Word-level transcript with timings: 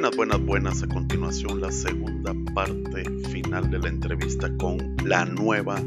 Buenas, 0.00 0.16
buenas, 0.16 0.40
buenas. 0.46 0.82
A 0.82 0.86
continuación, 0.86 1.60
la 1.60 1.70
segunda 1.70 2.32
parte 2.54 3.04
final 3.28 3.70
de 3.70 3.78
la 3.80 3.88
entrevista 3.88 4.50
con 4.56 4.96
la 5.04 5.26
nueva 5.26 5.78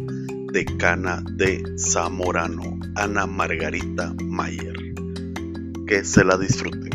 decana 0.52 1.24
de 1.32 1.64
Zamorano, 1.80 2.80
Ana 2.94 3.26
Margarita 3.26 4.14
Mayer. 4.22 4.76
Que 5.88 6.06
se 6.06 6.24
la 6.24 6.38
disfruten. 6.38 6.92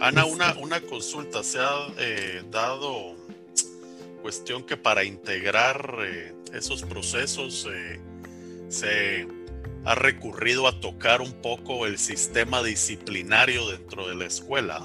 Ana, 0.00 0.24
una, 0.24 0.54
una 0.54 0.80
consulta. 0.80 1.42
Se 1.42 1.58
ha 1.58 1.92
eh, 1.98 2.42
dado 2.50 3.14
cuestión 4.22 4.62
que 4.62 4.78
para 4.78 5.04
integrar 5.04 5.98
eh, 6.00 6.34
esos 6.54 6.82
procesos 6.82 7.68
eh, 7.70 8.00
se 8.68 9.26
ha 9.84 9.94
recurrido 9.94 10.66
a 10.66 10.80
tocar 10.80 11.20
un 11.20 11.32
poco 11.32 11.86
el 11.86 11.98
sistema 11.98 12.62
disciplinario 12.62 13.68
dentro 13.70 14.08
de 14.08 14.14
la 14.14 14.26
escuela. 14.26 14.80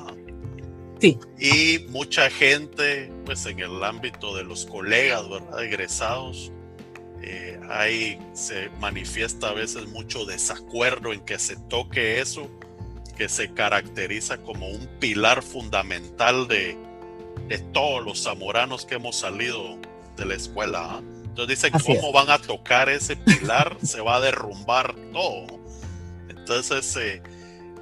Sí. 1.00 1.20
Y 1.38 1.86
mucha 1.90 2.30
gente, 2.30 3.12
pues 3.26 3.46
en 3.46 3.59
el 3.59 3.84
ámbito 3.84 4.36
de 4.36 4.44
los 4.44 4.66
colegas, 4.66 5.30
¿verdad? 5.30 5.64
Egresados, 5.64 6.52
eh, 7.22 7.59
ahí 7.70 8.20
se 8.34 8.70
manifiesta 8.80 9.50
a 9.50 9.54
veces 9.54 9.88
mucho 9.88 10.26
desacuerdo 10.26 11.12
en 11.12 11.22
que 11.22 11.40
se 11.40 11.56
toque 11.68 12.22
eso, 12.22 12.50
que 13.18 13.28
se 13.28 13.54
caracteriza 13.54 14.38
como 14.38 14.68
un 14.68 14.88
pilar 15.00 15.44
fundamental 15.44 16.48
de, 16.48 16.78
de 17.48 17.59
todos 17.73 18.04
los 18.04 18.23
zamoranos 18.23 18.86
que 18.86 18.95
hemos 18.95 19.17
salido 19.17 19.78
de 20.16 20.26
la 20.26 20.36
escuela. 20.36 20.80
¿ah? 20.81 21.02
Entonces 21.34 21.64
dicen, 21.64 21.80
¿cómo 21.84 22.12
van 22.12 22.30
a 22.30 22.38
tocar 22.38 22.89
ese 22.89 23.16
pilar? 23.16 23.76
Se 23.84 24.02
va 24.02 24.17
a 24.17 24.22
derrumbar 24.22 24.94
todo. 25.12 25.48
Entonces, 26.30 26.95
eh, 26.95 27.23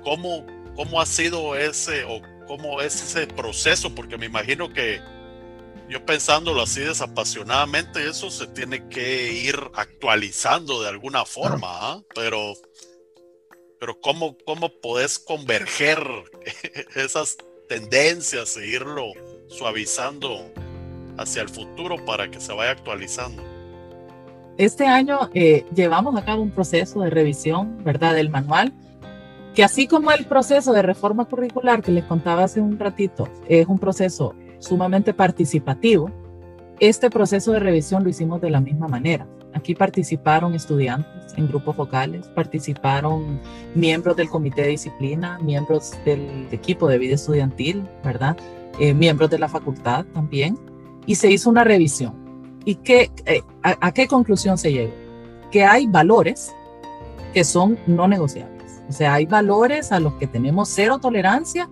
¿cómo, 0.05 0.45
¿cómo 0.73 1.01
ha 1.01 1.05
sido 1.05 1.57
ese 1.57 2.05
o 2.05 2.21
cómo 2.47 2.79
es 2.79 2.95
ese 2.95 3.27
proceso? 3.27 3.93
Porque 3.93 4.17
me 4.17 4.27
imagino 4.27 4.71
que 4.71 5.01
yo 5.89 6.05
pensándolo 6.05 6.61
así 6.61 6.79
desapasionadamente, 6.79 8.07
eso 8.07 8.31
se 8.31 8.47
tiene 8.47 8.87
que 8.87 9.33
ir 9.33 9.59
actualizando 9.73 10.81
de 10.81 10.87
alguna 10.87 11.25
forma, 11.25 11.67
¿ah? 11.67 12.01
pero, 12.15 12.53
pero 13.81 13.99
¿cómo, 13.99 14.37
¿cómo 14.45 14.69
podés 14.79 15.19
converger 15.19 16.01
esas 16.95 17.35
tendencias 17.67 18.55
e 18.55 18.67
irlo 18.67 19.11
suavizando 19.49 20.53
hacia 21.21 21.41
el 21.41 21.49
futuro 21.49 21.95
para 22.05 22.29
que 22.29 22.39
se 22.39 22.53
vaya 22.53 22.71
actualizando. 22.71 23.43
Este 24.57 24.85
año 24.85 25.29
eh, 25.33 25.65
llevamos 25.73 26.15
a 26.15 26.25
cabo 26.25 26.41
un 26.41 26.51
proceso 26.51 27.01
de 27.01 27.09
revisión, 27.09 27.83
¿verdad?, 27.83 28.13
del 28.13 28.29
manual, 28.29 28.73
que 29.55 29.63
así 29.63 29.87
como 29.87 30.11
el 30.11 30.25
proceso 30.25 30.71
de 30.73 30.81
reforma 30.81 31.25
curricular 31.25 31.81
que 31.81 31.91
les 31.91 32.03
contaba 32.05 32.43
hace 32.43 32.61
un 32.61 32.79
ratito 32.79 33.27
es 33.47 33.67
un 33.67 33.79
proceso 33.79 34.33
sumamente 34.59 35.13
participativo, 35.13 36.11
este 36.79 37.09
proceso 37.09 37.51
de 37.51 37.59
revisión 37.59 38.03
lo 38.03 38.09
hicimos 38.09 38.41
de 38.41 38.49
la 38.49 38.61
misma 38.61 38.87
manera. 38.87 39.27
Aquí 39.53 39.75
participaron 39.75 40.55
estudiantes 40.55 41.33
en 41.37 41.47
grupos 41.47 41.75
focales, 41.75 42.27
participaron 42.29 43.39
miembros 43.75 44.15
del 44.15 44.29
comité 44.29 44.63
de 44.63 44.69
disciplina, 44.69 45.37
miembros 45.39 45.93
del 46.05 46.47
equipo 46.51 46.87
de 46.87 46.97
vida 46.97 47.15
estudiantil, 47.15 47.87
¿verdad? 48.03 48.37
Eh, 48.79 48.93
miembros 48.93 49.29
de 49.29 49.39
la 49.39 49.49
facultad 49.49 50.05
también, 50.13 50.57
y 51.05 51.15
se 51.15 51.31
hizo 51.31 51.49
una 51.49 51.63
revisión. 51.63 52.13
¿Y 52.65 52.75
qué, 52.75 53.09
eh, 53.25 53.41
a, 53.63 53.91
qué 53.91 54.07
conclusión 54.07 54.57
se 54.57 54.71
llegó? 54.71 54.93
Que 55.51 55.63
hay 55.63 55.87
valores 55.87 56.53
que 57.33 57.43
son 57.43 57.77
no 57.87 58.07
negociables. 58.07 58.81
O 58.87 58.91
sea, 58.91 59.15
hay 59.15 59.25
valores 59.25 59.91
a 59.91 59.99
los 59.99 60.13
que 60.15 60.27
tenemos 60.27 60.69
cero 60.69 60.99
tolerancia 60.99 61.69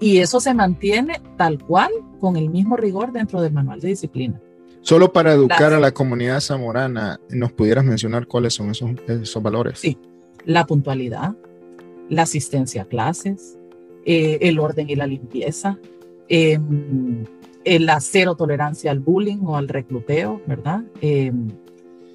y 0.00 0.18
eso 0.18 0.40
se 0.40 0.54
mantiene 0.54 1.20
tal 1.36 1.62
cual 1.62 1.90
con 2.20 2.36
el 2.36 2.50
mismo 2.50 2.76
rigor 2.76 3.12
dentro 3.12 3.40
del 3.40 3.52
manual 3.52 3.80
de 3.80 3.88
disciplina. 3.88 4.40
Solo 4.80 5.12
para 5.12 5.32
educar 5.32 5.72
a 5.72 5.80
la 5.80 5.92
comunidad 5.92 6.40
zamorana, 6.40 7.18
¿nos 7.30 7.52
pudieras 7.52 7.84
mencionar 7.84 8.26
cuáles 8.26 8.54
son 8.54 8.70
esos, 8.70 8.90
esos 9.08 9.42
valores? 9.42 9.78
Sí, 9.78 9.96
la 10.44 10.66
puntualidad, 10.66 11.34
la 12.10 12.22
asistencia 12.22 12.82
a 12.82 12.84
clases, 12.84 13.58
eh, 14.04 14.38
el 14.42 14.58
orden 14.58 14.90
y 14.90 14.96
la 14.96 15.06
limpieza, 15.06 15.78
eh, 16.28 16.58
la 17.64 18.00
cero 18.00 18.34
tolerancia 18.36 18.90
al 18.90 19.00
bullying 19.00 19.38
o 19.44 19.56
al 19.56 19.68
recluteo, 19.68 20.40
¿verdad? 20.46 20.82
Em, 21.00 21.48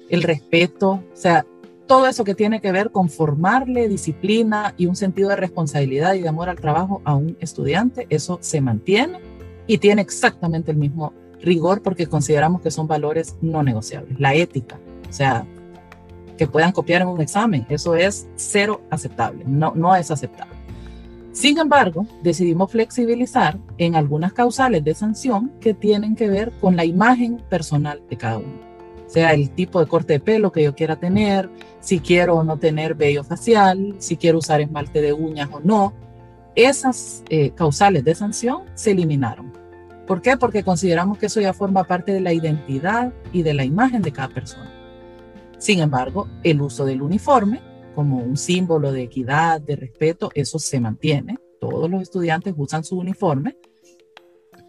el 0.08 0.22
respeto, 0.22 0.90
o 0.90 1.04
sea, 1.16 1.44
todo 1.86 2.06
eso 2.06 2.22
que 2.22 2.36
tiene 2.36 2.60
que 2.60 2.70
ver 2.70 2.92
con 2.92 3.08
formarle 3.08 3.88
disciplina 3.88 4.74
y 4.76 4.86
un 4.86 4.94
sentido 4.94 5.28
de 5.30 5.36
responsabilidad 5.36 6.14
y 6.14 6.20
de 6.20 6.28
amor 6.28 6.48
al 6.48 6.60
trabajo 6.60 7.02
a 7.04 7.16
un 7.16 7.36
estudiante, 7.40 8.06
eso 8.10 8.38
se 8.40 8.60
mantiene 8.60 9.18
y 9.66 9.78
tiene 9.78 10.00
exactamente 10.02 10.70
el 10.70 10.76
mismo 10.76 11.12
rigor 11.42 11.82
porque 11.82 12.06
consideramos 12.06 12.60
que 12.60 12.70
son 12.70 12.86
valores 12.86 13.36
no 13.40 13.62
negociables. 13.62 14.20
La 14.20 14.34
ética, 14.34 14.78
o 15.08 15.12
sea, 15.12 15.44
que 16.38 16.46
puedan 16.46 16.72
copiar 16.72 17.02
en 17.02 17.08
un 17.08 17.20
examen, 17.20 17.66
eso 17.68 17.94
es 17.94 18.28
cero 18.36 18.82
aceptable, 18.90 19.44
no, 19.46 19.72
no 19.74 19.94
es 19.96 20.10
aceptable. 20.10 20.49
Sin 21.32 21.58
embargo, 21.58 22.06
decidimos 22.22 22.72
flexibilizar 22.72 23.58
en 23.78 23.94
algunas 23.94 24.32
causales 24.32 24.82
de 24.82 24.94
sanción 24.94 25.52
que 25.60 25.74
tienen 25.74 26.16
que 26.16 26.28
ver 26.28 26.50
con 26.60 26.74
la 26.74 26.84
imagen 26.84 27.40
personal 27.48 28.02
de 28.10 28.16
cada 28.16 28.38
uno. 28.38 28.70
Sea, 29.06 29.32
el 29.32 29.50
tipo 29.50 29.80
de 29.80 29.86
corte 29.86 30.14
de 30.14 30.20
pelo 30.20 30.52
que 30.52 30.62
yo 30.62 30.74
quiera 30.74 30.96
tener, 30.96 31.50
si 31.80 32.00
quiero 32.00 32.36
o 32.36 32.44
no 32.44 32.58
tener 32.58 32.94
vello 32.94 33.24
facial, 33.24 33.94
si 33.98 34.16
quiero 34.16 34.38
usar 34.38 34.60
esmalte 34.60 35.00
de 35.00 35.12
uñas 35.12 35.48
o 35.52 35.60
no. 35.60 35.92
Esas 36.56 37.22
eh, 37.28 37.50
causales 37.50 38.04
de 38.04 38.14
sanción 38.14 38.62
se 38.74 38.90
eliminaron. 38.92 39.52
¿Por 40.06 40.22
qué? 40.22 40.36
Porque 40.36 40.64
consideramos 40.64 41.18
que 41.18 41.26
eso 41.26 41.40
ya 41.40 41.52
forma 41.52 41.84
parte 41.84 42.12
de 42.12 42.20
la 42.20 42.32
identidad 42.32 43.12
y 43.32 43.42
de 43.42 43.54
la 43.54 43.64
imagen 43.64 44.02
de 44.02 44.12
cada 44.12 44.28
persona. 44.28 44.70
Sin 45.58 45.80
embargo, 45.80 46.28
el 46.42 46.60
uso 46.60 46.84
del 46.84 47.02
uniforme 47.02 47.60
como 48.00 48.16
un 48.16 48.38
símbolo 48.38 48.92
de 48.92 49.02
equidad, 49.02 49.60
de 49.60 49.76
respeto, 49.76 50.30
eso 50.34 50.58
se 50.58 50.80
mantiene. 50.80 51.36
Todos 51.60 51.90
los 51.90 52.00
estudiantes 52.00 52.54
usan 52.56 52.82
su 52.82 52.96
uniforme. 52.96 53.58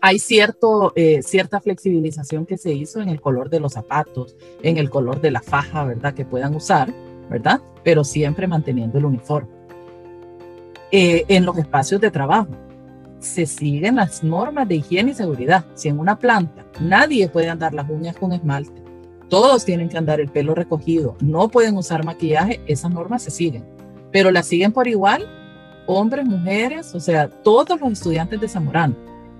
Hay 0.01 0.19
cierto, 0.19 0.91
eh, 0.97 1.21
cierta 1.21 1.61
flexibilización 1.61 2.45
que 2.45 2.57
se 2.57 2.73
hizo 2.73 2.99
en 2.99 3.07
el 3.07 3.21
color 3.21 3.49
de 3.49 3.61
los 3.61 3.71
zapatos, 3.71 4.35
en 4.63 4.75
el 4.75 4.89
color 4.89 5.21
de 5.21 5.31
la 5.31 5.41
faja, 5.41 5.85
¿verdad? 5.85 6.13
Que 6.13 6.25
puedan 6.25 6.53
usar, 6.53 6.93
¿verdad? 7.29 7.61
Pero 7.85 8.03
siempre 8.03 8.47
manteniendo 8.47 8.97
el 8.97 9.05
uniforme. 9.05 9.47
Eh, 10.91 11.23
en 11.29 11.45
los 11.45 11.57
espacios 11.57 12.01
de 12.01 12.11
trabajo, 12.11 12.51
se 13.19 13.45
siguen 13.45 13.95
las 13.95 14.25
normas 14.25 14.67
de 14.67 14.75
higiene 14.75 15.11
y 15.11 15.13
seguridad. 15.13 15.63
Si 15.75 15.87
en 15.87 15.99
una 15.99 16.19
planta 16.19 16.65
nadie 16.81 17.29
puede 17.29 17.47
andar 17.47 17.73
las 17.73 17.89
uñas 17.89 18.17
con 18.17 18.33
esmalte, 18.33 18.80
todos 19.31 19.63
tienen 19.63 19.87
que 19.87 19.97
andar 19.97 20.19
el 20.19 20.27
pelo 20.27 20.53
recogido, 20.53 21.15
no 21.21 21.47
pueden 21.47 21.77
usar 21.77 22.03
maquillaje, 22.03 22.59
esas 22.67 22.91
normas 22.91 23.23
se 23.23 23.31
siguen, 23.31 23.63
pero 24.11 24.29
las 24.29 24.45
siguen 24.45 24.73
por 24.73 24.89
igual 24.89 25.25
hombres, 25.87 26.25
mujeres, 26.25 26.93
o 26.93 26.99
sea, 26.99 27.29
todos 27.29 27.79
los 27.79 27.93
estudiantes 27.93 28.41
de 28.41 28.49
Zamorano. 28.49 28.93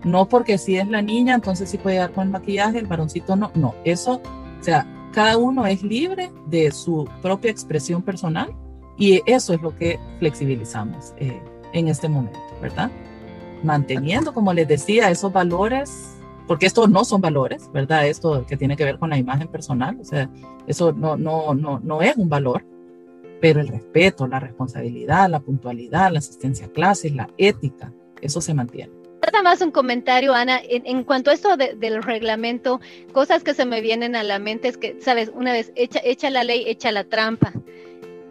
No 0.06 0.30
porque 0.30 0.57
si 0.57 0.78
es 0.78 0.88
la 0.88 1.01
niña, 1.01 1.35
entonces 1.35 1.69
sí 1.69 1.78
puede 1.78 1.97
dar 1.97 2.13
con 2.13 2.24
el 2.24 2.30
maquillaje, 2.30 2.80
el 2.80 2.88
varoncito 2.88 3.35
no, 3.35 3.51
no, 3.53 3.75
eso, 3.84 4.22
o 4.59 4.63
sea, 4.63 4.88
cada 5.13 5.38
uno 5.38 5.68
es 5.68 5.84
libre 5.84 6.31
de 6.47 6.72
su 6.72 7.06
propia 7.22 7.51
expresión 7.51 8.01
personal 8.01 8.56
y 8.97 9.22
eso 9.25 9.53
es 9.53 9.62
lo 9.62 9.75
que 9.75 10.00
flexibilizamos 10.19 11.13
eh, 11.18 11.41
en 11.74 11.89
este 11.89 12.07
momento, 12.07 12.39
¿verdad? 12.62 12.89
Manteniendo, 13.62 14.33
como 14.33 14.54
les 14.54 14.69
decía, 14.69 15.12
esos 15.12 15.33
valores 15.33 16.11
porque 16.51 16.65
estos 16.65 16.89
no 16.89 17.06
son 17.06 17.21
valores, 17.21 17.71
¿verdad? 17.71 18.06
Esto 18.07 18.45
que 18.45 18.57
tiene 18.57 18.75
que 18.75 18.83
ver 18.83 19.00
con 19.00 19.09
la 19.09 19.18
imagen 19.18 19.48
personal, 19.48 19.98
o 20.01 20.03
sea, 20.03 20.30
eso 20.68 20.92
no, 20.92 21.15
no, 21.15 21.53
no, 21.53 21.80
no 21.80 22.01
es 22.01 22.18
un 22.18 22.27
valor, 22.27 22.65
pero 23.39 23.62
el 23.62 23.69
respeto, 23.69 24.27
la 24.27 24.42
responsabilidad, 24.42 25.30
la 25.30 25.39
puntualidad, 25.39 26.12
la 26.12 26.19
asistencia 26.19 26.65
a 26.65 26.69
clases, 26.69 27.15
la 27.15 27.30
ética, 27.38 27.94
eso 28.21 28.42
se 28.42 28.53
mantiene. 28.53 28.92
Nada 29.25 29.44
más 29.44 29.62
un 29.62 29.71
comentario, 29.71 30.33
Ana, 30.33 30.59
en, 30.62 31.06
cuanto 31.06 31.31
a 31.31 31.36
esto 31.36 31.56
del 31.56 32.03
reglamento, 32.03 32.81
cosas 33.13 33.45
que 33.45 33.53
se 33.53 33.63
me 33.63 33.80
vienen 33.80 34.18
a 34.18 34.24
la 34.24 34.38
mente 34.38 34.68
es 34.68 34.75
que, 34.75 34.98
sabes, 35.00 35.31
una 35.33 35.53
vez 35.53 35.71
echa, 35.75 36.01
echa 36.03 36.30
la 36.30 36.44
ley, 36.44 36.65
echa 36.68 36.92
la 36.92 37.06
trampa. 37.06 37.53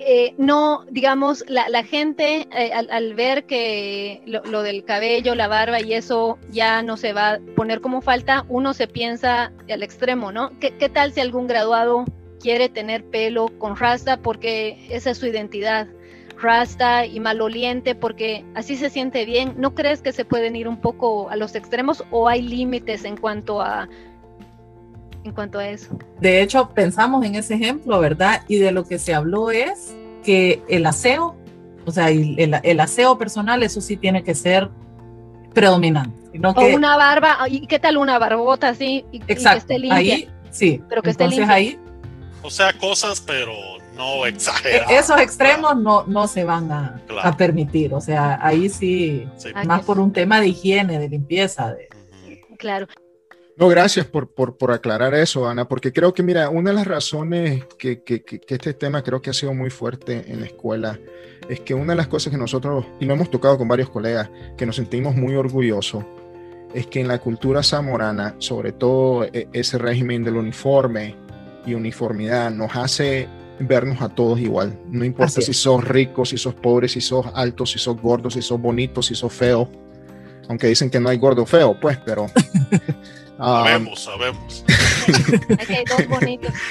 Eh, 0.03 0.35
no, 0.39 0.87
digamos, 0.91 1.45
la, 1.47 1.85
gente 1.85 2.49
eh, 2.57 2.73
al, 2.73 3.15
ver 3.15 3.45
que 3.45 4.23
lo, 4.25 4.63
del 4.63 4.83
cabello, 4.83 5.35
la 5.35 5.47
barba 5.47 5.83
y 5.83 5.93
eso 5.93 6.39
ya 6.51 6.83
no 6.83 6.97
se 6.97 7.13
va 7.13 7.33
a 7.33 7.39
poner 7.55 7.83
como 7.83 8.01
falta, 8.01 8.47
uno 8.49 8.73
se 8.73 8.89
piensa 8.89 9.53
al 9.69 9.83
extremo, 9.83 10.33
¿no? 10.33 10.59
¿Qué, 10.59 10.71
tal 10.89 11.13
si 11.13 11.21
algún 11.21 11.47
graduado 11.47 12.07
quiere 12.41 12.71
tener 12.71 13.05
pelo 13.05 13.51
con 13.59 13.77
rasta 13.77 14.17
porque 14.17 14.87
esa 14.89 15.11
es 15.11 15.19
su 15.19 15.27
identidad? 15.27 15.87
Rasta 16.41 17.05
y 17.05 17.21
maloliente 17.21 17.95
porque 17.95 18.47
así 18.55 18.77
se 18.77 18.89
siente 18.89 19.27
bien. 19.27 19.53
¿No 19.59 19.75
crees 19.75 20.01
que 20.01 20.13
se 20.13 20.25
pueden 20.25 20.57
ir 20.57 20.67
un 20.67 20.81
poco 20.81 21.29
a 21.29 21.37
los 21.37 21.55
extremos 21.55 22.03
o 22.11 22.27
hay 22.27 22.41
límites 22.41 23.05
en 23.05 23.19
cuanto 23.19 23.61
a 23.61 23.87
en 25.25 25.33
cuanto 25.33 25.59
a 25.59 25.69
eso. 25.69 25.99
De 26.21 26.43
hecho, 26.43 26.71
pensamos 26.71 27.25
en 27.25 27.35
ese 27.35 27.55
ejemplo, 27.55 28.01
¿verdad? 28.01 28.43
Y 28.49 28.59
de 28.59 28.73
lo 28.73 28.85
que 28.85 28.99
se 28.99 29.15
habló 29.15 29.51
es 29.51 29.95
que 30.25 30.63
el 30.69 30.87
aseo, 30.87 31.37
o 31.87 31.91
sea, 31.91 32.11
el, 32.11 32.59
el 32.63 32.81
aseo 32.81 33.19
personal, 33.19 33.63
eso 33.63 33.81
sí 33.81 33.97
tiene 33.97 34.23
que 34.23 34.35
ser 34.35 34.71
predominante. 35.53 36.39
o 36.43 36.67
una 36.75 36.97
barba, 36.97 37.39
¿y 37.49 37.67
qué 37.67 37.79
tal 37.79 37.97
una 37.97 38.19
barbota 38.19 38.69
así? 38.69 39.05
Y, 39.13 39.23
Exacto, 39.27 39.67
que 39.67 39.75
esté 39.75 39.79
limpia. 39.79 39.97
ahí 39.97 40.29
sí, 40.51 40.83
pero 40.89 41.03
que 41.03 41.11
Entonces, 41.11 41.41
esté 41.41 41.53
ahí. 41.53 41.79
O 42.43 42.51
sea, 42.51 42.73
cosas, 42.73 43.21
pero 43.21 43.53
no 43.97 44.27
exageradas. 44.27 44.91
E-, 44.91 44.97
esos 44.97 45.21
extremos 45.21 45.77
no, 45.77 46.05
no 46.07 46.27
se 46.27 46.45
van 46.45 46.71
a, 46.73 47.01
a, 47.23 47.37
permitir, 47.37 47.93
o 47.93 48.01
sea, 48.01 48.39
ahí 48.41 48.69
sí, 48.69 49.29
más 49.65 49.83
por 49.83 49.99
un 49.99 50.13
tema 50.13 50.41
de 50.41 50.49
higiene, 50.49 50.99
de 50.99 51.09
limpieza. 51.09 51.75
De... 51.75 51.89
Claro. 52.59 52.87
No, 53.61 53.69
gracias 53.69 54.07
por, 54.07 54.31
por, 54.31 54.57
por, 54.57 54.73
aclarar 54.73 55.13
eso, 55.13 55.47
Ana, 55.47 55.69
porque 55.69 55.93
creo 55.93 56.15
que, 56.15 56.23
mira, 56.23 56.49
una 56.49 56.71
de 56.71 56.77
las 56.77 56.87
razones 56.87 57.67
que, 57.79 58.03
que, 58.03 58.23
que, 58.23 58.41
este 58.49 58.73
tema 58.73 59.03
creo 59.03 59.21
que 59.21 59.29
ha 59.29 59.35
sido 59.35 59.53
muy 59.53 59.69
fuerte 59.69 60.25
en 60.33 60.41
la 60.41 60.47
escuela 60.47 60.99
es 61.47 61.61
que 61.61 61.75
una 61.75 61.93
de 61.93 61.97
las 61.97 62.09
cosas 62.09 62.33
que 62.33 62.39
nosotros, 62.39 62.87
y 63.01 63.05
lo 63.05 63.13
hemos 63.13 63.31
tocado 63.31 63.59
con 63.59 63.69
varios 63.69 63.91
colegas, 63.91 64.31
que 64.57 64.65
nos 64.65 64.77
sentimos 64.77 65.15
muy 65.15 65.35
orgullosos, 65.35 66.07
es 66.73 66.87
que 66.87 67.01
en 67.01 67.09
la 67.09 67.19
cultura 67.19 67.63
zamorana, 67.63 68.35
sobre 68.39 68.73
todo 68.73 69.25
e, 69.25 69.47
ese 69.53 69.77
régimen 69.77 70.25
del 70.25 70.37
uniforme 70.37 71.15
y 71.67 71.75
uniformidad, 71.75 72.51
nos 72.51 72.75
hace 72.75 73.29
vernos 73.59 74.01
a 74.01 74.09
todos 74.09 74.41
igual. 74.41 74.81
No 74.89 75.05
importa 75.05 75.43
si 75.43 75.53
sos 75.53 75.87
rico, 75.87 76.25
si 76.25 76.39
sos 76.39 76.55
pobre, 76.55 76.89
si 76.89 77.03
sos 77.03 77.27
alto, 77.35 77.67
si 77.67 77.79
sos 77.79 78.01
gordo, 78.01 78.31
si 78.31 78.41
sos 78.41 78.59
bonito, 78.59 79.03
si 79.03 79.15
sos 79.15 79.35
feo. 79.35 79.69
Aunque 80.51 80.67
dicen 80.67 80.91
que 80.91 80.99
no 80.99 81.09
hay 81.09 81.17
gordo 81.17 81.47
feo, 81.47 81.79
pues, 81.79 81.97
pero 82.05 82.27
sabemos, 83.39 84.01
sabemos. 84.01 84.65
Aquí 85.61 85.75
hay 85.75 85.85
dos 85.85 86.09
bonitos. 86.09 86.53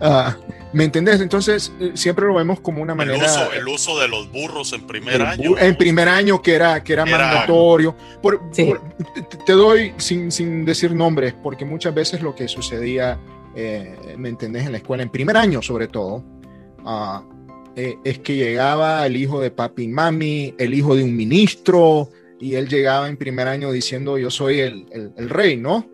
Ah, 0.00 0.36
¿Me 0.72 0.84
entendés? 0.84 1.20
Entonces, 1.20 1.72
eh, 1.80 1.92
siempre 1.94 2.26
lo 2.26 2.34
vemos 2.34 2.58
como 2.60 2.82
una 2.82 2.94
manera. 2.94 3.16
El 3.54 3.68
uso, 3.68 3.98
de 3.98 4.08
los 4.08 4.30
burros 4.30 4.72
en 4.72 4.86
primer 4.86 5.22
año. 5.22 5.56
En 5.56 5.76
primer 5.76 6.08
año, 6.08 6.42
que 6.42 6.54
era, 6.54 6.82
que 6.82 6.92
era, 6.92 7.06
mandatorio. 7.06 7.96
te 9.46 9.52
doy 9.52 9.94
sin, 9.96 10.32
sin, 10.32 10.64
decir 10.64 10.92
nombres, 10.92 11.34
porque 11.40 11.64
muchas 11.64 11.94
veces 11.94 12.20
lo 12.20 12.34
que 12.34 12.48
sucedía, 12.48 13.18
eh, 13.54 14.16
¿me 14.18 14.28
entendés? 14.28 14.66
En 14.66 14.72
la 14.72 14.78
escuela, 14.78 15.04
en 15.04 15.08
primer 15.08 15.36
año 15.36 15.62
sobre 15.62 15.86
todo, 15.86 16.24
ah, 16.84 17.22
eh, 17.76 17.98
es 18.04 18.18
que 18.20 18.36
llegaba 18.36 19.06
el 19.06 19.16
hijo 19.16 19.40
de 19.40 19.50
papi 19.50 19.84
y 19.84 19.88
mami, 19.88 20.54
el 20.56 20.72
hijo 20.72 20.96
de 20.96 21.04
un 21.04 21.14
ministro, 21.14 22.08
y 22.40 22.54
él 22.54 22.68
llegaba 22.68 23.08
en 23.08 23.18
primer 23.18 23.48
año 23.48 23.70
diciendo 23.70 24.16
yo 24.18 24.30
soy 24.30 24.60
el, 24.60 24.86
el, 24.90 25.28
rey, 25.28 25.56
¿no? 25.56 25.86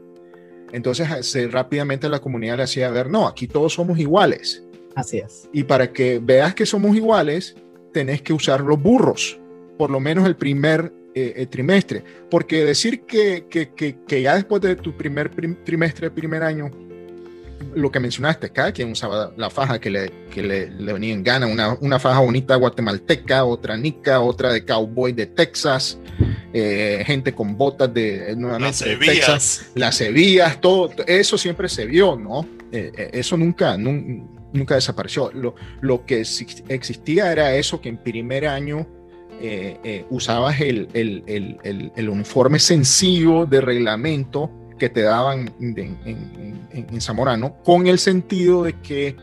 Entonces 0.72 1.26
se, 1.26 1.48
rápidamente 1.48 2.08
la 2.08 2.20
comunidad 2.20 2.56
le 2.58 2.62
hacía 2.62 2.88
ver, 2.90 3.10
no, 3.10 3.26
aquí 3.26 3.48
todos 3.48 3.74
somos 3.74 3.98
iguales. 3.98 4.64
Así 4.94 5.18
es. 5.18 5.48
Y 5.52 5.64
para 5.64 5.92
que 5.92 6.20
veas 6.22 6.54
que 6.54 6.66
somos 6.66 6.96
iguales, 6.96 7.56
tenés 7.92 8.22
que 8.22 8.32
usar 8.32 8.60
los 8.60 8.80
burros, 8.80 9.40
por 9.76 9.90
lo 9.90 10.00
menos 10.00 10.26
el 10.26 10.36
primer 10.36 10.92
eh, 11.14 11.34
eh, 11.36 11.46
trimestre. 11.46 12.04
Porque 12.30 12.64
decir 12.64 13.02
que, 13.02 13.46
que, 13.50 13.70
que, 13.70 13.98
que, 14.06 14.22
ya 14.22 14.36
después 14.36 14.62
de 14.62 14.76
tu 14.76 14.96
primer 14.96 15.30
trimestre, 15.64 16.10
primer 16.10 16.42
año, 16.42 16.70
lo 17.74 17.90
que 17.90 18.00
mencionaste, 18.00 18.50
cada 18.50 18.72
quien 18.72 18.90
usaba 18.90 19.32
la 19.36 19.50
faja 19.50 19.80
que 19.80 19.90
le, 19.90 20.12
que 20.32 20.42
le, 20.42 20.70
le 20.70 20.92
venía 20.92 21.12
en 21.12 21.22
gana, 21.22 21.46
una, 21.46 21.74
una, 21.80 21.98
faja 21.98 22.20
bonita 22.20 22.56
guatemalteca, 22.56 23.44
otra 23.44 23.76
nica, 23.76 24.20
otra 24.20 24.52
de 24.52 24.64
cowboy 24.64 25.12
de 25.12 25.26
Texas, 25.26 25.98
eh, 26.52 27.02
gente 27.06 27.34
con 27.34 27.56
botas 27.56 27.92
de, 27.92 28.34
nuevamente, 28.36 28.96
las 28.96 28.98
Texas, 29.00 29.70
las 29.74 30.00
hebillas, 30.00 30.60
todo, 30.60 30.90
eso 31.06 31.38
siempre 31.38 31.68
se 31.68 31.86
vio, 31.86 32.16
¿no? 32.16 32.46
Eh, 32.70 32.92
eh, 32.96 33.10
eso 33.14 33.36
nunca, 33.36 33.76
nunca 33.76 34.74
desapareció. 34.74 35.30
Lo, 35.32 35.54
lo, 35.80 36.04
que 36.04 36.20
existía 36.68 37.32
era 37.32 37.54
eso 37.54 37.80
que 37.80 37.88
en 37.88 37.98
primer 37.98 38.46
año 38.46 38.86
usabas 40.10 40.60
el, 40.60 40.88
el, 40.92 41.24
el, 41.26 41.92
el 41.96 42.08
uniforme 42.08 42.60
sencillo 42.60 43.44
de 43.44 43.60
reglamento 43.60 44.61
que 44.82 44.88
te 44.88 45.02
daban 45.02 45.48
en, 45.60 47.00
Zamorano, 47.00 47.54
con 47.62 47.86
el 47.86 48.00
sentido 48.00 48.64
de 48.64 48.72
que, 48.80 49.14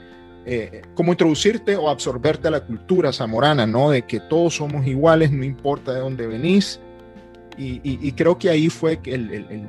eh, 0.46 0.84
como 0.96 1.12
introducirte 1.12 1.76
o 1.76 1.90
absorberte 1.90 2.48
a 2.48 2.52
la 2.52 2.66
cultura 2.66 3.12
zamorana, 3.12 3.68
¿no? 3.68 3.90
De 3.90 4.04
que 4.04 4.22
todos 4.22 4.56
somos 4.56 4.88
iguales, 4.88 5.34
no 5.34 5.44
importa 5.44 5.94
de 5.94 6.00
dónde 6.00 6.28
venís. 6.28 6.80
Y, 7.58 8.14
creo 8.14 8.38
que 8.38 8.50
ahí 8.50 8.70
fue 8.70 9.02
que 9.02 9.16
el, 9.16 9.68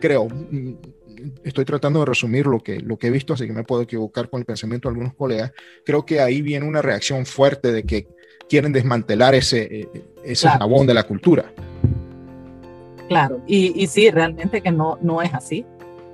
creo, 0.00 0.26
mm, 0.26 0.76
estoy 1.44 1.66
tratando 1.66 2.00
de 2.00 2.06
resumir 2.06 2.46
lo 2.46 2.60
que, 2.60 2.80
lo 2.80 2.96
que 2.96 3.08
he 3.08 3.10
visto, 3.10 3.34
así 3.34 3.46
que 3.46 3.52
me 3.52 3.64
puedo 3.64 3.82
equivocar 3.82 4.30
con 4.30 4.40
el 4.40 4.46
pensamiento 4.46 4.88
de 4.88 4.94
algunos 4.94 5.12
colegas, 5.12 5.52
creo 5.84 6.06
que 6.06 6.22
ahí 6.22 6.40
viene 6.40 6.66
una 6.66 6.80
reacción 6.80 7.26
fuerte 7.26 7.72
de 7.72 7.82
que 7.82 8.08
quieren 8.48 8.72
desmantelar 8.72 9.34
ese, 9.34 9.80
eh, 9.80 9.88
ese 10.24 10.48
jabón 10.48 10.86
de 10.86 10.94
la 10.94 11.02
cultura. 11.02 11.52
Claro, 13.10 13.40
y, 13.44 13.72
y 13.74 13.88
sí, 13.88 14.08
realmente 14.08 14.60
que 14.60 14.70
no, 14.70 14.96
no 15.02 15.20
es 15.20 15.34
así. 15.34 15.66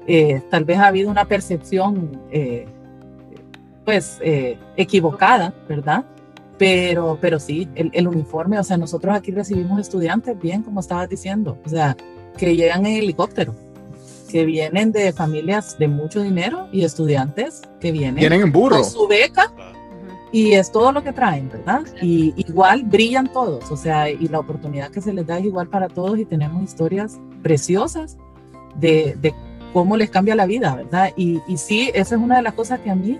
Eh, 0.07 0.41
tal 0.49 0.65
vez 0.65 0.79
ha 0.79 0.87
habido 0.87 1.11
una 1.11 1.27
percepción, 1.27 2.19
eh, 2.31 2.67
pues, 3.85 4.17
eh, 4.23 4.57
equivocada, 4.79 5.53
¿verdad? 5.69 6.07
Pero, 6.57 7.19
pero 7.21 7.39
sí, 7.39 7.69
el, 7.75 7.91
el, 7.93 8.09
uniforme, 8.09 8.59
o 8.59 8.65
sea, 8.65 8.79
nosotros 8.79 9.15
aquí 9.15 9.31
recibimos 9.31 9.79
estudiantes, 9.79 10.41
bien, 10.41 10.63
como 10.63 10.81
estabas 10.81 11.11
diciendo, 11.11 11.59
o 11.67 11.69
sea, 11.69 11.95
que 12.39 12.57
llegan 12.57 12.87
en 12.87 12.97
helicóptero, 12.97 13.55
que 14.31 14.47
vienen 14.47 14.91
de 14.91 15.13
familias 15.13 15.79
de 15.79 15.89
mucho 15.89 16.23
dinero 16.23 16.67
y 16.73 16.83
estudiantes 16.83 17.61
que 17.79 17.93
vienen, 17.93 18.15
vienen 18.15 18.41
en 18.41 18.53
burro. 18.53 18.77
con 18.77 18.85
su 18.87 19.07
beca 19.07 19.53
y 20.33 20.53
es 20.53 20.73
todo 20.73 20.93
lo 20.93 21.03
que 21.03 21.13
traen, 21.13 21.49
¿verdad? 21.49 21.83
Y 22.03 22.35
igual 22.37 22.83
brillan 22.85 23.33
todos, 23.33 23.71
o 23.71 23.77
sea, 23.77 24.11
y 24.11 24.29
la 24.29 24.41
oportunidad 24.41 24.91
que 24.91 25.01
se 25.01 25.13
les 25.13 25.27
da 25.27 25.39
es 25.39 25.47
igual 25.47 25.69
para 25.69 25.89
todos 25.89 26.19
y 26.19 26.25
tenemos 26.25 26.63
historias 26.63 27.19
preciosas 27.43 28.17
de, 28.75 29.17
de 29.21 29.35
cómo 29.73 29.97
les 29.97 30.11
cambia 30.11 30.35
la 30.35 30.47
vida, 30.47 30.75
¿verdad? 30.75 31.13
Y, 31.17 31.41
y, 31.47 31.57
sí, 31.59 31.91
esa 31.95 32.17
es 32.17 32.21
una 32.21 32.37
de 32.37 32.43
las 32.43 32.55
cosas 32.55 32.81
que 32.81 32.91
a 32.91 32.95
mí, 32.95 33.19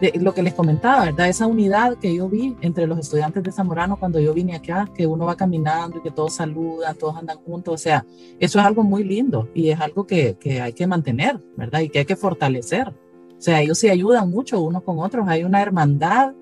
de 0.00 0.12
lo 0.20 0.32
que 0.32 0.42
les 0.42 0.54
comentaba, 0.54 1.06
¿verdad? 1.06 1.28
Esa 1.28 1.46
unidad 1.46 1.96
que 1.96 2.14
yo 2.14 2.28
vi 2.28 2.56
entre 2.60 2.86
los 2.86 2.98
estudiantes 2.98 3.42
de 3.42 3.50
Zamorano 3.50 3.96
cuando 3.98 4.20
yo 4.20 4.32
vine 4.32 4.54
acá, 4.54 4.88
que 4.94 5.06
uno 5.06 5.26
va 5.26 5.36
caminando 5.36 5.98
y 5.98 6.02
que 6.02 6.10
todos 6.10 6.34
saludan, 6.34 6.96
todos 6.96 7.16
andan 7.16 7.38
juntos, 7.38 7.74
o 7.74 7.78
sea, 7.78 8.06
eso 8.38 8.60
es 8.60 8.64
algo 8.64 8.84
muy 8.84 9.02
lindo 9.02 9.48
y 9.54 9.70
es 9.70 9.80
algo 9.80 10.06
que, 10.06 10.36
que 10.38 10.60
hay 10.60 10.72
que 10.72 10.86
mantener, 10.86 11.40
¿verdad? 11.56 11.80
Y 11.80 11.88
que 11.88 12.00
hay 12.00 12.04
que 12.04 12.16
fortalecer. 12.16 12.92
O 13.38 13.40
sea, 13.40 13.62
ellos 13.62 13.78
se 13.78 13.90
ayudan 13.90 14.30
mucho 14.30 14.60
unos 14.60 14.82
con 14.82 14.98
otros, 14.98 15.28
hay 15.28 15.44
una 15.44 15.62
hermandad 15.62 16.32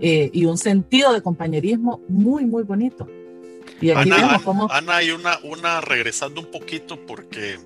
eh, 0.00 0.30
y 0.32 0.46
un 0.46 0.56
sentido 0.56 1.12
de 1.12 1.20
compañerismo 1.20 2.00
muy, 2.08 2.46
muy 2.46 2.62
bonito. 2.62 3.06
Y 3.80 3.90
aquí 3.90 4.10
Ana, 4.10 4.16
vemos 4.16 4.42
cómo... 4.42 4.68
Ana, 4.70 4.96
hay 4.96 5.10
una, 5.10 5.38
una 5.42 5.80
regresando 5.80 6.40
un 6.40 6.50
poquito 6.50 6.98
porque, 7.06 7.58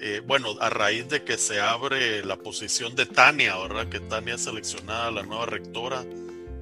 eh, 0.00 0.20
bueno, 0.26 0.48
a 0.60 0.68
raíz 0.68 1.08
de 1.08 1.24
que 1.24 1.38
se 1.38 1.60
abre 1.60 2.24
la 2.24 2.36
posición 2.36 2.94
de 2.94 3.06
Tania, 3.06 3.56
¿verdad? 3.56 3.88
Que 3.88 4.00
Tania 4.00 4.34
es 4.34 4.42
seleccionada 4.42 5.10
la 5.10 5.22
nueva 5.22 5.46
rectora, 5.46 6.04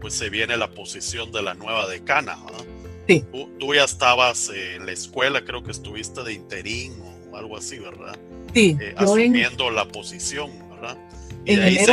pues 0.00 0.14
se 0.14 0.30
viene 0.30 0.56
la 0.56 0.70
posición 0.70 1.32
de 1.32 1.42
la 1.42 1.54
nueva 1.54 1.88
decana, 1.88 2.38
¿verdad? 2.44 2.64
Sí. 3.08 3.24
Tú, 3.58 3.74
ya 3.74 3.84
estabas 3.84 4.48
en 4.50 4.86
la 4.86 4.92
escuela, 4.92 5.44
creo 5.44 5.62
que 5.64 5.72
estuviste 5.72 6.22
de 6.22 6.34
interín 6.34 6.92
o 7.32 7.36
algo 7.36 7.56
así, 7.56 7.78
¿verdad? 7.78 8.16
Sí. 8.54 8.76
Eh, 8.80 8.94
asumiendo 8.96 9.70
la 9.70 9.86
posición, 9.88 10.50
¿verdad? 10.70 10.96
Y 11.44 11.56
de, 11.56 11.62
ahí 11.62 11.76
se, 11.76 11.92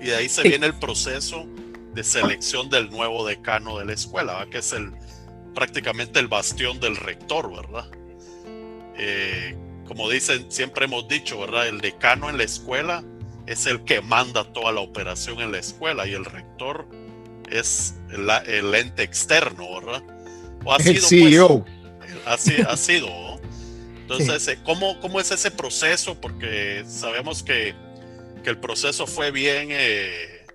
y 0.00 0.06
de 0.06 0.16
ahí 0.16 0.28
se 0.28 0.42
viene 0.42 0.66
el 0.66 0.74
proceso 0.74 1.46
de 1.94 2.02
selección 2.02 2.70
del 2.70 2.90
nuevo 2.90 3.26
decano 3.26 3.78
de 3.78 3.84
la 3.84 3.92
escuela, 3.92 4.46
que 4.50 4.58
es 4.58 4.72
el 4.72 4.92
prácticamente 5.54 6.20
el 6.20 6.28
bastión 6.28 6.78
del 6.78 6.96
rector, 6.96 7.50
¿verdad? 7.50 7.90
Eh, 8.98 9.56
como 9.88 10.08
dicen, 10.10 10.50
siempre 10.50 10.84
hemos 10.84 11.08
dicho, 11.08 11.40
¿verdad? 11.40 11.66
El 11.66 11.80
decano 11.80 12.28
en 12.28 12.36
la 12.36 12.44
escuela 12.44 13.02
es 13.46 13.66
el 13.66 13.82
que 13.84 14.02
manda 14.02 14.44
toda 14.52 14.72
la 14.72 14.80
operación 14.80 15.40
en 15.40 15.52
la 15.52 15.58
escuela 15.58 16.06
y 16.06 16.12
el 16.12 16.24
rector 16.24 16.86
es 17.50 17.94
el, 18.10 18.74
ente 18.74 19.02
externo, 19.02 19.80
¿verdad? 19.80 20.02
O 20.64 20.72
ha 20.72 20.76
el 20.76 21.00
CEO. 21.00 21.64
Pues, 21.64 22.60
ha, 22.66 22.76
sido. 22.76 23.40
Entonces, 24.00 24.48
eh, 24.48 24.58
¿cómo, 24.64 25.00
¿cómo 25.00 25.20
es 25.20 25.30
ese 25.30 25.50
proceso? 25.50 26.20
Porque 26.20 26.84
sabemos 26.86 27.42
que 27.42 27.74
que 28.46 28.50
el 28.50 28.58
proceso 28.58 29.08
fue 29.08 29.32
bien 29.32 29.70
eh, 29.72 30.46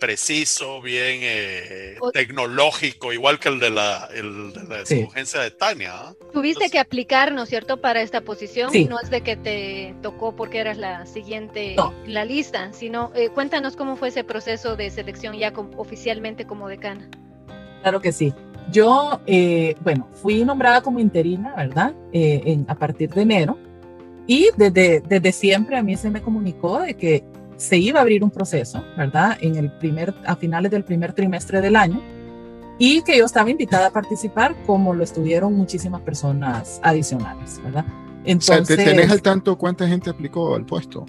preciso, 0.00 0.82
bien 0.82 1.20
eh, 1.22 1.96
tecnológico, 2.12 3.12
igual 3.12 3.38
que 3.38 3.50
el 3.50 3.60
de 3.60 3.70
la, 3.70 4.08
el 4.12 4.52
de 4.52 4.64
la 4.64 4.80
escogencia 4.80 5.40
de 5.40 5.52
Tania. 5.52 5.92
¿ah? 5.94 6.14
Tuviste 6.32 6.68
que 6.70 6.80
aplicar, 6.80 7.30
¿no 7.30 7.44
es 7.44 7.48
cierto?, 7.50 7.80
para 7.80 8.02
esta 8.02 8.22
posición. 8.22 8.72
No 8.88 8.98
es 8.98 9.10
de 9.10 9.20
que 9.20 9.36
te 9.36 9.94
tocó 10.02 10.34
porque 10.34 10.58
eras 10.58 10.76
la 10.76 11.06
siguiente 11.06 11.76
en 11.76 12.14
la 12.14 12.24
lista, 12.24 12.72
sino 12.72 13.12
eh, 13.14 13.28
cuéntanos 13.28 13.76
cómo 13.76 13.94
fue 13.94 14.08
ese 14.08 14.24
proceso 14.24 14.74
de 14.74 14.90
selección 14.90 15.38
ya 15.38 15.52
oficialmente 15.76 16.48
como 16.48 16.66
decana. 16.66 17.08
Claro 17.82 18.00
que 18.00 18.10
sí. 18.10 18.34
Yo, 18.72 19.20
bueno, 19.82 20.08
fui 20.14 20.44
nombrada 20.44 20.82
como 20.82 20.98
interina, 20.98 21.54
¿verdad? 21.54 21.94
a 22.66 22.74
partir 22.74 23.10
de 23.10 23.22
enero 23.22 23.56
Y 24.26 24.48
desde, 24.56 25.00
desde 25.00 25.32
siempre 25.32 25.76
a 25.76 25.82
mí 25.82 25.96
se 25.96 26.10
me 26.10 26.22
comunicó 26.22 26.80
de 26.80 26.94
que 26.94 27.24
se 27.56 27.76
iba 27.76 28.00
a 28.00 28.02
abrir 28.02 28.24
un 28.24 28.30
proceso, 28.30 28.84
¿verdad? 28.96 29.36
En 29.40 29.56
el 29.56 29.70
primer, 29.72 30.14
a 30.26 30.36
finales 30.36 30.70
del 30.70 30.84
primer 30.84 31.12
trimestre 31.12 31.60
del 31.60 31.76
año 31.76 32.00
y 32.78 33.02
que 33.02 33.18
yo 33.18 33.24
estaba 33.24 33.50
invitada 33.50 33.86
a 33.86 33.90
participar 33.90 34.56
como 34.66 34.94
lo 34.94 35.04
estuvieron 35.04 35.54
muchísimas 35.54 36.00
personas 36.00 36.80
adicionales, 36.82 37.60
¿verdad? 37.62 37.84
Entonces, 38.24 38.76
¿te 38.76 38.84
tenés 38.84 39.10
al 39.10 39.22
tanto 39.22 39.56
cuánta 39.56 39.86
gente 39.86 40.10
aplicó 40.10 40.54
al 40.54 40.64
puesto? 40.64 41.04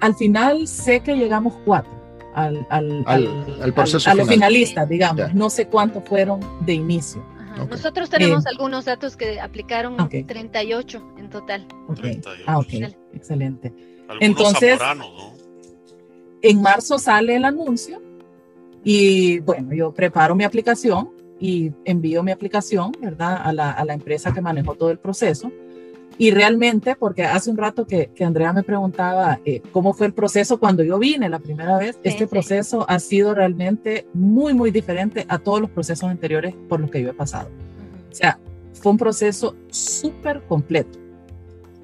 Al 0.00 0.14
final 0.14 0.68
sé 0.68 1.00
que 1.00 1.16
llegamos 1.16 1.54
cuatro 1.64 2.00
al, 2.34 2.66
al, 2.70 3.04
al, 3.06 3.72
proceso 3.74 4.08
a 4.08 4.14
los 4.14 4.28
finalistas, 4.28 4.88
digamos. 4.88 5.34
No 5.34 5.50
sé 5.50 5.66
cuántos 5.66 6.04
fueron 6.04 6.40
de 6.60 6.74
inicio. 6.74 7.22
Nosotros 7.68 8.10
tenemos 8.10 8.46
eh, 8.46 8.50
algunos 8.50 8.84
datos 8.84 9.16
que 9.16 9.40
aplicaron 9.40 9.96
38 10.08 11.14
en 11.18 11.30
total. 11.30 11.66
Ah, 12.46 12.58
ok, 12.58 12.72
excelente. 13.12 13.72
Entonces, 14.20 14.80
en 16.42 16.62
marzo 16.62 16.98
sale 16.98 17.36
el 17.36 17.44
anuncio 17.44 18.00
y 18.82 19.40
bueno, 19.40 19.74
yo 19.74 19.92
preparo 19.92 20.34
mi 20.34 20.44
aplicación 20.44 21.10
y 21.38 21.72
envío 21.84 22.22
mi 22.22 22.32
aplicación, 22.32 22.92
¿verdad? 23.00 23.40
A 23.42 23.52
la, 23.52 23.70
a 23.70 23.84
la 23.84 23.94
empresa 23.94 24.32
que 24.32 24.40
manejó 24.40 24.74
todo 24.74 24.90
el 24.90 24.98
proceso. 24.98 25.50
Y 26.18 26.32
realmente, 26.32 26.96
porque 26.96 27.24
hace 27.24 27.50
un 27.50 27.56
rato 27.56 27.86
que, 27.86 28.10
que 28.14 28.24
Andrea 28.24 28.52
me 28.52 28.62
preguntaba 28.62 29.40
eh, 29.44 29.62
cómo 29.72 29.94
fue 29.94 30.06
el 30.06 30.12
proceso 30.12 30.58
cuando 30.60 30.82
yo 30.82 30.98
vine 30.98 31.28
la 31.28 31.38
primera 31.38 31.78
vez, 31.78 31.98
este 32.02 32.26
proceso 32.26 32.84
ha 32.88 32.98
sido 32.98 33.34
realmente 33.34 34.06
muy, 34.12 34.52
muy 34.52 34.70
diferente 34.70 35.24
a 35.28 35.38
todos 35.38 35.62
los 35.62 35.70
procesos 35.70 36.10
anteriores 36.10 36.54
por 36.68 36.80
los 36.80 36.90
que 36.90 37.00
yo 37.02 37.10
he 37.10 37.14
pasado. 37.14 37.48
O 38.10 38.14
sea, 38.14 38.38
fue 38.74 38.92
un 38.92 38.98
proceso 38.98 39.56
súper 39.70 40.42
completo. 40.42 40.98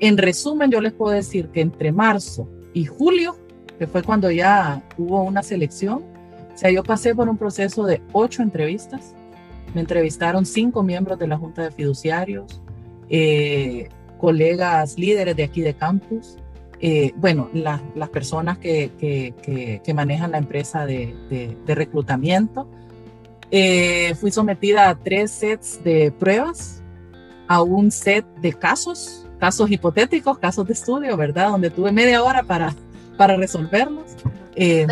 En 0.00 0.18
resumen, 0.18 0.71
yo 0.71 0.80
les 0.80 0.92
puedo 0.92 1.12
decir 1.12 1.49
que 1.49 1.62
entre 1.62 1.90
marzo 1.92 2.49
y 2.75 2.85
julio, 2.85 3.37
que 3.78 3.87
fue 3.87 4.02
cuando 4.02 4.30
ya 4.30 4.83
hubo 4.99 5.23
una 5.23 5.42
selección, 5.42 6.04
o 6.54 6.59
sea, 6.59 6.71
yo 6.71 6.83
pasé 6.83 7.14
por 7.14 7.28
un 7.28 7.37
proceso 7.37 7.85
de 7.85 8.00
ocho 8.12 8.42
entrevistas. 8.42 9.14
Me 9.75 9.83
entrevistaron 9.83 10.47
cinco 10.47 10.83
miembros 10.83 11.18
de 11.18 11.26
la 11.26 11.37
Junta 11.37 11.64
de 11.64 11.71
Fiduciarios, 11.71 12.62
eh, 13.11 13.88
colegas 14.18 14.99
líderes 14.99 15.37
de 15.37 15.44
aquí 15.44 15.61
de 15.61 15.75
campus, 15.75 16.37
eh, 16.80 17.12
bueno, 17.16 17.49
las 17.54 18.08
personas 18.11 18.58
que, 18.58 18.90
que, 18.99 19.80
que, 19.82 19.94
manejan 19.94 20.32
la 20.32 20.38
empresa 20.38 20.85
de, 20.85 21.14
de, 21.64 21.75
reclutamiento. 21.75 22.68
Eh, 23.50 24.14
fui 24.20 24.30
sometida 24.30 24.88
a 24.88 24.94
tres 24.94 25.30
sets 25.30 25.82
de 25.82 26.11
pruebas, 26.11 26.82
a 27.49 27.62
un 27.62 27.90
set 27.90 28.26
de 28.42 28.52
casos, 28.52 29.26
casos 29.38 29.70
hipotéticos, 29.70 30.38
casos 30.38 30.66
de 30.66 30.75
estudio, 30.75 31.16
¿verdad? 31.16 31.50
Donde 31.50 31.70
tuve 31.70 31.92
media 31.92 32.23
hora 32.23 32.42
para, 32.42 32.75
para 33.16 33.37
resolverlos. 33.37 34.16
Eh, 34.54 34.87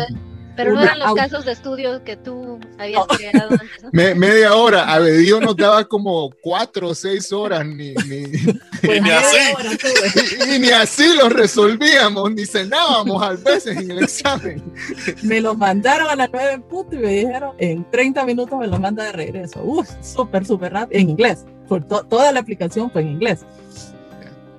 pero 0.55 0.73
no 0.73 0.81
eran 0.81 0.99
los 0.99 1.13
casos 1.13 1.45
de 1.45 1.51
estudio 1.51 2.03
que 2.03 2.15
tú 2.15 2.59
habías 2.77 3.05
creado 3.07 3.51
antes. 3.51 3.83
¿no? 3.83 3.89
media 3.91 4.55
hora, 4.55 4.93
a 4.93 4.99
Bedio 4.99 5.39
nos 5.41 5.55
daba 5.55 5.83
como 5.85 6.29
cuatro 6.41 6.89
o 6.89 6.95
seis 6.95 7.31
horas, 7.31 7.65
ni, 7.65 7.93
ni, 7.93 8.25
pues 8.81 9.01
ni 9.01 9.09
así. 9.09 9.37
y, 10.55 10.59
ni 10.59 10.69
así 10.69 11.15
los 11.17 11.31
resolvíamos, 11.31 12.31
ni 12.31 12.45
cenábamos 12.45 13.21
a 13.21 13.31
veces 13.31 13.77
en 13.77 13.91
el 13.91 14.03
examen. 14.03 14.63
Me 15.23 15.41
los 15.41 15.57
mandaron 15.57 16.09
a 16.09 16.15
las 16.15 16.29
nueve 16.31 16.53
en 16.53 16.61
punto 16.63 16.95
y 16.95 16.99
me 16.99 17.09
dijeron, 17.09 17.53
en 17.57 17.89
30 17.91 18.25
minutos 18.25 18.57
me 18.59 18.67
los 18.67 18.79
manda 18.79 19.03
de 19.03 19.11
regreso. 19.11 19.61
Uf, 19.63 19.89
súper, 20.01 20.45
súper 20.45 20.73
rápido, 20.73 21.01
en 21.01 21.09
inglés. 21.09 21.45
Por 21.67 21.83
toda 21.83 22.31
la 22.31 22.39
aplicación 22.39 22.91
fue 22.91 23.01
en 23.01 23.09
inglés. 23.09 23.45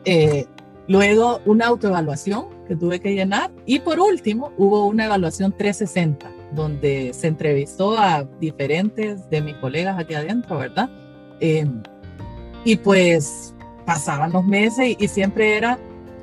Eh, 0.05 0.47
luego, 0.89 1.41
una 1.45 1.67
autoevaluación 1.67 2.47
que 2.67 2.77
tuve 2.77 3.01
que 3.01 3.15
llenar. 3.15 3.51
Y 3.65 3.81
por 3.81 4.01
último, 4.01 4.53
hubo 4.57 4.87
una 4.87 5.07
evaluación 5.07 5.53
360, 5.53 6.31
donde 6.53 7.13
se 7.13 7.29
entrevistó 7.29 7.99
a 7.99 8.25
diferentes 8.41 9.29
de 9.31 9.41
mis 9.41 9.55
colegas 9.57 9.99
aquí 9.99 10.15
adentro, 10.15 10.59
¿verdad? 10.59 10.91
Em, 11.41 11.83
y 12.65 12.77
pues 12.77 13.55
pasaban 13.85 14.33
los 14.33 14.45
meses 14.45 14.97
y, 14.99 15.09
siempre 15.09 15.57
era, 15.57 15.79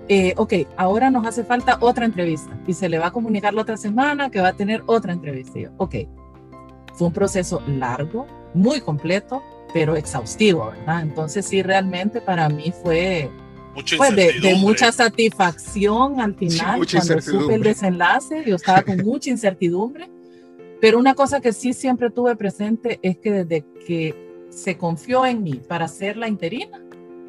eh, 0.10 0.34
ok, 0.38 0.54
ahora 0.76 1.10
nos 1.10 1.26
hace 1.26 1.44
falta 1.44 1.78
otra 1.80 2.06
entrevista 2.06 2.58
y 2.68 2.74
se 2.74 2.90
le 2.90 3.00
va 3.00 3.08
a 3.08 3.12
comunicar 3.12 3.54
la 3.54 3.62
otra 3.62 3.78
semana 3.78 4.30
que 4.30 4.42
va 4.42 4.50
a 4.50 4.54
tener 4.54 4.84
otra 4.86 5.14
entrevista. 5.14 5.60
Y 5.60 5.68
ok, 5.78 5.96
fue 6.94 7.08
un 7.08 7.14
proceso 7.14 7.62
largo, 7.68 8.28
muy 8.54 8.82
completo, 8.82 9.42
pero 9.74 9.96
exhaustivo, 9.96 10.68
¿verdad? 10.68 11.02
Entonces 11.02 11.46
sí, 11.46 11.64
realmente 11.64 12.22
para 12.22 12.50
mí 12.50 12.74
fue 12.84 13.32
pues 13.98 14.16
de, 14.16 14.56
mucha 14.56 14.92
satisfacción 14.92 16.20
al 16.20 16.36
final, 16.36 16.82
cuando 16.90 17.22
supe 17.22 17.56
el 17.56 17.64
desenlace, 17.64 18.44
yo 18.46 18.56
estaba 18.56 18.84
con 18.84 18.98
mucha 19.06 19.30
incertidumbre, 19.30 20.10
pero 20.80 21.00
una 21.00 21.16
cosa 21.16 21.42
que 21.42 21.54
sí 21.54 21.74
siempre 21.74 22.10
tuve 22.12 22.36
presente 22.36 23.00
es 23.02 23.18
que 23.18 23.32
desde 23.32 23.66
que 23.86 24.16
se 24.50 24.78
confió 24.78 25.26
en 25.26 25.42
mí 25.42 25.62
para 25.68 25.88
ser 25.88 26.18
la 26.18 26.28
interina, 26.28 26.84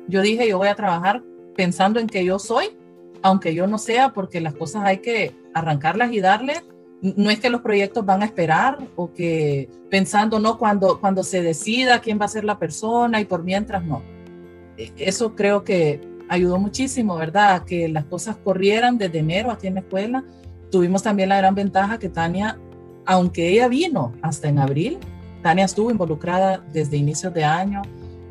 yo 0.06 0.20
dije, 0.20 0.48
yo 0.48 0.58
voy 0.58 0.68
a 0.68 0.74
trabajar 0.74 1.22
pensando 1.56 2.00
en 2.00 2.06
que 2.06 2.24
yo 2.24 2.38
soy, 2.38 2.76
aunque 3.22 3.54
yo 3.54 3.66
no 3.66 3.78
sea, 3.78 4.12
porque 4.12 4.40
las 4.40 4.54
cosas 4.54 4.82
hay 4.84 4.98
que 4.98 5.34
arrancarlas 5.54 6.12
y 6.12 6.20
darle. 6.20 6.62
No 7.00 7.30
es 7.30 7.38
que 7.38 7.50
los 7.50 7.62
proyectos 7.62 8.04
van 8.04 8.22
a 8.22 8.26
esperar 8.26 8.78
o 8.96 9.12
que 9.12 9.68
pensando, 9.90 10.40
no, 10.40 10.58
cuando, 10.58 11.00
cuando 11.00 11.22
se 11.22 11.42
decida 11.42 12.00
quién 12.00 12.20
va 12.20 12.26
a 12.26 12.28
ser 12.28 12.44
la 12.44 12.58
persona 12.58 13.20
y 13.20 13.24
por 13.24 13.42
mientras 13.42 13.84
no. 13.84 14.02
E, 14.76 14.92
eso 14.96 15.34
creo 15.34 15.64
que 15.64 16.00
ayudó 16.34 16.58
muchísimo, 16.58 17.16
¿verdad? 17.16 17.64
que 17.64 17.88
las 17.88 18.04
cosas 18.04 18.36
corrieran 18.36 18.98
desde 18.98 19.18
enero 19.18 19.50
aquí 19.50 19.66
en 19.66 19.74
la 19.74 19.80
escuela. 19.80 20.24
Tuvimos 20.70 21.02
también 21.02 21.28
la 21.28 21.36
gran 21.36 21.54
ventaja 21.54 21.98
que 21.98 22.08
Tania, 22.08 22.58
aunque 23.06 23.48
ella 23.48 23.68
vino 23.68 24.12
hasta 24.22 24.48
en 24.48 24.58
abril, 24.58 24.98
Tania 25.42 25.64
estuvo 25.64 25.90
involucrada 25.90 26.62
desde 26.72 26.96
inicios 26.96 27.32
de 27.34 27.44
año 27.44 27.82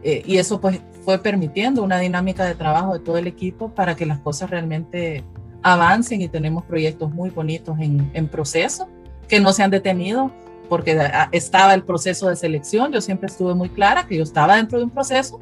eh, 0.03 0.23
y 0.25 0.37
eso 0.37 0.59
pues 0.59 0.79
fue 1.05 1.19
permitiendo 1.19 1.83
una 1.83 1.99
dinámica 1.99 2.45
de 2.45 2.55
trabajo 2.55 2.93
de 2.93 2.99
todo 2.99 3.17
el 3.17 3.27
equipo 3.27 3.69
para 3.69 3.95
que 3.95 4.05
las 4.05 4.19
cosas 4.19 4.49
realmente 4.49 5.23
avancen 5.61 6.21
y 6.21 6.27
tenemos 6.27 6.65
proyectos 6.65 7.13
muy 7.13 7.29
bonitos 7.29 7.79
en, 7.79 8.09
en 8.13 8.27
proceso 8.27 8.87
que 9.27 9.39
no 9.39 9.53
se 9.53 9.63
han 9.63 9.71
detenido 9.71 10.31
porque 10.69 10.99
estaba 11.31 11.73
el 11.73 11.83
proceso 11.83 12.29
de 12.29 12.35
selección. 12.35 12.91
Yo 12.91 12.99
siempre 12.99 13.27
estuve 13.27 13.53
muy 13.53 13.69
clara 13.69 14.07
que 14.07 14.17
yo 14.17 14.23
estaba 14.23 14.55
dentro 14.55 14.79
de 14.79 14.85
un 14.85 14.89
proceso 14.89 15.39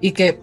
y 0.00 0.12
que 0.12 0.40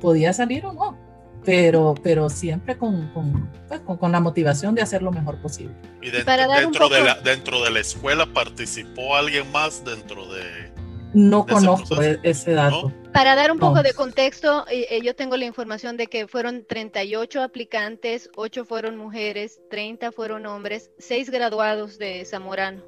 podía 0.00 0.32
salir 0.32 0.66
o 0.66 0.72
no, 0.72 0.98
pero, 1.44 1.94
pero 2.02 2.28
siempre 2.28 2.76
con, 2.76 3.08
con, 3.12 3.50
pues, 3.68 3.80
con, 3.80 4.12
la 4.12 4.20
motivación 4.20 4.74
de 4.74 4.82
hacer 4.82 5.02
lo 5.02 5.12
mejor 5.12 5.40
posible. 5.40 5.74
¿Y 6.02 6.10
dentro, 6.10 6.88
de 6.88 7.02
la, 7.02 7.14
dentro 7.16 7.62
de 7.62 7.70
la 7.70 7.80
escuela 7.80 8.26
participó 8.26 9.16
alguien 9.16 9.50
más 9.52 9.84
dentro 9.84 10.26
de... 10.26 10.74
No 11.14 11.46
conozco 11.46 12.02
e-, 12.02 12.18
ese, 12.24 12.52
dato. 12.52 12.92
Para 13.12 13.34
dar 13.36 13.50
un 13.50 13.58
poco 13.58 13.82
de 13.82 13.94
contexto, 13.94 14.66
eh, 14.68 14.88
eh, 14.90 15.00
yo 15.02 15.14
tengo 15.14 15.36
la 15.36 15.46
información 15.46 15.96
de 15.96 16.08
que 16.08 16.26
fueron 16.26 16.66
38 16.66 17.42
aplicantes, 17.42 18.28
8 18.36 18.64
fueron 18.64 18.98
mujeres, 18.98 19.60
30 19.70 20.12
fueron 20.12 20.44
hombres, 20.46 20.90
6 20.98 21.30
graduados 21.30 21.96
de 21.96 22.24
Zamorano 22.26 22.82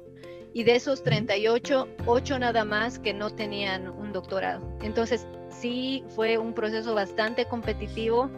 y 0.53 0.63
de 0.63 0.75
esos 0.75 1.03
38, 1.03 1.87
8 2.05 2.39
nada 2.39 2.65
más 2.65 2.99
que 2.99 3.13
no 3.13 3.29
tenían 3.29 3.87
un 3.87 4.11
doctorado. 4.11 4.77
Entonces, 4.81 5.25
sí 5.59 6.03
fue 6.15 6.37
un 6.37 6.53
proceso 6.53 6.93
bastante 6.93 7.45
competitivo 7.45 8.29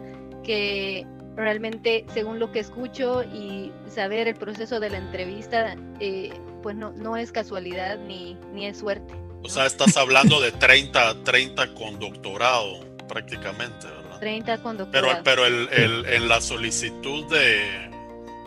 que 0.42 1.06
realmente, 1.36 2.04
según 2.12 2.38
lo 2.38 2.52
que 2.52 2.60
escucho 2.60 3.22
y 3.22 3.72
saber 3.88 4.28
el 4.28 4.34
proceso 4.34 4.80
de 4.80 4.90
la 4.90 4.98
entrevista, 4.98 5.76
eh, 6.00 6.32
pues 6.62 6.76
no, 6.76 6.92
no 6.92 7.16
es 7.16 7.32
casualidad 7.32 7.98
ni, 7.98 8.36
ni 8.52 8.66
es 8.66 8.78
suerte. 8.78 9.14
O 9.42 9.48
sea, 9.48 9.66
estás 9.66 9.96
hablando 9.96 10.40
de 10.40 10.52
30, 10.52 11.24
30 11.24 11.74
con 11.74 11.98
doctorado 11.98 12.80
prácticamente, 13.08 13.86
¿verdad? 13.86 14.20
30 14.20 14.62
con 14.62 14.76
doctorado. 14.76 15.22
Pero, 15.24 15.44
pero 15.44 15.46
el, 15.46 15.68
el, 15.72 16.06
en 16.06 16.28
la 16.28 16.40
solicitud 16.40 17.24
de, 17.26 17.90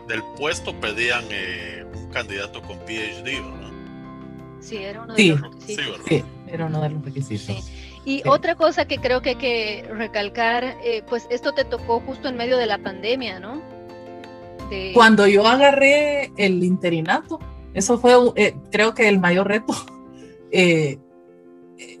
del 0.08 0.22
puesto 0.36 0.78
pedían 0.80 1.24
eh, 1.30 1.84
un 1.94 2.10
candidato 2.10 2.62
con 2.62 2.78
PhD, 2.80 3.24
¿verdad? 3.24 3.66
Sí, 4.60 4.76
era 4.78 5.02
uno 5.02 5.14
de 5.14 5.24
los 5.26 5.40
requisitos. 5.40 6.00
Sí, 6.08 6.24
era 6.48 6.66
uno 6.66 6.82
de 6.82 6.90
los 6.90 7.04
requisitos. 7.04 7.70
Y 8.06 8.22
otra 8.24 8.54
cosa 8.54 8.86
que 8.86 8.98
creo 8.98 9.20
que 9.20 9.30
hay 9.30 9.36
que 9.36 9.84
recalcar, 9.90 10.76
eh, 10.84 11.02
pues 11.08 11.26
esto 11.28 11.52
te 11.52 11.64
tocó 11.64 11.98
justo 11.98 12.28
en 12.28 12.36
medio 12.36 12.56
de 12.56 12.66
la 12.66 12.78
pandemia, 12.78 13.40
¿no? 13.40 13.60
Cuando 14.94 15.26
yo 15.26 15.44
agarré 15.44 16.32
el 16.36 16.62
interinato, 16.62 17.40
eso 17.74 17.98
fue 17.98 18.14
eh, 18.36 18.54
creo 18.70 18.94
que 18.94 19.08
el 19.08 19.18
mayor 19.18 19.48
reto. 19.48 19.74
Eh, 20.52 21.00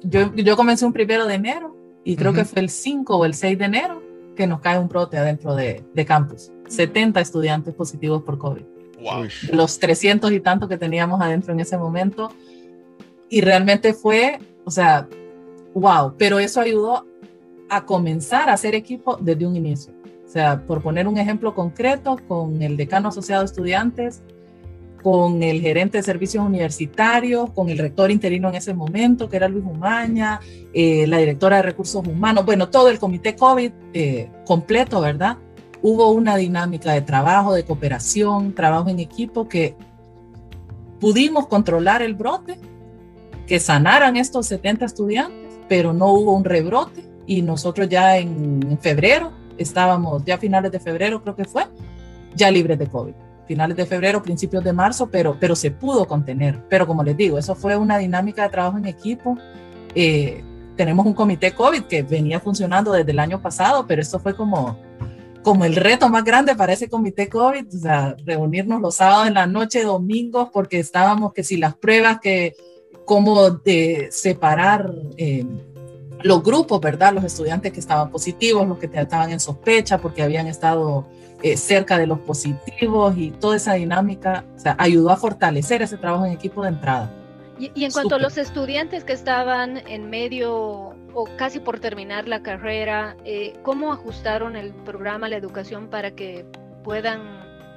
yo, 0.04 0.32
yo, 0.36 0.56
comencé 0.56 0.86
un 0.86 0.92
primero 0.92 1.26
de 1.26 1.34
enero 1.34 1.76
y 2.04 2.14
creo 2.14 2.32
que 2.32 2.44
fue 2.44 2.62
el 2.62 2.70
5 2.70 3.16
o 3.16 3.24
el 3.24 3.34
6 3.34 3.58
de 3.58 3.64
enero 3.64 4.02
que 4.36 4.46
nos 4.46 4.60
cae 4.60 4.78
un 4.78 4.88
brote 4.88 5.18
adentro 5.18 5.54
de, 5.56 5.84
de 5.92 6.06
campus. 6.06 6.52
70 6.68 7.20
estudiantes 7.20 7.74
positivos 7.74 8.22
por 8.22 8.38
COVID. 8.38 8.62
Wow. 9.02 9.26
Los 9.52 9.80
300 9.80 10.30
y 10.32 10.40
tanto 10.40 10.68
que 10.68 10.78
teníamos 10.78 11.20
adentro 11.20 11.52
en 11.52 11.60
ese 11.60 11.76
momento. 11.76 12.32
Y 13.28 13.40
realmente 13.40 13.92
fue, 13.92 14.38
o 14.64 14.70
sea, 14.70 15.08
wow, 15.76 16.14
pero 16.16 16.38
eso 16.38 16.60
ayudó 16.60 17.06
a 17.68 17.84
comenzar 17.84 18.48
a 18.48 18.54
hacer 18.54 18.74
equipo 18.74 19.16
desde 19.20 19.46
un 19.46 19.56
inicio. 19.56 19.92
O 20.24 20.28
sea, 20.28 20.64
por 20.66 20.82
poner 20.82 21.06
un 21.06 21.18
ejemplo 21.18 21.54
concreto, 21.54 22.18
con 22.26 22.62
el 22.62 22.76
decano 22.76 23.10
asociado 23.10 23.42
de 23.42 23.46
estudiantes, 23.46 24.22
con 25.02 25.42
el 25.42 25.60
gerente 25.60 25.98
de 25.98 26.02
servicios 26.02 26.44
universitarios, 26.44 27.50
con 27.50 27.68
el 27.68 27.78
rector 27.78 28.10
interino 28.10 28.48
en 28.48 28.54
ese 28.56 28.72
momento, 28.74 29.28
que 29.28 29.36
era 29.36 29.48
Luis 29.48 29.64
Umaña, 29.64 30.40
eh, 30.72 31.06
la 31.06 31.18
directora 31.18 31.56
de 31.56 31.62
recursos 31.62 32.06
humanos, 32.06 32.44
bueno, 32.46 32.70
todo 32.70 32.88
el 32.88 32.98
comité 32.98 33.36
COVID 33.36 33.70
eh, 33.92 34.30
completo, 34.46 35.00
¿verdad? 35.02 35.36
Hubo 35.82 36.10
una 36.10 36.36
dinámica 36.36 36.92
de 36.92 37.02
trabajo, 37.02 37.52
de 37.52 37.64
cooperación, 37.64 38.54
trabajo 38.54 38.88
en 38.88 38.98
equipo 38.98 39.46
que 39.46 39.76
pudimos 40.98 41.46
controlar 41.46 42.00
el 42.00 42.14
brote, 42.14 42.58
que 43.46 43.60
sanaran 43.60 44.16
estos 44.16 44.46
70 44.46 44.86
estudiantes, 44.86 45.45
pero 45.68 45.92
no 45.92 46.12
hubo 46.12 46.32
un 46.32 46.44
rebrote 46.44 47.04
y 47.26 47.42
nosotros 47.42 47.88
ya 47.88 48.18
en, 48.18 48.78
febrero 48.80 49.32
estábamos, 49.58 50.24
ya 50.24 50.34
a 50.34 50.38
finales 50.38 50.70
de 50.72 50.80
febrero 50.80 51.22
creo 51.22 51.36
que 51.36 51.44
fue, 51.44 51.64
ya 52.34 52.50
libres 52.50 52.78
de 52.78 52.86
COVID 52.86 53.14
finales 53.46 53.76
de 53.76 53.86
febrero, 53.86 54.22
principios 54.22 54.64
de 54.64 54.72
marzo, 54.72 55.08
pero, 55.08 55.36
pero 55.38 55.54
se 55.54 55.70
pudo 55.70 56.06
contener. 56.06 56.60
Pero 56.68 56.86
como 56.86 57.02
les 57.02 57.16
digo, 57.16 57.38
eso 57.38 57.54
fue 57.54 57.76
una 57.76 57.98
dinámica 57.98 58.42
de 58.42 58.48
trabajo 58.48 58.76
en 58.76 58.86
equipo. 58.86 59.38
Eh, 59.94 60.42
tenemos 60.76 61.06
un 61.06 61.14
comité 61.14 61.52
COVID 61.52 61.82
que 61.84 62.02
venía 62.02 62.40
funcionando 62.40 62.92
desde 62.92 63.12
el 63.12 63.18
año 63.18 63.40
pasado, 63.40 63.86
pero 63.86 64.02
esto 64.02 64.18
fue 64.18 64.36
como, 64.36 64.78
como 65.42 65.64
el 65.64 65.76
reto 65.76 66.08
más 66.08 66.24
grande 66.24 66.54
para 66.54 66.72
ese 66.72 66.88
comité 66.88 67.28
COVID, 67.28 67.66
o 67.74 67.78
sea, 67.78 68.16
reunirnos 68.24 68.80
los 68.80 68.96
sábados 68.96 69.28
en 69.28 69.34
la 69.34 69.46
noche, 69.46 69.84
domingos, 69.84 70.50
porque 70.52 70.78
estábamos 70.78 71.32
que 71.32 71.44
si 71.44 71.56
las 71.56 71.74
pruebas, 71.76 72.18
que 72.20 72.54
cómo 73.06 73.50
de 73.50 74.08
separar 74.10 74.92
eh, 75.16 75.46
los 76.22 76.42
grupos, 76.42 76.80
¿verdad? 76.80 77.14
Los 77.14 77.24
estudiantes 77.24 77.72
que 77.72 77.80
estaban 77.80 78.10
positivos, 78.10 78.68
los 78.68 78.78
que 78.78 78.90
estaban 78.92 79.30
en 79.30 79.40
sospecha 79.40 79.98
porque 79.98 80.22
habían 80.22 80.46
estado 80.46 81.06
eh, 81.42 81.56
cerca 81.56 81.98
de 81.98 82.06
los 82.06 82.18
positivos 82.18 83.16
y 83.16 83.30
toda 83.30 83.56
esa 83.56 83.74
dinámica, 83.74 84.44
o 84.56 84.58
sea, 84.58 84.74
ayudó 84.78 85.10
a 85.10 85.16
fortalecer 85.16 85.82
ese 85.82 85.96
trabajo 85.96 86.26
en 86.26 86.32
equipo 86.32 86.62
de 86.62 86.68
entrada. 86.68 87.10
Y, 87.58 87.84
en 87.84 87.90
cuanto 87.90 88.16
a 88.16 88.18
los 88.18 88.36
estudiantes 88.36 89.04
que 89.04 89.14
estaban 89.14 89.78
en 89.88 90.10
medio 90.10 90.94
o 91.14 91.28
casi 91.36 91.58
por 91.58 91.80
terminar 91.80 92.28
la 92.28 92.42
carrera, 92.42 93.16
eh, 93.24 93.54
¿cómo 93.62 93.92
ajustaron 93.92 94.56
el 94.56 94.74
programa, 94.74 95.28
la 95.28 95.36
educación 95.36 95.88
para 95.88 96.10
que 96.10 96.44
puedan 96.84 97.22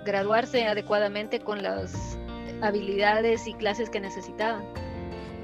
graduarse 0.06 0.68
adecuadamente 0.68 1.40
con 1.40 1.64
las 1.64 2.18
habilidades 2.62 3.48
y 3.48 3.54
clases 3.54 3.90
que 3.90 4.02
necesitaban? 4.02 4.64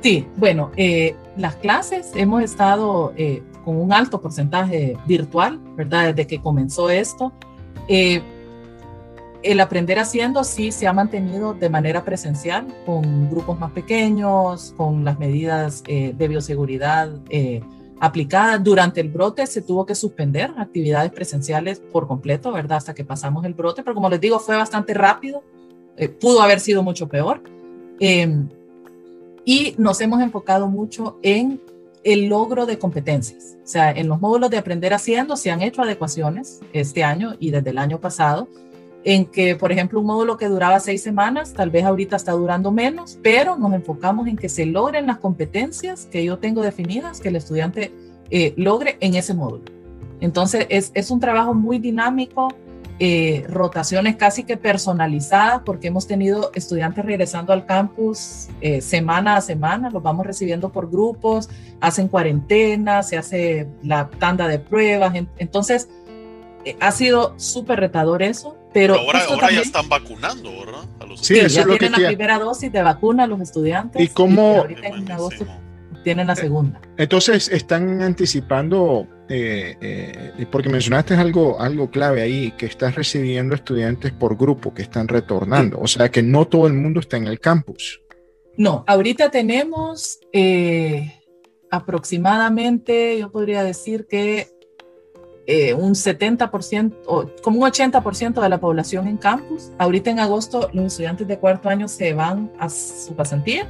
Sí, 0.05 0.27
bueno, 0.37 0.69
eh, 0.77 1.15
las 1.35 1.55
clases 1.55 2.11
hemos 2.13 2.43
estado 2.43 3.11
con 3.63 3.75
un 3.75 3.91
alto 3.91 4.21
porcentaje 4.21 4.95
virtual, 5.07 5.59
¿verdad? 5.75 6.13
Desde 6.13 6.27
que 6.27 6.39
comenzó 6.39 6.91
esto. 6.91 7.33
Eh, 7.87 8.21
el 9.41 9.59
aprender 9.59 9.97
haciendo 9.97 10.43
sí 10.43 10.71
se 10.71 10.85
ha 10.85 10.93
mantenido 10.93 11.55
de 11.55 11.71
manera 11.71 12.05
presencial, 12.05 12.67
con 12.85 13.31
grupos 13.31 13.59
más 13.59 13.71
pequeños, 13.71 14.75
con 14.77 15.03
las 15.03 15.17
medidas 15.17 15.83
eh, 15.87 16.13
de 16.15 16.27
bioseguridad 16.27 17.09
eh, 17.31 17.61
aplicadas. 17.99 18.63
Durante 18.63 19.01
el 19.01 19.09
brote 19.09 19.47
se 19.47 19.63
tuvo 19.63 19.87
que 19.87 19.95
suspender 19.95 20.51
actividades 20.55 21.11
presenciales 21.13 21.79
por 21.79 22.07
completo, 22.07 22.51
¿verdad? 22.51 22.77
Hasta 22.77 22.93
que 22.93 23.05
pasamos 23.05 23.43
el 23.43 23.55
brote, 23.55 23.81
pero 23.81 23.95
como 23.95 24.07
les 24.11 24.21
digo, 24.21 24.37
fue 24.37 24.55
bastante 24.55 24.93
rápido, 24.93 25.43
pudo 26.21 26.43
haber 26.43 26.59
sido 26.59 26.83
mucho 26.83 27.09
peor. 27.09 27.41
Y 29.45 29.75
nos 29.77 30.01
hemos 30.01 30.21
enfocado 30.21 30.67
mucho 30.67 31.19
en 31.21 31.61
el 32.03 32.27
logro 32.27 32.65
de 32.65 32.77
competencias. 32.77 33.57
O 33.63 33.67
sea, 33.67 33.91
en 33.91 34.07
los 34.07 34.19
módulos 34.19 34.49
de 34.49 34.57
aprender 34.57 34.93
haciendo 34.93 35.37
se 35.37 35.51
han 35.51 35.61
hecho 35.61 35.81
adecuaciones 35.81 36.59
este 36.73 37.03
año 37.03 37.35
y 37.39 37.51
desde 37.51 37.69
el 37.69 37.77
año 37.77 37.99
pasado, 37.99 38.47
en 39.03 39.25
que, 39.25 39.55
por 39.55 39.71
ejemplo, 39.71 39.99
un 39.99 40.07
módulo 40.07 40.35
que 40.35 40.47
duraba 40.47 40.79
seis 40.79 41.03
semanas, 41.03 41.53
tal 41.53 41.69
vez 41.69 41.85
ahorita 41.85 42.15
está 42.15 42.31
durando 42.31 42.71
menos, 42.71 43.19
pero 43.21 43.55
nos 43.55 43.71
enfocamos 43.73 44.27
en 44.27 44.35
que 44.35 44.49
se 44.49 44.65
logren 44.65 45.05
las 45.05 45.17
competencias 45.17 46.07
que 46.07 46.25
yo 46.25 46.39
tengo 46.39 46.61
definidas, 46.61 47.19
que 47.19 47.29
el 47.29 47.35
estudiante 47.35 47.93
eh, 48.31 48.53
logre 48.57 48.97
en 48.99 49.13
ese 49.13 49.35
módulo. 49.35 49.63
Entonces, 50.21 50.65
es, 50.69 50.91
es 50.95 51.11
un 51.11 51.19
trabajo 51.19 51.53
muy 51.53 51.77
dinámico, 51.77 52.47
eh, 52.97 53.45
rotaciones 53.49 54.15
casi 54.15 54.43
que 54.43 54.55
personalizadas, 54.55 55.61
porque 55.65 55.87
hemos 55.87 56.07
tenido 56.07 56.51
estudiantes 56.55 57.03
regresando 57.03 57.51
al 57.51 57.65
campus 57.65 58.47
eh, 58.61 58.79
semana 58.79 59.35
a 59.35 59.41
semana, 59.41 59.89
los 59.89 60.01
vamos 60.01 60.25
recibiendo 60.25 60.71
por 60.71 60.89
grupos, 60.89 61.49
hacen 61.81 62.07
cuarentena, 62.07 63.03
se 63.03 63.17
hace 63.17 63.67
la 63.83 64.09
tanda 64.09 64.47
de 64.47 64.59
pruebas, 64.59 65.13
entonces 65.37 65.89
eh, 66.63 66.77
ha 66.79 66.91
sido 66.91 67.33
súper 67.37 67.81
retador 67.81 68.23
eso, 68.23 68.57
pero, 68.73 68.95
ahora, 68.95 69.51
ya 69.51 69.61
están 69.61 69.89
vacunando, 69.89 70.51
¿verdad? 70.51 70.85
A 70.99 71.05
los 71.05 71.19
sí, 71.19 71.35
ya 71.47 71.65
tienen 71.65 71.91
la 71.93 72.07
primera 72.07 72.39
dosis 72.39 72.71
de 72.71 72.81
vacuna 72.81 73.23
a 73.23 73.27
los 73.27 73.39
estudiantes. 73.39 74.01
¿Y 74.01 74.07
cómo? 74.09 74.57
ahorita 74.57 74.87
en 74.87 75.11
agosto 75.11 75.45
tienen 76.03 76.27
la 76.27 76.35
segunda. 76.35 76.81
Entonces, 76.97 77.49
están 77.49 78.01
anticipando 78.01 79.07
eh, 79.29 79.75
eh, 79.81 80.45
porque 80.51 80.69
mencionaste 80.69 81.15
algo, 81.15 81.59
algo 81.59 81.89
clave 81.89 82.21
ahí, 82.21 82.51
que 82.51 82.65
estás 82.65 82.95
recibiendo 82.95 83.55
estudiantes 83.55 84.11
por 84.11 84.37
grupo 84.37 84.73
que 84.73 84.83
están 84.83 85.07
retornando, 85.07 85.79
o 85.79 85.87
sea 85.87 86.09
que 86.09 86.21
no 86.21 86.47
todo 86.47 86.67
el 86.67 86.73
mundo 86.73 86.99
está 86.99 87.17
en 87.17 87.27
el 87.27 87.39
campus. 87.39 88.01
No, 88.57 88.83
ahorita 88.87 89.31
tenemos 89.31 90.19
eh, 90.31 91.21
aproximadamente, 91.71 93.19
yo 93.19 93.31
podría 93.31 93.63
decir 93.63 94.07
que 94.07 94.53
un 95.77 95.93
70% 95.93 97.03
o 97.05 97.29
como 97.43 97.59
un 97.59 97.69
80% 97.69 98.41
de 98.41 98.49
la 98.49 98.59
población 98.59 99.07
en 99.07 99.17
campus. 99.17 99.71
Ahorita 99.77 100.09
en 100.09 100.19
agosto 100.19 100.71
los 100.73 100.85
estudiantes 100.85 101.27
de 101.27 101.37
cuarto 101.37 101.69
año 101.69 101.87
se 101.87 102.13
van 102.13 102.51
a 102.57 102.67
su 102.67 103.15
pasantía 103.15 103.69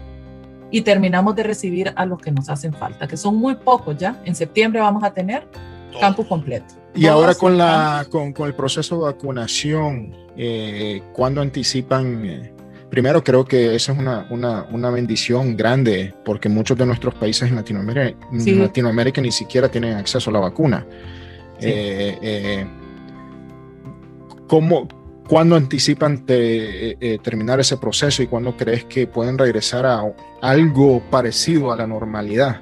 y 0.72 0.82
terminamos 0.82 1.36
de 1.36 1.44
recibir 1.44 1.94
a 1.96 2.06
los 2.06 2.22
que 2.22 2.32
nos 2.32 2.50
hacen 2.50 2.74
falta, 2.74 3.08
que 3.08 3.18
son 3.18 3.36
muy 3.36 3.56
pocos 3.56 3.98
ya. 3.98 4.22
En 4.26 4.36
septiembre 4.36 4.82
vamos 4.82 5.04
a 5.04 5.14
tener 5.14 5.48
campus 6.00 6.28
completo. 6.28 6.66
Y 6.94 7.08
ahora 7.08 7.36
con, 7.36 7.58
la, 7.58 8.06
con, 8.10 8.32
con, 8.34 8.48
el 8.48 8.56
proceso 8.56 8.98
de 8.98 9.04
vacunación, 9.04 10.16
eh, 10.38 11.02
¿cuándo 11.14 11.42
anticipan? 11.42 12.26
Eh, 12.26 12.54
primero 12.90 13.24
creo 13.24 13.44
que 13.44 13.76
esa 13.76 13.92
es 13.92 14.00
una, 14.00 14.26
una, 14.30 14.64
una, 14.72 14.90
bendición 14.90 15.58
grande 15.58 16.14
porque 16.24 16.48
muchos 16.48 16.78
de 16.78 16.86
nuestros 16.86 17.14
países 17.16 17.50
en 17.50 17.56
Latinoamérica, 17.56 18.18
Latinoamérica 18.32 19.22
ni 19.22 19.32
siquiera 19.32 19.68
tienen 19.68 19.98
acceso 19.98 20.30
a 20.30 20.34
la 20.34 20.40
vacuna. 20.40 20.86
Eh, 21.60 22.18
eh, 22.22 22.66
¿cómo, 24.48 24.88
¿Cuándo 25.28 25.56
anticipan 25.56 26.24
eh, 26.28 26.98
eh, 27.00 27.18
terminar 27.22 27.60
ese 27.60 27.78
proceso 27.78 28.22
y 28.22 28.28
cuándo 28.28 28.56
crees 28.56 28.86
que 28.86 29.08
pueden 29.08 29.40
regresar 29.40 29.86
a 29.86 30.04
algo 30.42 31.02
parecido 31.10 31.72
a 31.72 31.76
la 31.76 31.88
normalidad? 31.88 32.62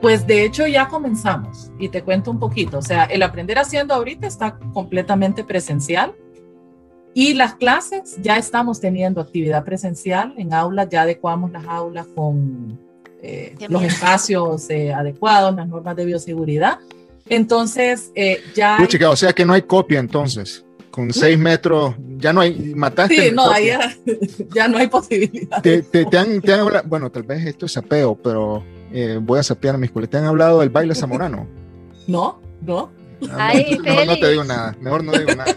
Pues 0.00 0.26
de 0.26 0.44
hecho 0.44 0.66
ya 0.66 0.88
comenzamos 0.88 1.70
y 1.78 1.88
te 1.88 2.02
cuento 2.02 2.32
un 2.32 2.40
poquito. 2.40 2.78
O 2.78 2.82
sea, 2.82 3.04
el 3.04 3.22
aprender 3.22 3.58
haciendo 3.58 3.94
ahorita 3.94 4.26
está 4.26 4.58
completamente 4.72 5.44
presencial 5.44 6.14
y 7.14 7.34
las 7.34 7.54
clases 7.54 8.16
ya 8.20 8.38
estamos 8.38 8.80
teniendo 8.80 9.20
actividad 9.20 9.64
presencial 9.64 10.34
en 10.36 10.52
aulas, 10.52 10.88
ya 10.90 11.02
adecuamos 11.02 11.52
las 11.52 11.64
aulas 11.64 12.08
con 12.12 12.76
eh, 13.22 13.54
los 13.68 13.84
espacios 13.84 14.68
adecuados, 14.68 15.54
las 15.54 15.68
normas 15.68 15.94
de 15.94 16.06
bioseguridad. 16.06 16.80
Entonces, 17.28 18.12
ya... 18.54 18.78
o 19.08 19.16
sea 19.16 19.32
que 19.32 19.46
no 19.46 19.52
hay 19.52 19.62
copia 19.62 20.00
entonces 20.00 20.63
con 20.94 21.12
seis 21.12 21.36
metros, 21.36 21.96
ya 22.18 22.32
no 22.32 22.40
hay, 22.40 22.72
mataste. 22.76 23.30
Sí, 23.30 23.34
no, 23.34 23.50
ya, 23.58 23.96
ya, 24.54 24.68
no 24.68 24.78
hay 24.78 24.86
posibilidad. 24.86 25.60
Te, 25.60 25.82
te, 25.82 26.16
han, 26.16 26.40
te 26.40 26.52
han 26.52 26.60
hablado, 26.60 26.88
bueno, 26.88 27.10
tal 27.10 27.24
vez 27.24 27.44
esto 27.44 27.66
es 27.66 27.72
sapeo, 27.72 28.14
pero 28.14 28.64
eh, 28.92 29.18
voy 29.20 29.40
a 29.40 29.42
sapear 29.42 29.74
a 29.74 29.78
mi 29.78 29.86
escuela. 29.86 30.06
¿Te 30.06 30.18
han 30.18 30.26
hablado 30.26 30.60
del 30.60 30.70
baile 30.70 30.94
zamorano? 30.94 31.48
No, 32.06 32.40
no. 32.62 32.92
Ah, 33.32 33.52
mejor 33.82 34.06
no 34.06 34.16
te 34.18 34.30
digo 34.30 34.44
nada, 34.44 34.76
mejor 34.80 35.02
no 35.02 35.10
digo 35.10 35.34
nada. 35.34 35.56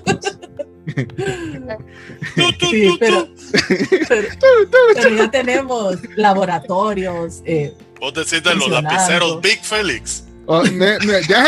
sí, 2.60 2.98
pero, 3.00 3.28
pero, 4.10 5.16
ya 5.16 5.30
tenemos 5.30 5.98
laboratorios. 6.16 7.44
Eh, 7.46 7.76
Vos 8.00 8.12
decís 8.12 8.42
de 8.42 8.56
los 8.56 8.72
lapiceros 8.72 9.40
Big 9.40 9.60
Felix. 9.62 10.27
Oh, 10.50 10.64
ya, 11.28 11.46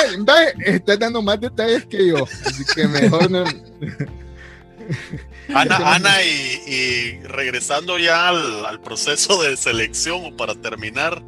estás 0.65 0.99
dando 0.99 1.21
más 1.21 1.39
detalles 1.39 1.85
que 1.85 2.09
yo, 2.09 2.27
así 2.45 2.65
que 2.75 2.85
mejor 2.85 3.31
no. 3.31 3.45
Ana, 5.55 5.95
Ana 5.95 6.21
y, 6.21 7.21
regresando 7.23 7.97
ya 7.97 8.27
al, 8.27 8.81
proceso 8.81 9.41
de 9.41 9.55
selección 9.55 10.25
o 10.25 10.35
para 10.35 10.53
terminar, 10.53 11.23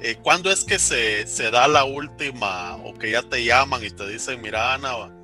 eh, 0.00 0.16
¿cuándo 0.22 0.50
es 0.50 0.64
que 0.64 0.78
se, 0.78 1.26
se, 1.26 1.50
da 1.50 1.68
la 1.68 1.84
última 1.84 2.76
o 2.76 2.94
que 2.94 3.10
ya 3.10 3.22
te 3.22 3.44
llaman 3.44 3.84
y 3.84 3.90
te 3.90 4.08
dicen, 4.08 4.40
mira 4.40 4.72
Ana, 4.72 5.14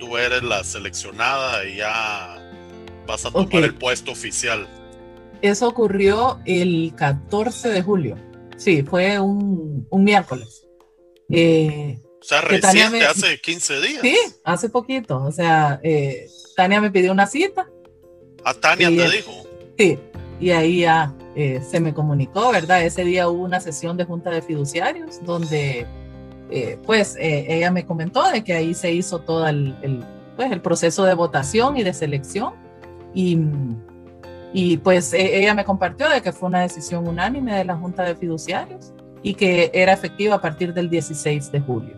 tú 0.00 0.18
eres 0.18 0.42
la 0.42 0.64
seleccionada 0.64 1.64
y 1.64 1.76
ya 1.76 2.36
vas 3.06 3.24
a 3.24 3.30
tomar 3.30 3.62
el 3.62 3.74
puesto 3.74 4.10
oficial? 4.10 4.66
Eso 5.40 5.68
ocurrió 5.68 6.40
el 6.46 6.92
14 6.96 7.68
de 7.68 7.82
julio, 7.82 8.16
sí, 8.56 8.82
fue 8.82 9.20
un, 9.20 9.86
un 9.88 10.04
miércoles. 10.04 10.61
Eh, 11.30 11.98
O 12.20 12.24
sea, 12.24 12.40
reciente, 12.40 13.04
hace 13.04 13.38
15 13.40 13.80
días. 13.80 14.00
Sí, 14.02 14.16
hace 14.44 14.68
poquito. 14.68 15.22
O 15.22 15.32
sea, 15.32 15.80
eh, 15.82 16.28
Tania 16.56 16.80
me 16.80 16.90
pidió 16.90 17.12
una 17.12 17.26
cita. 17.26 17.68
¿A 18.44 18.54
Tania 18.54 18.88
te 18.88 19.16
dijo? 19.16 19.32
Sí, 19.78 19.98
y 20.40 20.50
ahí 20.50 20.80
ya 20.80 21.14
eh, 21.34 21.60
se 21.68 21.80
me 21.80 21.94
comunicó, 21.94 22.50
¿verdad? 22.52 22.84
Ese 22.84 23.04
día 23.04 23.28
hubo 23.28 23.42
una 23.42 23.60
sesión 23.60 23.96
de 23.96 24.04
junta 24.04 24.30
de 24.30 24.42
fiduciarios 24.42 25.24
donde, 25.24 25.86
eh, 26.50 26.78
pues, 26.84 27.16
ella 27.18 27.70
me 27.70 27.86
comentó 27.86 28.28
de 28.30 28.44
que 28.44 28.52
ahí 28.52 28.74
se 28.74 28.92
hizo 28.92 29.20
todo 29.20 29.46
el, 29.46 29.76
el, 29.82 30.04
pues, 30.36 30.50
el 30.52 30.60
proceso 30.60 31.04
de 31.04 31.14
votación 31.14 31.76
y 31.76 31.82
de 31.82 31.94
selección. 31.94 32.54
Y, 33.14 33.38
y 34.54 34.76
pues 34.78 35.12
e, 35.12 35.38
ella 35.38 35.54
me 35.54 35.64
compartió 35.64 36.08
de 36.08 36.20
que 36.22 36.32
fue 36.32 36.48
una 36.48 36.60
decisión 36.62 37.06
unánime 37.08 37.54
de 37.54 37.64
la 37.64 37.76
junta 37.76 38.02
de 38.04 38.14
fiduciarios 38.14 38.92
y 39.22 39.34
que 39.34 39.70
era 39.72 39.92
efectiva 39.92 40.36
a 40.36 40.40
partir 40.40 40.74
del 40.74 40.90
16 40.90 41.52
de 41.52 41.60
julio. 41.60 41.94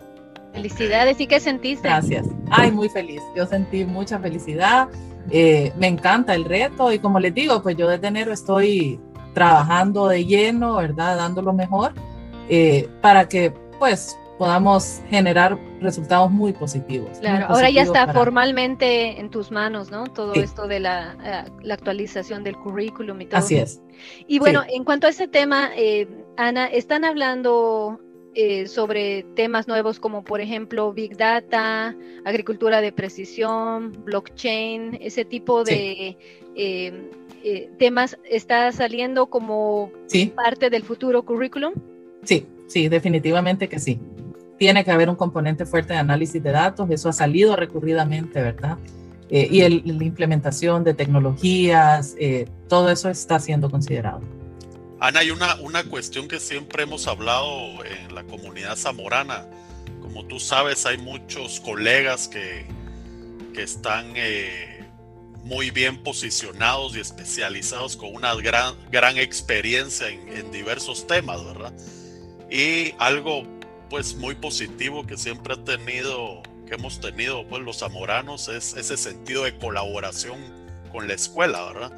Felicidades, 0.52 1.20
¿y 1.20 1.26
qué 1.26 1.40
sentiste? 1.40 1.88
Gracias. 1.88 2.26
Ay, 2.50 2.70
muy 2.70 2.88
feliz. 2.88 3.20
Yo 3.34 3.44
sentí 3.46 3.84
mucha 3.84 4.18
felicidad. 4.20 4.88
Eh, 5.30 5.72
me 5.76 5.88
encanta 5.88 6.34
el 6.34 6.44
reto 6.44 6.92
y 6.92 6.98
como 6.98 7.18
les 7.18 7.34
digo, 7.34 7.62
pues 7.62 7.76
yo 7.76 7.88
desde 7.88 8.06
enero 8.06 8.32
estoy 8.32 9.00
trabajando 9.32 10.06
de 10.06 10.24
lleno, 10.24 10.76
¿verdad? 10.76 11.16
Dando 11.16 11.42
lo 11.42 11.52
mejor 11.52 11.92
eh, 12.48 12.88
para 13.00 13.28
que 13.28 13.52
pues 13.78 14.16
podamos 14.38 15.00
generar 15.10 15.58
resultados 15.84 16.30
muy 16.30 16.52
positivos. 16.52 17.18
Claro, 17.20 17.46
ahora 17.48 17.70
ya 17.70 17.82
está 17.82 18.12
formalmente 18.12 19.20
en 19.20 19.30
tus 19.30 19.52
manos, 19.52 19.90
¿no? 19.90 20.08
Todo 20.08 20.34
esto 20.34 20.66
de 20.66 20.80
la, 20.80 21.16
eh, 21.24 21.50
la, 21.62 21.74
actualización 21.74 22.42
del 22.42 22.56
currículum 22.56 23.20
y 23.20 23.26
todo. 23.26 23.38
Así 23.38 23.56
es. 23.56 23.80
Y 24.26 24.40
bueno, 24.40 24.62
en 24.68 24.82
cuanto 24.82 25.06
a 25.06 25.10
ese 25.10 25.28
tema, 25.28 25.70
Ana, 26.36 26.66
están 26.66 27.04
hablando 27.04 28.00
eh, 28.36 28.66
sobre 28.66 29.22
temas 29.36 29.68
nuevos 29.68 30.00
como 30.00 30.24
por 30.24 30.40
ejemplo 30.40 30.92
Big 30.92 31.16
Data, 31.16 31.94
agricultura 32.24 32.80
de 32.80 32.90
precisión, 32.90 33.92
blockchain, 34.04 34.98
ese 35.00 35.24
tipo 35.24 35.62
de 35.62 36.16
eh, 36.56 37.10
eh, 37.44 37.70
temas 37.78 38.18
está 38.28 38.72
saliendo 38.72 39.26
como 39.26 39.92
parte 40.34 40.68
del 40.68 40.82
futuro 40.82 41.24
currículum. 41.24 41.74
Sí, 42.24 42.44
sí, 42.66 42.88
definitivamente 42.88 43.68
que 43.68 43.78
sí. 43.78 44.00
Tiene 44.58 44.84
que 44.84 44.90
haber 44.90 45.08
un 45.10 45.16
componente 45.16 45.66
fuerte 45.66 45.92
de 45.94 45.98
análisis 45.98 46.42
de 46.42 46.52
datos, 46.52 46.88
eso 46.90 47.08
ha 47.08 47.12
salido 47.12 47.56
recurridamente, 47.56 48.40
¿verdad? 48.40 48.78
y 49.30 49.60
la 49.60 50.04
implementación 50.04 50.84
de 50.84 50.94
tecnologías, 50.94 52.14
todo 52.68 52.90
eso 52.90 53.08
está 53.08 53.40
siendo 53.40 53.68
considerado. 53.68 54.20
Ana, 55.00 55.20
hay 55.20 55.30
una, 55.30 55.56
una 55.56 55.84
cuestión 55.84 56.28
que 56.28 56.40
siempre 56.40 56.84
hemos 56.84 57.06
hablado 57.06 57.84
en 57.84 58.14
la 58.14 58.24
comunidad 58.24 58.76
zamorana. 58.76 59.46
Como 60.00 60.24
tú 60.24 60.40
sabes, 60.40 60.86
hay 60.86 60.98
muchos 60.98 61.60
colegas 61.60 62.28
que, 62.28 62.64
que 63.52 63.62
están 63.62 64.12
eh, 64.16 64.84
muy 65.42 65.70
bien 65.70 66.02
posicionados 66.02 66.96
y 66.96 67.00
especializados 67.00 67.96
con 67.96 68.14
una 68.14 68.34
gran, 68.36 68.74
gran 68.90 69.18
experiencia 69.18 70.08
en, 70.08 70.26
en, 70.28 70.50
diversos 70.50 71.06
temas, 71.06 71.44
¿verdad? 71.44 71.72
Y 72.50 72.94
algo 72.98 73.42
pues 73.94 74.16
muy 74.16 74.34
positivo 74.34 75.06
que 75.06 75.16
siempre 75.16 75.54
ha 75.54 75.64
tenido, 75.64 76.42
que 76.66 76.74
hemos 76.74 76.98
tenido 76.98 77.46
pues 77.46 77.62
los 77.62 77.78
zamoranos 77.78 78.48
es 78.48 78.74
ese 78.74 78.96
sentido 78.96 79.44
de 79.44 79.56
colaboración 79.56 80.40
con 80.90 81.06
la 81.06 81.14
escuela, 81.14 81.64
¿verdad? 81.72 81.92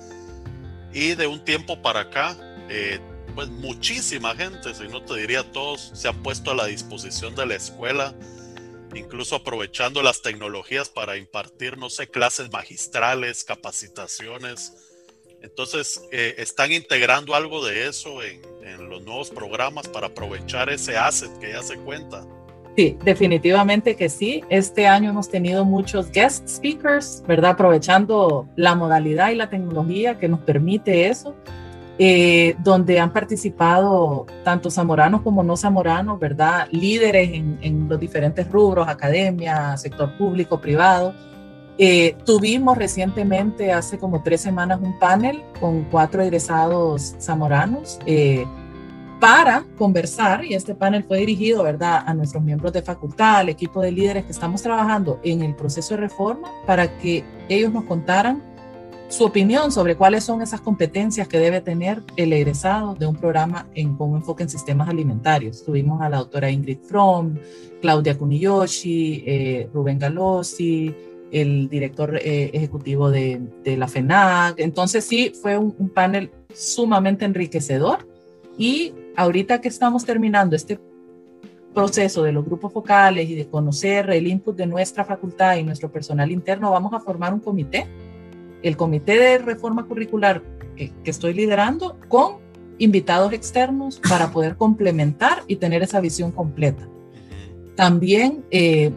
Y 0.93 1.15
de 1.15 1.27
un 1.27 1.43
tiempo 1.43 1.81
para 1.81 2.01
acá, 2.01 2.37
eh, 2.69 3.01
pues 3.35 3.49
muchísima 3.49 4.37
gente, 4.37 4.75
si 4.75 4.89
no 4.89 5.07
te 5.07 5.17
diría 5.17 5.51
todos, 5.53 5.91
se 5.95 6.07
han 6.07 6.23
puesto 6.23 6.51
a 6.51 6.55
la 6.55 6.67
disposición 6.67 7.35
de 7.35 7.47
la 7.47 7.55
escuela, 7.55 8.15
incluso 8.95 9.35
aprovechando 9.35 10.03
las 10.03 10.21
tecnologías 10.21 10.91
para 10.91 11.17
impartir, 11.17 11.79
no 11.79 11.89
sé, 11.89 12.09
clases 12.09 12.53
magistrales, 12.53 13.43
capacitaciones. 13.43 14.75
Entonces, 15.41 16.03
eh, 16.13 16.35
están 16.37 16.73
integrando 16.73 17.35
algo 17.35 17.65
de 17.65 17.89
eso 17.89 18.23
en, 18.23 18.43
en 18.66 18.88
los 18.90 19.05
nuevos 19.05 19.31
programas 19.31 19.88
para 19.88 20.09
aprovechar 20.09 20.68
ese 20.68 20.96
asset 20.96 21.31
que 21.38 21.52
ya 21.52 21.62
se 21.62 21.76
cuenta. 21.79 22.24
Sí, 22.76 22.98
definitivamente 23.05 23.96
que 23.96 24.09
sí. 24.09 24.44
Este 24.50 24.87
año 24.87 25.11
hemos 25.11 25.31
tenido 25.31 25.64
muchos 25.64 26.11
guest 26.11 26.46
speakers, 26.46 27.22
¿verdad? 27.26 27.52
Aprovechando 27.52 28.46
la 28.55 28.74
modalidad 28.74 29.31
y 29.31 29.37
la 29.37 29.48
tecnología 29.48 30.18
que 30.18 30.29
nos 30.29 30.40
permite 30.40 31.09
eso. 31.09 31.35
Eh, 31.98 32.57
donde 32.59 33.00
han 33.00 33.11
participado 33.11 34.26
tanto 34.44 34.70
zamoranos 34.70 35.22
como 35.22 35.42
no 35.42 35.57
zamoranos, 35.57 36.20
¿verdad? 36.20 36.68
Líderes 36.70 37.31
en, 37.33 37.88
los 37.88 37.98
diferentes 37.98 38.46
rubros, 38.50 38.87
academia, 38.87 39.74
sector 39.79 40.14
público, 40.18 40.61
privado. 40.61 41.14
Eh, 41.79 42.17
tuvimos 42.25 42.79
recientemente, 42.79 43.71
hace 43.71 43.99
como 43.99 44.23
tres 44.23 44.41
semanas, 44.41 44.81
un 44.81 44.99
panel 44.99 45.43
con 45.61 45.85
cuatro 45.85 46.23
egresados 46.23 47.15
zamoranos 47.21 47.99
eh, 48.07 48.47
para 49.21 49.65
conversar, 49.77 50.45
y 50.45 50.55
este 50.55 50.75
panel 50.75 51.05
fue 51.05 51.19
dirigido, 51.19 51.62
¿verdad?, 51.62 52.03
a 52.07 52.15
nuestros 52.15 52.43
miembros 52.43 52.73
de 52.73 52.83
facultad, 52.83 53.37
al 53.37 53.51
equipo 53.51 53.83
de 53.83 53.93
líderes 53.93 54.25
que 54.25 54.33
estamos 54.33 54.62
trabajando 54.62 55.21
en 55.23 55.43
el 55.43 55.55
proceso 55.55 55.95
de 55.95 56.01
reforma, 56.01 56.51
para 56.67 56.99
que 56.99 57.25
ellos 57.49 57.73
nos 57.73 57.85
contaran 57.85 58.43
su 59.09 59.25
opinión 59.25 59.71
sobre 59.71 59.97
cuáles 59.97 60.25
son 60.25 60.43
esas 60.43 60.61
competencias 60.61 61.29
que 61.29 61.39
debe 61.39 61.61
tener 61.61 62.03
el 62.17 62.33
egresado 62.33 62.95
de 62.95 63.07
un 63.07 63.15
programa 63.15 63.69
en, 63.75 63.95
con 63.97 64.11
un 64.11 64.17
enfoque 64.17 64.43
en 64.43 64.49
sistemas 64.49 64.89
alimentarios. 64.89 65.65
Tuvimos 65.65 66.01
a 66.01 66.09
la 66.09 66.19
doctora 66.19 66.51
Ingrid 66.51 66.81
Fromm, 66.81 67.39
Claudia 67.81 68.19
Kuniyoshi, 68.19 69.23
eh, 69.25 69.71
Rubén 69.73 69.99
Galossi, 69.99 70.93
el 71.33 71.69
director 71.69 72.17
eh, 72.17 72.51
ejecutivo 72.53 73.11
de, 73.11 73.41
de, 73.65 73.77
la 73.77 73.89
FENAC. 73.89 74.59
Entonces 74.59 75.05
sí, 75.05 75.33
fue 75.41 75.59
un, 75.59 75.75
un 75.79 75.89
panel 75.89 76.31
sumamente 76.55 77.25
enriquecedor 77.25 78.09
y 78.57 78.95
ahorita 79.17 79.61
que 79.61 79.69
estamos 79.69 80.05
terminando 80.05 80.57
este 80.57 80.79
proceso 81.75 82.23
de 82.23 82.33
los 82.33 82.45
grupos 82.45 82.73
focales 82.73 83.29
y 83.29 83.35
de 83.35 83.47
conocer 83.49 84.09
el 84.11 84.27
input 84.27 84.57
de 84.57 84.67
nuestra 84.67 85.05
facultad 85.05 85.57
y 85.57 85.62
nuestro 85.62 85.91
personal 85.93 86.31
interno, 86.31 86.71
vamos 86.71 86.93
a 86.95 87.01
formar 87.01 87.35
un 87.35 87.41
comité 87.41 87.87
el 88.62 88.77
comité 88.77 89.17
de 89.19 89.39
reforma 89.39 89.87
curricular 89.87 90.43
que, 90.77 90.93
estoy 91.05 91.35
liderando 91.35 91.99
con 92.09 92.39
invitados 92.79 93.33
externos 93.33 94.01
para 94.07 94.31
poder 94.31 94.57
complementar 94.57 95.43
y 95.47 95.57
tener 95.57 95.83
esa 95.83 96.01
visión 96.01 96.33
completa. 96.33 96.87
También 97.75 98.45
eh, 98.51 98.91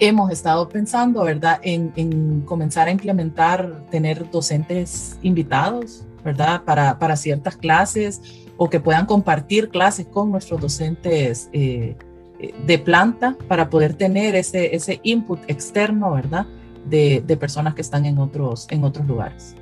hemos 0.00 0.30
estado 0.30 0.68
pensando, 0.68 1.24
¿verdad?, 1.24 1.60
en, 1.62 2.42
comenzar 2.42 2.88
a 2.88 2.90
implementar, 2.90 3.84
tener 3.90 4.30
docentes 4.30 5.18
invitados, 5.22 6.04
¿verdad?, 6.24 6.62
para, 6.64 6.98
para, 6.98 7.16
ciertas 7.16 7.56
clases 7.56 8.20
o 8.56 8.68
que 8.68 8.80
puedan 8.80 9.06
compartir 9.06 9.68
clases 9.68 10.06
con 10.06 10.30
nuestros 10.30 10.60
docentes 10.60 11.48
eh, 11.52 11.96
eh, 12.40 12.54
de 12.66 12.78
planta 12.78 13.36
para 13.48 13.68
poder 13.70 13.94
tener 13.94 14.34
ese, 14.34 14.74
ese 14.74 15.00
input 15.02 15.40
externo, 15.48 16.12
¿verdad?, 16.12 16.46
de, 16.88 17.36
personas 17.38 17.74
que 17.74 17.82
están 17.82 18.06
en 18.06 18.18
otros, 18.18 18.66
en 18.70 18.84
otros 18.84 19.06
lugares. 19.06 19.54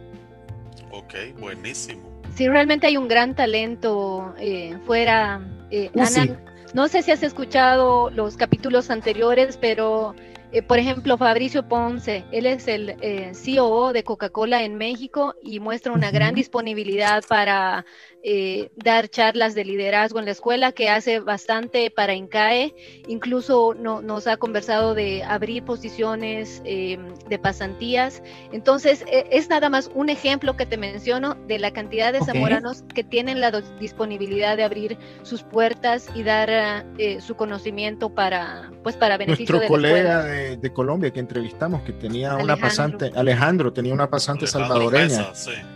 Ok, 0.93 1.15
buenísimo. 1.41 2.03
Sí, 2.35 2.49
realmente 2.49 2.87
hay 2.87 2.97
un 2.97 3.09
gran 3.09 3.35
talento 3.35 4.35
eh, 4.39 4.77
fuera. 4.87 5.41
Eh, 5.71 5.91
uh, 5.95 6.01
Ana, 6.01 6.39
no 6.77 6.89
sé 6.89 7.01
si 7.01 7.11
has 7.11 7.23
escuchado 7.23 8.11
los 8.11 8.37
capítulos 8.37 8.91
anteriores, 8.91 9.57
pero 9.57 10.15
eh, 10.53 10.61
por 10.61 10.79
ejemplo, 10.79 11.17
Fabricio 11.17 11.67
Ponce, 11.67 12.27
él 12.33 12.45
es 12.45 12.69
el 12.69 12.97
eh, 13.01 13.33
COO 13.33 13.95
de 13.95 14.05
Coca-Cola 14.05 14.63
en 14.63 14.75
México 14.75 15.35
y 15.43 15.59
muestra 15.59 15.93
una 15.93 16.11
gran 16.11 16.35
disponibilidad 16.35 17.25
para 17.27 17.87
eh, 18.23 18.71
dar 18.77 19.09
charlas 19.09 19.55
de 19.55 19.65
liderazgo 19.65 20.19
en 20.19 20.25
la 20.25 20.33
escuela, 20.33 20.73
que 20.73 20.89
hace 20.89 21.21
bastante 21.21 21.91
para 21.91 22.15
INCAE. 22.15 22.75
Incluso 23.09 23.75
nos 23.75 24.27
ha 24.27 24.37
conversado 24.37 24.95
de 24.95 25.23
abrir 25.23 25.65
posiciones 25.65 26.61
em, 26.65 27.15
de 27.29 27.39
pasantías. 27.39 28.23
Entonces, 28.53 29.05
e, 29.07 29.27
es 29.31 29.49
nada 29.49 29.69
más 29.69 29.91
un 29.95 30.09
ejemplo 30.09 30.57
que 30.57 30.67
te 30.67 30.77
menciono 30.77 31.35
de 31.47 31.59
la 31.59 31.73
cantidad 31.73 32.13
de 32.13 32.21
zamoranos 32.21 32.83
que 32.95 33.05
tienen 33.05 33.41
la 33.41 33.51
disponibilidad 33.79 34.57
de 34.57 34.65
abrir 34.65 34.99
sus 35.23 35.43
puertas 35.43 36.09
y 36.15 36.23
dar 36.23 36.85
su 37.21 37.37
conocimiento 37.37 38.11
para, 38.11 38.71
pues, 38.83 38.97
para 38.97 39.17
beneficio 39.17 39.55
de 39.55 39.61
la 39.61 39.65
escuela 39.65 40.23
de, 40.25 40.73
Colombia 40.73 41.11
que 41.11 41.21
entrevistamos, 41.21 41.83
que 41.83 41.93
tenía 41.93 42.37
una 42.37 42.57
pasante, 42.57 43.13
Alejandro, 43.15 43.73
tenía 43.73 43.95
una 43.95 44.11
pasante 44.11 44.47
salvadoreña. 44.47 45.33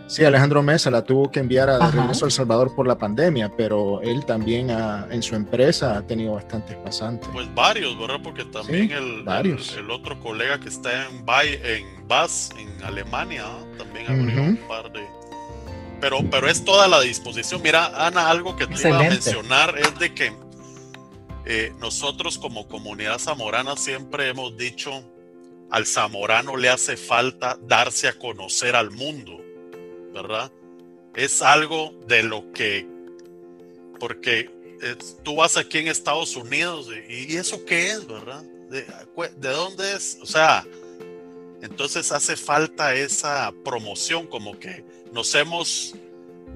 sí. 0.07 0.25
Alejandro 0.25 0.61
Mesa 0.61 0.91
la 0.91 1.03
tuvo 1.03 1.31
que 1.31 1.39
enviar 1.39 1.69
a 1.69 1.89
regreso 1.89 2.25
a 2.25 2.27
El 2.27 2.31
Salvador 2.41 2.75
por 2.75 2.87
la 2.87 2.97
pandemia, 2.97 3.51
pero 3.55 4.01
él 4.01 4.25
también 4.25 4.69
en 4.69 5.21
su 5.23 5.35
empresa 5.35 5.97
ha 5.97 6.07
tenido 6.07 6.33
bastantes 6.33 6.75
pasantes. 6.77 7.29
Pues 7.31 7.53
varios, 7.53 7.97
¿verdad? 7.99 8.19
Porque 8.23 8.45
también 8.45 8.91
el, 8.91 9.23
varios. 9.23 9.75
El, 9.77 9.89
otro 9.91 10.19
colega 10.19 10.59
que 10.59 10.69
está 10.69 11.07
en, 11.07 11.23
en 11.27 12.07
BAS, 12.07 12.49
en 12.57 12.83
Alemania, 12.83 13.45
también 13.77 14.05
abrió 14.07 14.41
un 14.41 14.57
par 14.67 14.91
de 14.91 15.01
pero, 16.01 16.27
pero 16.31 16.49
es 16.49 16.65
toda 16.65 16.87
la 16.87 16.99
disposición. 16.99 17.61
Mira, 17.61 18.07
Ana, 18.07 18.29
algo 18.29 18.55
que 18.55 18.65
te 18.65 18.89
iba 18.89 18.99
a 18.99 19.03
mencionar 19.03 19.77
es 19.77 19.99
de 19.99 20.13
que 20.13 20.33
eh, 21.45 21.73
nosotros 21.79 22.39
como 22.39 22.67
comunidad 22.67 23.19
zamorana 23.19 23.77
siempre 23.77 24.29
hemos 24.29 24.57
dicho, 24.57 25.03
al 25.69 25.85
zamorano 25.85 26.57
le 26.57 26.69
hace 26.69 26.97
falta 26.97 27.57
darse 27.61 28.07
a 28.07 28.13
conocer 28.13 28.75
al 28.75 28.89
mundo, 28.89 29.39
¿verdad? 30.11 30.51
Es 31.15 31.41
algo 31.41 31.93
de 32.07 32.23
lo 32.23 32.51
que, 32.53 32.87
porque 33.99 34.49
tú 35.23 35.35
vas 35.35 35.57
aquí 35.57 35.79
en 35.79 35.87
Estados 35.87 36.35
Unidos 36.35 36.89
y, 37.09 37.35
eso 37.35 37.63
qué 37.65 37.91
es, 37.91 38.07
¿verdad? 38.07 38.43
¿De, 38.69 38.85
¿De 39.37 39.49
dónde 39.49 39.93
es? 39.93 40.17
O 40.21 40.25
sea, 40.25 40.65
entonces 41.61 42.11
hace 42.11 42.35
falta 42.35 42.95
esa 42.95 43.53
promoción, 43.63 44.27
como 44.27 44.57
que 44.57 44.83
nos 45.11 45.35
hemos 45.35 45.95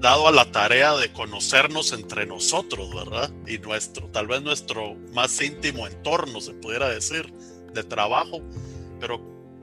dado 0.00 0.28
a 0.28 0.32
la 0.32 0.50
tarea 0.50 0.94
de 0.96 1.12
conocernos 1.12 1.92
entre 1.92 2.26
nosotros, 2.26 2.94
¿verdad? 2.94 3.30
Y 3.46 3.58
nuestro, 3.58 4.08
tal 4.08 4.26
vez 4.26 4.42
nuestro 4.42 4.94
más 5.12 5.40
íntimo 5.40 5.86
entorno, 5.86 6.40
se 6.40 6.52
pudiera 6.54 6.88
decir, 6.88 7.32
de 7.72 7.84
trabajo, 7.84 8.40
pero 9.00 9.20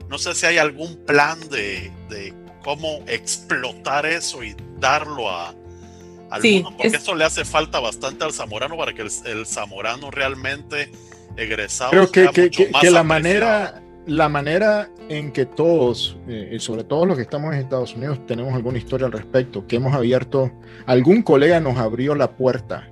no 0.08 0.18
sé 0.18 0.34
si 0.34 0.46
hay 0.46 0.58
algún 0.58 0.96
plan 1.04 1.38
de, 1.48 1.92
cómo 2.62 3.04
explotar 3.06 4.06
eso 4.06 4.42
y 4.42 4.56
darlo 4.84 5.30
a, 5.30 5.54
al 6.30 6.42
mundo, 6.42 6.74
porque 6.76 6.96
eso 6.96 7.14
le 7.14 7.24
hace 7.24 7.44
falta 7.44 7.80
bastante 7.80 8.24
al 8.24 8.32
zamorano 8.32 8.76
para 8.76 8.92
que 8.92 9.02
el, 9.02 9.46
zamorano 9.46 10.10
realmente 10.10 10.90
egresado 11.36 11.90
Creo 11.90 12.10
que, 12.10 12.50
que, 12.50 12.70
que, 12.70 12.90
la 12.90 13.02
manera 13.02 13.82
la 14.06 14.28
manera 14.28 14.90
en 15.08 15.32
que 15.32 15.46
todos, 15.46 16.18
eh, 16.28 16.56
sobre 16.60 16.84
todo 16.84 17.06
los 17.06 17.16
que 17.16 17.22
estamos 17.22 17.54
en 17.54 17.60
Estados 17.60 17.94
Unidos, 17.94 18.20
tenemos 18.26 18.52
alguna 18.52 18.76
historia 18.76 19.06
al 19.06 19.12
respecto, 19.12 19.66
que 19.66 19.76
hemos 19.76 19.94
abierto, 19.94 20.52
algún 20.84 21.22
colega 21.22 21.58
nos 21.60 21.78
abrió 21.78 22.14
la 22.14 22.30
puerta 22.30 22.86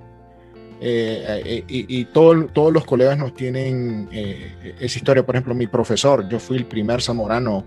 eh, 0.81 1.43
eh, 1.45 1.63
y, 1.67 2.05
todos 2.05 2.73
los 2.73 2.85
colegas 2.85 3.17
nos 3.17 3.33
tienen 3.35 4.09
esa 4.11 4.97
historia. 4.97 5.25
Por 5.25 5.35
ejemplo, 5.35 5.53
mi 5.53 5.67
profesor, 5.67 6.27
yo 6.27 6.39
fui 6.39 6.57
el 6.57 6.65
primer 6.65 7.01
zamorano 7.01 7.63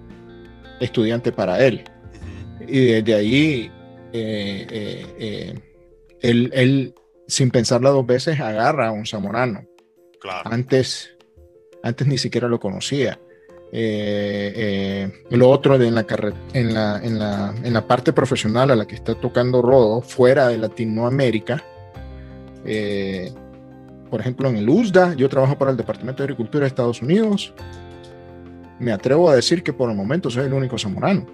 estudiante 0.80 1.32
para 1.32 1.64
él. 1.64 1.84
Y 2.68 2.86
desde 2.86 3.14
ahí, 3.14 3.70
él, 6.20 6.94
sin 7.26 7.50
pensarla 7.50 7.90
dos 7.90 8.06
veces, 8.06 8.40
agarra 8.40 8.88
a 8.88 8.92
un 8.92 9.06
zamorano. 9.06 9.64
Antes, 10.44 11.16
antes 11.82 12.06
ni 12.06 12.18
siquiera 12.18 12.48
lo 12.48 12.58
conocía. 12.58 13.18
Eh, 13.72 14.52
eh, 14.56 15.36
lo 15.36 15.50
otro 15.50 15.76
de 15.76 15.88
en, 15.88 15.94
la, 15.96 16.06
en, 16.52 16.74
la, 16.74 17.00
en, 17.02 17.18
la, 17.18 17.54
en, 17.62 17.72
la, 17.72 17.86
parte 17.86 18.12
profesional 18.12 18.70
a 18.70 18.76
la 18.76 18.86
que 18.86 18.94
está 18.94 19.14
tocando 19.16 19.60
Rodo, 19.60 20.00
fuera 20.02 20.48
de 20.48 20.58
Latinoamérica, 20.58 21.62
eh, 22.64 23.32
por 24.08 24.20
ejemplo 24.20 24.48
en 24.48 24.56
el 24.56 24.68
USDA, 24.68 25.14
yo 25.14 25.28
trabajo 25.28 25.58
para 25.58 25.72
el 25.72 25.76
Departamento 25.76 26.22
de 26.22 26.24
Agricultura 26.24 26.62
de 26.62 26.68
Estados 26.68 27.02
Unidos, 27.02 27.52
me 28.78 28.92
atrevo 28.92 29.28
a 29.28 29.34
decir 29.34 29.62
que 29.62 29.72
por 29.72 29.90
el 29.90 29.96
momento 29.96 30.30
soy 30.30 30.46
el 30.46 30.52
único 30.52 30.78
zamorano. 30.78 31.26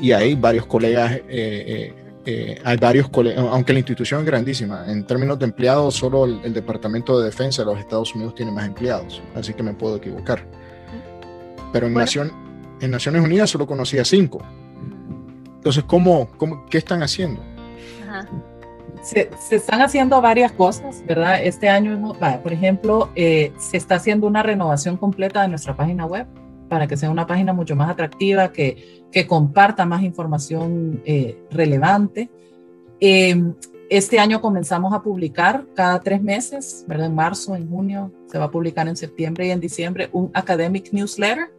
Y 0.00 0.12
hay 0.12 0.34
varios 0.34 0.66
colegas, 0.66 1.20
hay 1.28 2.76
varios 2.78 3.08
colegas, 3.08 3.44
aunque 3.50 3.72
la 3.72 3.78
institución 3.78 4.20
es 4.20 4.26
grandísima, 4.26 4.84
en 4.88 5.06
términos 5.06 5.38
de 5.38 5.46
empleados, 5.46 5.94
solo 5.94 6.24
el, 6.24 6.40
el 6.44 6.52
Departamento 6.52 7.18
de 7.18 7.26
Defensa 7.26 7.62
de 7.62 7.66
los 7.66 7.78
Estados 7.78 8.14
Unidos 8.14 8.34
tiene 8.34 8.52
más 8.52 8.66
empleados, 8.66 9.22
así 9.34 9.54
que 9.54 9.62
me 9.62 9.74
puedo 9.74 9.96
equivocar 9.96 10.44
pero 11.76 11.88
en, 11.88 11.94
Nación, 11.94 12.32
en 12.80 12.90
Naciones 12.90 13.22
Unidas 13.22 13.50
solo 13.50 13.66
conocía 13.66 14.02
cinco. 14.02 14.40
Entonces, 15.56 15.84
¿cómo, 15.84 16.28
cómo, 16.38 16.64
¿qué 16.70 16.78
están 16.78 17.02
haciendo? 17.02 17.42
Se, 19.02 19.30
están 19.50 19.82
haciendo 19.82 20.22
varias 20.22 20.52
cosas, 20.52 21.04
¿verdad? 21.06 21.42
Este 21.42 21.68
año, 21.68 22.14
por 22.42 22.52
ejemplo, 22.52 23.10
eh, 23.14 23.52
se 23.58 23.76
está 23.76 23.96
haciendo 23.96 24.26
una 24.26 24.42
renovación 24.42 24.96
completa 24.96 25.42
de 25.42 25.48
nuestra 25.48 25.76
página 25.76 26.06
web 26.06 26.26
para 26.68 26.86
que 26.86 26.96
sea 26.96 27.10
una 27.10 27.26
página 27.26 27.52
mucho 27.52 27.76
más 27.76 27.90
atractiva, 27.90 28.52
que, 28.52 29.04
que 29.10 29.26
comparta 29.26 29.84
más 29.86 30.02
información 30.02 31.02
eh, 31.04 31.38
relevante. 31.50 32.30
Em, 33.00 33.54
este 33.88 34.18
año 34.18 34.40
comenzamos 34.40 34.92
a 34.92 35.02
publicar 35.02 35.64
cada 35.74 36.00
tres 36.00 36.20
meses. 36.20 36.84
En 36.88 37.14
marzo, 37.14 37.54
en 37.54 37.68
junio, 37.68 38.10
se 38.26 38.38
va 38.38 38.46
a 38.46 38.50
publicar 38.50 38.88
en 38.88 38.96
septiembre 38.96 39.46
y 39.46 39.50
en 39.50 39.60
diciembre 39.60 40.08
un 40.12 40.30
academic 40.34 40.92
newsletter 40.92 41.50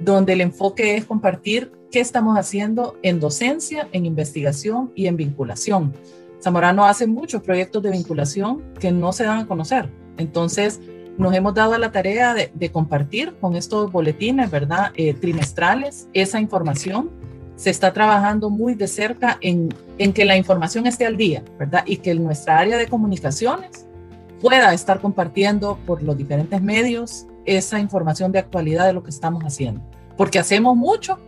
donde 0.00 0.32
el 0.32 0.40
enfoque 0.40 0.96
es 0.96 1.04
compartir 1.04 1.70
qué 1.92 2.00
estamos 2.00 2.36
haciendo 2.36 2.96
en 3.02 3.20
docencia, 3.20 3.88
en 3.92 4.06
investigación 4.06 4.90
y 4.96 5.06
en 5.06 5.16
vinculación. 5.16 5.92
Zamorano 6.42 6.84
hace 6.84 7.06
muchos 7.06 7.42
proyectos 7.42 7.82
de 7.82 7.90
vinculación 7.90 8.62
que 8.80 8.90
no 8.90 9.12
se 9.12 9.24
dan 9.24 9.38
a 9.40 9.46
conocer. 9.46 9.88
Entonces, 10.16 10.80
nos 11.18 11.34
hemos 11.34 11.54
dado 11.54 11.76
la 11.78 11.92
tarea 11.92 12.34
de, 12.34 12.70
compartir 12.70 13.34
con 13.40 13.56
estos 13.56 13.90
boletines, 13.92 14.50
¿verdad? 14.50 14.92
Eh, 14.94 15.14
trimestrales, 15.14 16.08
esa 16.12 16.40
información. 16.40 17.10
Se 17.56 17.70
está 17.70 17.92
trabajando 17.92 18.50
muy 18.50 18.74
de 18.74 18.88
cerca 18.88 19.38
en, 19.40 19.68
en 19.98 20.12
que 20.12 20.24
la 20.24 20.36
información 20.36 20.86
esté 20.86 21.06
al 21.06 21.16
día, 21.16 21.44
¿verdad? 21.58 21.84
Y 21.86 21.98
que 21.98 22.14
nuestra 22.14 22.58
área 22.58 22.76
de 22.76 22.88
comunicaciones 22.88 23.86
pueda 24.40 24.72
estar 24.74 25.00
compartiendo 25.00 25.78
por 25.86 26.02
los 26.02 26.16
diferentes 26.16 26.60
medios 26.60 27.26
esa 27.44 27.78
información 27.78 28.32
de 28.32 28.38
actualidad 28.38 28.86
de 28.86 28.92
lo 28.92 29.02
que 29.02 29.10
estamos 29.10 29.44
haciendo. 29.44 29.80
Porque 30.16 30.38
hacemos 30.38 30.76
mucho, 30.76 31.18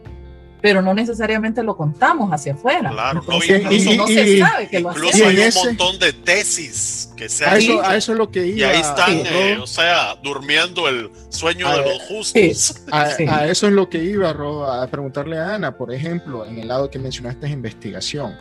pero 0.64 0.81
no 0.81 0.94
necesariamente 0.94 1.62
lo 1.62 1.77
contamos 1.77 2.31
hacia 2.33 2.55
afuera. 2.55 2.88
Claro, 2.88 3.22
no, 3.29 3.38
se 3.38 4.38
sabe 4.38 4.66
que 4.66 4.81
lo 4.81 4.88
hacemos. 4.88 5.20
hay 5.20 5.37
un 5.37 5.55
montón 5.66 5.98
de 5.98 6.14
tesis 6.14 7.12
que 7.14 7.29
se 7.29 7.44
han 7.44 7.59
eso, 7.59 7.83
a 7.85 7.94
eso 7.96 8.12
es 8.12 8.18
lo 8.18 8.31
que 8.31 8.46
iba. 8.46 8.57
Y 8.57 8.62
ahí 8.62 8.81
están, 8.81 9.12
eh, 9.27 9.59
o 9.61 9.66
sea, 9.66 10.14
durmiendo 10.22 10.88
el 10.88 11.11
sueño 11.29 11.68
de 11.68 11.83
los 11.83 12.03
justos. 12.05 12.83
a, 12.90 13.46
eso 13.46 13.66
es 13.66 13.74
lo 13.74 13.90
que 13.90 14.03
iba, 14.03 14.33
Ro, 14.33 14.64
a 14.64 14.87
preguntarle 14.87 15.37
a 15.37 15.57
Ana, 15.57 15.77
por 15.77 15.92
ejemplo, 15.92 16.46
en 16.46 16.59
el 16.59 16.68
lado 16.68 16.90
que 16.90 16.98
mencionaste 16.98 17.44
es 17.44 17.53
investigación. 17.53 18.35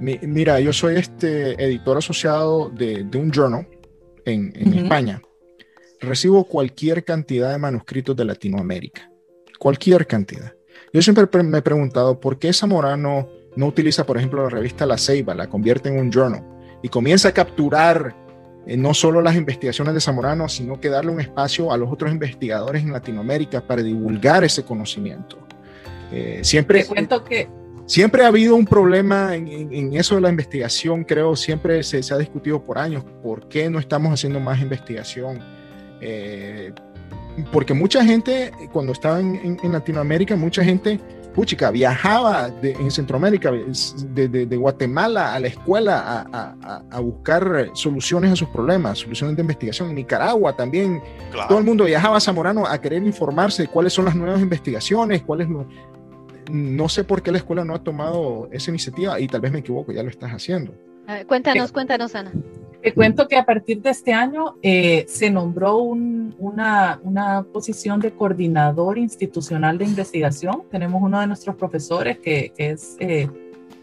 mira, 0.00 0.60
yo 0.60 0.74
soy 0.74 0.96
este 0.96 1.52
editor 1.64 1.96
asociado 1.96 2.68
de, 2.68 3.04
de 3.04 3.18
un 3.18 3.32
journal 3.32 3.66
en, 4.26 4.52
en 4.54 4.74
España 4.74 5.22
recibo 5.98 6.44
cualquier 6.44 7.04
cantidad 7.04 7.52
de 7.52 7.58
manuscritos 7.58 8.14
de 8.16 8.26
Latinoamérica, 8.26 9.10
cualquier 9.58 10.06
cantidad. 10.06 10.52
Yo 10.92 11.00
siempre 11.00 11.26
me 11.42 11.58
he 11.58 11.62
preguntado 11.62 12.20
por 12.20 12.38
qué 12.38 12.52
Zamorano 12.52 13.28
no 13.56 13.66
utiliza, 13.66 14.04
por 14.04 14.18
ejemplo, 14.18 14.42
la 14.42 14.50
revista 14.50 14.84
La 14.84 14.98
Ceiba, 14.98 15.34
la 15.34 15.48
convierte 15.48 15.88
en 15.88 15.98
un 15.98 16.10
journal 16.10 16.44
y 16.82 16.88
comienza 16.88 17.28
a 17.28 17.32
capturar 17.32 18.14
eh, 18.66 18.76
no 18.76 18.92
solo 18.92 19.22
las 19.22 19.36
investigaciones 19.36 19.94
de 19.94 20.00
Zamorano, 20.00 20.48
sino 20.48 20.80
que 20.80 20.88
darle 20.88 21.10
un 21.10 21.20
espacio 21.20 21.72
a 21.72 21.76
los 21.76 21.90
otros 21.90 22.12
investigadores 22.12 22.82
en 22.82 22.92
Latinoamérica 22.92 23.60
para 23.60 23.82
divulgar 23.82 24.44
ese 24.44 24.64
conocimiento. 24.64 25.38
Eh, 26.12 26.40
siempre, 26.42 26.84
que 27.28 27.48
Siempre 27.86 28.24
ha 28.24 28.28
habido 28.28 28.54
un 28.54 28.64
problema 28.64 29.34
en, 29.34 29.92
eso 29.94 30.14
de 30.14 30.20
la 30.20 30.28
investigación, 30.28 31.04
creo, 31.04 31.34
siempre 31.34 31.82
se, 31.82 32.02
se, 32.02 32.14
ha 32.14 32.18
discutido 32.18 32.62
por 32.62 32.78
años, 32.78 33.04
¿por 33.22 33.48
qué 33.48 33.68
no 33.68 33.80
estamos 33.80 34.12
haciendo 34.12 34.38
más 34.38 34.60
investigación? 34.60 35.40
Eh, 36.00 36.72
porque 37.52 37.74
mucha 37.74 38.04
gente, 38.04 38.52
cuando 38.72 38.92
estaba 38.92 39.20
en, 39.20 39.58
Latinoamérica, 39.62 40.36
mucha 40.36 40.62
gente, 40.62 41.00
puchica, 41.34 41.70
viajaba 41.70 42.50
en 42.62 42.90
Centroamérica, 42.90 43.50
de, 43.50 44.56
Guatemala 44.56 45.34
a 45.34 45.40
la 45.40 45.46
escuela 45.48 46.26
a, 46.90 47.00
buscar 47.00 47.70
soluciones 47.74 48.32
a 48.32 48.36
sus 48.36 48.48
problemas, 48.48 48.98
soluciones 48.98 49.36
de 49.36 49.42
investigación. 49.42 49.90
En 49.90 49.96
Nicaragua 49.96 50.54
también, 50.54 51.02
todo 51.48 51.58
el 51.58 51.64
mundo 51.64 51.84
viajaba 51.84 52.18
a 52.18 52.20
Zamorano 52.20 52.66
a 52.66 52.80
querer 52.80 53.02
informarse 53.02 53.62
de 53.62 53.68
cuáles 53.68 53.92
son 53.92 54.04
las 54.04 54.14
nuevas 54.14 54.40
investigaciones, 54.40 55.22
cuáles 55.22 55.48
no. 55.48 55.66
No 56.50 56.88
sé 56.88 57.04
por 57.04 57.22
qué 57.22 57.30
la 57.30 57.38
escuela 57.38 57.64
no 57.64 57.74
ha 57.74 57.78
tomado 57.78 58.48
esa 58.50 58.70
iniciativa 58.70 59.18
y 59.20 59.28
tal 59.28 59.40
vez 59.40 59.52
me 59.52 59.60
equivoco, 59.60 59.92
ya 59.92 60.02
lo 60.02 60.10
estás 60.10 60.32
haciendo. 60.32 60.74
cuéntanos, 61.26 61.72
cuéntanos, 61.72 62.14
Ana. 62.14 62.32
Te 62.82 62.92
cuento 62.92 63.28
que 63.28 63.36
a 63.36 63.46
partir 63.46 63.80
de 63.80 63.90
este 63.90 64.12
año 64.12 64.56
eh, 64.60 65.04
se 65.08 65.30
nombró 65.30 65.78
una, 65.78 67.00
una, 67.04 67.44
posición 67.44 68.00
de 68.00 68.10
coordinador 68.10 68.98
institucional 68.98 69.78
de 69.78 69.84
investigación. 69.84 70.64
Tenemos 70.68 71.00
uno 71.00 71.20
de 71.20 71.28
nuestros 71.28 71.54
profesores 71.54 72.18
que, 72.18 72.52
que 72.56 72.70
es 72.70 72.96
eh, 72.98 73.28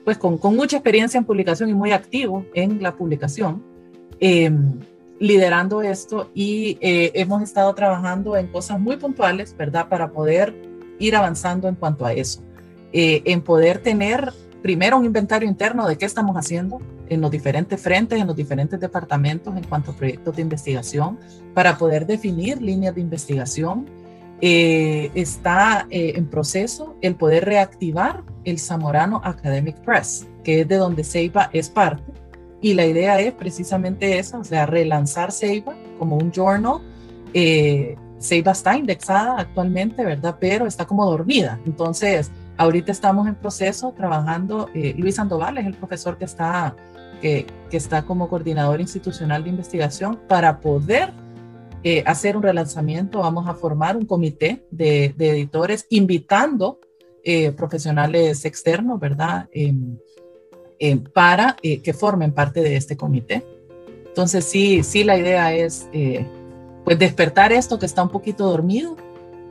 pues 0.03 0.17
con, 0.17 0.37
con, 0.37 0.53
mucha 0.53 0.75
experiencia 0.75 1.17
en 1.17 1.23
publicación 1.23 1.69
y 1.69 1.73
muy 1.73 1.91
activo 1.91 2.45
en 2.53 2.83
la 2.83 2.93
publicación, 2.97 3.63
em, 4.19 4.73
liderando 5.17 5.81
esto 5.81 6.29
y 6.33 6.77
eh, 6.81 7.11
hemos 7.13 7.41
estado 7.41 7.73
trabajando 7.73 8.35
en 8.35 8.47
cosas 8.47 8.81
muy 8.81 8.97
puntuales, 8.97 9.55
¿verdad? 9.55 9.87
Para 9.87 10.11
poder 10.11 10.53
ir 10.99 11.15
avanzando 11.15 11.69
en 11.69 11.75
cuanto 11.75 12.05
a 12.05 12.11
eso, 12.11 12.41
en 12.91 13.41
poder 13.41 13.77
tener 13.77 14.33
primero 14.61 14.97
un 14.97 15.05
inventario 15.05 15.47
interno 15.47 15.87
de 15.87 15.97
qué 15.97 16.05
estamos 16.05 16.35
haciendo 16.35 16.81
en 17.09 17.21
los 17.21 17.31
diferentes 17.31 17.81
frentes, 17.81 18.19
en 18.19 18.27
los 18.27 18.35
diferentes 18.35 18.79
departamentos 18.79 19.55
en 19.55 19.63
cuanto 19.63 19.91
a 19.91 19.95
proyectos 19.95 20.35
de 20.35 20.41
investigación, 20.41 21.19
para 21.53 21.77
poder 21.77 22.05
definir 22.05 22.61
líneas 22.61 22.95
de 22.95 23.01
investigación. 23.01 23.85
Eh, 24.41 25.11
está 25.15 25.85
eh, 25.89 26.13
en 26.15 26.25
proceso 26.27 26.95
el 27.01 27.15
poder 27.15 27.43
reactivar 27.43 28.23
el 28.45 28.57
Zamorano 28.57 29.19
Academic 29.23 29.75
Press, 29.81 30.27
que 30.45 30.61
es 30.61 30.67
de 30.67 30.77
donde 30.77 31.03
Ceiba 31.03 31.49
es 31.51 31.69
parte, 31.69 32.13
y 32.61 32.73
la 32.73 32.85
idea 32.85 33.19
es 33.19 33.33
precisamente 33.33 34.17
esa, 34.17 34.39
o 34.39 34.43
sea, 34.43 34.65
relanzar 34.65 35.31
Ceiba 35.31 35.75
como 35.97 36.17
un 36.17 36.31
journal. 36.31 36.79
Eh, 37.33 37.97
está 38.19 38.77
indexada 38.77 39.39
actualmente, 39.39 40.03
¿verdad? 40.03 40.37
Pero 40.39 40.67
está 40.67 40.85
como 40.85 41.05
dormida. 41.05 41.59
Entonces, 41.65 42.31
ahorita 42.59 42.91
estamos 42.91 43.27
en 43.27 43.35
proceso 43.35 43.93
trabajando. 43.93 44.69
Eh, 44.75 44.93
Luis 44.97 45.15
Sandoval 45.15 45.57
es 45.57 45.65
el 45.65 45.73
profesor 45.73 46.17
que 46.17 46.25
está, 46.25 46.75
que, 47.21 47.47
que, 47.71 47.77
está 47.77 48.03
como 48.03 48.27
coordinador 48.27 48.81
institucional 48.81 49.43
de 49.43 49.49
investigación 49.49 50.19
para 50.27 50.59
poder 50.59 51.13
eh, 51.83 52.03
hacer 52.05 52.35
un 52.35 52.43
relanzamiento. 52.43 53.19
Vamos 53.19 53.47
a 53.47 53.53
formar 53.53 53.95
un 53.95 54.05
comité 54.05 54.65
de, 54.71 55.15
de 55.17 55.29
editores 55.29 55.87
invitando 55.89 56.81
eh, 57.23 57.53
profesionales 57.53 58.43
externos, 58.43 58.99
¿verdad? 58.99 59.47
Em, 59.53 59.97
em, 60.79 61.01
para 61.01 61.55
eh, 61.63 61.81
que 61.81 61.93
formen 61.93 62.33
parte 62.33 62.61
de 62.61 62.75
este 62.75 62.97
comité. 62.97 63.45
Entonces, 64.05 64.43
sí, 64.43 64.83
sí, 64.83 65.05
la 65.05 65.17
idea 65.17 65.53
es 65.53 65.87
pues 66.83 66.99
despertar 66.99 67.53
esto 67.53 67.79
que 67.79 67.85
está 67.85 68.03
un 68.03 68.09
poquito 68.09 68.49
dormido 68.49 68.97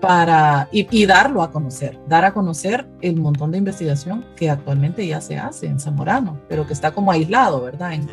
para, 0.00 0.68
y, 0.70 1.06
darlo 1.06 1.42
a 1.42 1.50
conocer, 1.50 1.98
dar 2.06 2.24
a 2.24 2.32
conocer 2.32 2.86
el 3.00 3.16
montón 3.16 3.50
de 3.50 3.58
investigación 3.58 4.24
que 4.36 4.50
actualmente 4.50 5.06
ya 5.06 5.20
se 5.20 5.36
hace 5.36 5.66
en 5.66 5.80
Zamorano, 5.80 6.40
pero 6.48 6.66
que 6.66 6.72
está 6.72 6.92
como 6.92 7.10
aislado, 7.10 7.62
¿verdad? 7.62 7.94
En, 7.94 8.08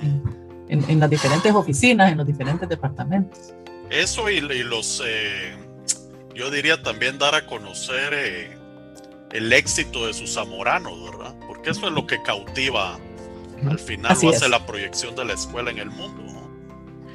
en, 0.67 0.89
en 0.89 0.99
las 0.99 1.09
diferentes 1.09 1.53
oficinas, 1.53 2.11
en 2.11 2.17
los 2.17 2.27
diferentes 2.27 2.67
departamentos. 2.67 3.53
Eso 3.89 4.29
y, 4.29 4.41
los, 4.41 5.01
eh, 5.05 5.55
yo 6.33 6.49
diría 6.49 6.81
también 6.81 7.17
dar 7.19 7.35
a 7.35 7.45
conocer 7.45 8.13
eh, 8.13 8.57
el 9.31 9.53
éxito 9.53 10.07
de 10.07 10.13
sus 10.13 10.33
zamoranos, 10.33 11.11
¿verdad? 11.11 11.35
Porque 11.47 11.69
eso 11.69 11.87
es 11.87 11.93
lo 11.93 12.07
que 12.07 12.21
cautiva 12.23 12.97
al 13.69 13.79
final, 13.79 14.15
lo 14.21 14.29
hace 14.29 14.49
la 14.49 14.65
proyección 14.65 15.15
de 15.15 15.25
la 15.25 15.33
escuela 15.33 15.71
en 15.71 15.79
el 15.79 15.89
mundo. 15.89 16.23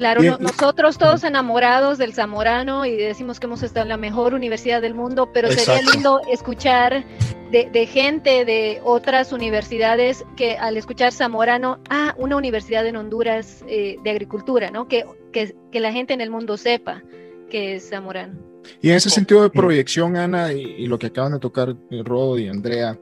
Claro, 0.01 0.23
nosotros 0.41 0.97
todos 0.97 1.25
enamorados 1.25 1.99
del 1.99 2.15
Zamorano 2.15 2.87
y 2.87 2.97
decimos 2.97 3.39
que 3.39 3.45
hemos 3.45 3.63
estado 3.63 3.83
en 3.83 3.91
la 3.91 3.99
mejor 3.99 4.33
universidad 4.33 4.81
del 4.81 4.95
mundo, 4.95 5.31
pero 5.31 5.53
sería 5.53 5.83
lindo 5.93 6.23
escuchar 6.33 7.05
de, 7.51 7.87
gente 7.87 8.47
de 8.47 8.81
otras 8.83 9.31
universidades 9.31 10.25
que 10.39 10.57
al 10.57 10.79
escuchar 10.79 11.13
Zamorano, 11.13 11.81
ah, 11.91 12.15
una 12.17 12.37
universidad 12.37 12.87
en 12.87 12.97
Honduras 12.97 13.63
eh, 13.69 13.99
de 14.03 14.11
agricultura, 14.11 14.71
¿no? 14.71 14.89
Que, 14.89 15.05
que, 15.35 15.55
que, 15.71 15.81
la 15.81 15.93
gente 15.93 16.15
en 16.15 16.23
el 16.23 16.31
mundo 16.31 16.57
sepa 16.57 17.03
que 17.51 17.75
es 17.75 17.91
Zamorano. 17.91 18.39
Y 18.81 18.89
en 18.89 18.97
ese 18.97 19.11
sentido 19.11 19.43
de 19.43 19.51
proyección, 19.51 20.17
Ana, 20.17 20.55
y, 20.55 20.87
lo 20.87 20.99
que 20.99 21.09
acaban 21.09 21.33
de 21.33 21.41
tocar 21.41 21.77
eh, 21.91 22.03
Rodo 22.03 22.39
y 22.39 22.49
Andrea, 22.49 22.99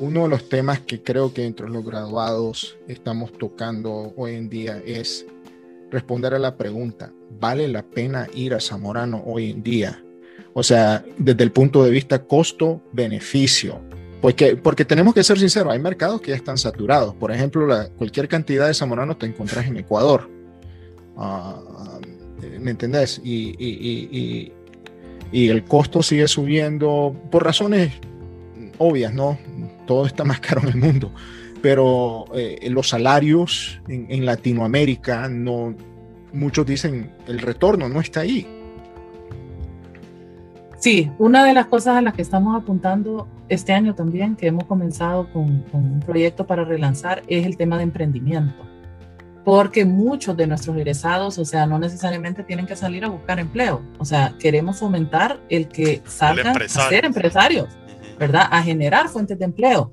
uno 0.00 0.24
de 0.24 0.28
los 0.28 0.50
temas 0.50 0.80
que 0.80 1.02
creo 1.02 1.32
que 1.32 1.46
entre 1.46 1.66
los 1.70 1.82
graduados 1.82 2.76
estamos 2.88 3.32
tocando 3.32 4.12
hoy 4.18 4.34
en 4.34 4.50
día 4.50 4.82
es 4.84 5.24
responder 5.90 6.34
a 6.34 6.38
la 6.38 6.56
pregunta, 6.56 7.12
¿vale 7.40 7.68
la 7.68 7.82
pena 7.82 8.28
ir 8.34 8.54
a 8.54 8.60
Zamorano 8.60 9.22
hoy 9.26 9.50
en 9.50 9.62
día? 9.62 10.02
O 10.54 10.62
sea, 10.62 11.04
desde 11.18 11.44
el 11.44 11.52
punto 11.52 11.84
de 11.84 11.90
vista 11.90 12.24
costo-beneficio. 12.24 13.80
Porque, 14.20 14.56
porque 14.56 14.84
tenemos 14.84 15.14
que 15.14 15.22
ser 15.22 15.38
sinceros, 15.38 15.72
hay 15.72 15.78
mercados 15.78 16.20
que 16.20 16.30
ya 16.30 16.36
están 16.36 16.56
saturados. 16.56 17.14
Por 17.14 17.30
ejemplo, 17.30 17.66
cualquier 17.96 18.28
cantidad 18.28 18.66
de 18.66 18.74
Zamorano 18.74 19.16
te 19.16 19.26
encontrás 19.26 19.66
en 19.66 19.76
Ecuador. 19.76 20.28
Uh, 21.16 22.58
¿Me 22.58 22.70
entendés? 22.70 23.20
Y, 23.22 23.54
y, 23.58 24.08
y, 24.10 24.52
y, 25.32 25.48
el 25.48 25.64
costo 25.64 26.02
sigue 26.02 26.28
subiendo 26.28 27.14
por 27.30 27.44
razones 27.44 27.92
obvias, 28.78 29.12
¿no? 29.14 29.38
Todo 29.86 30.06
está 30.06 30.24
más 30.24 30.40
caro 30.40 30.62
en 30.62 30.68
el 30.68 30.76
mundo 30.76 31.12
pero 31.66 32.26
eh, 32.32 32.68
los 32.70 32.90
salarios 32.90 33.80
en, 33.88 34.24
Latinoamérica 34.24 35.28
no, 35.28 35.74
muchos 36.32 36.64
dicen 36.64 37.10
el 37.26 37.40
retorno 37.40 37.88
no 37.88 38.00
está 38.00 38.20
ahí. 38.20 38.46
Sí, 40.78 41.10
una 41.18 41.44
de 41.44 41.54
las 41.54 41.66
cosas 41.66 41.96
a 41.96 42.02
las 42.02 42.14
que 42.14 42.22
estamos 42.22 42.54
apuntando 42.54 43.26
este 43.48 43.72
año 43.72 43.96
también, 43.96 44.36
que 44.36 44.46
hemos 44.46 44.62
comenzado 44.62 45.28
con, 45.32 45.64
un 45.72 45.98
proyecto 46.06 46.46
para 46.46 46.62
relanzar, 46.62 47.24
es 47.26 47.44
el 47.44 47.56
tema 47.56 47.78
de 47.78 47.82
emprendimiento. 47.82 48.64
Porque 49.44 49.84
muchos 49.84 50.36
de 50.36 50.46
nuestros 50.46 50.76
egresados, 50.76 51.36
o 51.36 51.44
sea, 51.44 51.66
no 51.66 51.80
necesariamente 51.80 52.44
tienen 52.44 52.66
que 52.66 52.76
salir 52.76 53.04
a 53.04 53.08
buscar 53.08 53.40
empleo. 53.40 53.82
O 53.98 54.04
sea, 54.04 54.36
queremos 54.38 54.78
fomentar 54.78 55.40
el 55.48 55.66
que 55.66 56.00
salgan 56.06 56.62
a 56.62 56.68
ser 56.68 57.04
empresarios, 57.04 57.76
¿verdad? 58.20 58.46
A 58.52 58.62
generar 58.62 59.08
fuentes 59.08 59.36
de 59.36 59.46
empleo. 59.46 59.90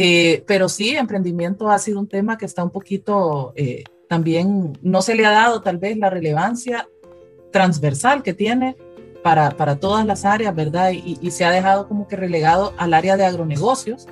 Eh, 0.00 0.44
pero 0.46 0.68
sí, 0.68 0.90
emprendimiento 0.90 1.68
ha 1.70 1.78
sido 1.80 1.98
un 1.98 2.06
tema 2.06 2.38
que 2.38 2.46
está 2.46 2.62
un 2.62 2.70
poquito, 2.70 3.52
eh, 3.56 3.82
también 4.08 4.78
no 4.80 5.02
se 5.02 5.16
le 5.16 5.26
ha 5.26 5.32
dado 5.32 5.60
tal 5.60 5.78
vez 5.78 5.96
la 5.96 6.08
relevancia 6.08 6.88
transversal 7.50 8.22
que 8.22 8.32
tiene 8.32 8.76
para, 9.24 9.50
para 9.50 9.80
todas 9.80 10.06
las 10.06 10.24
áreas, 10.24 10.54
¿verdad? 10.54 10.92
Y, 10.92 11.28
se 11.32 11.44
ha 11.44 11.50
dejado 11.50 11.88
como 11.88 12.06
que 12.06 12.14
relegado 12.14 12.74
al 12.78 12.94
área 12.94 13.16
de 13.16 13.24
agronegocios, 13.24 14.06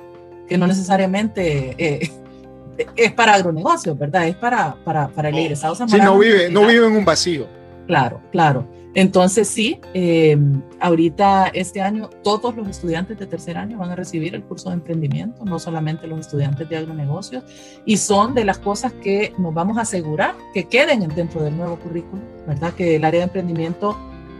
que 0.49 0.57
no 0.57 0.67
necesariamente 0.67 1.75
eh, 1.77 2.11
es 2.97 3.13
para 3.13 3.35
agronegocios, 3.35 3.97
¿verdad? 3.97 4.27
Es 4.27 4.35
para, 4.35 4.75
para, 4.83 5.07
para 5.07 5.29
el 5.29 5.35
oh. 5.35 5.37
egresado 5.37 5.75
Sí, 5.87 5.97
no 6.03 6.19
vive, 6.19 6.49
no 6.49 6.67
vive 6.67 6.85
en 6.85 6.97
un 6.97 7.05
vacío. 7.05 7.47
Claro, 7.87 8.19
claro. 8.33 8.67
Entonces 8.97 9.47
sí, 9.47 9.79
em, 9.93 10.59
ahorita 10.79 11.49
este 11.53 11.81
año 11.81 12.09
todos 12.23 12.55
los 12.55 12.67
estudiantes 12.67 13.19
de 13.19 13.27
tercer 13.27 13.55
año 13.55 13.77
van 13.77 13.91
a 13.91 13.95
recibir 13.95 14.33
el 14.33 14.41
curso 14.41 14.69
de 14.69 14.73
emprendimiento, 14.77 15.45
no 15.45 15.59
solamente 15.59 16.07
los 16.07 16.21
estudiantes 16.21 16.67
de 16.67 16.77
agronegocios, 16.77 17.43
y 17.85 17.97
son 17.97 18.33
de 18.33 18.43
las 18.43 18.57
cosas 18.57 18.93
que 18.93 19.35
nos 19.37 19.53
vamos 19.53 19.77
a 19.77 19.81
asegurar 19.81 20.33
que 20.51 20.63
queden 20.63 21.07
dentro 21.09 21.43
del 21.43 21.55
nuevo 21.55 21.75
currículo, 21.75 22.23
¿verdad? 22.47 22.73
Que 22.73 22.95
el 22.95 23.05
área 23.05 23.19
de 23.19 23.25
emprendimiento, 23.25 23.95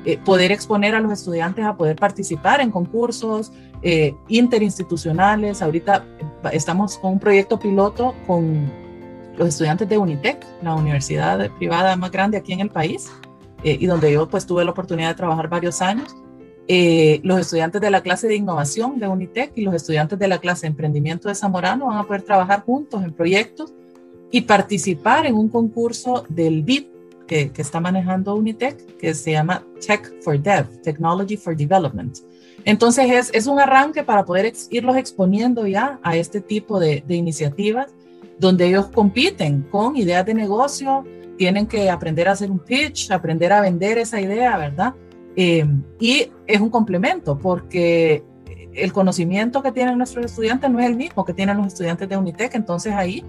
eh, 0.05 0.17
poder 0.25 0.51
exponer 0.51 0.95
a 0.95 1.01
los 1.01 1.11
estudiantes 1.11 1.63
a 1.63 1.77
poder 1.77 1.95
participar 1.95 2.59
en 2.59 2.71
concursos 2.71 3.51
eh, 3.83 4.15
interinstitucionales. 4.27 5.61
Ahorita 5.61 6.03
eh, 6.19 6.49
estamos 6.53 6.97
con 6.97 7.11
un 7.13 7.19
proyecto 7.19 7.59
piloto 7.59 8.15
con 8.25 8.71
los 9.37 9.49
estudiantes 9.49 9.87
de 9.87 9.99
Unitec, 9.99 10.43
la 10.63 10.73
universidad 10.73 11.47
privada 11.59 11.95
más 11.95 12.09
grande 12.09 12.37
aquí 12.37 12.53
en 12.53 12.61
el 12.61 12.71
país 12.71 13.07
eh, 13.63 13.77
y 13.79 13.85
donde 13.85 14.11
yo 14.11 14.27
pues 14.27 14.45
tuve 14.45 14.63
la 14.63 14.71
oportunidad 14.71 15.09
de 15.09 15.15
trabajar 15.15 15.49
varios 15.49 15.81
años. 15.81 16.15
Eh, 16.69 17.21
los 17.23 17.39
estudiantes 17.39 17.79
de 17.79 17.89
la 17.89 18.01
clase 18.01 18.27
de 18.27 18.35
innovación 18.35 18.99
de 18.99 19.07
Unitec 19.07 19.53
y 19.55 19.61
los 19.61 19.73
estudiantes 19.73 20.19
de 20.19 20.27
la 20.27 20.37
clase 20.37 20.63
de 20.63 20.67
emprendimiento 20.67 21.29
de 21.29 21.35
Zamorano 21.35 21.87
van 21.87 21.97
a 21.97 22.03
poder 22.03 22.23
trabajar 22.23 22.63
juntos 22.63 23.03
en 23.03 23.13
proyectos 23.13 23.73
y 24.31 24.41
participar 24.41 25.25
en 25.25 25.35
un 25.35 25.47
concurso 25.47 26.25
del 26.27 26.63
BID 26.63 26.87
que, 27.25 27.51
está 27.57 27.79
manejando 27.79 28.35
Unitec, 28.35 28.97
que 28.97 29.13
se 29.13 29.31
llama 29.33 29.63
Tech 29.85 30.21
for 30.21 30.39
Dev, 30.39 30.81
Technology 30.81 31.37
for 31.37 31.55
Development. 31.55 32.17
Entonces 32.65 33.09
es, 33.11 33.29
es 33.33 33.47
un 33.47 33.59
arranque 33.59 34.03
para 34.03 34.25
poder 34.25 34.51
irlos 34.69 34.97
exponiendo 34.97 35.67
ya 35.67 35.99
a 36.03 36.17
este 36.17 36.41
tipo 36.41 36.79
de, 36.79 37.03
de 37.07 37.15
iniciativas 37.15 37.93
donde 38.39 38.67
ellos 38.67 38.87
compiten 38.87 39.63
con 39.63 39.95
ideas 39.95 40.25
de 40.25 40.33
negocio, 40.33 41.05
tienen 41.37 41.67
que 41.67 41.89
aprender 41.89 42.27
a 42.27 42.31
hacer 42.31 42.51
un 42.51 42.59
pitch, 42.59 43.11
aprender 43.11 43.53
a 43.53 43.61
vender 43.61 43.97
esa 43.97 44.19
idea, 44.19 44.57
¿verdad? 44.57 44.93
Eh, 45.35 45.65
y 45.99 46.31
es 46.47 46.59
un 46.59 46.69
complemento 46.69 47.37
porque 47.37 48.23
el 48.73 48.93
conocimiento 48.93 49.61
que 49.61 49.71
tienen 49.71 49.97
nuestros 49.97 50.25
estudiantes 50.25 50.69
no 50.69 50.79
es 50.79 50.87
el 50.87 50.95
mismo 50.95 51.25
que 51.25 51.33
tienen 51.33 51.57
los 51.57 51.67
estudiantes 51.67 52.07
de 52.09 52.17
Unitec, 52.17 52.55
entonces 52.55 52.93
ahí 52.93 53.23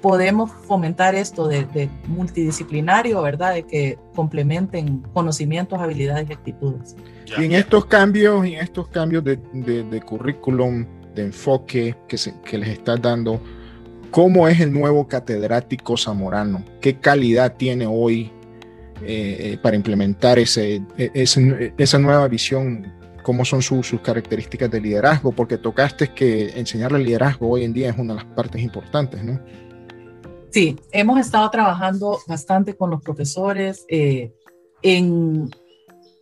podemos 0.00 0.50
fomentar 0.50 1.14
esto 1.14 1.48
de, 1.48 1.88
multidisciplinario, 2.08 3.22
¿verdad? 3.22 3.54
De 3.54 3.62
que 3.62 3.98
complementen 4.14 4.98
conocimientos, 5.14 5.80
habilidades 5.80 6.28
y 6.28 6.32
actitudes. 6.34 6.94
Y 7.38 7.44
en 7.44 7.52
estos 7.52 7.86
cambios, 7.86 8.44
en 8.44 8.54
estos 8.54 8.88
cambios 8.88 9.24
de, 9.24 9.36
de 9.36 10.00
currículum, 10.02 10.84
de 11.14 11.22
enfoque 11.22 11.96
que, 12.08 12.18
se, 12.18 12.34
que 12.42 12.58
les 12.58 12.68
está 12.70 12.96
dando, 12.96 13.40
¿Cómo 14.14 14.46
es 14.46 14.60
el 14.60 14.72
nuevo 14.72 15.08
catedrático 15.08 15.96
zamorano? 15.96 16.64
¿Qué 16.80 17.00
calidad 17.00 17.56
tiene 17.56 17.84
hoy 17.88 18.30
eh, 19.02 19.38
eh, 19.40 19.58
para 19.60 19.74
implementar 19.74 20.38
ese, 20.38 20.80
e, 20.96 21.10
esa 21.76 21.98
nueva 21.98 22.28
visión? 22.28 22.92
¿Cómo 23.24 23.44
son 23.44 23.60
sus 23.60 23.92
características 24.02 24.70
de 24.70 24.80
liderazgo? 24.80 25.32
Porque 25.32 25.58
tocaste 25.58 26.14
que 26.14 26.50
enseñarle 26.50 27.00
liderazgo 27.00 27.48
hoy 27.48 27.64
en 27.64 27.72
día 27.72 27.90
es 27.90 27.98
una 27.98 28.14
de 28.14 28.22
las 28.22 28.32
partes 28.36 28.62
importantes, 28.62 29.24
¿no? 29.24 29.40
Sí, 30.50 30.78
hemos 30.92 31.18
estado 31.18 31.50
trabajando 31.50 32.20
bastante 32.28 32.76
con 32.76 32.90
los 32.90 33.02
profesores 33.02 33.84
eh, 33.88 34.32
en 34.82 35.50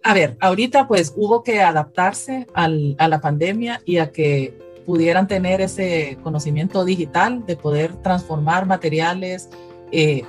a 0.03 0.15
ver, 0.15 0.39
ahorita 0.41 0.89
pues 0.89 1.13
hubo 1.15 1.43
que 1.43 1.61
adaptarse 1.61 2.47
al, 2.55 2.97
a 2.99 3.07
la 3.07 3.21
pandemia 3.21 3.83
y 3.85 3.99
a 3.99 4.11
que 4.13 4.72
pudieran 4.87 5.27
tener 5.27 5.61
ese 5.61 6.19
conocimiento 6.23 6.85
digital 6.85 7.45
de 7.47 7.57
poder 7.57 7.95
transformar 7.97 8.67
materiales. 8.67 9.49
Eh, 9.91 10.23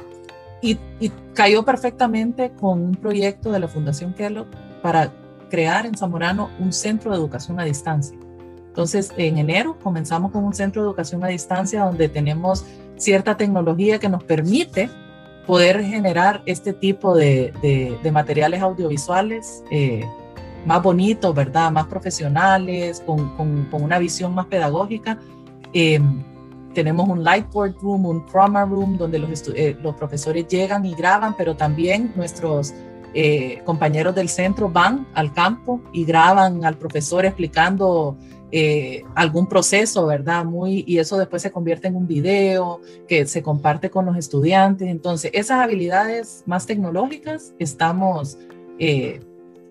y, 0.62 0.78
cayó 1.34 1.66
perfectamente 1.66 2.52
con 2.52 2.80
un 2.80 2.96
proyecto 2.96 3.52
de 3.52 3.60
la 3.60 3.68
Fundación 3.68 4.14
Kellogg 4.14 4.46
para 4.84 5.12
crear 5.50 5.88
en 5.88 5.98
Zamorano 5.98 6.52
un 6.60 6.72
centro 6.72 7.12
de 7.12 7.18
educación 7.18 7.60
a 7.60 7.64
distancia. 7.64 8.18
Entonces, 8.68 9.12
en 9.18 9.40
enero 9.40 9.78
comenzamos 9.82 10.32
con 10.32 10.44
un 10.44 10.54
centro 10.54 10.84
de 10.84 10.88
educación 10.88 11.24
a 11.24 11.28
distancia 11.28 11.84
donde 11.86 12.08
tenemos 12.08 12.66
cierta 12.98 13.36
tecnología 13.36 14.00
que 14.00 14.10
nos 14.10 14.24
permite 14.24 14.90
poder 15.48 15.84
generar 15.84 16.42
este 16.46 16.72
tipo 16.72 17.16
de, 17.16 17.52
materiales 18.12 18.62
audiovisuales 18.62 19.64
eh, 19.72 20.06
más 20.66 20.82
bonitos, 20.82 21.34
¿verdad? 21.34 21.72
Más 21.72 21.88
profesionales, 21.88 23.02
con, 23.06 23.36
con, 23.36 23.66
con 23.66 23.84
una 23.84 24.00
visión 24.00 24.34
más 24.34 24.46
pedagógica. 24.48 25.20
Eh, 25.74 26.00
tenemos 26.74 27.08
un 27.08 27.24
Lightboard 27.24 27.76
Room, 27.82 28.06
un 28.06 28.26
Trauma 28.26 28.66
Room, 28.66 28.98
donde 28.98 29.20
los, 29.20 29.48
eh, 29.56 29.78
los 29.82 29.96
profesores 29.96 30.48
llegan 30.48 30.86
y 30.86 30.94
graban, 30.96 31.36
pero 31.38 31.56
también 31.56 32.12
nuestros 32.16 32.74
eh, 33.14 33.62
compañeros 33.64 34.16
del 34.16 34.28
centro 34.28 34.70
van 34.70 35.06
al 35.14 35.34
campo 35.34 35.82
y 35.94 36.04
graban 36.04 36.66
al 36.66 36.78
profesor 36.78 37.26
explicando 37.26 38.18
eh, 38.52 39.04
algún 39.16 39.48
proceso, 39.48 40.06
¿verdad? 40.08 40.46
Muy, 40.46 40.84
y 40.88 40.98
eso 40.98 41.18
después 41.18 41.42
se 41.42 41.52
convierte 41.52 41.88
en 41.88 41.96
un 41.96 42.08
video 42.08 42.82
que 43.08 43.26
se 43.26 43.42
comparte 43.42 43.90
con 43.90 44.06
los 44.06 44.18
estudiantes. 44.18 44.88
Entonces, 44.88 45.32
esas 45.34 45.60
habilidades 45.60 46.44
más 46.46 46.66
tecnológicas 46.66 47.54
estamos 47.60 48.38
eh, 48.80 49.22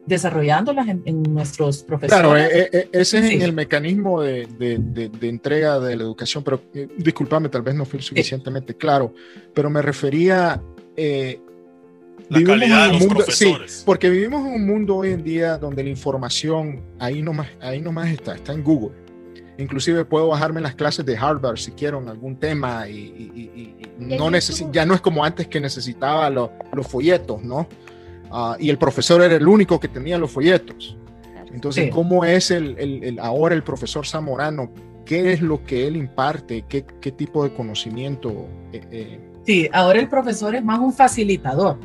desarrollándolas 0.06 0.88
en, 0.88 1.22
nuestros 1.22 1.82
profesores. 1.82 2.20
Claro, 2.20 2.36
ese 2.36 3.18
es 3.18 3.30
en 3.30 3.42
el 3.42 3.52
mecanismo 3.52 4.20
de, 4.20 4.46
de, 4.46 5.28
entrega 5.28 5.78
de 5.78 5.96
la 5.96 6.02
educación, 6.02 6.42
pero 6.42 6.60
discúlpame, 6.96 7.48
tal 7.48 7.62
vez 7.62 7.74
no 7.74 7.84
fui 7.84 8.02
suficientemente 8.02 8.74
claro, 8.76 9.14
pero 9.54 9.70
me 9.70 9.80
refería 9.80 10.60
la 12.28 12.42
calidad 12.44 12.86
de 12.86 12.92
los 12.92 13.00
mundo, 13.00 13.14
profesores. 13.16 13.72
Sí, 13.72 13.82
porque 13.84 14.10
vivimos 14.10 14.46
en 14.46 14.54
un 14.54 14.66
mundo 14.66 14.96
hoy 14.96 15.10
en 15.10 15.22
día 15.22 15.58
donde 15.58 15.82
la 15.82 15.90
información 15.90 16.82
ahí 16.98 17.22
nomás, 17.22 17.48
ahí 17.60 17.80
nomás 17.80 18.08
está, 18.08 18.34
está 18.34 18.52
en 18.52 18.62
Google. 18.62 18.96
Inclusive 19.58 20.04
puedo 20.04 20.28
bajarme 20.28 20.60
las 20.60 20.74
clases 20.74 21.04
de 21.04 21.16
Harvard 21.16 21.58
si 21.58 21.72
quiero 21.72 22.00
en 22.00 22.08
algún 22.08 22.36
tema 22.36 22.88
y, 22.88 23.76
no 23.98 24.30
ya 24.72 24.86
no 24.86 24.94
es 24.94 25.00
como 25.00 25.24
antes 25.24 25.46
que 25.46 25.60
necesitaba 25.60 26.28
los 26.30 26.50
folletos, 26.88 27.42
¿no? 27.42 27.68
Ah, 28.32 28.56
y 28.58 28.70
el 28.70 28.78
profesor 28.78 29.22
era 29.22 29.36
el 29.36 29.46
único 29.46 29.78
que 29.78 29.88
tenía 29.88 30.18
los 30.18 30.30
folletos. 30.30 30.96
Entonces, 31.52 31.90
¿cómo 31.92 32.24
es 32.24 32.50
el, 32.50 32.78
el, 32.78 33.18
ahora 33.18 33.54
el 33.54 33.62
profesor 33.62 34.06
Zamorano? 34.06 34.72
¿Qué 35.04 35.32
es 35.32 35.42
lo 35.42 35.62
que 35.64 35.86
él 35.86 35.96
imparte? 35.96 36.64
¿Qué, 36.66 36.86
qué 37.00 37.12
tipo 37.12 37.44
de 37.44 37.52
conocimiento? 37.52 38.48
Eh, 38.72 38.80
eh? 38.90 39.20
Sí, 39.44 39.68
ahora 39.72 39.98
el 39.98 40.08
profesor 40.08 40.54
es 40.54 40.64
más 40.64 40.78
un 40.78 40.92
facilitador. 40.92 41.78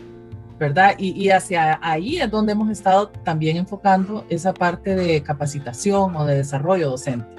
¿verdad? 0.59 0.95
Y, 0.97 1.29
hacia 1.29 1.79
ahí 1.81 2.17
es 2.17 2.31
donde 2.31 2.53
hemos 2.53 2.69
estado 2.71 3.09
también 3.09 3.57
enfocando 3.57 4.25
esa 4.29 4.53
parte 4.53 4.95
de 4.95 5.21
capacitación 5.21 6.15
o 6.15 6.25
de 6.25 6.37
desarrollo 6.37 6.89
docente. 6.89 7.36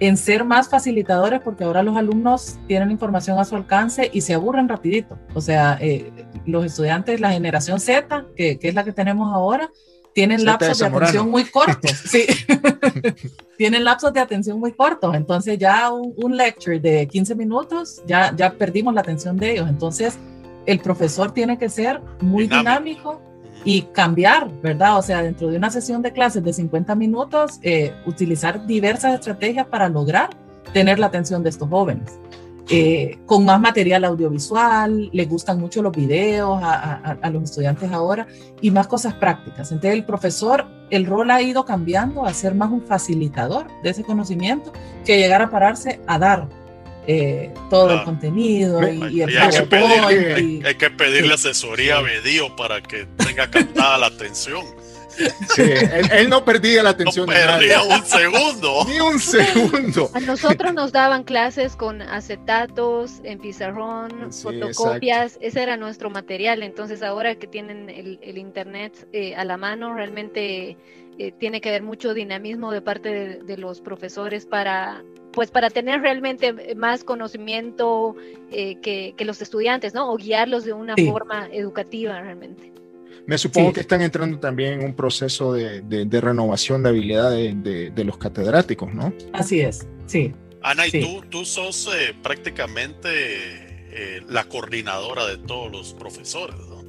En 0.00 0.16
ser 0.16 0.44
más 0.44 0.68
facilitadores, 0.68 1.40
porque 1.40 1.64
ahora 1.64 1.82
los 1.82 1.96
alumnos 1.96 2.58
tienen 2.66 2.90
información 2.90 3.38
a 3.38 3.44
su 3.44 3.54
alcance 3.54 4.10
y 4.12 4.22
se 4.22 4.34
aburren 4.34 4.68
rapidito. 4.68 5.18
O 5.34 5.40
sea, 5.40 5.78
eh, 5.80 6.10
los 6.46 6.64
estudiantes, 6.64 7.20
la 7.20 7.32
generación 7.32 7.78
Z, 7.80 8.26
que, 8.34 8.58
es 8.60 8.74
la 8.74 8.82
que 8.82 8.92
tenemos 8.92 9.32
ahora, 9.32 9.70
tienen 10.14 10.44
lapsos 10.44 10.78
de, 10.78 10.86
atención 10.86 11.30
muy 11.30 11.44
cortos. 11.44 11.92
sí, 12.06 12.24
tienen 13.58 13.84
lapsos 13.84 14.12
de 14.12 14.20
atención 14.20 14.58
muy 14.58 14.72
cortos. 14.72 15.14
Entonces 15.14 15.58
ya 15.58 15.92
un, 15.92 16.14
un, 16.16 16.36
lecture 16.36 16.80
de 16.80 17.06
15 17.06 17.34
minutos, 17.34 18.02
ya, 18.06 18.34
ya 18.34 18.52
perdimos 18.52 18.94
la 18.94 19.02
atención 19.02 19.36
de 19.36 19.52
ellos. 19.52 19.68
Entonces, 19.68 20.18
el 20.66 20.80
profesor 20.80 21.32
tiene 21.32 21.58
que 21.58 21.68
ser 21.68 22.00
muy 22.20 22.46
dinámico, 22.46 23.20
y 23.64 23.82
cambiar, 23.82 24.50
¿verdad? 24.62 24.98
O 24.98 25.02
sea, 25.02 25.22
dentro 25.22 25.48
de 25.48 25.56
una 25.56 25.70
sesión 25.70 26.02
de 26.02 26.12
clases 26.12 26.42
de 26.42 26.52
50 26.52 26.94
minutos, 26.94 27.58
eh, 27.62 27.92
utilizar 28.06 28.66
diversas 28.66 29.14
estrategias 29.14 29.66
para 29.66 29.88
lograr 29.88 30.30
tener 30.72 30.98
la 30.98 31.06
atención 31.06 31.42
de 31.42 31.50
estos 31.50 31.68
jóvenes. 31.68 32.18
Eh, 32.72 33.18
con 33.26 33.44
más 33.44 33.60
material 33.60 34.04
audiovisual, 34.04 35.10
les 35.12 35.28
gustan 35.28 35.58
mucho 35.58 35.82
los 35.82 35.92
videos 35.92 36.62
a, 36.62 37.16
a, 37.20 37.30
los 37.30 37.42
estudiantes 37.42 37.90
ahora 37.90 38.28
y 38.60 38.70
más 38.70 38.86
cosas 38.86 39.12
prácticas. 39.14 39.72
Entonces 39.72 39.94
el 39.94 40.04
profesor, 40.04 40.68
el 40.88 41.04
rol 41.04 41.32
ha 41.32 41.42
ido 41.42 41.64
cambiando 41.64 42.24
a 42.24 42.32
ser 42.32 42.54
más 42.54 42.70
un 42.70 42.82
facilitador 42.82 43.66
de 43.82 43.90
ese 43.90 44.04
conocimiento 44.04 44.72
que 45.04 45.18
llegar 45.18 45.42
a 45.42 45.50
pararse 45.50 46.00
a 46.06 46.20
dar 46.20 46.48
eh, 47.12 47.50
todo 47.68 47.92
el 47.92 48.04
contenido 48.04 48.80
y, 48.88 49.22
el 49.22 49.36
hay, 49.36 49.50
que 49.50 49.62
pedirle, 49.62 50.62
hay, 50.64 50.74
que 50.76 50.90
pedirle 50.90 51.34
asesoría 51.34 51.98
a 51.98 52.02
Bedío 52.02 52.54
para 52.54 52.80
que 52.80 53.06
tenga 53.16 53.50
captada 53.50 53.98
la 53.98 54.06
atención. 54.06 54.64
Sí, 55.54 55.62
él, 56.12 56.30
no 56.30 56.44
perdía 56.44 56.84
la 56.84 56.90
atención. 56.90 57.26
No 57.26 57.32
perdía 57.32 57.82
un 57.82 58.04
segundo. 58.04 58.84
Ni 58.86 59.00
un 59.00 59.18
segundo. 59.18 60.08
A 60.14 60.20
nosotros 60.20 60.72
nos 60.72 60.92
daban 60.92 61.24
clases 61.24 61.74
con 61.74 62.00
acetatos, 62.00 63.20
en 63.24 63.40
pizarrón, 63.40 64.32
fotocopias. 64.32 65.36
Ese 65.40 65.64
era 65.64 65.76
nuestro 65.76 66.10
material. 66.10 66.62
Entonces, 66.62 67.02
ahora 67.02 67.34
que 67.34 67.48
tienen 67.48 67.90
el, 67.90 68.38
internet 68.38 69.08
eh, 69.12 69.34
a 69.34 69.44
la 69.44 69.56
mano, 69.56 69.94
realmente 69.94 70.76
eh, 71.18 71.32
tiene 71.38 71.60
que 71.60 71.70
haber 71.70 71.82
mucho 71.82 72.14
dinamismo 72.14 72.70
de 72.70 72.80
parte 72.80 73.40
de 73.42 73.56
los 73.56 73.80
profesores 73.80 74.46
para 74.46 75.02
pues 75.32 75.50
para 75.50 75.70
tener 75.70 76.00
realmente 76.00 76.74
más 76.74 77.04
conocimiento 77.04 78.16
eh, 78.50 78.78
que, 78.80 79.14
los 79.24 79.40
estudiantes, 79.42 79.94
¿no? 79.94 80.12
O 80.12 80.16
guiarlos 80.16 80.64
de 80.64 80.72
una 80.72 80.94
forma 80.96 81.48
educativa 81.52 82.20
realmente. 82.20 82.72
Me 83.26 83.38
supongo 83.38 83.72
que 83.72 83.80
están 83.80 84.00
entrando 84.02 84.38
también 84.38 84.80
en 84.80 84.84
un 84.86 84.94
proceso 84.94 85.52
de, 85.52 86.20
renovación 86.20 86.82
de 86.82 86.88
habilidades 86.88 87.54
de, 87.62 88.04
los 88.04 88.18
catedráticos, 88.18 88.92
¿no? 88.92 89.12
Así 89.32 89.60
es, 89.60 89.86
sí. 90.06 90.32
Ana, 90.62 90.86
y 90.86 90.90
tú, 90.90 91.22
tú 91.30 91.44
sos 91.44 91.88
eh, 91.94 92.14
prácticamente 92.22 93.08
eh, 93.92 94.20
la 94.28 94.44
coordinadora 94.44 95.26
de 95.26 95.38
todos 95.38 95.70
los 95.70 95.94
profesores, 95.94 96.56
¿no? 96.68 96.80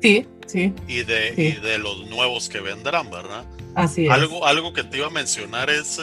Sí, 0.00 0.26
sí. 0.46 0.72
Y 0.86 1.02
de, 1.02 1.34
Y 1.36 1.52
de 1.60 1.78
los 1.78 2.08
nuevos 2.08 2.48
que 2.48 2.60
vendrán, 2.60 3.10
¿verdad? 3.10 3.44
Así 3.74 4.06
es. 4.06 4.10
Algo, 4.10 4.46
algo 4.46 4.72
que 4.72 4.84
te 4.84 4.98
iba 4.98 5.08
a 5.08 5.10
mencionar 5.10 5.70
es 5.70 5.98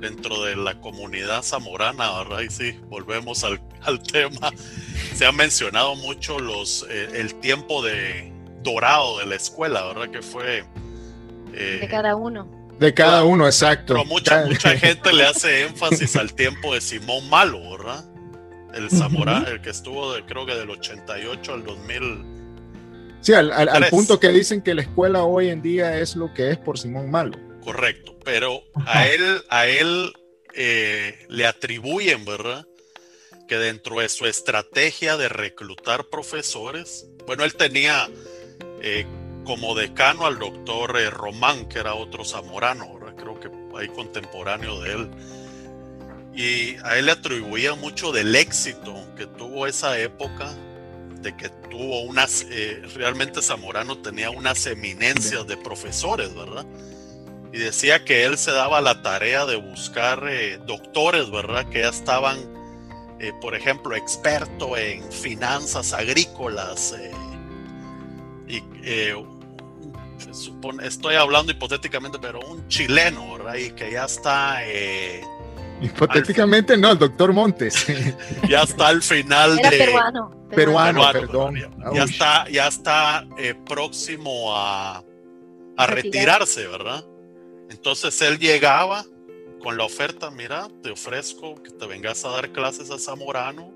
dentro 0.00 0.44
de 0.44 0.56
la 0.56 0.80
comunidad 0.80 1.42
zamorana, 1.42 2.18
¿verdad? 2.18 2.40
Y 2.40 2.50
sí, 2.50 2.78
volvemos 2.88 3.44
al, 3.44 3.60
tema. 4.02 4.50
Se 5.14 5.26
ha 5.26 5.32
mencionado 5.32 5.94
mucho 5.96 6.38
los, 6.38 6.86
eh, 6.90 7.08
el 7.14 7.34
tiempo 7.36 7.82
de 7.82 8.32
dorado 8.62 9.18
de 9.18 9.26
la 9.26 9.36
escuela, 9.36 9.84
¿verdad? 9.86 10.10
Que 10.10 10.22
fue... 10.22 10.64
Eh, 11.54 11.78
de 11.80 11.88
cada 11.88 12.16
uno. 12.16 12.48
De 12.78 12.92
cada 12.92 13.24
uno, 13.24 13.46
exacto. 13.46 13.94
Pero 13.94 14.04
mucha, 14.04 14.44
mucha 14.44 14.70
gente 14.78 15.12
le 15.12 15.24
hace 15.24 15.66
énfasis 15.66 16.16
al 16.16 16.34
tiempo 16.34 16.74
de 16.74 16.80
Simón 16.80 17.28
Malo, 17.30 17.58
¿verdad? 17.70 18.04
El 18.74 18.90
Zamorano, 18.90 19.46
el 19.48 19.62
que 19.62 19.70
estuvo 19.70 20.12
de, 20.12 20.24
creo 20.26 20.44
que 20.44 20.54
del 20.54 20.68
88 20.68 21.54
al 21.54 21.64
2000. 21.64 22.24
Sí, 23.20 23.32
al, 23.32 23.50
al 23.50 23.86
punto 23.88 24.20
que 24.20 24.28
dicen 24.28 24.60
que 24.60 24.74
la 24.74 24.82
escuela 24.82 25.24
hoy 25.24 25.48
en 25.48 25.62
día 25.62 25.98
es 25.98 26.14
lo 26.14 26.34
que 26.34 26.50
es 26.50 26.58
por 26.58 26.78
Simón 26.78 27.10
Malo. 27.10 27.45
Correcto 27.66 28.16
pero 28.26 28.64
a 28.86 29.06
él, 29.06 29.44
a 29.50 29.68
él 29.68 30.12
eh, 30.52 31.26
le 31.28 31.46
atribuyen, 31.46 32.24
¿verdad? 32.24 32.66
Que 33.46 33.56
dentro 33.56 34.00
de 34.00 34.08
su 34.08 34.26
estrategia 34.26 35.16
de 35.16 35.28
reclutar 35.28 36.06
profesores, 36.06 37.06
bueno, 37.24 37.44
él 37.44 37.54
tenía 37.54 38.10
eh, 38.82 39.06
como 39.44 39.76
decano 39.76 40.26
al 40.26 40.40
doctor 40.40 40.98
eh, 40.98 41.08
Román, 41.08 41.68
que 41.68 41.78
era 41.78 41.94
otro 41.94 42.24
zamorano, 42.24 42.98
¿verdad? 42.98 43.14
creo 43.14 43.38
que 43.38 43.48
hay 43.78 43.86
contemporáneo 43.90 44.80
de 44.80 44.92
él. 44.92 45.10
Y 46.34 46.76
a 46.84 46.98
él 46.98 47.06
le 47.06 47.12
atribuía 47.12 47.76
mucho 47.76 48.10
del 48.10 48.34
éxito 48.34 48.92
que 49.16 49.28
tuvo 49.28 49.68
esa 49.68 50.00
época, 50.00 50.52
de 51.20 51.36
que 51.36 51.48
tuvo 51.70 52.02
unas, 52.02 52.44
realmente 52.96 53.40
Zamorano 53.40 53.98
tenía 53.98 54.30
unas 54.30 54.66
eminencias 54.66 55.46
de 55.46 55.56
profesores, 55.56 56.34
¿verdad? 56.34 56.66
Y 57.56 57.58
decía 57.58 58.04
que 58.04 58.26
él 58.26 58.36
se 58.36 58.50
daba 58.50 58.82
la 58.82 59.00
tarea 59.00 59.46
de 59.46 59.56
buscar 59.56 60.28
eh, 60.28 60.60
doctores, 60.66 61.30
¿verdad? 61.30 61.66
Que 61.70 61.80
ya 61.80 61.88
estaban, 61.88 62.36
eh, 63.18 63.32
por 63.40 63.54
ejemplo, 63.54 63.96
experto 63.96 64.76
en 64.76 65.10
finanzas 65.10 65.94
agrícolas. 65.94 66.94
Eh, 66.98 67.12
y 68.46 68.62
supone, 70.34 70.86
estoy 70.86 71.14
hablando 71.14 71.50
hipotéticamente, 71.50 72.18
pero 72.20 72.40
un 72.40 72.68
chileno, 72.68 73.38
¿verdad? 73.38 73.54
Y 73.54 73.70
que 73.70 73.90
ya 73.90 74.04
está... 74.04 74.58
Hipotéticamente 75.80 76.76
no, 76.76 76.92
el 76.92 76.98
doctor 76.98 77.32
Montes. 77.32 77.86
ya 78.50 78.64
está 78.64 78.88
al 78.88 79.00
final 79.00 79.56
de... 79.56 79.70
Peruano. 79.70 80.48
Peruano, 80.54 81.10
perdón. 81.10 81.54
Ya, 81.94 82.02
está, 82.02 82.50
ya 82.50 82.68
está 82.68 83.26
próximo 83.64 84.54
a, 84.54 85.02
a 85.78 85.86
retirarse, 85.86 86.66
¿verdad? 86.66 87.02
Entonces 87.70 88.20
él 88.22 88.38
llegaba 88.38 89.04
con 89.60 89.76
la 89.76 89.84
oferta, 89.84 90.30
mira, 90.30 90.68
te 90.82 90.90
ofrezco 90.90 91.62
que 91.62 91.70
te 91.70 91.86
vengas 91.86 92.24
a 92.24 92.30
dar 92.30 92.52
clases 92.52 92.90
a 92.90 92.98
Zamorano, 92.98 93.72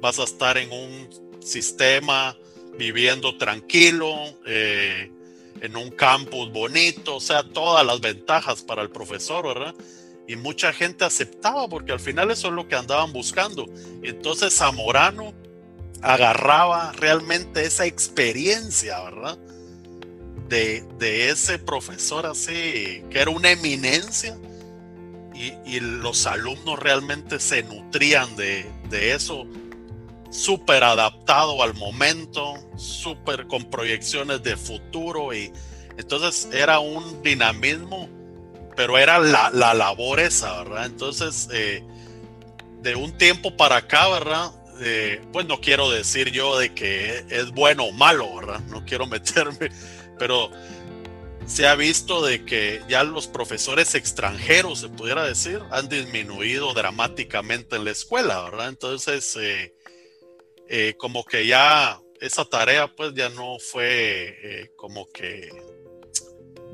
vas 0.00 0.18
a 0.18 0.24
estar 0.24 0.58
en 0.58 0.70
un 0.72 1.08
sistema 1.40 2.36
viviendo 2.78 3.36
tranquilo, 3.36 4.14
eh, 4.46 5.10
en 5.60 5.76
un 5.76 5.90
campus 5.90 6.50
bonito, 6.52 7.16
o 7.16 7.20
sea, 7.20 7.42
todas 7.42 7.84
las 7.84 8.00
ventajas 8.00 8.62
para 8.62 8.82
el 8.82 8.90
profesor, 8.90 9.46
¿verdad? 9.46 9.74
y 10.26 10.36
mucha 10.36 10.72
gente 10.72 11.04
aceptaba 11.04 11.68
porque 11.68 11.92
al 11.92 12.00
final 12.00 12.30
eso 12.30 12.48
es 12.48 12.54
lo 12.54 12.68
que 12.68 12.74
andaban 12.74 13.12
buscando. 13.12 13.66
Entonces 14.02 14.54
Zamorano 14.56 15.34
agarraba 16.00 16.92
realmente 16.92 17.64
esa 17.64 17.86
experiencia, 17.86 19.02
¿verdad? 19.02 19.38
De, 20.52 21.30
ese 21.30 21.58
profesor 21.58 22.26
así, 22.26 23.02
que 23.10 23.20
era 23.20 23.30
una 23.30 23.50
eminencia, 23.50 24.36
y, 25.34 25.54
y 25.64 25.80
los 25.80 26.26
alumnos 26.26 26.78
realmente 26.78 27.40
se 27.40 27.62
nutrían 27.62 28.36
de, 28.36 28.70
de 28.90 29.14
eso, 29.14 29.46
súper 30.30 30.84
adaptado 30.84 31.62
al 31.62 31.74
momento, 31.74 32.54
súper 32.76 33.46
con 33.46 33.64
proyecciones 33.70 34.42
de 34.42 34.56
futuro, 34.56 35.32
y 35.32 35.52
entonces 35.96 36.48
era 36.52 36.80
un 36.80 37.22
dinamismo 37.22 38.08
pero 38.76 38.98
era 38.98 39.18
la, 39.18 39.50
la 39.50 39.74
labor 39.74 40.20
esa, 40.20 40.62
¿verdad? 40.62 40.86
Entonces, 40.86 41.48
eh, 41.52 41.82
de 42.80 42.94
un 42.94 43.12
tiempo 43.12 43.56
para 43.56 43.76
acá, 43.76 44.08
¿verdad? 44.08 44.52
Eh, 44.80 45.22
pues 45.32 45.46
no 45.46 45.60
quiero 45.60 45.90
decir 45.90 46.30
yo 46.30 46.58
de 46.58 46.74
que 46.74 47.24
es 47.28 47.50
bueno 47.52 47.84
o 47.84 47.92
malo, 47.92 48.34
¿verdad? 48.34 48.60
No 48.68 48.84
quiero 48.84 49.06
meterme, 49.08 49.70
pero 50.22 50.52
se 51.46 51.66
ha 51.66 51.74
visto 51.74 52.24
de 52.24 52.44
que 52.44 52.80
ya 52.88 53.02
los 53.02 53.26
profesores 53.26 53.96
extranjeros, 53.96 54.78
se 54.78 54.88
pudiera 54.88 55.24
decir, 55.24 55.60
han 55.72 55.88
disminuido 55.88 56.72
dramáticamente 56.74 57.74
en 57.74 57.86
la 57.86 57.90
escuela, 57.90 58.40
¿verdad? 58.42 58.68
Entonces, 58.68 59.36
eh, 59.36 60.94
como 60.96 61.24
que 61.24 61.44
ya 61.44 62.00
esa 62.20 62.44
tarea 62.44 62.86
pues 62.94 63.14
ya 63.14 63.30
no 63.30 63.58
fue 63.58 64.70
como 64.76 65.08
que 65.10 65.50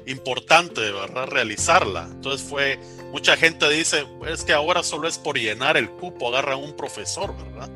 importante, 0.04 0.92
¿verdad? 0.92 1.26
Realizarla. 1.26 2.06
Entonces 2.10 2.46
fue, 2.46 2.78
mucha 3.12 3.34
gente 3.34 3.66
dice, 3.70 4.06
es 4.26 4.44
que 4.44 4.52
ahora 4.52 4.82
solo 4.82 5.08
es 5.08 5.16
por 5.16 5.38
llenar 5.38 5.78
el 5.78 5.88
cupo, 5.88 6.28
agarran 6.28 6.58
un 6.58 6.76
profesor, 6.76 7.34
¿verdad? 7.34 7.70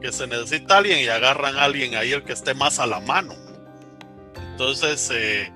Que 0.00 0.10
se 0.10 0.26
necesita 0.26 0.78
alguien 0.78 0.98
y 0.98 1.06
agarran 1.06 1.54
a 1.56 1.62
alguien 1.62 1.94
ahí 1.94 2.10
el 2.10 2.24
que 2.24 2.32
esté 2.32 2.52
más 2.52 2.80
a 2.80 2.86
la 2.88 2.98
mano. 2.98 3.47
Entonces, 4.58 5.10
eh, 5.14 5.52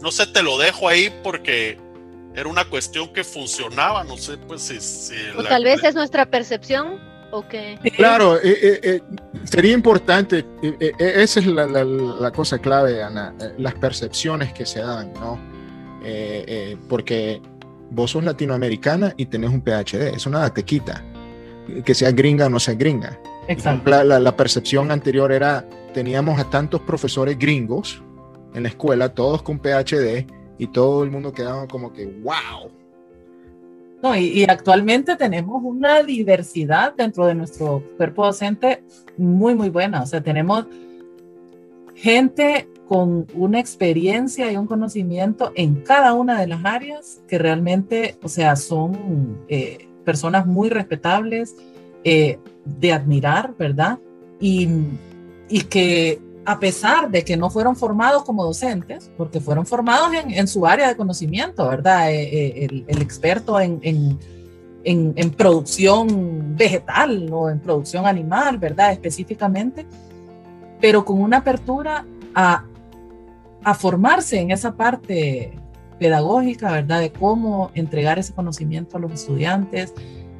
no 0.00 0.10
sé, 0.10 0.26
te 0.26 0.42
lo 0.42 0.56
dejo 0.56 0.88
ahí 0.88 1.12
porque 1.22 1.78
era 2.34 2.48
una 2.48 2.64
cuestión 2.64 3.12
que 3.12 3.22
funcionaba, 3.22 4.04
no 4.04 4.16
sé, 4.16 4.38
pues 4.38 4.62
si... 4.62 5.14
o 5.36 5.42
tal 5.44 5.64
vez 5.64 5.84
es 5.84 5.94
nuestra 5.94 6.24
percepción 6.24 6.98
Claro, 7.96 8.36
eh, 8.36 8.40
eh, 8.62 8.80
eh, 8.82 9.00
sería 9.44 9.74
importante, 9.74 10.46
esa 10.98 11.40
es 11.40 11.46
la, 11.46 12.30
cosa 12.30 12.58
clave, 12.58 13.02
Ana, 13.02 13.34
las 13.58 13.74
percepciones 13.74 14.52
que 14.54 14.64
se 14.64 14.80
dan, 14.80 15.12
¿no? 15.14 15.38
porque 16.88 17.42
vos 17.90 18.12
sos 18.12 18.24
latinoamericana 18.24 19.12
y 19.18 19.26
tenés 19.26 19.50
un 19.50 19.60
PhD, 19.60 20.14
eso 20.16 20.30
nada 20.30 20.54
te 20.54 20.62
quita, 20.62 21.04
que 21.84 21.94
sea 21.94 22.12
gringa 22.12 22.46
o 22.46 22.48
no 22.48 22.58
sea 22.58 22.74
gringa. 22.74 23.18
Exacto. 23.46 23.90
La, 23.90 24.18
la 24.18 24.36
percepción 24.36 24.90
anterior 24.90 25.30
era, 25.30 25.66
teníamos 25.92 26.40
a 26.40 26.48
tantos 26.48 26.80
profesores 26.80 27.38
gringos 27.38 28.02
en 28.54 28.62
la 28.62 28.68
escuela, 28.68 29.14
todos 29.14 29.42
con 29.42 29.58
PhD, 29.58 30.26
y 30.58 30.66
todo 30.68 31.04
el 31.04 31.10
mundo 31.10 31.32
quedaba 31.32 31.68
como 31.68 31.92
que, 31.92 32.06
wow, 32.06 32.70
no, 34.02 34.16
y, 34.16 34.44
actualmente 34.44 35.16
tenemos 35.16 35.60
una 35.64 36.02
diversidad 36.04 36.94
dentro 36.96 37.26
de 37.26 37.34
nuestro 37.34 37.82
cuerpo 37.96 38.26
docente 38.26 38.84
muy, 39.16 39.56
muy 39.56 39.70
buena. 39.70 40.02
O 40.02 40.06
sea, 40.06 40.22
tenemos 40.22 40.66
gente 41.96 42.68
con 42.86 43.26
una 43.34 43.58
experiencia 43.58 44.52
y 44.52 44.56
un 44.56 44.66
conocimiento 44.66 45.52
en 45.56 45.82
cada 45.82 46.14
una 46.14 46.40
de 46.40 46.46
las 46.46 46.64
áreas 46.64 47.20
que 47.26 47.38
realmente, 47.38 48.16
o 48.22 48.28
sea, 48.28 48.54
son 48.54 49.40
eh, 49.48 49.88
personas 50.04 50.46
muy 50.46 50.68
respetables, 50.68 51.56
eh, 52.04 52.38
de 52.64 52.92
admirar, 52.92 53.56
¿verdad? 53.58 53.98
Y, 54.38 54.68
y 55.48 55.62
que 55.62 56.20
a 56.48 56.58
pesar 56.58 57.10
de 57.10 57.22
que 57.24 57.36
no 57.36 57.50
fueron 57.50 57.76
formados 57.76 58.24
como 58.24 58.42
docentes, 58.42 59.10
porque 59.18 59.38
fueron 59.38 59.66
formados 59.66 60.08
en, 60.14 60.48
su 60.48 60.66
área 60.66 60.88
de 60.88 60.96
conocimiento, 60.96 61.68
¿verdad? 61.68 62.10
Eh, 62.10 62.22
eh, 62.22 62.84
el, 62.88 63.02
experto 63.02 63.60
en, 63.60 63.78
en, 63.82 65.30
producción 65.32 66.56
vegetal 66.56 67.28
o 67.30 67.50
en 67.50 67.60
producción 67.60 68.06
animal, 68.06 68.56
¿verdad? 68.56 68.92
Específicamente, 68.92 69.84
pero 70.80 71.04
con 71.04 71.20
una 71.20 71.36
apertura 71.36 72.06
a, 72.34 72.64
a 73.62 73.74
formarse 73.74 74.40
en 74.40 74.50
esa 74.50 74.74
parte 74.74 75.52
pedagógica, 75.98 76.72
¿verdad? 76.72 77.00
De 77.00 77.12
cómo 77.12 77.70
entregar 77.74 78.18
ese 78.18 78.32
conocimiento 78.32 78.96
a 78.96 79.00
los 79.00 79.12
estudiantes, 79.12 79.92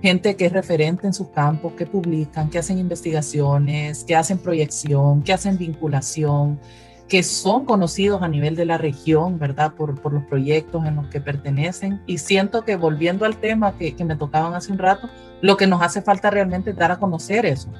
gente 0.03 0.37
que 0.37 0.47
es 0.47 0.53
referente 0.53 1.07
en 1.07 1.13
sus 1.13 1.29
campos, 1.29 1.73
que 1.75 1.87
publican, 1.87 2.51
que 2.51 2.59
hacen 2.59 2.79
investigaciones, 2.79 4.05
que 4.05 4.17
hacen 4.17 4.39
proyección, 4.39 5.23
que 5.23 5.33
hacen 5.33 5.59
vinculación, 5.59 6.61
que 7.09 7.23
son 7.23 7.65
conocidos 7.65 8.23
a 8.23 8.29
nivel 8.29 8.55
de 8.55 8.67
la 8.67 8.79
región, 8.79 9.39
¿verdad? 9.39 9.75
Por, 9.75 10.01
por 10.01 10.13
los 10.13 10.25
proyectos 10.25 10.85
en 10.85 10.97
los 10.97 11.07
que 11.09 11.21
pertenecen. 11.21 12.03
Y 12.07 12.19
siento 12.19 12.65
que 12.65 12.77
volviendo 12.77 13.25
al 13.25 13.37
tema 13.37 13.77
que, 13.79 13.97
que, 13.97 14.05
me 14.05 14.15
tocaban 14.15 14.55
hace 14.55 14.71
un 14.71 14.79
rato, 14.79 15.09
lo 15.41 15.57
que 15.57 15.67
nos 15.67 15.83
hace 15.83 16.03
falta 16.03 16.31
realmente 16.31 16.71
es 16.71 16.77
dar 16.77 16.93
a 16.93 16.99
conocer 16.99 17.47
eso. 17.47 17.71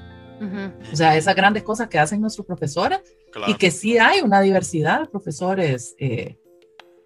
O 0.93 0.97
sea, 0.97 1.17
esas 1.17 1.35
grandes 1.35 1.65
cosas 1.65 1.89
que 1.89 1.99
hacen 1.99 2.21
nuestros 2.21 2.47
profesores 2.47 3.01
y 3.49 3.55
que 3.55 3.73
sí 3.73 3.99
hay 3.99 4.21
una 4.21 4.41
diversidad 4.41 5.01
de 5.01 5.07
profesores 5.07 5.97
eh, 5.99 6.39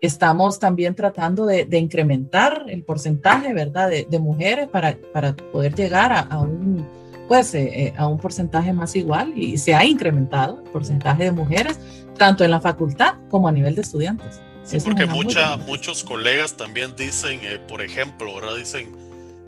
estamos 0.02 0.58
también 0.58 0.94
tratando 0.96 1.46
de, 1.46 1.66
incrementar 1.78 2.64
el 2.68 2.82
porcentaje, 2.82 3.54
¿verdad?, 3.54 3.88
de, 3.88 4.18
mujeres 4.18 4.68
para, 4.68 4.98
para, 5.12 5.34
poder 5.34 5.74
llegar 5.74 6.12
a, 6.12 6.38
un, 6.40 6.86
pues, 7.28 7.54
eh, 7.54 7.86
eh, 7.86 7.94
a 7.96 8.08
un 8.08 8.18
porcentaje 8.18 8.72
más 8.72 8.96
igual 8.96 9.32
y 9.36 9.56
se 9.56 9.74
ha 9.74 9.84
incrementado 9.84 10.60
el 10.64 10.70
porcentaje 10.70 11.24
de 11.24 11.32
mujeres, 11.32 11.78
tanto 12.18 12.44
en 12.44 12.50
la 12.50 12.60
facultad 12.60 13.14
como 13.30 13.46
a 13.46 13.52
nivel 13.52 13.76
de 13.76 13.82
estudiantes. 13.82 14.40
Sí, 14.64 14.78
porque 14.84 15.06
mucha, 15.06 15.56
muchos 15.56 16.02
colegas 16.02 16.56
también 16.56 16.94
dicen, 16.96 17.40
eh, 17.42 17.60
por 17.68 17.80
ejemplo, 17.80 18.34
¿verdad? 18.34 18.56
Dicen, 18.56 18.96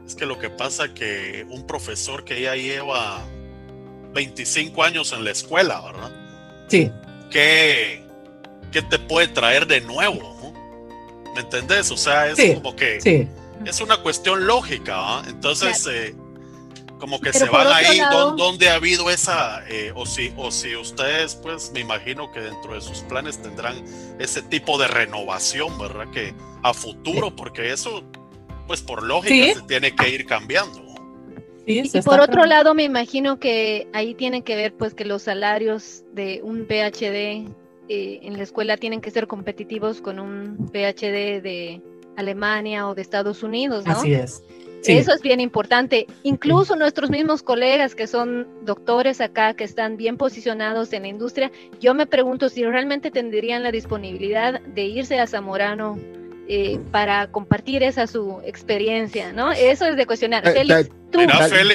es 0.07 0.15
que 0.15 0.25
lo 0.25 0.39
que 0.39 0.51
pasa 0.51 0.95
que 0.95 1.47
un 1.51 1.67
profesor 1.67 2.25
que 2.25 2.43
ya 2.43 2.55
lleva 2.55 3.25
25 4.13 4.83
años 4.85 5.13
en 5.13 5.25
la 5.25 5.33
escuela, 5.33 5.81
¿verdad? 5.81 6.13
Sí. 6.69 6.93
¿Qué, 7.31 8.04
qué 8.75 8.83
te 8.83 8.99
puede 8.99 9.29
traer 9.29 9.67
de 9.69 9.81
nuevo? 9.81 10.53
¿Me 11.35 11.43
entendés? 11.43 11.93
O 11.93 11.97
sea, 11.97 12.29
es 12.29 12.55
como 12.57 12.75
que 12.75 12.99
es 13.65 13.81
una 13.81 13.97
cuestión 13.99 14.47
lógica, 14.47 14.95
¿ah? 14.97 15.23
Entonces, 15.29 15.87
eh, 15.87 16.15
como 16.99 17.21
que 17.21 17.33
se 17.33 17.49
van 17.49 17.69
ahí 17.69 18.01
donde 18.37 18.69
ha 18.69 18.75
habido 18.75 19.11
esa, 19.11 19.63
eh, 19.69 19.93
o, 19.95 20.05
si, 20.07 20.33
o 20.37 20.51
si 20.51 20.75
ustedes, 20.75 21.37
pues 21.37 21.71
me 21.73 21.81
imagino 21.81 22.33
que 22.33 22.41
dentro 22.41 22.75
de 22.75 22.81
sus 22.81 22.99
planes 23.03 23.41
tendrán 23.41 23.77
ese 24.19 24.43
tipo 24.43 24.77
de 24.77 24.89
renovación, 24.89 25.79
¿verdad? 25.79 26.11
Que 26.11 26.35
a 26.65 26.75
futuro, 26.75 27.35
porque 27.35 27.73
eso, 27.73 28.03
pues 28.67 28.83
por 28.83 29.05
lógica, 29.05 29.61
se 29.61 29.67
tiene 29.67 29.95
que 29.95 30.09
ir 30.09 30.27
cambiando. 30.27 30.83
y 31.65 31.89
por 32.03 32.19
otro 32.19 32.45
lado, 32.45 32.75
me 32.75 32.83
imagino 32.83 33.39
que 33.39 33.87
ahí 33.93 34.15
tiene 34.15 34.43
que 34.43 34.57
ver 34.57 34.75
pues 34.75 34.95
que 34.95 35.05
los 35.05 35.23
salarios 35.23 36.03
de 36.13 36.41
un 36.43 36.67
PhD 36.67 37.55
eh, 37.89 38.21
en 38.23 38.37
la 38.37 38.43
escuela 38.43 38.77
tienen 38.77 39.01
que 39.01 39.11
ser 39.11 39.27
competitivos 39.27 40.01
con 40.01 40.19
un 40.19 40.71
PhD 40.73 41.43
de 41.43 41.83
Alemania 42.17 42.89
o 42.89 42.95
de 42.95 43.03
Estados 43.03 43.43
Unidos, 43.43 43.87
¿no? 43.87 43.93
Así 43.93 44.15
es. 44.15 44.43
Eso 44.87 45.13
es 45.15 45.23
bien 45.23 45.41
importante. 45.41 46.07
Incluso 46.23 46.77
nuestros 46.77 47.11
mismos 47.11 47.43
colegas 47.43 47.95
que 47.95 48.07
son 48.07 48.47
doctores 48.65 49.21
acá, 49.21 49.55
que 49.55 49.65
están 49.65 49.97
bien 49.97 50.17
posicionados 50.17 50.93
en 50.93 51.03
la 51.03 51.09
industria, 51.09 51.51
yo 51.81 51.95
me 51.95 52.07
pregunto 52.07 52.49
si 52.49 52.65
realmente 52.65 53.11
tendrían 53.11 53.63
la 53.63 53.73
disponibilidad 53.73 54.61
de 54.61 54.85
irse 54.85 55.19
a 55.19 55.27
Zamorano 55.27 55.99
eh, 56.47 56.79
para 56.91 57.29
compartir 57.29 57.83
esa 57.83 58.07
su 58.07 58.41
experiencia, 58.45 59.33
¿no? 59.33 59.53
Eso 59.53 59.87
es 59.87 59.97
de 59.97 60.07
cuestionar. 60.07 60.47
Eh, 60.47 60.67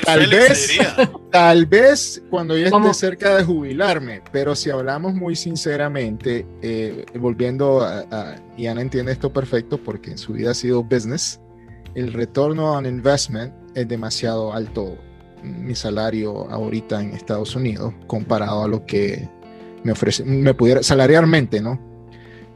tal, 0.06 0.28
vez, 0.28 0.72
tal 1.32 1.66
vez 1.66 2.22
cuando 2.30 2.56
yo 2.56 2.68
esté 2.68 2.94
cerca 2.94 3.36
de 3.38 3.44
jubilarme, 3.44 4.22
pero 4.32 4.56
si 4.56 4.70
hablamos 4.70 5.16
muy 5.16 5.36
sinceramente, 5.36 6.46
eh, 6.62 7.04
volviendo 7.16 7.82
a, 7.82 8.36
y 8.58 8.68
Ana 8.68 8.82
entiende 8.82 9.12
esto 9.12 9.34
perfecto 9.34 9.80
porque 9.80 10.12
en 10.12 10.20
su 10.20 10.34
vida 10.34 10.52
ha 10.52 10.54
sido 10.54 10.84
business, 10.84 11.40
el 11.96 12.14
retorno 12.14 12.74
on 12.74 12.86
investment 12.86 13.52
es 13.74 13.88
demasiado 13.88 14.54
alto 14.54 14.98
mi 15.42 15.74
salario 15.74 16.48
ahorita 16.52 17.02
en 17.02 17.16
Estados 17.16 17.56
Unidos 17.56 17.94
comparado 18.06 18.66
a 18.66 18.68
lo 18.68 18.86
que 18.86 19.28
me 19.84 19.94
ofrece, 19.94 20.24
me 20.26 20.54
pudiera 20.54 20.84
salarialmente, 20.84 21.60
¿no? 21.60 21.89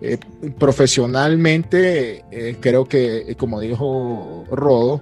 Eh, 0.05 0.17
profesionalmente, 0.59 2.25
eh, 2.29 2.57
creo 2.59 2.83
que, 2.83 3.19
eh, 3.19 3.35
como 3.35 3.61
dijo 3.61 4.43
Rodo, 4.51 5.01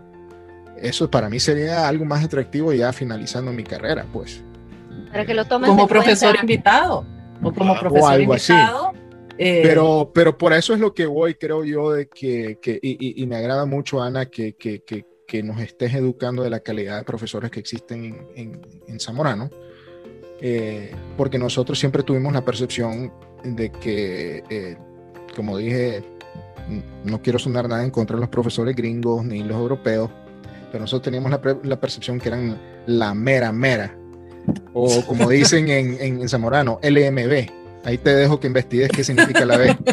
eso 0.79 1.09
para 1.09 1.27
mí 1.27 1.39
sería 1.39 1.87
algo 1.87 2.05
más 2.05 2.23
atractivo 2.23 2.71
ya 2.71 2.93
finalizando 2.93 3.51
mi 3.51 3.63
carrera, 3.63 4.05
pues. 4.13 4.43
Para 5.11 5.25
que 5.25 5.33
lo 5.33 5.47
Como 5.47 5.87
profesor 5.87 6.35
invitado. 6.39 7.03
O 7.41 7.51
como 7.51 7.79
profesor 7.79 8.21
invitado 8.21 8.93
Eh, 9.39 9.61
pero, 9.63 10.11
pero 10.13 10.37
por 10.37 10.53
eso 10.53 10.75
es 10.75 10.79
lo 10.79 10.93
que 10.93 11.07
voy, 11.07 11.33
creo 11.33 11.65
yo, 11.65 11.93
de 11.93 12.07
que, 12.07 12.59
que 12.61 12.77
y, 12.79 13.23
y, 13.23 13.25
me 13.25 13.37
agrada 13.37 13.65
mucho, 13.65 14.03
Ana, 14.03 14.27
que, 14.27 14.53
que, 14.53 14.83
que, 14.83 15.41
nos 15.41 15.59
estés 15.59 15.95
educando 15.95 16.43
de 16.43 16.51
la 16.51 16.59
calidad 16.59 16.99
de 16.99 17.03
profesores 17.05 17.49
que 17.49 17.59
existen 17.59 18.05
en, 18.05 18.27
en, 18.35 18.61
en 18.87 18.99
Zamorano, 18.99 19.49
eh, 20.41 20.93
porque 21.17 21.39
nosotros 21.39 21.79
siempre 21.79 22.03
tuvimos 22.03 22.33
la 22.33 22.45
percepción 22.45 23.11
de 23.43 23.71
que, 23.71 24.43
eh, 24.49 24.77
como 25.35 25.57
dije, 25.57 26.03
no 27.03 27.21
quiero 27.21 27.39
sonar 27.39 27.67
nada 27.67 27.83
en 27.83 27.91
contra 27.91 28.15
de 28.15 28.21
los 28.21 28.29
profesores 28.29 28.75
gringos 28.75 29.25
ni 29.25 29.43
los 29.43 29.57
europeos, 29.57 30.09
pero 30.71 30.81
nosotros 30.81 31.03
teníamos 31.03 31.31
la, 31.31 31.57
la 31.63 31.79
percepción 31.79 32.19
que 32.19 32.29
eran 32.29 32.57
la 32.87 33.13
mera, 33.13 33.51
mera, 33.51 33.95
o 34.73 35.01
como 35.07 35.29
dicen 35.29 35.69
en, 35.69 35.97
en 35.99 36.29
Zamorano, 36.29 36.79
LMB. 36.81 37.61
Ahí 37.83 37.97
te 37.97 38.13
dejo 38.13 38.39
que 38.39 38.47
investigues 38.47 38.89
qué 38.89 39.03
significa 39.03 39.45
la 39.45 39.57
B. 39.57 39.77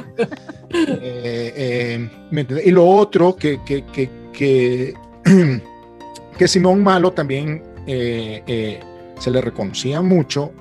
Eh, 0.70 2.08
eh, 2.30 2.62
y 2.66 2.70
lo 2.70 2.86
otro 2.86 3.34
que, 3.34 3.60
que, 3.64 3.86
que, 3.86 4.10
que, 4.34 4.94
que 6.38 6.46
Simón 6.46 6.82
Malo 6.82 7.12
también 7.12 7.62
eh, 7.86 8.78
se 9.18 9.30
le 9.30 9.40
reconocía 9.40 10.02
mucho 10.02 10.52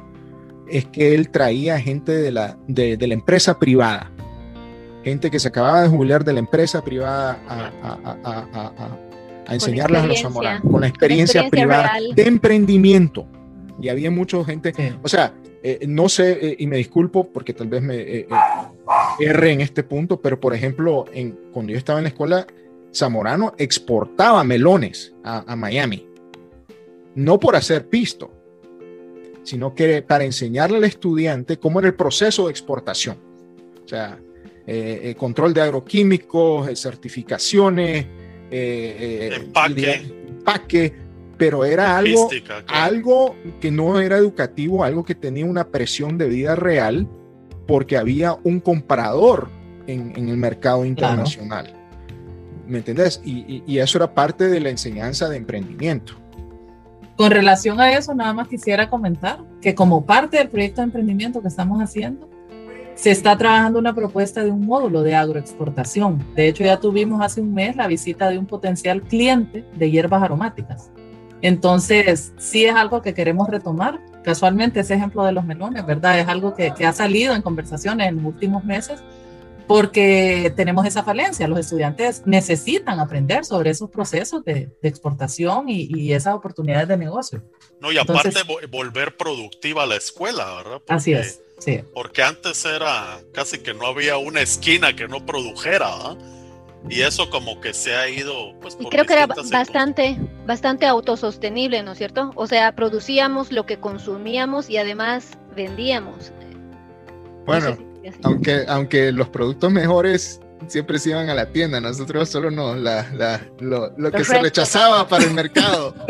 es 0.69 0.85
que 0.85 1.13
él 1.13 1.29
traía 1.29 1.77
gente 1.79 2.13
de 2.13 2.31
la, 2.31 2.57
de, 2.67 2.95
de 2.95 3.07
la 3.07 3.15
empresa 3.15 3.59
privada, 3.59 4.09
gente 5.07 5.31
que 5.31 5.39
se 5.39 5.47
acababa 5.47 5.81
de 5.81 5.89
jubilar 5.89 6.23
de 6.23 6.33
la 6.33 6.39
empresa 6.39 6.83
privada 6.83 7.39
a, 7.47 7.71
a, 7.83 8.17
a, 8.23 8.97
a 9.47 9.53
enseñarles 9.53 10.03
a 10.03 10.07
los 10.07 10.21
zamoranos, 10.21 10.61
con 10.69 10.81
la 10.81 10.87
experiencia, 10.87 11.41
experiencia 11.41 11.49
privada 11.49 11.99
real. 11.99 12.15
de 12.15 12.23
emprendimiento 12.23 13.27
y 13.79 13.89
había 13.89 14.11
mucha 14.11 14.43
gente, 14.43 14.73
sí. 14.75 14.89
o 15.01 15.07
sea, 15.07 15.33
eh, 15.63 15.85
no 15.87 16.09
sé, 16.09 16.31
eh, 16.41 16.55
y 16.59 16.67
me 16.67 16.77
disculpo 16.77 17.31
porque 17.31 17.53
tal 17.53 17.67
vez 17.67 17.81
me 17.81 17.95
eh, 17.95 18.27
erre 19.19 19.51
en 19.51 19.61
este 19.61 19.83
punto, 19.83 20.19
pero 20.19 20.39
por 20.39 20.53
ejemplo, 20.53 21.05
en, 21.13 21.31
cuando 21.51 21.71
yo 21.71 21.77
estaba 21.77 21.99
en 21.99 22.03
la 22.03 22.09
escuela, 22.09 22.47
Zamorano 22.93 23.53
exportaba 23.57 24.43
melones 24.43 25.13
a, 25.23 25.51
a 25.51 25.55
Miami, 25.55 26.07
no 27.15 27.39
por 27.39 27.55
hacer 27.55 27.87
pisto, 27.87 28.31
sino 29.43 29.73
que 29.73 30.01
para 30.01 30.25
enseñarle 30.25 30.77
al 30.77 30.83
estudiante 30.83 31.57
cómo 31.57 31.79
era 31.79 31.87
el 31.87 31.95
proceso 31.95 32.45
de 32.45 32.51
exportación. 32.51 33.17
O 33.85 33.87
sea, 33.87 34.19
eh, 34.69 35.15
control 35.17 35.53
de 35.53 35.61
agroquímicos, 35.61 36.77
certificaciones, 36.77 38.05
eh, 38.51 39.31
empaque. 39.33 39.93
empaque, 40.27 40.93
pero 41.37 41.63
era 41.63 41.97
algo, 41.97 42.29
claro. 42.45 42.65
algo 42.67 43.35
que 43.61 43.71
no 43.71 43.99
era 44.01 44.17
educativo, 44.17 44.83
algo 44.83 45.05
que 45.05 45.15
tenía 45.15 45.45
una 45.45 45.69
presión 45.69 46.17
de 46.17 46.27
vida 46.27 46.55
real, 46.55 47.07
porque 47.65 47.95
había 47.95 48.37
un 48.43 48.59
comprador 48.59 49.49
en, 49.87 50.13
en 50.17 50.27
el 50.27 50.37
mercado 50.37 50.83
internacional. 50.83 51.67
Claro. 51.67 51.77
¿Me 52.67 52.79
entendés? 52.79 53.21
Y, 53.23 53.45
y, 53.47 53.63
y, 53.65 53.79
eso 53.79 53.97
era 53.97 54.13
parte 54.13 54.49
de 54.49 54.59
la 54.59 54.69
enseñanza 54.69 55.29
de 55.29 55.37
emprendimiento. 55.37 56.13
Con 57.15 57.31
relación 57.31 57.79
a 57.79 57.93
eso, 57.93 58.13
nada 58.13 58.33
más 58.33 58.49
quisiera 58.49 58.89
comentar 58.89 59.39
que 59.61 59.73
como 59.73 60.05
parte 60.05 60.37
del 60.37 60.49
proyecto 60.49 60.81
de 60.81 60.85
emprendimiento 60.85 61.41
que 61.41 61.47
estamos 61.47 61.81
haciendo, 61.81 62.29
se 62.97 63.11
está 63.11 63.37
trabajando 63.37 63.79
una 63.79 63.95
propuesta 63.95 64.43
de 64.43 64.51
un 64.51 64.65
módulo 64.65 65.03
de 65.03 65.15
agroexportación. 65.15 66.21
De 66.35 66.49
hecho, 66.49 66.65
ya 66.65 66.81
tuvimos 66.81 67.21
hace 67.21 67.39
un 67.39 67.53
mes 67.53 67.77
la 67.77 67.87
visita 67.87 68.29
de 68.29 68.37
un 68.37 68.45
potencial 68.45 69.01
cliente 69.03 69.63
de 69.77 69.89
hierbas 69.89 70.21
aromáticas 70.21 70.91
entonces, 71.41 72.33
sí 72.37 72.65
es 72.65 72.75
algo 72.75 73.01
que 73.01 73.13
queremos 73.13 73.49
retomar. 73.49 73.99
Casualmente, 74.23 74.79
ese 74.79 74.95
ejemplo 74.95 75.23
de 75.23 75.31
los 75.31 75.45
melones, 75.45 75.85
¿verdad? 75.85 76.19
Es 76.19 76.27
algo 76.27 76.55
que, 76.55 76.73
que, 76.73 76.85
ha 76.85 76.93
salido 76.93 77.35
en 77.35 77.41
conversaciones 77.41 78.09
en 78.09 78.17
los 78.17 78.25
últimos 78.25 78.63
meses 78.65 78.99
porque 79.67 80.51
tenemos 80.55 80.85
esa 80.85 81.03
falencia. 81.03 81.47
Los 81.47 81.59
estudiantes 81.59 82.23
necesitan 82.25 82.99
aprender 82.99 83.45
sobre 83.45 83.69
esos 83.69 83.89
procesos 83.89 84.43
de, 84.43 84.71
de 84.81 84.89
exportación 84.89 85.69
y, 85.69 85.87
y, 85.93 86.13
esas 86.13 86.33
oportunidades 86.33 86.87
de 86.87 86.97
negocio. 86.97 87.43
No, 87.79 87.91
y 87.91 87.97
aparte 87.97 88.29
Entonces, 88.29 88.69
volver 88.69 89.15
productiva 89.15 89.85
la 89.85 89.95
escuela, 89.95 90.45
¿verdad? 90.55 90.77
Porque, 90.79 90.93
así 90.93 91.13
es. 91.13 91.41
Sí. 91.59 91.81
Porque 91.93 92.21
antes 92.21 92.63
era 92.65 93.19
casi 93.33 93.59
que 93.59 93.73
no 93.73 93.87
había 93.87 94.17
una 94.17 94.41
esquina 94.41 94.95
que 94.95 95.07
no 95.07 95.25
produjera, 95.25 95.89
¿verdad? 95.97 96.17
y 96.89 97.01
eso 97.01 97.29
como 97.29 97.59
que 97.59 97.73
se 97.73 97.95
ha 97.95 98.09
ido 98.09 98.53
pues 98.61 98.75
por 98.75 98.89
creo 98.89 99.05
que 99.05 99.13
era 99.13 99.27
bastante 99.27 100.17
bastante 100.45 100.85
autosostenible 100.85 101.83
no 101.83 101.93
es 101.93 101.97
cierto 101.97 102.31
o 102.35 102.47
sea 102.47 102.73
producíamos 102.75 103.51
lo 103.51 103.65
que 103.65 103.77
consumíamos 103.77 104.69
y 104.69 104.77
además 104.77 105.37
vendíamos 105.55 106.31
bueno 107.45 107.71
no 107.71 107.75
sé 107.75 108.11
si 108.11 108.19
aunque 108.23 108.65
aunque 108.67 109.11
los 109.11 109.27
productos 109.29 109.71
mejores 109.71 110.39
siempre 110.67 110.99
se 110.99 111.11
iban 111.11 111.29
a 111.29 111.33
la 111.33 111.47
tienda, 111.47 111.79
nosotros 111.79 112.29
solo 112.29 112.51
no, 112.51 112.75
la, 112.75 113.07
la, 113.13 113.41
lo, 113.59 113.91
lo 113.97 114.11
que 114.11 114.23
se 114.23 114.41
rechazaba 114.41 115.07
para 115.07 115.23
el 115.23 115.33
mercado. 115.33 115.93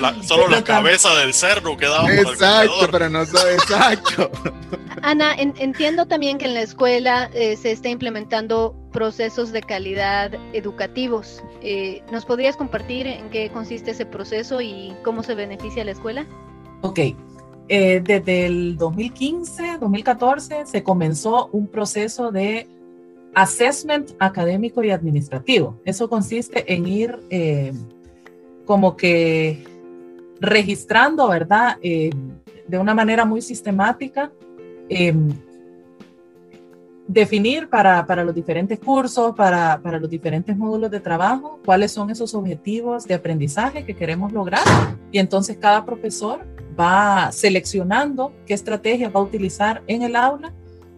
La, 0.00 0.22
solo 0.22 0.48
la 0.48 0.62
cabeza 0.62 1.14
del 1.14 1.32
cerdo 1.32 1.76
quedaba 1.76 2.12
Exacto, 2.12 2.90
para 2.90 3.08
nosotros, 3.08 3.46
exacto. 3.54 4.30
Ana, 5.02 5.34
en, 5.34 5.54
entiendo 5.58 6.06
también 6.06 6.36
que 6.36 6.44
en 6.44 6.54
la 6.54 6.60
escuela 6.60 7.30
eh, 7.32 7.56
se 7.56 7.72
está 7.72 7.88
implementando 7.88 8.76
procesos 8.92 9.52
de 9.52 9.62
calidad 9.62 10.34
educativos. 10.52 11.42
Eh, 11.62 12.02
¿Nos 12.12 12.26
podrías 12.26 12.56
compartir 12.56 13.06
en 13.06 13.30
qué 13.30 13.50
consiste 13.50 13.92
ese 13.92 14.06
proceso 14.06 14.60
y 14.60 14.94
cómo 15.02 15.22
se 15.22 15.34
beneficia 15.34 15.82
a 15.82 15.86
la 15.86 15.92
escuela? 15.92 16.26
Ok, 16.82 17.00
eh, 17.68 18.02
desde 18.04 18.46
el 18.46 18.76
2015, 18.76 19.78
2014, 19.80 20.66
se 20.66 20.82
comenzó 20.82 21.48
un 21.52 21.66
proceso 21.66 22.30
de 22.30 22.66
assessment 23.34 24.10
académico 24.18 24.82
y 24.82 24.90
administrativo. 24.90 25.80
Eso 25.84 26.08
consiste 26.08 26.72
en 26.72 26.86
ir 26.86 27.18
eh, 27.30 27.72
como 28.66 28.96
que 28.96 29.64
registrando, 30.40 31.28
¿verdad? 31.28 31.78
Eh, 31.82 32.10
de 32.66 32.78
una 32.78 32.94
manera 32.94 33.24
muy 33.24 33.42
sistemática, 33.42 34.30
em, 34.88 35.32
definir 37.06 37.68
para, 37.68 38.06
para, 38.06 38.24
los 38.24 38.34
diferentes 38.34 38.78
cursos, 38.78 39.34
para, 39.34 39.80
para 39.82 39.98
los 39.98 40.08
diferentes 40.08 40.56
módulos 40.56 40.90
de 40.90 41.00
trabajo, 41.00 41.60
cuáles 41.64 41.92
son 41.92 42.10
esos 42.10 42.34
objetivos 42.34 43.04
de 43.04 43.14
aprendizaje 43.14 43.84
que 43.84 43.94
queremos 43.94 44.32
lograr. 44.32 44.64
Y 45.12 45.18
entonces 45.18 45.56
cada 45.58 45.84
profesor 45.84 46.40
va 46.78 47.30
seleccionando 47.32 48.32
qué 48.46 48.54
estrategia 48.54 49.10
va 49.10 49.20
a 49.20 49.22
utilizar 49.22 49.82
en 49.86 50.02
el 50.02 50.16
aula 50.16 50.52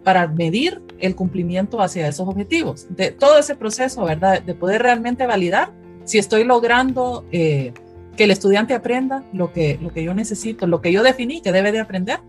para 0.04 0.28
medir 0.28 0.82
el 1.00 1.16
cumplimiento 1.16 1.80
hacia 1.80 2.06
esos 2.06 2.28
objetivos. 2.28 2.86
De 2.90 3.10
todo 3.10 3.38
ese 3.38 3.56
proceso, 3.56 4.04
¿verdad? 4.04 4.40
De 4.40 4.54
poder 4.54 4.82
realmente 4.82 5.26
validar 5.26 5.72
si 6.04 6.18
estoy 6.18 6.44
logrando 6.44 7.24
eh, 7.32 7.72
que 8.16 8.24
el 8.24 8.30
estudiante 8.30 8.72
aprenda 8.72 9.24
lo 9.32 9.52
que, 9.52 9.78
lo 9.82 9.92
que 9.92 10.04
yo 10.04 10.14
necesito, 10.14 10.68
lo 10.68 10.80
que 10.80 10.92
yo 10.92 11.02
definí 11.02 11.40
que 11.42 11.50
debe 11.50 11.72
de 11.72 11.80
aprender. 11.80 12.20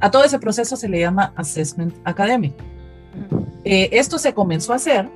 A 0.00 0.10
todo 0.10 0.24
ese 0.24 0.38
proceso 0.38 0.76
se 0.76 0.88
le 0.88 0.98
llama 0.98 1.32
assessment 1.36 1.94
académico. 2.04 2.56
Eh, 3.64 3.90
esto 3.92 4.18
se 4.18 4.32
comenzó 4.34 4.72
a 4.72 4.76
hacer 4.76 5.08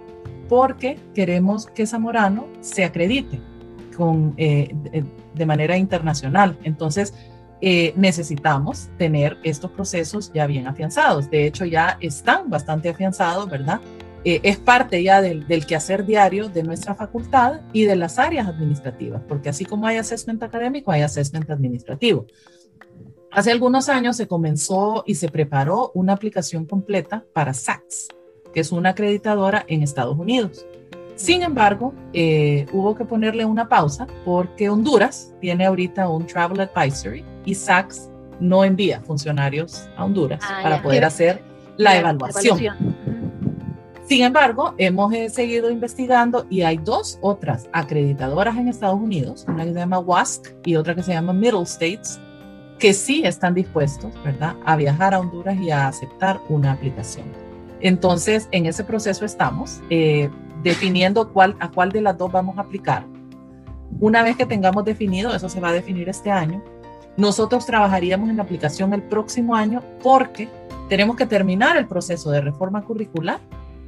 porque 0.49 0.99
queremos 1.15 1.67
que 1.67 1.87
Zamorano 1.87 2.47
se 2.61 2.85
acredite 2.85 3.41
con, 3.97 4.35
eh, 4.37 4.75
de, 5.35 5.47
manera 5.47 5.77
internacional. 5.77 6.59
Entonces, 6.63 7.15
eh, 7.61 7.95
necesitamos 7.97 8.91
tener 8.99 9.39
estos 9.43 9.71
procesos 9.71 10.31
ya 10.35 10.47
bien 10.47 10.67
afianzados. 10.67 11.31
De 11.31 11.47
hecho, 11.47 11.65
ya 11.65 11.97
están 12.01 12.51
bastante 12.51 12.89
afianzados, 12.91 13.49
¿verdad? 13.49 13.81
Eh, 14.25 14.41
es 14.43 14.59
parte 14.59 15.03
ya 15.03 15.21
del, 15.21 15.47
del, 15.47 15.67
quehacer 15.67 16.05
diario 16.05 16.49
de 16.49 16.63
nuestra 16.63 16.95
facultad 16.95 17.61
y 17.73 17.85
de 17.85 17.97
las 17.97 18.19
áreas 18.19 18.49
administrativas, 18.49 19.23
porque 19.29 19.51
así 19.51 19.65
como 19.65 19.87
hay 19.87 19.99
assessment 19.99 20.43
académico, 20.43 20.91
hay 20.91 21.03
assessment 21.03 21.51
administrativo. 21.51 22.27
Hace 23.31 23.51
algunos 23.51 23.89
años 23.89 24.17
se 24.17 24.29
comenzó 24.29 25.03
y 25.07 25.17
se 25.17 25.29
preparó 25.29 25.91
una 25.95 26.15
aplicación 26.15 26.67
completa 26.67 27.25
para 27.33 27.53
SACS, 27.53 28.09
que 28.55 28.61
es 28.61 28.73
una 28.73 28.91
acreditadora 28.91 29.65
en 29.69 29.83
Estados 29.83 30.17
Unidos. 30.19 30.65
Sin 31.17 31.43
embargo, 31.43 31.93
eh, 32.13 32.67
hubo 32.73 32.95
que 32.95 33.05
ponerle 33.05 33.45
una 33.45 33.69
pausa 33.69 34.07
porque 34.25 34.69
Honduras 34.69 35.33
tiene 35.41 35.67
ahorita 35.67 36.09
un 36.09 36.27
Travel 36.27 36.61
Advisory 36.61 37.25
y 37.45 37.55
SACS 37.55 38.11
no 38.41 38.65
envía 38.65 39.01
funcionarios 39.01 39.89
a 39.97 40.05
Honduras 40.05 40.41
ah, 40.43 40.61
para 40.63 40.77
ya. 40.77 40.83
poder 40.83 41.05
hacer 41.05 41.43
la, 41.77 41.93
la 41.93 41.99
evaluación. 41.99 42.59
evaluación. 42.59 42.97
Sin 44.07 44.23
embargo, 44.23 44.75
hemos 44.77 45.13
eh, 45.15 45.31
seguido 45.31 45.71
investigando 45.71 46.47
y 46.51 46.61
hay 46.61 46.77
dos 46.77 47.19
otras 47.23 47.69
acreditadoras 47.73 48.57
en 48.57 48.69
Estados 48.69 49.01
Unidos, 49.01 49.47
una 49.49 49.65
que 49.65 49.73
se 49.73 49.79
llama 49.79 49.99
WASC 49.99 50.55
y 50.65 50.77
otra 50.77 50.95
que 50.95 51.03
se 51.03 51.13
llama 51.13 51.33
Middle 51.33 51.63
States, 51.63 52.21
que 52.79 52.93
sí 52.93 53.23
están 53.25 53.55
dispuestos, 53.55 54.13
¿verdad?, 54.23 54.57
a 54.67 54.77
viajar 54.77 55.15
a 55.15 55.21
Honduras 55.21 55.57
y 55.59 55.71
a 55.71 55.89
aceptar 55.89 56.39
una 56.51 56.73
aplicación. 56.73 57.44
Entonces, 57.85 58.49
en 58.51 58.67
ese 58.67 58.83
proceso 58.83 59.25
estamos. 59.25 59.81
Eh, 59.91 60.29
definiendo 60.65 61.31
a 61.61 61.71
cuál 61.71 61.93
de 61.93 62.01
las 62.01 62.17
dos 62.17 62.33
vamos 62.33 62.57
a 62.57 62.63
aplicar. 62.63 63.05
Una 64.01 64.23
vez 64.23 64.37
que 64.37 64.47
tengamos 64.47 64.85
definido, 64.85 65.35
eso 65.35 65.49
se 65.49 65.61
va 65.61 65.69
a 65.69 65.73
definir 65.73 66.09
este 66.09 66.31
año, 66.31 66.65
nosotros 67.17 67.67
trabajaríamos 67.67 68.31
en 68.31 68.39
la 68.39 68.43
aplicación 68.43 68.93
el 68.95 69.03
próximo 69.03 69.55
año 69.55 69.83
porque 70.03 70.49
tenemos 70.89 71.17
que 71.17 71.27
terminar 71.27 71.77
el 71.77 71.87
proceso 71.87 72.31
de 72.31 72.41
reforma 72.41 72.83
curricular 72.83 73.41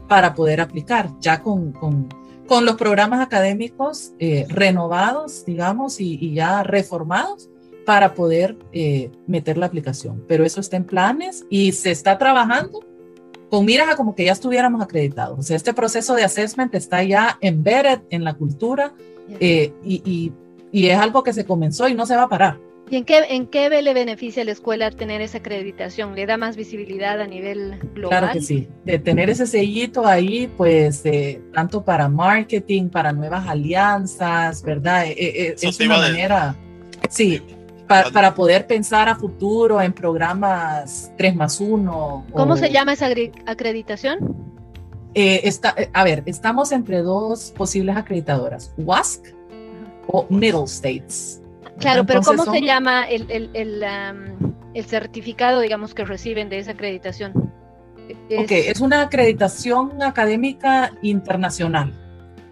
para 0.07 0.35
poder 0.35 0.61
aplicar 0.61 1.09
ya 1.19 1.43
con, 1.43 1.73
con, 1.73 2.09
con 2.47 2.65
los 2.67 2.77
programas 2.77 3.21
académicos 3.21 4.13
eh, 4.19 4.45
renovados, 4.49 5.45
digamos, 5.47 5.99
y, 5.99 6.19
y, 6.21 6.35
ya 6.35 6.63
reformados 6.63 7.49
para 7.87 8.15
poder 8.15 8.57
eh, 8.73 9.11
meter 9.27 9.57
la 9.57 9.67
aplicación. 9.67 10.23
Pero 10.29 10.45
eso 10.45 10.61
está 10.61 10.77
en 10.77 10.85
planes 10.85 11.47
y 11.49 11.73
se 11.73 11.91
está 11.91 12.19
trabajando 12.19 12.85
con 13.51 13.65
miras 13.65 13.89
a 13.89 13.97
como 13.97 14.15
que 14.15 14.25
ya 14.25 14.33
estuviéramos 14.33 14.83
acreditados. 14.83 15.39
O 15.39 15.43
sea, 15.43 15.57
este 15.57 15.75
proceso 15.75 16.15
de 16.15 16.25
assessment 16.25 16.75
está 16.75 17.03
ya 17.03 17.39
embedded 17.41 18.01
en 18.11 18.25
la 18.25 18.35
cultura 18.35 18.93
eh, 19.41 19.73
y, 19.85 20.03
y, 20.05 20.33
y 20.73 20.89
es 20.89 20.99
algo 20.99 21.23
que 21.23 21.33
se 21.33 21.45
comenzó 21.45 21.89
y 21.89 21.95
no 21.95 22.07
se 22.07 22.17
va 22.17 22.23
a 22.23 22.29
parar. 22.29 22.59
¿Y 22.89 22.97
en 22.97 23.05
qué, 23.05 23.19
en 23.31 23.47
qué 23.47 23.69
le 23.69 23.95
beneficia 23.95 24.43
a 24.43 24.45
la 24.45 24.53
escuela 24.53 24.91
tener 24.93 25.21
esa 25.21 25.39
acreditación? 25.39 26.15
¿Le 26.15 26.25
da 26.25 26.37
más 26.37 26.57
visibilidad 26.57 27.21
a 27.21 27.27
nivel 27.27 27.81
global? 27.95 28.21
Claro 28.21 28.33
que 28.33 28.41
sí. 28.41 28.69
De 28.85 29.01
tener 29.01 29.29
ese 29.29 29.47
sellito 29.49 30.07
ahí, 30.07 30.49
pues, 30.57 31.05
eh, 31.05 31.41
tanto 31.53 31.85
para 31.85 32.09
marketing, 32.09 32.89
para 32.89 33.13
nuevas 33.13 33.49
alianzas, 33.49 34.63
¿verdad? 34.63 35.07
Eh, 35.07 35.17
eh, 35.19 35.57
es 35.61 35.81
una 35.81 35.97
manera, 35.97 36.57
sí, 37.11 37.43
para, 37.87 38.11
para, 38.11 38.34
poder 38.34 38.66
pensar 38.66 39.09
a 39.09 39.16
futuro 39.16 39.80
en 39.80 39.93
programas 39.93 41.12
3 41.16 41.37
más 41.37 41.61
1. 41.61 42.26
¿Cómo 42.32 42.53
o, 42.53 42.57
se 42.57 42.70
llama 42.70 42.93
esa 42.93 43.09
acreditación? 43.47 44.47
está, 45.14 45.74
a 45.95 46.05
ver, 46.05 46.22
estamos 46.26 46.72
entre 46.72 47.01
dos 47.01 47.53
posibles 47.57 47.97
acreditadoras, 47.97 48.74
WASC 48.76 49.34
o 50.09 50.26
Middle 50.28 50.64
States. 50.64 51.41
Claro, 51.78 52.05
pero 52.05 52.20
¿cómo 52.22 52.45
son... 52.45 52.55
se 52.55 52.62
llama 52.62 53.05
el, 53.05 53.30
el, 53.30 53.51
el, 53.55 53.82
um, 53.82 54.53
el, 54.74 54.84
certificado, 54.84 55.61
digamos, 55.61 55.95
que 55.95 56.05
reciben 56.05 56.49
de 56.49 56.59
esa 56.59 56.72
acreditación? 56.72 57.53
Es... 58.28 58.45
Ok, 58.45 58.51
es 58.51 58.80
una 58.80 59.03
acreditación 59.03 60.03
académica 60.03 60.93
internacional. 61.03 61.93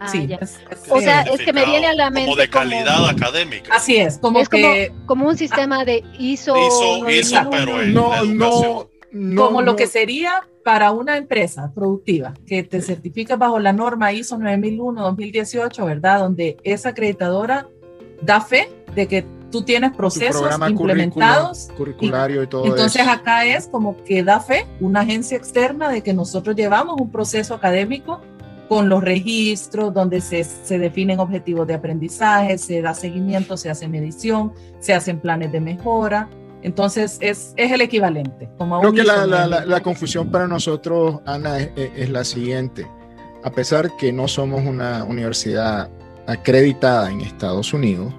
Ah, 0.05 0.09
sí, 0.09 0.29
es, 0.41 0.61
es, 0.71 0.91
o 0.91 1.01
sea, 1.01 1.23
es 1.23 1.41
que 1.41 1.53
me 1.53 1.65
viene 1.65 1.87
a 1.87 1.95
la 1.95 2.11
mente 2.11 2.31
como 2.31 2.41
de 2.41 2.49
calidad 2.51 2.97
como, 2.97 3.09
académica. 3.09 3.75
Así 3.75 3.97
es, 3.97 4.19
como 4.19 4.39
es 4.41 4.49
que 4.49 4.89
como, 4.89 5.07
como, 5.07 5.29
un 5.29 5.37
sistema 5.37 5.85
de 5.85 6.05
ISO. 6.19 6.55
ISO, 6.57 7.11
ISO 7.11 7.51
pero 7.51 7.83
en 7.83 7.95
no, 7.95 8.25
no, 8.25 8.89
no, 9.13 9.47
como 9.47 9.63
lo 9.63 9.77
que 9.77 9.87
sería 9.87 10.43
para 10.65 10.93
una 10.93 11.17
empresa 11.17 11.73
productiva 11.75 12.35
que 12.47 12.63
te 12.63 12.81
certifica 12.83 13.37
bajo 13.37 13.59
la 13.59 13.73
norma 13.73 14.13
ISO 14.13 14.37
9001-2018, 14.39 15.85
¿verdad? 15.85 16.21
Donde 16.21 16.57
esa 16.65 16.91
acreditadora 16.91 17.69
da 18.23 18.41
fe 18.41 18.71
de 18.95 19.07
que 19.07 19.27
tú 19.51 19.63
tienes 19.63 19.93
procesos 19.93 20.51
implementados. 20.69 21.69
Curriculario 21.77 22.41
y, 22.41 22.45
y 22.45 22.47
todo 22.49 22.65
Entonces 22.67 23.03
eso. 23.03 23.11
acá 23.11 23.47
es 23.47 23.69
como 23.69 24.03
que 24.05 24.25
da 24.25 24.41
fe 24.41 24.67
una 24.81 25.01
agencia 25.01 25.37
externa 25.37 25.89
de 25.91 26.03
que 26.03 26.13
nosotros 26.13 26.57
llevamos 26.57 27.01
un 27.01 27.13
proceso 27.13 27.55
académico 27.55 28.21
con 28.69 28.89
los 28.89 29.03
registros, 29.03 29.93
donde 29.93 30.21
se, 30.21 30.45
se, 30.45 30.79
definen 30.79 31.21
objetivos 31.21 31.67
de 31.67 31.75
aprendizaje, 31.75 32.59
se 32.59 32.81
da 32.81 32.95
seguimiento, 32.95 33.57
se 33.57 33.71
hace 33.71 33.89
medición, 33.89 34.53
se 34.81 34.95
hacen 34.95 35.21
planes 35.21 35.53
de 35.53 35.61
mejora. 35.61 36.29
Entonces 36.63 37.19
es, 37.21 37.53
es 37.57 37.73
el 37.73 37.83
equivalente. 37.83 38.49
Como 38.57 38.81
Creo 38.81 38.93
que 38.93 39.05
la, 39.05 39.27
la, 39.27 39.47
la, 39.47 39.67
la, 39.67 39.83
confusión 39.83 40.31
para 40.31 40.49
nosotros, 40.49 41.21
Ana, 41.27 41.59
es, 41.59 41.71
es 41.77 42.09
la 42.09 42.25
siguiente. 42.25 42.87
A 43.43 43.51
pesar 43.51 43.95
que 43.99 44.13
no 44.13 44.27
somos 44.29 44.65
una 44.65 45.05
universidad 45.05 45.91
acreditada 46.27 47.11
en 47.11 47.21
Estados 47.21 47.75
Unidos, 47.75 48.15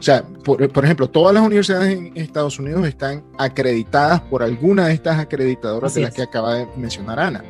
o 0.00 0.02
sea, 0.02 0.24
por, 0.44 0.66
por, 0.72 0.84
ejemplo, 0.86 1.10
todas 1.10 1.34
las 1.34 1.44
universidades 1.44 1.92
en 1.92 2.16
Estados 2.16 2.58
Unidos 2.58 2.86
están 2.86 3.22
acreditadas 3.36 4.22
por 4.22 4.42
alguna 4.42 4.86
de 4.86 4.94
estas 4.94 5.18
acreditadoras 5.18 5.92
Así 5.92 6.00
de 6.00 6.06
las 6.06 6.12
es. 6.12 6.16
que 6.16 6.22
acaba 6.22 6.54
de 6.54 6.66
mencionar 6.78 7.20
Ana. 7.20 7.44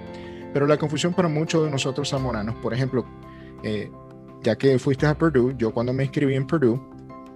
Pero 0.52 0.66
la 0.66 0.76
confusión 0.76 1.12
para 1.14 1.28
muchos 1.28 1.64
de 1.64 1.70
nosotros 1.70 2.08
zamoranos, 2.10 2.56
por 2.56 2.74
ejemplo, 2.74 3.04
eh, 3.62 3.90
ya 4.42 4.56
que 4.56 4.78
fuiste 4.78 5.06
a 5.06 5.16
Purdue, 5.16 5.54
yo 5.56 5.72
cuando 5.72 5.92
me 5.92 6.04
inscribí 6.04 6.34
en 6.34 6.46
Purdue, 6.46 6.80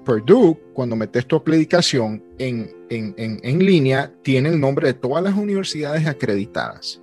Purdue, 0.04 0.56
cuando 0.74 0.96
metes 0.96 1.26
tu 1.26 1.36
aplicación 1.36 2.22
en, 2.38 2.70
en, 2.90 3.14
en, 3.16 3.40
en 3.42 3.58
línea, 3.64 4.12
tiene 4.22 4.50
el 4.50 4.60
nombre 4.60 4.88
de 4.88 4.94
todas 4.94 5.22
las 5.22 5.34
universidades 5.34 6.06
acreditadas 6.06 7.00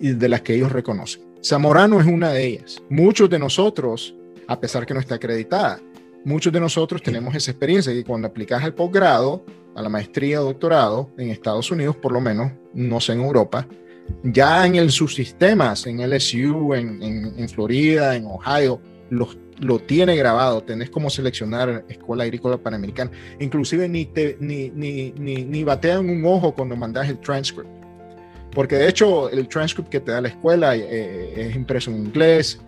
y 0.00 0.12
de 0.12 0.28
las 0.28 0.42
que 0.42 0.54
ellos 0.54 0.70
reconocen. 0.72 1.22
Zamorano 1.42 2.00
es 2.00 2.06
una 2.06 2.32
de 2.32 2.44
ellas. 2.44 2.82
Muchos 2.90 3.30
de 3.30 3.38
nosotros, 3.38 4.14
a 4.46 4.60
pesar 4.60 4.84
que 4.84 4.94
no 4.94 5.00
está 5.00 5.14
acreditada, 5.14 5.80
muchos 6.24 6.52
de 6.52 6.60
nosotros 6.60 7.02
tenemos 7.02 7.34
esa 7.34 7.50
experiencia 7.50 7.92
que 7.92 8.04
cuando 8.04 8.28
aplicas 8.28 8.62
al 8.62 8.74
posgrado, 8.74 9.44
a 9.74 9.82
la 9.82 9.88
maestría 9.88 10.42
o 10.42 10.44
doctorado 10.44 11.10
en 11.16 11.30
Estados 11.30 11.70
Unidos, 11.70 11.96
por 11.96 12.12
lo 12.12 12.20
menos, 12.20 12.52
no 12.74 13.00
sé 13.00 13.12
en 13.12 13.20
Europa, 13.20 13.66
ya 14.22 14.66
en 14.66 14.76
el 14.76 14.90
subsistemas, 14.90 15.86
en 15.86 15.98
LSU, 16.08 16.74
en, 16.74 17.02
en, 17.02 17.34
en 17.38 17.48
Florida, 17.48 18.16
en 18.16 18.26
Ohio, 18.26 18.80
los, 19.10 19.36
lo 19.60 19.78
tiene 19.78 20.16
grabado, 20.16 20.62
tenés 20.62 20.90
como 20.90 21.10
seleccionar 21.10 21.84
Escuela 21.88 22.24
Agrícola 22.24 22.58
Panamericana, 22.58 23.10
inclusive 23.40 23.88
ni, 23.88 24.06
te, 24.06 24.36
ni, 24.40 24.70
ni, 24.70 25.12
ni, 25.12 25.44
ni 25.44 25.64
batean 25.64 26.08
un 26.08 26.24
ojo 26.24 26.54
cuando 26.54 26.76
mandas 26.76 27.08
el 27.08 27.18
transcript, 27.18 27.68
porque 28.52 28.76
de 28.76 28.88
hecho 28.88 29.30
el 29.30 29.48
transcript 29.48 29.88
que 29.88 30.00
te 30.00 30.12
da 30.12 30.20
la 30.20 30.28
escuela 30.28 30.76
eh, 30.76 31.32
es 31.36 31.56
impreso 31.56 31.90
en 31.90 31.98
inglés, 31.98 32.60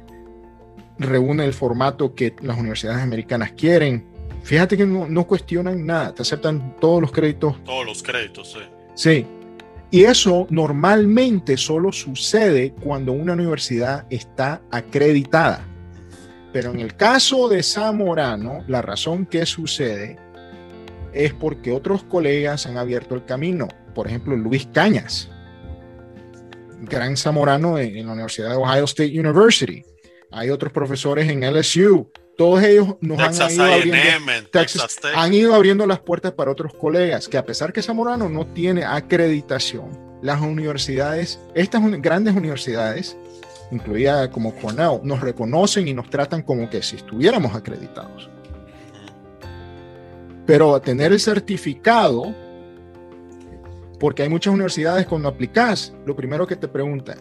reúne 0.99 1.45
el 1.45 1.53
formato 1.53 2.15
que 2.15 2.35
las 2.43 2.59
universidades 2.59 3.03
americanas 3.03 3.53
quieren. 3.53 4.07
Fíjate 4.43 4.77
que 4.77 4.87
no, 4.87 5.09
no, 5.09 5.27
cuestionan 5.27 5.85
nada, 5.85 6.15
te 6.15 6.23
aceptan 6.23 6.77
todos 6.81 7.01
los 7.01 7.13
créditos. 7.13 7.63
Todos 7.65 7.87
los 7.87 8.03
créditos, 8.03 8.53
sí. 8.53 8.61
Sí. 8.95 9.27
Y 9.91 10.05
eso 10.05 10.47
normalmente 10.51 11.57
solo 11.57 11.93
sucede 11.93 12.73
cuando 12.83 13.13
una 13.13 13.33
universidad 13.33 14.07
está 14.11 14.63
acreditada. 14.71 15.67
Pero 16.53 16.71
en 16.71 16.81
el 16.81 16.97
caso 16.97 17.49
de 17.49 17.63
Zamorano, 17.63 18.65
la 18.69 18.83
razón 18.83 19.27
que 19.27 19.47
sucede 19.47 20.17
es 21.13 21.33
porque 21.35 21.73
otros 21.73 22.05
colegas 22.05 22.67
han 22.67 22.77
abierto 22.77 23.15
el 23.15 23.25
camino. 23.25 23.69
Por 23.95 24.07
ejemplo, 24.07 24.37
Luis 24.37 24.69
Cañas, 24.73 25.29
gran 26.83 27.17
zamorano 27.17 27.79
en 27.79 28.07
la 28.07 28.13
Universidad 28.13 28.51
de 28.51 28.57
Ohio 28.57 28.85
State 28.85 29.19
University 29.19 29.85
hay 30.33 30.51
otros 30.51 30.73
profesores 30.73 31.29
en 31.29 31.41
LSU. 31.41 32.11
Todos 32.37 32.63
ellos 32.63 32.97
nos 33.01 33.19
Texas 33.19 33.41
han 33.41 33.55
ido, 33.55 33.65
abriendo, 33.65 34.33
Texas, 34.51 34.97
Texas 34.97 35.13
han 35.15 35.35
ido 35.35 35.55
abriendo 35.55 35.87
las 35.87 36.01
puertas 36.01 36.33
para 36.33 36.51
otros 36.51 36.73
colegas 36.73 37.29
que 37.29 37.37
a 37.37 37.45
pesar 37.45 37.73
que 37.73 37.83
Zamorano 37.83 38.29
no 38.31 38.47
tiene 38.47 38.85
acreditación, 38.85 39.91
las 40.23 40.41
universidades, 40.41 41.39
estas 41.55 41.83
grandes 42.01 42.35
universidades, 42.35 43.17
incluida 43.71 44.31
como 44.31 44.55
Cornell, 44.55 45.01
nos 45.03 45.21
reconocen 45.21 45.89
y 45.89 45.95
nos 45.95 46.11
tratan 46.11 46.43
como 46.43 46.69
que 46.69 46.83
si 46.83 46.97
estuviéramos 46.97 47.55
acreditados. 47.55 48.29
Pero 50.47 50.81
tener 50.81 51.13
el 51.13 51.21
certificado, 51.21 52.35
porque 53.99 54.23
hay 54.23 54.29
muchas 54.29 54.53
universidades 54.53 55.07
cuando 55.07 55.29
aplicas, 55.29 55.93
lo 56.07 56.17
primero 56.17 56.47
que 56.47 56.57
te 56.57 56.69
preguntan, 56.69 57.19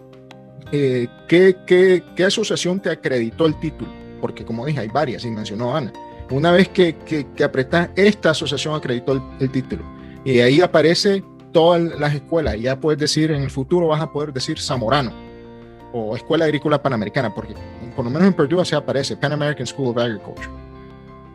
eh, 0.72 1.08
¿qué, 1.28 1.58
qué, 1.66 2.04
qué, 2.16 2.26
asociación 2.26 2.80
te 2.80 2.90
acreditó 2.90 3.46
el 3.46 3.60
título? 3.60 3.99
Porque 4.20 4.46
como 4.46 4.66
dije, 4.66 4.80
hay 4.80 4.88
varias, 4.88 5.26
y 5.26 5.32
mencionó 5.32 5.76
Ana. 5.76 5.92
Una 6.32 6.52
vez 6.52 6.70
que, 6.70 6.96
que, 6.98 7.26
que 7.36 7.44
apretas, 7.44 7.90
esta 7.96 8.32
asociación 8.32 8.76
acreditó 8.76 9.14
el, 9.14 9.22
el, 9.40 9.50
título. 9.50 9.84
Y 10.24 10.40
ahí 10.40 10.62
aparece 10.62 11.24
todas 11.52 11.82
las 12.00 12.14
escuelas. 12.14 12.60
Ya 12.60 12.80
puedes 12.80 13.00
decir, 13.00 13.32
en 13.32 13.42
el 13.42 13.50
futuro 13.50 13.88
vas 13.88 14.02
a 14.02 14.12
poder 14.12 14.32
decir 14.32 14.60
Zamorano 14.60 15.12
o 15.94 16.16
Escuela 16.16 16.46
Agrícola 16.46 16.82
Panamericana, 16.82 17.34
porque 17.34 17.56
por 17.96 18.06
lo 18.06 18.12
menos 18.12 18.28
en 18.28 18.34
Purdue 18.34 18.64
se 18.66 18.76
aparece 18.76 19.18
Pan 19.18 19.34
American 19.34 19.66
School 19.66 19.90
of 19.90 19.98
Agriculture. 19.98 20.50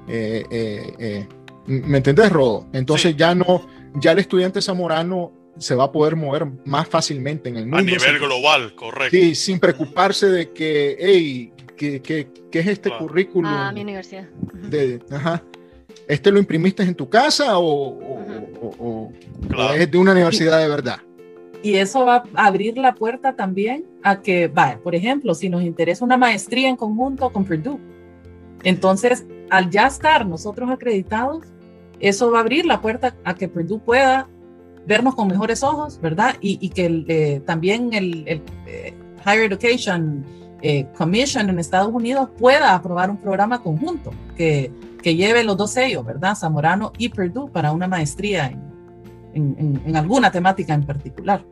Eh, 0.08 0.44
eh, 0.50 0.94
eh, 0.98 1.28
¿Me 1.66 1.98
entendés, 1.98 2.30
Rodo? 2.30 2.66
Entonces 2.72 3.12
sí. 3.12 3.16
ya 3.16 3.34
no, 3.34 3.66
ya 3.94 4.12
el 4.12 4.18
estudiante 4.18 4.60
zamorano 4.60 5.32
se 5.58 5.74
va 5.74 5.84
a 5.84 5.92
poder 5.92 6.16
mover 6.16 6.46
más 6.64 6.88
fácilmente 6.88 7.48
en 7.48 7.56
el 7.56 7.62
mundo. 7.64 7.78
A 7.78 7.82
nivel 7.82 8.00
sin, 8.00 8.18
global, 8.18 8.74
correcto. 8.74 9.16
Sí, 9.16 9.34
sin 9.34 9.60
preocuparse 9.60 10.26
de 10.26 10.52
que, 10.52 10.96
hey, 10.98 11.52
¿qué, 11.76 12.00
qué, 12.00 12.28
qué 12.50 12.58
es 12.60 12.66
este 12.66 12.88
claro. 12.88 13.06
currículum? 13.06 13.50
Ah, 13.52 13.72
mi 13.72 13.82
universidad. 13.82 14.28
De, 14.70 15.00
ajá. 15.10 15.42
¿Este 16.08 16.30
lo 16.30 16.38
imprimiste 16.38 16.82
en 16.82 16.94
tu 16.94 17.08
casa 17.08 17.58
o, 17.58 17.64
o, 17.64 18.74
o, 18.78 19.12
claro. 19.48 19.72
o, 19.72 19.76
es 19.76 19.90
de 19.90 19.98
una 19.98 20.12
universidad 20.12 20.60
de 20.60 20.68
verdad? 20.68 20.98
Y 21.62 21.76
eso 21.76 22.04
va 22.04 22.24
a 22.34 22.46
abrir 22.46 22.76
la 22.76 22.94
puerta 22.94 23.36
también 23.36 23.86
a 24.02 24.20
que, 24.20 24.48
vaya, 24.48 24.78
por 24.82 24.94
ejemplo, 24.94 25.34
si 25.34 25.48
nos 25.48 25.62
interesa 25.62 26.04
una 26.04 26.18
maestría 26.18 26.68
en 26.68 26.76
conjunto 26.76 27.32
con 27.32 27.46
Purdue, 27.46 27.78
entonces 28.64 29.24
al 29.48 29.70
ya 29.70 29.86
estar 29.86 30.26
nosotros 30.26 30.70
acreditados, 30.70 31.46
eso 32.00 32.30
va 32.30 32.38
a 32.38 32.40
abrir 32.42 32.66
la 32.66 32.82
puerta 32.82 33.16
a 33.24 33.34
que 33.34 33.48
Purdue 33.48 33.78
pueda 33.78 34.28
vernos 34.86 35.14
con 35.14 35.28
mejores 35.28 35.62
ojos, 35.62 35.98
¿verdad? 36.02 36.36
Y, 36.40 36.58
y 36.60 36.68
que 36.68 36.86
el, 36.86 37.04
eh, 37.08 37.40
también 37.46 37.94
el, 37.94 38.24
el 38.26 38.42
eh, 38.66 38.92
Higher 39.24 39.50
Education 39.52 40.24
eh, 40.66 40.86
Commission 40.96 41.50
en 41.50 41.58
Estados 41.58 41.92
Unidos 41.92 42.30
pueda 42.38 42.74
aprobar 42.74 43.10
un 43.10 43.18
programa 43.18 43.62
conjunto 43.62 44.12
que, 44.34 44.72
que 45.02 45.14
lleve 45.14 45.44
los 45.44 45.58
dos 45.58 45.72
sellos, 45.72 46.06
¿verdad? 46.06 46.34
Zamorano 46.34 46.90
y 46.96 47.10
Purdue 47.10 47.50
para 47.50 47.70
una 47.70 47.86
maestría 47.86 48.46
en, 48.46 48.62
en, 49.34 49.82
en, 49.84 49.94
alguna 49.94 50.32
temática 50.32 50.72
en 50.72 50.86
particular. 50.86 51.44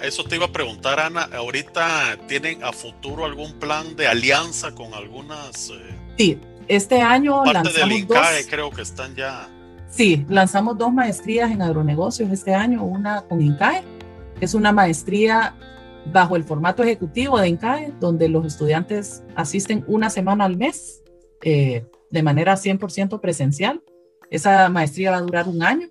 Eso 0.00 0.24
te 0.24 0.36
iba 0.36 0.46
a 0.46 0.50
preguntar, 0.50 0.98
Ana. 0.98 1.28
¿Ahorita 1.30 2.16
tienen 2.26 2.64
a 2.64 2.72
futuro 2.72 3.26
algún 3.26 3.52
plan 3.58 3.94
de 3.96 4.08
alianza 4.08 4.74
con 4.74 4.94
algunas? 4.94 5.68
Eh, 5.68 5.98
sí, 6.16 6.40
este 6.68 7.02
año 7.02 7.44
lanzamos 7.44 7.74
del 7.74 7.92
INCAE, 7.92 8.38
dos, 8.38 8.46
creo 8.48 8.70
que 8.70 8.80
están 8.80 9.14
ya. 9.14 9.46
Sí, 9.90 10.24
lanzamos 10.30 10.78
dos 10.78 10.90
maestrías 10.90 11.50
en 11.50 11.60
agronegocios 11.60 12.30
este 12.30 12.54
año, 12.54 12.82
una 12.82 13.20
con 13.20 13.42
INCAE, 13.42 13.82
que 14.38 14.46
es 14.46 14.54
una 14.54 14.72
maestría 14.72 15.54
bajo 16.06 16.36
el 16.36 16.44
formato 16.44 16.82
ejecutivo 16.82 17.38
de 17.38 17.48
INCAE, 17.48 17.92
donde 18.00 18.28
los 18.28 18.46
estudiantes 18.46 19.22
asisten 19.34 19.84
una 19.86 20.10
semana 20.10 20.44
al 20.44 20.56
mes 20.56 21.02
eh, 21.42 21.84
de 22.10 22.22
manera 22.22 22.54
100% 22.54 23.20
presencial. 23.20 23.82
Esa 24.30 24.68
maestría 24.68 25.12
va 25.12 25.18
a 25.18 25.22
durar 25.22 25.48
un 25.48 25.62
año. 25.62 25.88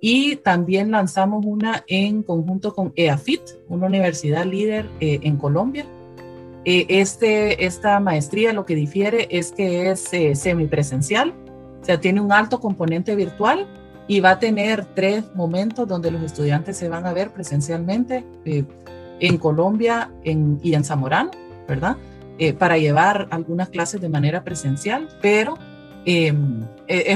Y 0.00 0.36
también 0.36 0.90
lanzamos 0.90 1.44
una 1.46 1.84
en 1.86 2.24
conjunto 2.24 2.74
con 2.74 2.92
EAFIT, 2.96 3.42
una 3.68 3.86
universidad 3.86 4.44
líder 4.44 4.88
eh, 4.98 5.20
en 5.22 5.36
Colombia. 5.36 5.86
Eh, 6.64 6.86
este, 6.88 7.64
esta 7.64 8.00
maestría 8.00 8.52
lo 8.52 8.66
que 8.66 8.74
difiere 8.74 9.28
es 9.30 9.52
que 9.52 9.90
es 9.90 10.10
semipresencial, 10.38 11.32
o 11.80 11.84
sea, 11.84 12.00
tiene 12.00 12.20
un 12.20 12.32
alto 12.32 12.60
componente 12.60 13.14
virtual 13.14 13.66
y 14.08 14.20
va 14.20 14.30
a 14.30 14.38
tener 14.38 14.84
tres 14.94 15.24
momentos 15.34 15.86
donde 15.86 16.10
los 16.10 16.22
estudiantes 16.22 16.76
se 16.76 16.88
van 16.88 17.06
a 17.06 17.12
ver 17.12 17.32
presencialmente 17.32 18.24
en 19.22 19.38
Colombia 19.38 20.10
y 20.24 20.74
en 20.74 20.84
Zamorano, 20.84 21.30
¿verdad? 21.68 21.96
Eh, 22.38 22.52
para 22.52 22.76
llevar 22.76 23.28
algunas 23.30 23.68
clases 23.68 24.00
de 24.00 24.08
manera 24.08 24.42
presencial, 24.42 25.08
pero 25.20 25.56
em, 26.04 26.62
e, 26.88 27.12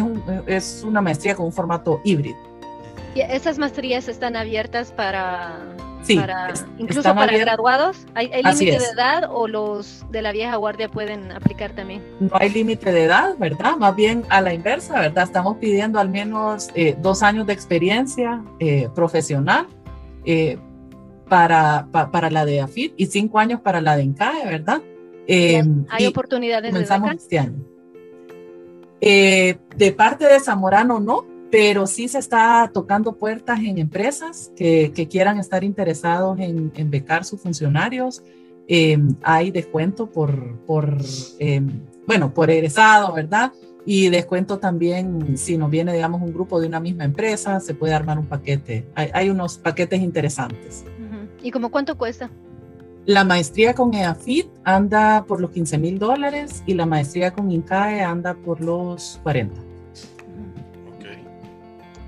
es, 0.46 0.76
es, 0.76 0.84
una 0.84 1.00
maestría 1.00 1.34
con 1.34 1.46
un 1.46 1.52
formato 1.52 2.00
híbrido. 2.04 2.36
¿Y 3.16 3.22
esas 3.22 3.58
maestrías 3.58 4.08
están 4.08 4.36
abiertas 4.36 4.92
para, 4.92 5.56
sí, 6.02 6.20
incluso 6.78 7.12
para 7.14 7.36
graduados? 7.36 8.06
¿Hay, 8.14 8.28
límite 8.28 8.78
de 8.78 8.90
edad 8.94 9.24
o 9.28 9.48
los 9.48 10.04
de 10.10 10.22
la 10.22 10.30
vieja 10.30 10.54
guardia 10.56 10.88
pueden 10.88 11.32
aplicar 11.32 11.72
también? 11.72 12.04
No 12.20 12.30
hay 12.34 12.50
límite 12.50 12.92
de 12.92 13.04
edad, 13.04 13.36
¿verdad? 13.38 13.76
Más 13.78 13.96
bien 13.96 14.22
a 14.28 14.40
la 14.40 14.54
inversa, 14.54 15.00
¿verdad? 15.00 15.24
Estamos 15.24 15.56
pidiendo 15.56 15.98
al 15.98 16.10
menos 16.10 16.68
eh, 16.76 16.94
dos 17.00 17.24
años 17.24 17.48
de 17.48 17.52
experiencia 17.54 18.44
eh, 18.60 18.88
profesional 18.94 19.66
para, 21.28 21.88
para 21.90 22.30
la 22.30 22.44
de 22.44 22.60
AFIT 22.60 22.94
y 22.96 23.06
cinco 23.06 23.38
años 23.38 23.60
para 23.60 23.80
la 23.80 23.96
de 23.96 24.04
INCAE, 24.04 24.46
¿verdad? 24.46 24.82
Eh, 25.26 25.62
¿Hay 25.88 26.06
oportunidades 26.06 26.70
comenzamos 26.70 27.12
este 27.14 27.38
año. 27.38 27.64
Eh, 29.00 29.58
de 29.76 29.92
parte 29.92 30.26
de 30.26 30.40
Zamorano 30.40 31.00
no, 31.00 31.26
pero 31.50 31.86
sí 31.86 32.08
se 32.08 32.18
está 32.18 32.70
tocando 32.72 33.16
puertas 33.16 33.58
en 33.60 33.78
empresas 33.78 34.52
que, 34.56 34.92
que 34.94 35.08
quieran 35.08 35.38
estar 35.38 35.64
interesados 35.64 36.38
en, 36.38 36.72
en 36.74 36.90
becar 36.90 37.24
sus 37.24 37.40
funcionarios. 37.40 38.22
Eh, 38.68 38.98
hay 39.22 39.50
descuento 39.50 40.10
por, 40.10 40.58
por 40.64 40.96
bueno, 42.06 42.34
por 42.34 42.50
egresado, 42.50 43.12
¿verdad? 43.12 43.52
Y 43.84 44.08
descuento 44.08 44.58
también 44.58 45.36
si 45.36 45.56
nos 45.56 45.70
viene, 45.70 45.92
digamos, 45.92 46.20
un 46.20 46.32
grupo 46.32 46.60
de 46.60 46.66
una 46.66 46.80
misma 46.80 47.04
empresa, 47.04 47.60
se 47.60 47.74
puede 47.74 47.94
armar 47.94 48.18
un 48.18 48.26
paquete. 48.26 48.88
Hay, 48.96 49.10
hay 49.12 49.30
unos 49.30 49.58
paquetes 49.58 50.00
interesantes. 50.00 50.84
¿Y 51.46 51.52
como 51.52 51.70
cuánto 51.70 51.96
cuesta? 51.96 52.28
La 53.04 53.22
maestría 53.22 53.72
con 53.72 53.94
EAFIT 53.94 54.48
anda 54.64 55.24
por 55.28 55.40
los 55.40 55.52
15 55.52 55.78
mil 55.78 55.96
dólares 56.00 56.64
y 56.66 56.74
la 56.74 56.86
maestría 56.86 57.32
con 57.32 57.52
INCAE 57.52 58.02
anda 58.02 58.34
por 58.34 58.60
los 58.60 59.20
40. 59.22 59.54
Ok. 59.60 61.06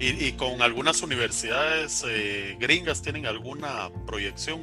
¿Y, 0.00 0.32
con 0.32 0.60
algunas 0.60 1.00
universidades 1.04 2.04
eh, 2.08 2.56
gringas 2.58 3.00
tienen 3.00 3.26
alguna 3.26 3.90
proyección? 4.08 4.58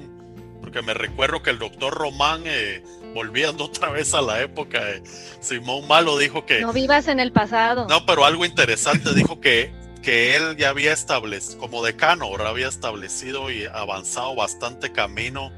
Porque 0.59 0.82
me 0.82 0.93
recuerdo 0.93 1.41
que 1.41 1.51
el 1.51 1.59
doctor 1.59 1.93
Román, 1.93 2.41
eh, 2.43 2.84
volviendo 3.13 3.63
otra 3.67 3.91
vez 3.91 4.13
a 4.13 4.21
la 4.21 4.41
época, 4.41 4.84
de 4.84 5.03
Simón 5.39 5.88
Malo 5.88 6.17
dijo 6.17 6.45
que... 6.45 6.59
No 6.59 6.73
vivas 6.73 7.07
en 7.07 7.21
el 7.21 7.32
pasado. 7.32 7.88
No, 7.88 8.05
pero 8.05 8.26
algo 8.26 8.43
interesante 8.43 9.13
dijo 9.13 9.39
que 9.39 9.71
que 10.06 10.36
él 10.36 10.56
ya 10.56 10.70
había 10.70 10.93
establecido, 10.93 11.58
como 11.58 11.84
decano, 11.84 12.26
ahora 12.26 12.49
había 12.49 12.68
establecido 12.68 13.49
y 13.49 13.66
avanzado 13.66 14.36
bastante 14.36 14.91
camino 14.91 15.51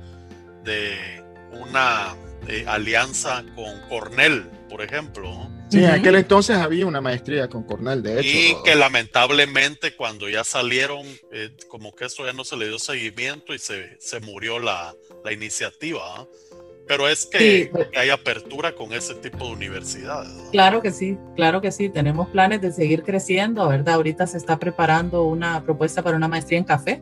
de 0.64 1.22
una 1.52 2.16
eh, 2.48 2.64
alianza 2.66 3.44
con 3.56 3.78
Cornell, 3.90 4.50
por 4.70 4.82
ejemplo. 4.82 5.52
Sí, 5.70 5.80
en 5.80 5.90
aquel 5.90 6.16
entonces 6.16 6.56
había 6.56 6.86
una 6.86 7.02
maestría 7.02 7.50
con 7.50 7.64
Cornell, 7.64 8.02
de 8.02 8.22
hecho. 8.22 8.30
Y 8.30 8.64
que 8.64 8.76
lamentablemente 8.76 9.98
cuando 9.98 10.30
ya 10.30 10.46
salieron, 10.46 11.06
eh, 11.34 11.52
como 11.68 11.94
que 11.94 12.06
eso 12.06 12.26
ya 12.26 12.32
no 12.32 12.46
se 12.46 12.56
le 12.56 12.70
dio 12.70 12.80
seguimiento 12.80 13.54
y 13.54 13.60
se, 13.60 14.00
se 14.00 14.22
murió 14.22 14.60
la, 14.60 14.96
la 15.26 15.34
iniciativa. 15.34 16.26
Pero 16.88 17.08
es 17.08 17.26
que, 17.26 17.70
pues. 17.72 17.90
hay 17.96 18.10
apertura 18.10 18.74
con 18.74 18.94
ese 18.94 19.14
tipo 19.16 19.46
de 19.46 19.52
universidades. 19.52 20.32
Claro 20.52 20.82
que 20.82 20.92
sí, 20.92 21.18
claro 21.36 21.62
que 21.62 21.72
sí. 21.72 21.90
Tenemos 21.90 22.30
planes 22.30 22.62
de 22.62 22.72
seguir 22.72 23.04
creciendo, 23.04 23.68
¿verdad? 23.68 23.96
Ahorita 23.96 24.26
se 24.26 24.38
está 24.38 24.58
preparando 24.58 25.24
una 25.24 25.64
propuesta 25.64 26.02
para 26.02 26.16
una 26.16 26.28
maestría 26.28 26.60
en 26.60 26.66
café. 26.66 27.02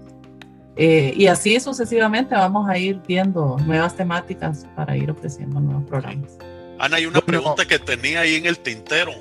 Eh, 0.77 1.13
y 1.15 1.27
así 1.27 1.59
sucesivamente 1.59 2.35
vamos 2.35 2.67
a 2.67 2.77
ir 2.77 2.99
viendo 3.07 3.57
nuevas 3.65 3.95
temáticas 3.95 4.65
para 4.75 4.97
ir 4.97 5.09
ofreciendo 5.09 5.59
nuevos 5.59 5.87
programas. 5.87 6.37
Ana, 6.79 6.97
hay 6.97 7.05
una 7.05 7.21
pregunta 7.21 7.65
que 7.65 7.79
tenía 7.79 8.21
ahí 8.21 8.35
en 8.35 8.45
el 8.45 8.59
tintero. 8.59 9.13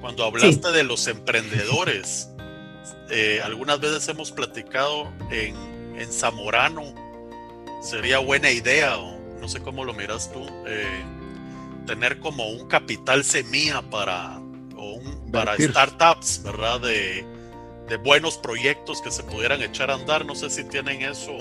Cuando 0.00 0.24
hablaste 0.24 0.70
de 0.70 0.84
los 0.84 1.06
emprendedores, 1.08 2.30
eh, 3.10 3.40
algunas 3.44 3.80
veces 3.80 4.06
hemos 4.08 4.30
platicado 4.30 5.12
en, 5.30 5.56
en 5.98 6.12
Zamorano, 6.12 6.94
sería 7.82 8.18
buena 8.18 8.50
idea 8.50 8.96
o 8.98 9.12
no 9.12 9.19
sé 9.50 9.60
cómo 9.60 9.84
lo 9.84 9.92
miras 9.92 10.32
tú, 10.32 10.40
eh, 10.66 11.02
tener 11.86 12.18
como 12.20 12.48
un 12.48 12.68
capital 12.68 13.24
semilla 13.24 13.82
para, 13.82 14.38
un, 14.38 15.30
para 15.32 15.56
startups, 15.56 16.42
¿verdad? 16.44 16.80
De, 16.80 17.26
de, 17.88 17.96
buenos 17.96 18.38
proyectos 18.38 19.02
que 19.02 19.10
se 19.10 19.22
pudieran 19.24 19.60
echar 19.62 19.90
a 19.90 19.94
andar. 19.94 20.24
No 20.24 20.34
sé 20.34 20.48
si 20.48 20.64
tienen 20.64 21.02
eso. 21.02 21.32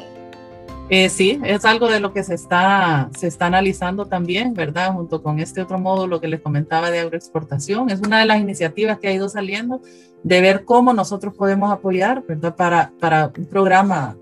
Eh, 0.89 1.07
sí, 1.09 1.39
es 1.43 1.65
algo 1.65 1.87
de 1.87 1.99
lo 1.99 2.11
que 2.13 2.23
se 2.23 2.33
está, 2.33 3.11
se 3.15 3.27
está 3.27 3.45
analizando 3.45 4.07
también, 4.07 4.55
¿verdad? 4.55 4.91
Junto 4.93 5.21
con 5.21 5.39
este 5.39 5.61
otro 5.61 5.77
módulo 5.77 6.19
que 6.19 6.27
les 6.27 6.41
comentaba 6.41 6.89
de 6.89 6.99
agroexportación. 6.99 7.91
Es 7.91 7.99
una 7.99 8.19
de 8.19 8.25
las 8.25 8.39
iniciativas 8.39 8.97
que 8.97 9.07
ha 9.07 9.13
ido 9.13 9.29
saliendo 9.29 9.81
de 10.23 10.41
ver 10.41 10.65
cómo 10.65 10.91
nosotros 10.93 11.35
podemos 11.35 11.71
apoyar, 11.71 12.23
¿verdad? 12.27 12.55
Para, 12.55 12.91
para 12.99 13.31
un 13.37 13.45
programa 13.45 14.17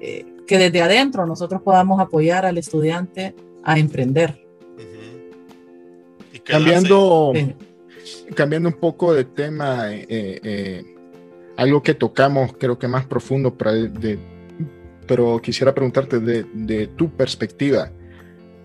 eh, 0.00 0.24
que 0.50 0.58
desde 0.58 0.82
adentro 0.82 1.26
nosotros 1.26 1.62
podamos 1.62 2.00
apoyar 2.00 2.44
al 2.44 2.58
estudiante 2.58 3.36
a 3.62 3.78
emprender. 3.78 4.44
cambiando, 6.42 7.32
cambiando 8.34 8.68
un 8.68 8.74
poco 8.74 9.14
de 9.14 9.26
tema, 9.26 9.92
eh, 9.92 10.06
eh, 10.08 10.84
algo 11.56 11.84
que 11.84 11.94
tocamos 11.94 12.54
creo 12.58 12.76
que 12.80 12.88
más 12.88 13.06
profundo, 13.06 13.56
pero 15.06 15.40
quisiera 15.40 15.72
preguntarte 15.72 16.18
de, 16.18 16.88
tu 16.96 17.10
perspectiva 17.10 17.92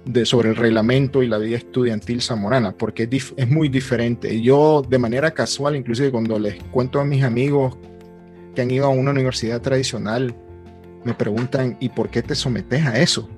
de, 0.05 0.25
sobre 0.25 0.49
el 0.49 0.55
reglamento 0.55 1.21
y 1.21 1.27
la 1.27 1.37
vida 1.37 1.57
estudiantil 1.57 2.19
zamorana, 2.23 2.71
porque 2.71 3.07
es, 3.11 3.31
es 3.37 3.47
muy 3.47 3.69
diferente. 3.69 4.41
Yo 4.41 4.81
de 4.81 4.97
manera 4.97 5.35
casual, 5.35 5.75
inclusive 5.75 6.09
cuando 6.09 6.39
les 6.39 6.55
cuento 6.63 6.99
a 6.99 7.05
mis 7.05 7.23
amigos 7.23 7.77
que 8.55 8.63
han 8.63 8.71
ido 8.71 8.85
a 8.87 8.89
una 8.89 9.11
universidad 9.11 9.61
tradicional, 9.61 10.33
me 11.05 11.13
preguntan, 11.13 11.77
¿y 11.79 11.89
por 11.89 12.09
qué 12.09 12.21
te 12.21 12.35
sometes 12.35 12.85
a 12.85 12.99
eso? 12.99 13.29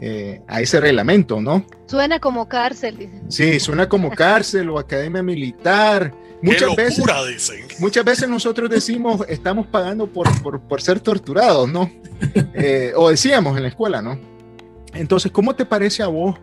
Eh, 0.00 0.42
a 0.48 0.60
ese 0.60 0.80
reglamento, 0.80 1.40
¿no? 1.40 1.64
Suena 1.86 2.18
como 2.18 2.48
cárcel, 2.48 2.98
dicen. 2.98 3.30
Sí, 3.30 3.60
suena 3.60 3.88
como 3.88 4.10
cárcel 4.16 4.68
o 4.68 4.78
academia 4.80 5.22
militar. 5.22 6.12
Muchas 6.42 6.74
veces, 6.74 7.04
dicen. 7.28 7.68
muchas 7.78 8.04
veces 8.04 8.28
nosotros 8.28 8.68
decimos, 8.68 9.24
estamos 9.28 9.68
pagando 9.68 10.08
por, 10.08 10.26
por, 10.42 10.82
ser 10.82 10.98
torturados, 10.98 11.70
¿no? 11.70 11.88
Eh, 12.54 12.92
o 12.96 13.10
decíamos 13.10 13.56
en 13.56 13.62
la 13.62 13.68
escuela, 13.68 14.02
¿no? 14.02 14.18
Entonces, 14.92 15.30
¿cómo 15.30 15.54
te 15.54 15.64
parece 15.64 16.02
a 16.02 16.08
vos 16.08 16.36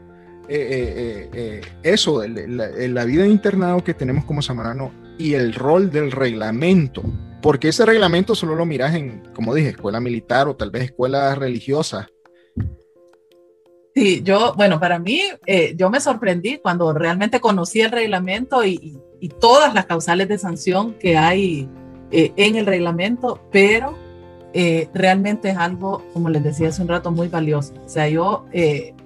eh, 0.48 1.62
eso, 1.84 2.26
la, 2.26 2.70
la, 2.70 3.06
vida 3.06 3.24
de 3.24 3.30
internado 3.30 3.84
que 3.84 3.94
tenemos 3.94 4.24
como 4.24 4.42
Samarano 4.42 4.92
y 5.20 5.36
el 5.36 5.54
rol 5.54 5.92
del 5.92 6.12
reglamento 6.12 7.04
porque 7.42 7.70
ese 7.70 7.86
reglamento 7.86 8.36
solo 8.36 8.56
lo 8.56 8.66
miras 8.66 8.96
en, 8.96 9.24
como 9.34 9.54
dije, 9.54 9.70
escuela 9.70 10.00
militar 10.00 10.48
o 10.48 10.56
tal 10.56 10.72
vez 10.72 10.84
escuela 10.84 11.34
religiosa. 11.36 12.10
Sí, 13.96 14.22
yo, 14.24 14.54
bueno, 14.56 14.80
para 14.80 15.00
mí, 15.00 15.22
eh, 15.46 15.74
yo 15.76 15.90
me 15.90 16.00
sorprendí 16.00 16.60
cuando 16.60 16.94
realmente 16.94 17.40
conocí 17.40 17.82
el 17.82 17.92
reglamento 17.92 18.64
y, 18.66 19.00
todas 19.42 19.74
las 19.74 19.86
causales 19.86 20.30
de 20.30 20.38
sanción 20.38 20.94
que 20.94 21.18
hay 21.18 21.68
eh, 22.10 22.32
en 22.38 22.56
el 22.56 22.66
reglamento, 22.66 23.42
pero 23.52 23.94
eh, 24.54 24.88
realmente 24.94 25.50
es 25.50 25.58
algo, 25.58 26.02
como 26.14 26.30
les 26.30 26.42
decía 26.42 26.70
hace 26.70 26.82
un 26.82 26.88
rato, 26.88 27.12
muy 27.12 27.28
valioso. 27.28 27.74
O 27.86 27.90
sea, 27.90 28.08
yo 28.08 28.46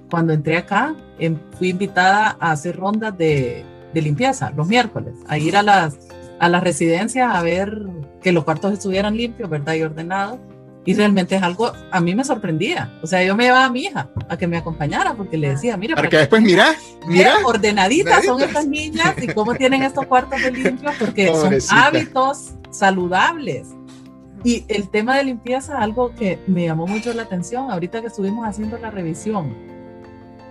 cuando 0.08 0.32
entré 0.32 0.56
acá, 0.56 0.94
em, 1.18 1.36
fui 1.58 1.70
invitada 1.70 2.36
a 2.38 2.52
hacer 2.52 2.76
rondas 2.76 3.18
de, 3.18 3.64
de 3.94 4.02
limpieza 4.02 4.50
los 4.50 4.66
miércoles, 4.66 5.14
a 5.26 5.38
ir 5.38 5.56
a 5.56 5.62
las 5.62 5.96
a 6.38 6.48
la 6.48 6.60
residencia 6.60 7.30
a 7.30 7.42
ver 7.42 7.86
que 8.22 8.32
los 8.32 8.44
cuartos 8.44 8.72
estuvieran 8.72 9.16
limpios, 9.16 9.48
¿verdad? 9.48 9.74
Y 9.74 9.82
ordenados. 9.82 10.38
Y 10.86 10.92
realmente 10.92 11.36
es 11.36 11.42
algo, 11.42 11.72
a 11.90 12.00
mí 12.00 12.14
me 12.14 12.24
sorprendía. 12.24 12.92
O 13.02 13.06
sea, 13.06 13.22
yo 13.24 13.34
me 13.34 13.44
llevaba 13.44 13.64
a 13.64 13.70
mi 13.70 13.84
hija 13.84 14.10
a 14.28 14.36
que 14.36 14.46
me 14.46 14.58
acompañara 14.58 15.14
porque 15.14 15.38
le 15.38 15.50
decía, 15.50 15.78
mira. 15.78 15.96
Para 15.96 16.10
que 16.10 16.18
después, 16.18 16.42
mira, 16.42 16.74
mira. 17.06 17.36
Ordenaditas 17.44 18.26
son 18.26 18.42
estas 18.42 18.66
niñas 18.66 19.14
y 19.22 19.28
cómo 19.28 19.54
tienen 19.54 19.82
estos 19.82 20.04
cuartos 20.04 20.42
de 20.42 20.50
limpios 20.50 20.94
porque 20.98 21.28
son 21.28 21.54
hábitos 21.70 22.50
saludables. 22.70 23.68
Y 24.42 24.66
el 24.68 24.90
tema 24.90 25.16
de 25.16 25.24
limpieza, 25.24 25.78
algo 25.78 26.14
que 26.14 26.38
me 26.46 26.66
llamó 26.66 26.86
mucho 26.86 27.14
la 27.14 27.22
atención 27.22 27.70
ahorita 27.70 28.02
que 28.02 28.08
estuvimos 28.08 28.46
haciendo 28.46 28.76
la 28.76 28.90
revisión 28.90 29.54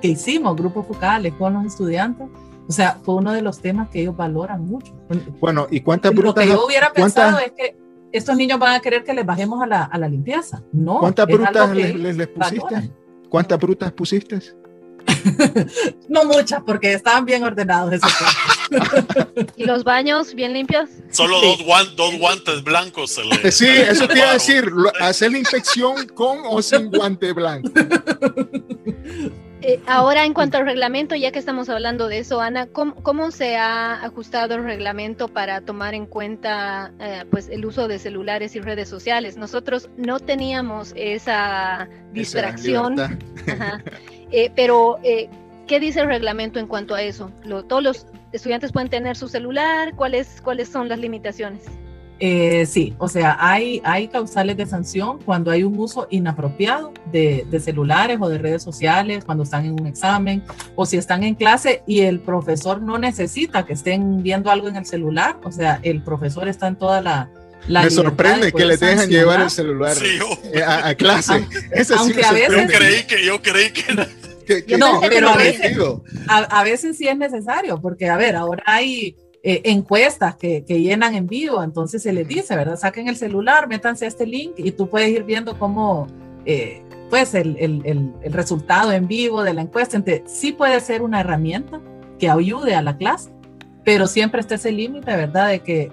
que 0.02 0.08
hicimos, 0.08 0.58
grupos 0.58 0.88
focales 0.88 1.34
con 1.36 1.54
los 1.54 1.66
estudiantes, 1.66 2.28
o 2.68 2.72
sea, 2.72 3.00
fue 3.04 3.16
uno 3.16 3.34
de 3.34 3.42
los 3.42 3.60
temas 3.60 3.90
que 3.90 4.02
ellos 4.02 4.16
valoran 4.16 4.66
mucho. 4.66 4.94
Bueno, 5.40 5.68
¿y 5.70 5.82
cuántas 5.82 6.14
brutas? 6.14 6.46
Lo 6.46 6.52
que 6.52 6.58
yo 6.58 6.66
hubiera 6.66 6.92
pensado 6.92 7.40
es 7.40 7.52
que 7.52 7.78
estos 8.12 8.38
niños 8.38 8.60
van 8.60 8.76
a 8.76 8.80
querer 8.80 9.04
que 9.04 9.14
les 9.14 9.26
bajemos 9.26 9.62
a 9.62 9.68
la, 9.68 9.84
a 9.84 9.98
la 9.98 10.08
limpieza. 10.08 10.64
No. 10.72 11.00
¿Cuántas 11.00 11.28
brutas 11.28 11.76
les, 11.76 12.16
les, 12.16 12.28
pusiste? 12.28 12.92
¿Cuántas 13.30 13.60
brutas 13.60 13.92
pusiste? 13.92 14.40
no 16.10 16.24
muchas, 16.26 16.62
porque 16.64 16.94
estaban 16.94 17.26
bien 17.26 17.44
ordenados 17.44 17.94
esos 17.94 18.12
¿Y 19.58 19.66
los 19.66 19.84
baños 19.84 20.34
bien 20.34 20.54
limpios? 20.54 20.90
Solo 21.12 21.40
dos, 21.42 21.96
dos, 21.96 22.18
guantes 22.18 22.64
blancos. 22.64 23.12
Se 23.12 23.24
le, 23.24 23.52
sí, 23.52 23.68
eso 23.68 24.08
te 24.08 24.20
iba 24.20 24.30
a 24.30 24.34
decir. 24.34 24.72
Hacer 25.02 25.32
la 25.32 25.40
inspección 25.40 26.08
con 26.08 26.40
o 26.46 26.62
sin 26.62 26.90
guante 26.90 27.34
blanco. 27.34 27.70
Eh, 29.66 29.80
ahora, 29.88 30.26
en 30.26 30.34
cuanto 30.34 30.58
al 30.58 30.66
reglamento, 30.66 31.16
ya 31.16 31.32
que 31.32 31.40
estamos 31.40 31.70
hablando 31.70 32.10
de 32.10 32.20
eso, 32.20 32.42
Ana, 32.42 32.68
¿cómo, 32.68 33.32
se 33.32 33.56
ha 33.56 34.04
ajustado 34.04 34.56
el 34.56 34.64
reglamento 34.66 35.30
para 35.30 35.62
tomar 35.62 35.94
en 35.94 36.06
cuenta 36.06 36.92
eh, 37.00 37.24
pues 37.32 37.48
el 37.48 37.66
uso 37.66 37.88
de 37.88 37.98
celulares 37.98 38.58
y 38.58 38.60
redes 38.60 38.90
sociales? 38.90 39.38
Nosotros 39.38 39.90
no 39.96 40.20
teníamos 40.20 40.92
esa 40.98 41.88
distracción, 42.12 42.98
eh, 44.32 44.52
pero 44.54 45.00
¿qué 45.02 45.80
dice 45.80 46.02
el 46.02 46.08
reglamento 46.08 46.60
en 46.60 46.68
cuanto 46.68 46.94
a 46.94 47.02
eso? 47.02 47.32
¿Todos 47.70 47.82
los 47.82 48.08
estudiantes 48.34 48.74
pueden 48.74 48.90
tener 48.90 49.16
su 49.16 49.30
celular? 49.30 49.96
¿Cuáles, 49.96 50.42
cuáles 50.42 50.68
son 50.68 50.90
las 50.90 51.00
limitaciones? 51.00 51.64
Eh, 52.26 52.66
sí, 52.66 52.94
o 53.00 53.10
sea, 53.10 53.36
hay, 53.38 53.82
hay 53.84 54.08
causales 54.08 54.56
de 54.56 54.66
sanción 54.66 55.20
cuando 55.20 55.52
hay 55.52 55.64
un 55.64 55.78
uso 55.78 56.08
inapropiado 56.10 56.94
de, 57.12 57.46
celulares 57.62 58.18
o 58.22 58.30
de 58.30 58.38
redes 58.38 58.64
sociales, 58.64 59.26
cuando 59.26 59.44
están 59.44 59.66
en 59.66 59.74
un 59.74 59.88
examen 59.88 60.42
o 60.78 60.86
si 60.86 60.96
están 60.96 61.26
en 61.26 61.36
clase 61.36 61.84
y 61.86 62.00
el 62.00 62.22
profesor 62.22 62.82
no 62.82 62.98
necesita 62.98 63.66
que 63.66 63.74
estén 63.74 64.24
viendo 64.24 64.50
algo 64.52 64.70
en 64.70 64.78
el 64.78 64.86
celular, 64.86 65.38
o 65.44 65.52
sea, 65.52 65.82
el 65.84 66.02
profesor 66.02 66.48
está 66.48 66.68
en 66.68 66.78
toda 66.78 67.02
la... 67.02 67.30
Me 67.68 67.90
sorprende 67.90 68.54
que 68.54 68.64
le 68.68 68.78
dejan 68.78 69.10
llevar 69.10 69.42
el 69.42 69.50
celular 69.50 69.98
eh, 70.02 70.64
a, 70.66 70.96
clase. 70.96 71.34
Aunque, 71.98 72.24
a 72.24 72.32
veces, 72.32 72.50
yo 72.50 72.68
creí 72.68 73.04
que... 73.04 73.26
Yo 73.26 73.42
creí 73.42 73.72
que... 73.74 74.78
no, 74.78 75.02
pero 75.10 75.28
a 75.28 75.36
veces, 75.36 75.78
a 76.30 76.64
veces 76.64 76.98
sí 76.98 77.06
es 77.06 77.18
necesario, 77.18 77.82
porque 77.82 78.08
a 78.08 78.16
ver, 78.16 78.38
ahora 78.38 78.64
hay 78.66 79.18
eh, 79.46 79.62
encuestas 79.66 80.38
que, 80.38 80.64
que, 80.64 80.82
llenan 80.82 81.16
en 81.16 81.28
vivo, 81.28 81.62
entonces 81.62 82.02
se 82.02 82.14
les 82.14 82.26
dice, 82.26 82.56
¿verdad? 82.56 82.78
Saquen 82.78 83.10
el 83.10 83.18
celular, 83.18 83.68
métanse 83.68 84.06
a 84.06 84.08
este 84.08 84.26
link 84.26 84.54
y 84.56 84.72
tú 84.72 84.88
puedes 84.88 85.10
ir 85.10 85.26
viendo 85.26 85.60
cómo, 85.60 86.08
eh, 86.46 86.82
pues, 87.10 87.34
el, 87.34 87.58
el, 87.60 87.82
el, 87.86 88.34
resultado 88.34 88.94
en 88.94 89.06
vivo 89.06 89.44
de 89.44 89.54
la 89.54 89.62
encuesta. 89.62 89.98
Entonces, 89.98 90.24
sí 90.28 90.54
puede 90.54 90.80
ser 90.80 91.02
una 91.02 91.20
herramienta 91.20 91.82
que 92.18 92.30
ayude 92.30 92.74
a 92.74 92.82
la 92.82 92.96
clase, 92.96 93.32
pero 93.84 94.08
siempre 94.08 94.40
está 94.40 94.56
ese 94.56 94.72
límite, 94.72 95.14
¿verdad? 95.14 95.50
De 95.50 95.60
que 95.60 95.92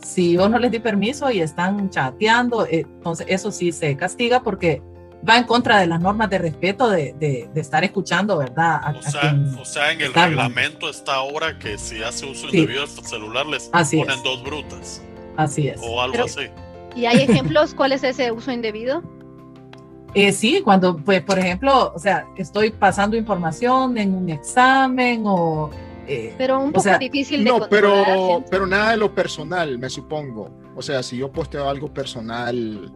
si 0.00 0.34
yo 0.34 0.48
no 0.48 0.60
les 0.60 0.70
di 0.70 0.78
permiso 0.78 1.28
y 1.28 1.40
están 1.40 1.90
chateando, 1.90 2.66
eh, 2.66 2.86
entonces 2.86 3.26
eso 3.28 3.50
sí 3.50 3.72
se 3.72 3.96
castiga 3.96 4.44
porque 4.44 4.80
va 5.28 5.38
en 5.38 5.44
contra 5.44 5.78
de 5.78 5.86
las 5.86 6.00
normas 6.00 6.28
de 6.30 6.38
respeto 6.38 6.90
de, 6.90 7.14
de, 7.18 7.48
estar 7.60 7.84
escuchando, 7.84 8.38
¿verdad? 8.38 8.80
o, 8.96 9.64
sea, 9.64 9.92
en 9.92 10.00
el 10.00 10.12
reglamento 10.12 10.88
está 10.88 11.14
ahora 11.14 11.58
que 11.58 11.78
si 11.78 12.02
hace 12.02 12.26
uso 12.26 12.46
indebido 12.46 12.86
del 12.86 13.06
celular 13.06 13.46
les 13.46 13.68
ponen 13.68 14.22
dos 14.22 14.42
brutas. 14.42 15.02
Así 15.36 15.68
es. 15.68 15.80
O 15.82 16.00
algo 16.00 16.24
así. 16.24 16.48
¿Y 16.94 17.06
hay 17.06 17.18
ejemplos? 17.18 17.74
¿Cuál 17.76 17.92
es 17.92 18.04
ese 18.04 18.32
uso 18.32 18.52
indebido? 18.52 19.02
Eh, 20.14 20.32
sí, 20.32 20.60
cuando, 20.60 20.96
pues, 20.98 21.22
por 21.22 21.38
ejemplo, 21.38 21.92
o 21.94 21.98
sea, 21.98 22.26
estoy 22.36 22.70
pasando 22.70 23.16
información 23.16 23.96
en 23.96 24.14
un 24.14 24.28
examen 24.28 25.22
o... 25.24 25.70
Eh, 26.06 26.34
pero 26.36 26.60
un 26.60 26.72
poco 26.72 26.98
difícil 26.98 27.44
de 27.44 27.50
No, 27.50 27.68
pero, 27.68 28.44
pero 28.50 28.66
nada 28.66 28.90
de 28.90 28.96
lo 28.98 29.14
personal, 29.14 29.78
me 29.78 29.88
supongo. 29.88 30.50
O 30.74 30.82
sea, 30.82 31.02
si 31.02 31.16
yo 31.16 31.30
posteo 31.30 31.68
algo 31.68 31.94
personal 31.94 32.92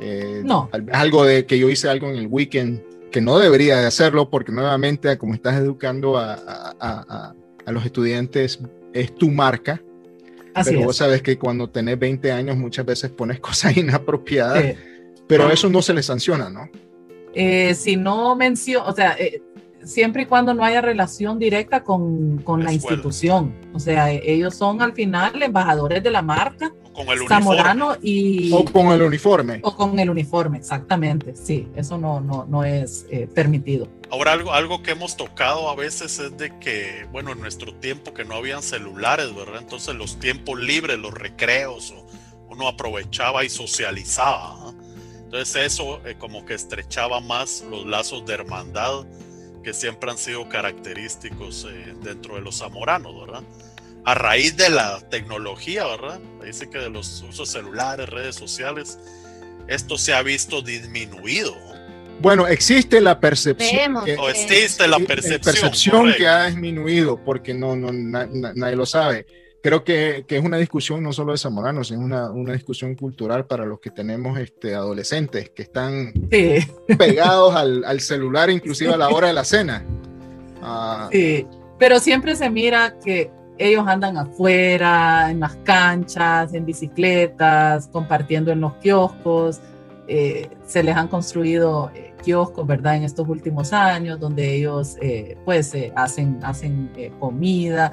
eh, 0.00 0.42
no. 0.44 0.68
Algo 0.92 1.24
de 1.24 1.46
que 1.46 1.58
yo 1.58 1.68
hice 1.68 1.88
algo 1.88 2.08
en 2.08 2.16
el 2.16 2.26
weekend 2.26 2.82
que 3.10 3.20
no 3.20 3.38
debería 3.38 3.78
de 3.78 3.86
hacerlo 3.86 4.30
porque 4.30 4.50
nuevamente 4.52 5.16
como 5.18 5.34
estás 5.34 5.56
educando 5.56 6.18
a, 6.18 6.34
a, 6.80 7.34
a, 7.64 7.72
los 7.72 7.84
estudiantes 7.84 8.58
es 8.92 9.14
tu 9.14 9.30
marca. 9.30 9.80
pero 10.64 10.84
vos 10.84 10.96
sabes 10.96 11.22
que 11.22 11.38
cuando 11.38 11.70
tenés 11.70 11.98
20 11.98 12.32
años 12.32 12.56
muchas 12.56 12.84
veces 12.84 13.10
pones 13.10 13.38
cosas 13.40 13.76
inapropiadas, 13.76 14.76
pero 15.28 15.50
eso 15.50 15.68
no 15.68 15.82
se 15.82 15.94
le 15.94 16.02
sanciona, 16.02 16.50
¿no? 16.50 16.68
Eh, 17.34 17.74
si 17.74 17.96
no 17.96 18.34
menciono, 18.36 18.86
o 18.86 18.92
sea, 18.92 19.16
eh, 19.18 19.40
siempre 19.84 20.22
y 20.22 20.26
cuando 20.26 20.52
no 20.52 20.64
haya 20.64 20.80
relación 20.80 21.38
directa 21.38 21.82
con, 21.82 22.38
con 22.38 22.62
la 22.62 22.72
institución. 22.72 23.54
O 23.72 23.78
sea, 23.78 24.10
ellos 24.10 24.54
son 24.54 24.82
al 24.82 24.92
final 24.92 25.42
embajadores 25.42 26.02
de 26.02 26.10
la 26.10 26.22
marca 26.22 26.72
con 26.92 27.08
el 27.08 27.22
uniforme. 27.22 27.98
y... 28.02 28.52
O 28.52 28.64
con 28.64 28.86
el 28.88 29.02
uniforme. 29.02 29.60
O 29.62 29.74
con 29.74 29.98
el 29.98 30.10
uniforme, 30.10 30.58
exactamente. 30.58 31.34
Sí, 31.36 31.68
eso 31.76 31.98
no, 31.98 32.20
no, 32.20 32.44
no 32.46 32.64
es 32.64 33.06
eh, 33.10 33.28
permitido. 33.32 33.88
Ahora, 34.10 34.32
algo, 34.32 34.52
algo 34.52 34.82
que 34.82 34.92
hemos 34.92 35.16
tocado 35.16 35.70
a 35.70 35.74
veces 35.74 36.18
es 36.18 36.36
de 36.36 36.58
que, 36.58 37.06
bueno, 37.10 37.32
en 37.32 37.40
nuestro 37.40 37.74
tiempo 37.74 38.12
que 38.12 38.24
no 38.24 38.34
habían 38.34 38.62
celulares, 38.62 39.34
¿verdad? 39.34 39.62
Entonces 39.62 39.94
los 39.94 40.18
tiempos 40.18 40.60
libres, 40.60 40.98
los 40.98 41.14
recreos, 41.14 41.94
uno 42.48 42.68
aprovechaba 42.68 43.44
y 43.44 43.48
socializaba. 43.48 44.72
Entonces 45.24 45.56
eso 45.72 46.06
eh, 46.06 46.16
como 46.18 46.44
que 46.44 46.52
estrechaba 46.54 47.20
más 47.20 47.64
los 47.70 47.86
lazos 47.86 48.26
de 48.26 48.34
hermandad 48.34 49.06
que 49.62 49.72
siempre 49.72 50.10
han 50.10 50.18
sido 50.18 50.48
característicos 50.48 51.66
eh, 51.70 51.94
dentro 52.02 52.34
de 52.34 52.42
los 52.42 52.58
zamoranos, 52.58 53.18
¿verdad? 53.18 53.42
A 54.04 54.14
raíz 54.14 54.56
de 54.56 54.68
la 54.68 55.00
tecnología, 55.08 55.86
¿verdad? 55.86 56.20
Dice 56.44 56.68
que 56.68 56.78
de 56.78 56.90
los 56.90 57.22
usos 57.22 57.48
celulares, 57.48 58.08
redes 58.08 58.34
sociales, 58.34 58.98
esto 59.68 59.96
se 59.96 60.12
ha 60.12 60.22
visto 60.22 60.62
disminuido. 60.62 61.54
Bueno, 62.20 62.46
existe 62.46 63.00
la 63.00 63.18
percepción. 63.18 64.04
Que, 64.04 64.16
o 64.16 64.28
existe 64.28 64.86
la 64.86 64.98
percepción. 64.98 65.40
percepción 65.40 66.14
que 66.16 66.26
ha 66.26 66.46
disminuido, 66.46 67.22
porque 67.24 67.54
no, 67.54 67.74
no 67.74 67.90
nadie 67.92 68.76
lo 68.76 68.86
sabe. 68.86 69.26
Creo 69.62 69.84
que, 69.84 70.24
que, 70.26 70.38
es 70.38 70.44
una 70.44 70.56
discusión 70.56 71.02
no 71.04 71.12
solo 71.12 71.32
de 71.32 71.38
zamoranos, 71.38 71.92
es 71.92 71.96
una, 71.96 72.30
una 72.32 72.52
discusión 72.52 72.96
cultural 72.96 73.46
para 73.46 73.64
los 73.64 73.78
que 73.78 73.90
tenemos 73.90 74.36
este, 74.38 74.74
adolescentes 74.74 75.50
que 75.50 75.62
están 75.62 76.12
pegados 76.98 77.54
al, 77.54 77.84
al, 77.84 78.00
celular, 78.00 78.50
inclusive 78.50 78.92
a 78.92 78.96
la 78.96 79.08
hora 79.08 79.28
de 79.28 79.32
la 79.32 79.44
cena. 79.44 79.86
Ah, 80.60 81.08
sí, 81.12 81.46
pero 81.78 82.00
siempre 82.00 82.34
se 82.34 82.50
mira 82.50 82.96
que 83.04 83.30
ellos 83.58 83.86
andan 83.86 84.16
afuera, 84.16 85.30
en 85.30 85.40
las 85.40 85.56
canchas, 85.56 86.54
en 86.54 86.64
bicicletas, 86.64 87.88
compartiendo 87.88 88.50
en 88.50 88.60
los 88.60 88.74
kioscos. 88.76 89.60
Eh, 90.08 90.50
se 90.66 90.82
les 90.82 90.96
han 90.96 91.08
construido 91.08 91.90
eh, 91.94 92.14
kioscos, 92.22 92.66
¿verdad? 92.66 92.96
En 92.96 93.04
estos 93.04 93.28
últimos 93.28 93.72
años, 93.72 94.18
donde 94.18 94.54
ellos 94.54 94.96
eh, 95.00 95.36
pues 95.44 95.74
hacen, 95.94 96.38
hacen 96.42 96.90
comida. 97.18 97.92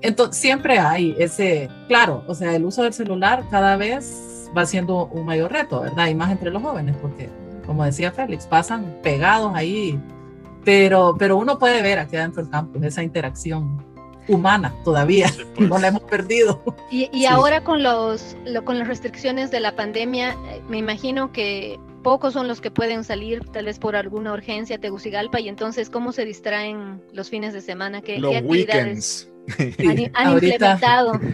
Entonces, 0.00 0.36
siempre 0.36 0.78
hay 0.78 1.14
ese, 1.18 1.68
claro, 1.88 2.24
o 2.26 2.34
sea, 2.34 2.54
el 2.54 2.64
uso 2.64 2.82
del 2.82 2.92
celular 2.92 3.44
cada 3.50 3.76
vez 3.76 4.48
va 4.56 4.64
siendo 4.64 5.06
un 5.06 5.26
mayor 5.26 5.52
reto, 5.52 5.80
¿verdad? 5.80 6.08
Y 6.08 6.14
más 6.14 6.30
entre 6.30 6.50
los 6.50 6.62
jóvenes, 6.62 6.96
porque, 7.00 7.28
como 7.66 7.84
decía 7.84 8.12
Félix, 8.12 8.46
pasan 8.46 8.96
pegados 9.02 9.52
ahí, 9.54 10.00
pero, 10.64 11.16
pero 11.18 11.36
uno 11.36 11.58
puede 11.58 11.82
ver 11.82 11.98
aquí 11.98 12.16
adentro 12.16 12.42
del 12.42 12.50
campo 12.50 12.78
esa 12.82 13.02
interacción 13.02 13.87
humana 14.28 14.74
todavía, 14.84 15.30
pues. 15.54 15.68
no 15.68 15.78
la 15.78 15.88
hemos 15.88 16.02
perdido. 16.02 16.62
Y, 16.90 17.24
ahora 17.26 17.64
con, 17.64 17.82
los, 17.82 18.36
con 18.64 18.78
las 18.78 18.88
restricciones 18.88 19.50
de 19.50 19.60
la 19.60 19.74
pandemia, 19.74 20.32
eh, 20.32 20.62
me 20.68 20.78
imagino 20.78 21.32
que 21.32 21.78
pocos 22.02 22.32
son 22.32 22.48
los 22.48 22.60
que 22.60 22.70
pueden 22.70 23.04
salir, 23.04 23.44
tal 23.50 23.66
vez 23.66 23.78
por 23.78 23.96
alguna 23.96 24.32
urgencia 24.32 24.76
a 24.76 24.78
Tegucigalpa, 24.78 25.40
y 25.40 25.48
entonces, 25.48 25.90
¿cómo 25.90 26.12
se 26.12 26.24
distraen 26.24 27.02
los 27.12 27.28
fines 27.28 27.52
de 27.52 27.60
semana? 27.60 28.02
¿Qué, 28.02 28.18
los 28.18 28.34
weekends. 28.42 29.28
han, 30.14 30.32
implementado? 30.32 31.20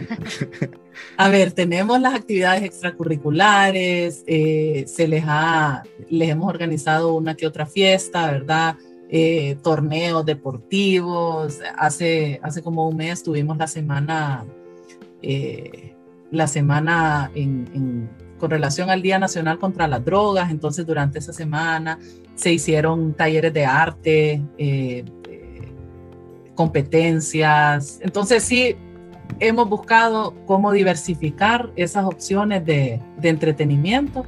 A 1.17 1.29
ver, 1.29 1.51
tenemos 1.51 1.99
las 1.99 2.13
actividades 2.15 2.63
extracurriculares, 2.63 4.23
eh, 4.27 4.85
se 4.87 5.07
les 5.07 5.23
ha, 5.27 5.83
les 6.09 6.29
hemos 6.29 6.47
organizado 6.47 7.13
una 7.13 7.35
que 7.35 7.45
otra 7.47 7.65
fiesta, 7.65 8.31
¿verdad? 8.31 8.75
Eh, 9.17 9.55
torneos 9.63 10.25
deportivos. 10.25 11.61
Hace, 11.77 12.41
hace 12.43 12.61
como 12.61 12.85
un 12.89 12.97
mes 12.97 13.23
tuvimos 13.23 13.55
la 13.55 13.65
semana 13.65 14.43
eh, 15.21 15.95
la 16.31 16.47
semana 16.47 17.31
en, 17.33 18.09
con 18.37 18.49
relación 18.49 18.89
al 18.89 19.01
Día 19.01 19.17
Nacional 19.17 19.57
contra 19.57 19.87
las 19.87 20.03
Drogas, 20.03 20.51
entonces 20.51 20.85
durante 20.85 21.19
esa 21.19 21.31
semana 21.31 21.97
se 22.35 22.51
hicieron 22.51 23.13
talleres 23.13 23.53
de 23.53 23.65
arte, 23.65 24.41
eh, 24.57 25.05
competencias, 26.53 27.99
entonces 28.01 28.43
sí, 28.43 28.75
hemos 29.39 29.69
buscado 29.69 30.33
cómo 30.45 30.73
diversificar 30.73 31.71
esas 31.77 32.03
opciones 32.03 32.65
de, 32.65 33.01
de 33.17 33.29
entretenimiento 33.29 34.25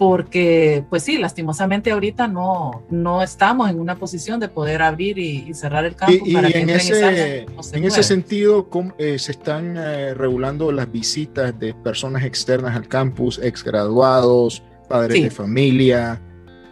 porque 0.00 0.82
pues 0.88 1.02
sí, 1.02 1.18
lastimosamente 1.18 1.90
ahorita 1.90 2.26
no, 2.26 2.84
no 2.88 3.22
estamos 3.22 3.68
en 3.68 3.78
una 3.78 3.96
posición 3.96 4.40
de 4.40 4.48
poder 4.48 4.80
abrir 4.80 5.18
y, 5.18 5.52
cerrar 5.52 5.84
el 5.84 5.94
campo. 5.94 6.24
Y, 6.24 6.34
en, 6.34 6.70
ese, 6.70 7.44
en 7.72 7.84
ese 7.84 8.02
sentido, 8.02 8.66
eh, 8.96 9.18
se 9.18 9.32
están 9.32 9.76
eh, 9.76 10.14
regulando 10.14 10.72
las 10.72 10.90
visitas 10.90 11.58
de 11.58 11.74
personas 11.74 12.24
externas 12.24 12.74
al 12.74 12.88
campus, 12.88 13.38
exgraduados, 13.42 14.62
padres 14.88 15.22
de 15.22 15.30
familia. 15.30 16.18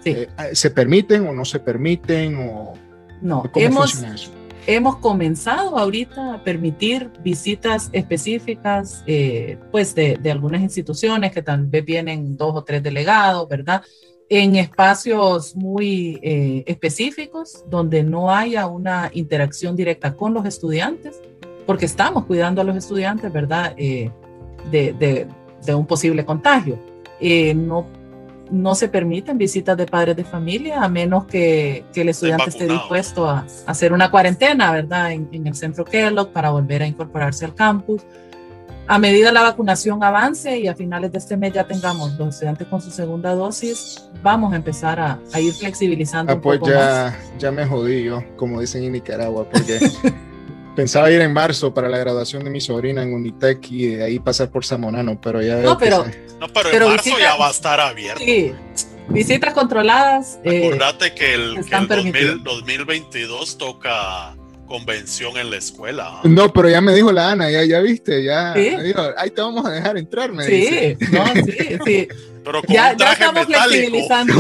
Eh, 0.07 0.29
¿Se 0.55 0.71
permiten 0.71 1.27
o 1.27 1.35
no 1.35 1.45
se 1.45 1.61
permiten? 1.61 2.35
O, 2.37 2.73
no, 3.21 3.45
hemos, 3.57 4.03
hemos 4.69 4.97
comenzado 4.97 5.79
ahorita 5.79 6.35
a 6.35 6.45
permitir 6.45 7.11
visitas 7.25 7.89
específicas, 7.91 9.03
eh, 9.07 9.57
pues 9.73 9.95
de, 9.95 10.21
algunas 10.31 10.61
instituciones 10.61 11.33
que 11.33 11.41
tal 11.41 11.65
vez 11.65 11.83
vienen 11.87 12.37
dos 12.37 12.55
o 12.55 12.63
tres 12.63 12.83
delegados, 12.83 13.49
¿verdad? 13.49 13.83
En 14.29 14.57
espacios 14.57 15.57
muy 15.57 16.21
eh, 16.23 16.65
específicos 16.67 17.65
donde 17.71 18.03
no 18.03 18.31
haya 18.31 18.67
una 18.67 19.11
interacción 19.15 19.75
directa 19.75 20.15
con 20.15 20.35
los 20.35 20.45
estudiantes, 20.45 21.19
porque 21.67 21.87
estamos 21.87 22.27
cuidando 22.27 22.61
a 22.61 22.65
los 22.65 22.77
estudiantes, 22.77 23.33
¿verdad? 23.33 23.73
Eh, 23.79 24.11
de, 24.71 24.93
de, 25.65 25.75
un 25.75 25.87
posible 25.87 26.27
contagio. 26.27 26.79
no 27.55 27.87
no 28.51 28.75
se 28.75 28.89
permiten 28.89 29.39
visitas 29.39 29.77
de 29.77 29.87
padres 29.87 30.17
de 30.17 30.25
familia 30.25 30.83
a 30.83 30.89
menos 30.89 31.27
que, 31.27 31.85
el 31.95 32.09
estudiante 32.09 32.51
esté 32.51 32.67
dispuesto 32.67 33.29
a, 33.29 33.47
hacer 33.67 33.93
una 33.93 34.11
cuarentena, 34.11 34.73
¿verdad? 34.73 35.13
En, 35.13 35.47
el 35.47 35.55
centro 35.55 35.85
Kellogg 35.85 36.33
para 36.33 36.51
volver 36.51 36.83
a 36.83 36.87
incorporarse 36.87 37.45
al 37.45 37.55
campus. 37.55 38.03
A 38.87 38.99
medida 38.99 39.33
la 39.33 39.43
vacunación 39.43 40.03
avance 40.03 40.59
y 40.59 40.67
a 40.67 40.75
finales 40.75 41.13
de 41.13 41.19
este 41.19 41.37
mes 41.37 41.53
ya 41.53 41.67
tengamos 41.67 42.19
los 42.19 42.29
estudiantes 42.29 42.67
con 42.69 42.81
su 42.81 42.91
segunda 42.91 43.35
dosis, 43.35 44.09
vamos 44.23 44.53
a 44.55 44.57
empezar 44.57 44.99
a, 44.99 45.19
ir 45.39 45.53
flexibilizando. 45.53 46.33
Ah, 46.33 46.41
pues 46.41 46.61
ya, 46.65 47.19
ya 47.39 47.51
me 47.51 47.67
jodí 47.67 48.05
yo, 48.05 48.23
como 48.37 48.61
dicen 48.61 48.85
en 48.85 48.93
Nicaragua, 48.93 49.47
porque 49.51 49.79
Pensaba 50.79 51.11
ir 51.11 51.21
en 51.21 51.33
marzo 51.33 51.75
para 51.75 51.89
la 51.89 51.99
graduación 51.99 52.45
de 52.45 52.51
mi 52.51 52.61
sobrina 52.61 53.03
en 53.03 53.13
Unitec 53.13 53.69
y 53.69 53.97
de 53.97 54.05
ahí 54.05 54.21
pasar 54.21 54.49
por 54.49 54.65
Zamorano, 54.65 55.21
pero 55.21 55.43
ya 55.43 55.57
no, 55.57 55.77
pero, 55.77 56.07
no, 56.39 56.47
pero, 56.53 56.85
en 56.85 56.91
marzo 56.93 57.19
ya 57.19 57.35
va 57.35 57.49
a 57.49 57.51
estar 57.51 57.81
abierto. 57.81 58.23
Sí, 58.25 58.53
visitas 59.09 59.55
controladas. 59.55 60.39
Eh, 60.45 60.69
Acordate 60.69 61.15
que 61.15 61.35
el, 61.35 61.65
que 61.65 62.39
2022 62.45 63.59
toca 63.59 64.37
convención 64.69 65.37
en 65.37 65.51
la 65.51 65.57
escuela. 65.57 66.21
No, 66.23 66.53
pero 66.53 66.71
ya 66.71 66.81
me 66.81 66.95
dijo 66.95 67.11
la 67.11 67.33
Ana, 67.33 67.51
ya, 67.51 67.65
ya 67.65 67.81
viste, 67.81 68.23
ya 68.23 68.53
me 68.55 68.85
dijo, 68.85 69.03
ahí 69.17 69.31
te 69.31 69.41
vamos 69.41 69.67
a 69.67 69.73
dejar 69.73 69.99
entrar, 69.99 70.33
me 70.33 70.45
sí, 70.45 70.53
dice. 70.53 70.99
No, 71.11 71.27
sí, 71.45 71.79
sí. 71.85 72.09
Pero 72.45 72.63
con 72.63 72.73
ya, 72.73 72.93
un 72.93 72.97
traje 72.99 73.21
ya 73.21 73.27
estamos 73.27 73.49
metálico. 73.49 73.69
flexibilizando. 73.69 74.35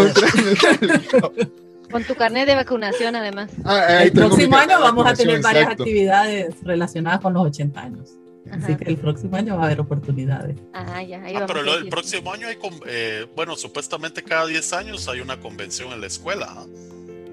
Con 1.20 1.58
tu 2.06 2.14
carnet 2.14 2.46
de 2.46 2.54
vacunación, 2.54 3.16
además. 3.16 3.50
Ah, 3.64 4.02
el 4.02 4.12
próximo 4.12 4.56
año 4.56 4.80
vamos 4.80 5.06
a 5.06 5.14
tener 5.14 5.40
varias 5.40 5.68
actividades 5.68 6.54
relacionadas 6.62 7.20
con 7.20 7.34
los 7.34 7.46
80 7.46 7.80
años. 7.80 8.10
Así 8.50 8.76
que 8.76 8.84
el 8.90 8.96
próximo 8.96 9.36
año 9.36 9.56
va 9.56 9.62
a 9.62 9.66
haber 9.66 9.80
oportunidades. 9.80 10.56
Ah, 10.72 11.02
ya, 11.02 11.22
ah, 11.36 11.44
pero 11.46 11.74
el 11.74 11.88
próximo 11.88 12.32
año 12.32 12.48
hay, 12.48 12.56
eh, 12.86 13.26
bueno, 13.36 13.56
supuestamente 13.56 14.22
cada 14.22 14.46
10 14.46 14.72
años 14.72 15.08
hay 15.08 15.20
una 15.20 15.38
convención 15.38 15.92
en 15.92 16.00
la 16.00 16.06
escuela. 16.06 16.46
¿ah? 16.48 16.66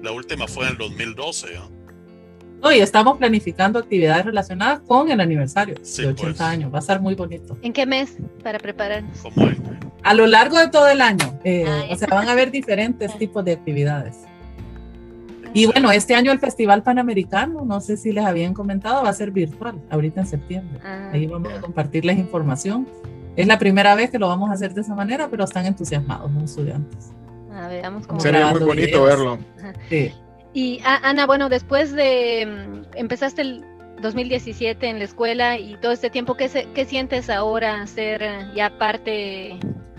La 0.02 0.12
última 0.12 0.46
fue 0.46 0.66
en 0.66 0.72
el 0.72 0.78
2012. 0.78 1.58
Hoy 2.62 2.80
estamos 2.80 3.18
planificando 3.18 3.78
actividades 3.78 4.24
relacionadas 4.24 4.80
con 4.80 5.10
el 5.10 5.20
aniversario 5.20 5.74
de 5.74 5.80
80 5.80 6.14
pues. 6.14 6.40
años. 6.40 6.72
Va 6.72 6.78
a 6.78 6.80
estar 6.80 7.00
muy 7.00 7.14
bonito. 7.14 7.56
¿En 7.62 7.72
qué 7.72 7.86
mes 7.86 8.16
para 8.42 8.58
prepararnos? 8.58 9.18
A 10.02 10.14
lo 10.14 10.26
largo 10.26 10.58
de 10.58 10.68
todo 10.68 10.88
el 10.88 11.00
año. 11.00 11.38
Eh, 11.44 11.88
o 11.90 11.96
sea, 11.96 12.08
van 12.08 12.28
a 12.28 12.32
haber 12.32 12.50
diferentes 12.52 13.16
tipos 13.18 13.44
de 13.44 13.52
actividades. 13.52 14.16
Y 15.56 15.64
bueno, 15.64 15.90
este 15.90 16.14
año 16.14 16.32
el 16.32 16.38
Festival 16.38 16.82
Panamericano, 16.82 17.64
no 17.64 17.80
sé 17.80 17.96
si 17.96 18.12
les 18.12 18.26
habían 18.26 18.52
comentado, 18.52 19.02
va 19.04 19.08
a 19.08 19.12
ser 19.14 19.30
virtual, 19.30 19.80
ahorita 19.88 20.20
en 20.20 20.26
septiembre. 20.26 20.78
Ah, 20.84 21.08
Ahí 21.14 21.26
vamos 21.26 21.50
a 21.50 21.62
compartirles 21.62 22.18
información. 22.18 22.86
Es 23.36 23.46
la 23.46 23.58
primera 23.58 23.94
vez 23.94 24.10
que 24.10 24.18
lo 24.18 24.28
vamos 24.28 24.50
a 24.50 24.52
hacer 24.52 24.74
de 24.74 24.82
esa 24.82 24.94
manera, 24.94 25.28
pero 25.30 25.44
están 25.44 25.64
entusiasmados 25.64 26.30
los 26.32 26.42
estudiantes. 26.42 27.10
Ah, 27.50 27.68
veamos 27.68 28.06
cómo 28.06 28.20
Sería 28.20 28.48
muy 28.48 28.64
bonito 28.64 29.02
verlo. 29.04 29.38
Sí. 29.88 30.12
Y 30.52 30.80
Ana, 30.84 31.26
bueno, 31.26 31.48
después 31.48 31.92
de 31.92 32.44
mm, 32.46 32.98
empezaste 32.98 33.40
el 33.40 33.64
2017 34.02 34.86
en 34.86 34.98
la 34.98 35.06
escuela 35.06 35.58
y 35.58 35.78
todo 35.80 35.92
este 35.92 36.10
tiempo, 36.10 36.34
¿qué, 36.34 36.68
qué 36.74 36.84
sientes 36.84 37.30
ahora 37.30 37.86
ser 37.86 38.22
ya 38.54 38.76
parte 38.76 39.58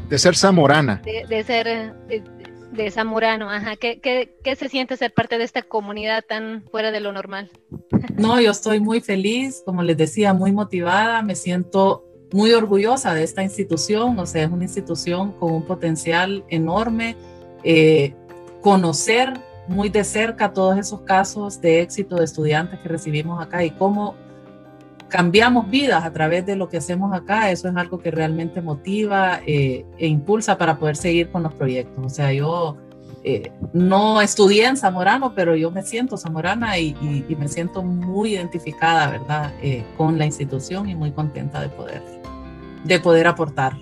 de 0.09 0.17
ser 0.17 0.35
zamorana? 0.35 1.01
De, 1.03 1.43
ser 1.43 1.67
eh, 1.67 2.23
de 2.71 2.91
Zamorano, 2.91 3.49
ajá. 3.49 3.75
¿Qué, 3.75 3.99
¿Qué, 3.99 4.55
se 4.55 4.69
siente 4.69 4.97
ser 4.97 5.13
parte 5.13 5.37
de 5.37 5.43
esta 5.43 5.61
comunidad 5.61 6.23
tan 6.27 6.63
fuera 6.71 6.91
de 6.91 6.99
lo 6.99 7.11
normal? 7.11 7.51
No, 8.17 8.41
yo 8.41 8.49
estoy 8.49 8.79
muy 8.79 8.99
feliz, 8.99 9.61
como 9.63 9.83
les 9.83 9.95
decía, 9.95 10.33
muy 10.33 10.51
motivada, 10.51 11.21
me 11.21 11.35
siento 11.35 12.03
muy 12.31 12.51
orgullosa 12.51 13.13
de 13.13 13.23
esta 13.23 13.43
institución, 13.43 14.17
o 14.17 14.25
sea, 14.25 14.43
es 14.43 14.49
una 14.49 14.63
institución 14.63 15.33
con 15.33 15.53
un 15.53 15.63
potencial 15.63 16.43
enorme. 16.49 17.15
Eh, 17.63 18.15
conocer 18.61 19.33
muy 19.67 19.89
de 19.89 20.03
cerca 20.03 20.51
todos 20.51 20.77
esos 20.77 21.01
casos 21.01 21.61
de 21.61 21.81
éxito 21.81 22.15
de 22.15 22.25
estudiantes 22.25 22.79
que 22.79 22.89
recibimos 22.89 23.41
acá 23.41 23.63
y 23.63 23.71
cómo 23.71 24.15
cambiamos 25.09 25.69
vidas 25.69 26.03
a 26.03 26.11
través 26.11 26.45
de 26.45 26.55
lo 26.55 26.69
que 26.69 26.77
hacemos 26.77 27.13
acá, 27.13 27.51
eso 27.51 27.69
es 27.69 27.75
algo 27.75 27.99
que 27.99 28.11
realmente 28.11 28.61
motiva 28.61 29.41
eh, 29.45 29.85
e 29.97 30.07
impulsa 30.07 30.57
para 30.57 30.77
poder 30.77 30.95
seguir 30.95 31.29
con 31.29 31.43
los 31.43 31.53
proyectos. 31.53 32.05
O 32.05 32.09
sea, 32.09 32.33
yo 32.33 32.77
eh, 33.23 33.51
no 33.73 34.21
estudié 34.21 34.65
en 34.65 34.77
Zamorano, 34.77 35.33
pero 35.33 35.55
yo 35.55 35.71
me 35.71 35.81
siento 35.81 36.17
zamorana 36.17 36.77
y, 36.77 36.93
me 37.37 37.47
siento 37.47 37.83
muy 37.83 38.33
identificada, 38.33 39.09
¿verdad?, 39.09 39.53
eh, 39.61 39.83
con 39.97 40.17
la 40.17 40.25
institución 40.25 40.89
y 40.89 40.95
muy 40.95 41.11
contenta 41.11 41.61
de 41.61 41.69
poder, 41.69 42.01
de 42.83 42.99
poder 42.99 43.27
aportar. 43.27 43.73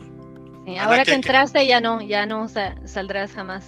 ahora 0.80 1.04
que, 1.04 1.14
entraste 1.14 1.66
ya 1.68 1.82
no, 1.82 2.02
ya 2.02 2.26
no 2.26 2.47
saldrás 2.86 3.32
jamás. 3.32 3.66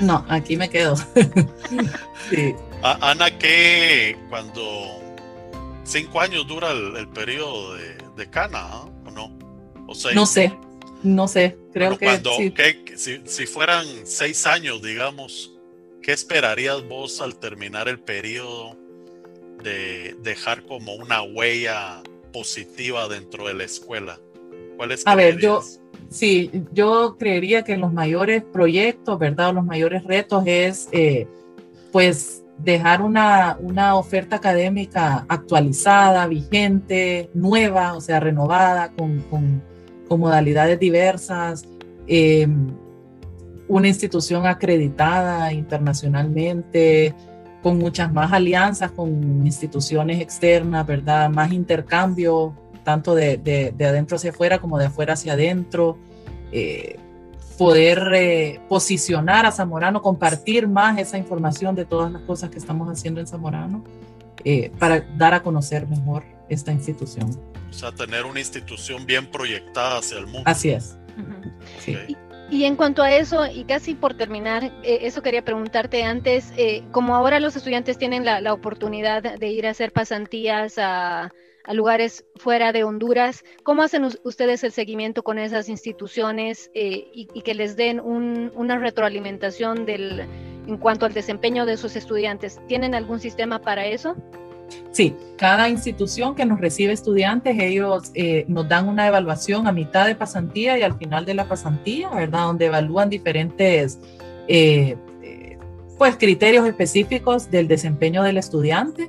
No, 0.00 0.24
aquí 0.28 0.56
me 0.56 0.68
quedo. 0.68 0.96
sí. 2.30 2.54
Ana, 2.82 3.30
que 3.38 4.16
cuando 4.30 4.99
cinco 5.90 6.20
años 6.20 6.46
dura 6.46 6.70
el, 6.70 7.08
periodo 7.08 7.74
de, 7.74 8.30
cana, 8.30 8.58
¿ah? 8.60 8.88
¿o 9.06 9.10
no? 9.10 9.38
no 10.14 10.26
sé, 10.26 10.52
no 11.02 11.26
sé, 11.26 11.56
creo 11.72 11.98
que, 11.98 12.96
si, 12.96 13.46
fueran 13.46 13.86
seis 14.04 14.46
años, 14.46 14.82
digamos, 14.82 15.58
¿qué 16.02 16.12
esperarías 16.12 16.86
vos 16.86 17.20
al 17.20 17.36
terminar 17.36 17.88
el 17.88 17.98
periodo 17.98 18.76
de 19.62 20.16
dejar 20.22 20.62
como 20.62 20.94
una 20.94 21.22
huella 21.22 22.02
positiva 22.32 23.08
dentro 23.08 23.48
de 23.48 23.54
la 23.54 23.64
escuela? 23.64 24.20
¿Cuáles 24.76 25.02
A 25.06 25.16
ver, 25.16 25.38
yo, 25.38 25.62
sí, 26.08 26.50
yo 26.72 27.16
creería 27.18 27.64
que 27.64 27.76
los 27.76 27.92
mayores 27.92 28.44
proyectos, 28.44 29.18
¿verdad? 29.18 29.54
los 29.54 29.64
mayores 29.64 30.04
retos 30.04 30.44
es, 30.46 30.88
eh, 30.92 31.26
pues, 31.90 32.44
dejar 32.62 33.02
una, 33.02 33.56
una, 33.60 33.94
oferta 33.96 34.36
académica 34.36 35.24
actualizada, 35.28 36.26
vigente, 36.26 37.30
nueva, 37.34 37.94
o 37.94 38.00
sea, 38.00 38.20
renovada, 38.20 38.92
con, 38.92 39.20
con, 39.30 39.62
modalidades 40.18 40.78
diversas, 40.80 41.64
em, 42.08 42.68
una 43.68 43.86
institución 43.86 44.44
acreditada 44.44 45.52
internacionalmente, 45.52 47.14
con 47.62 47.78
muchas 47.78 48.12
más 48.12 48.32
alianzas 48.32 48.90
con 48.90 49.46
instituciones 49.46 50.20
externas, 50.20 50.84
¿verdad? 50.84 51.30
Más 51.30 51.52
intercambio, 51.52 52.54
tanto 52.82 53.14
de, 53.14 53.36
de, 53.36 53.72
de 53.76 53.86
adentro 53.86 54.16
hacia 54.16 54.30
afuera 54.30 54.58
como 54.58 54.78
de 54.78 54.86
afuera 54.86 55.12
hacia 55.12 55.34
adentro. 55.34 55.96
Eh, 56.50 56.98
poder 57.60 58.14
eh, 58.14 58.58
posicionar 58.70 59.44
a 59.44 59.52
Zamorano, 59.52 60.00
compartir 60.00 60.66
más 60.66 60.98
esa 60.98 61.18
información 61.18 61.74
de 61.74 61.84
todas 61.84 62.10
las 62.10 62.22
cosas 62.22 62.48
que 62.48 62.56
estamos 62.56 62.88
haciendo 62.88 63.20
en 63.20 63.26
Zamorano 63.26 63.84
eh, 64.46 64.72
para 64.78 65.02
dar 65.18 65.34
a 65.34 65.42
conocer 65.42 65.86
mejor 65.86 66.24
esta 66.48 66.72
institución. 66.72 67.38
O 67.68 67.72
sea, 67.74 67.92
tener 67.92 68.24
una 68.24 68.40
institución 68.40 69.04
bien 69.04 69.30
proyectada 69.30 69.98
hacia 69.98 70.20
el 70.20 70.24
mundo. 70.24 70.44
Así 70.46 70.70
es. 70.70 70.96
y, 72.50 72.64
en 72.64 72.76
cuanto 72.76 73.02
a 73.02 73.12
eso, 73.12 73.44
y 73.44 73.64
casi 73.64 73.92
por 73.92 74.14
terminar, 74.14 74.64
eh, 74.82 75.00
eso 75.02 75.20
quería 75.20 75.44
preguntarte 75.44 76.02
antes, 76.02 76.54
como 76.92 77.14
ahora 77.14 77.40
los 77.40 77.56
estudiantes 77.56 77.98
tienen 77.98 78.24
la, 78.24 78.40
la, 78.40 78.54
oportunidad 78.54 79.38
de 79.38 79.48
ir 79.48 79.66
a 79.66 79.72
hacer 79.72 79.92
pasantías 79.92 80.78
a, 80.78 81.30
a 81.70 81.72
lugares 81.72 82.24
fuera 82.34 82.72
de 82.72 82.82
Honduras. 82.82 83.44
¿Cómo 83.62 83.84
hacen 83.84 84.04
ustedes 84.24 84.64
el 84.64 84.72
seguimiento 84.72 85.22
con 85.22 85.38
esas 85.38 85.68
instituciones 85.68 86.68
eh, 86.74 87.06
y, 87.14 87.26
que 87.42 87.54
les 87.54 87.76
den 87.76 88.00
una 88.00 88.76
retroalimentación 88.76 89.88
en 89.88 90.76
cuanto 90.78 91.06
al 91.06 91.12
desempeño 91.12 91.66
de 91.66 91.76
sus 91.76 91.94
estudiantes? 91.94 92.58
¿Tienen 92.66 92.96
algún 92.96 93.20
sistema 93.20 93.60
para 93.60 93.86
eso? 93.86 94.16
Sí, 94.90 95.14
cada 95.38 95.68
institución 95.68 96.34
que 96.34 96.44
nos 96.44 96.60
recibe 96.60 96.92
estudiantes, 96.92 97.56
ellos 97.60 98.10
eh, 98.14 98.46
nos 98.48 98.68
dan 98.68 98.88
una 98.88 99.06
evaluación 99.06 99.68
a 99.68 99.72
mitad 99.72 100.08
de 100.08 100.16
pasantía 100.16 100.76
y 100.76 100.82
al 100.82 100.98
final 100.98 101.24
de 101.24 101.34
la 101.34 101.44
pasantía, 101.44 102.10
¿verdad? 102.10 102.46
Donde 102.46 102.66
evalúan 102.66 103.10
diferentes 103.10 104.00
eh, 104.48 104.96
pues, 105.98 106.16
criterios 106.16 106.66
específicos 106.66 107.48
del 107.48 107.68
desempeño 107.68 108.24
del 108.24 108.38
estudiante 108.38 109.08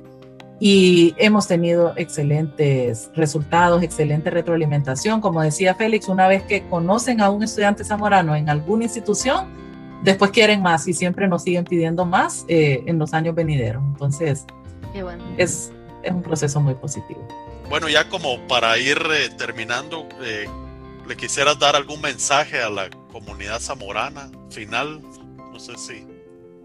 y 0.64 1.12
hemos 1.18 1.48
tenido 1.48 1.92
excelentes 1.96 3.10
resultados, 3.16 3.82
excelente 3.82 4.30
retroalimentación. 4.30 5.20
Como 5.20 5.42
decía 5.42 5.74
Félix, 5.74 6.06
una 6.06 6.28
vez 6.28 6.44
que 6.44 6.68
conocen 6.68 7.20
a 7.20 7.30
un 7.30 7.42
estudiante 7.42 7.84
zamorano 7.84 8.36
en 8.36 8.48
alguna 8.48 8.84
institución, 8.84 9.48
después 10.04 10.30
quieren 10.30 10.62
más 10.62 10.86
y 10.86 10.92
siempre 10.92 11.26
nos 11.26 11.42
siguen 11.42 11.64
pidiendo 11.64 12.04
más 12.04 12.44
eh, 12.46 12.84
en 12.86 12.96
los 13.00 13.12
años 13.12 13.34
venideros. 13.34 13.82
Entonces, 13.82 14.46
es, 15.36 15.72
es, 16.04 16.12
un 16.12 16.22
proceso 16.22 16.60
muy 16.60 16.74
positivo. 16.74 17.26
Bueno, 17.68 17.88
ya 17.88 18.08
como 18.08 18.38
para 18.46 18.78
ir 18.78 18.98
eh, 18.98 19.30
terminando, 19.36 20.06
eh, 20.22 20.46
¿le 21.08 21.16
quisieras 21.16 21.58
dar 21.58 21.74
algún 21.74 22.00
mensaje 22.00 22.62
a 22.62 22.70
la 22.70 22.88
comunidad 23.10 23.58
zamorana 23.58 24.30
final? 24.48 25.00
No 25.52 25.58
sé 25.58 25.76
si 25.76 26.06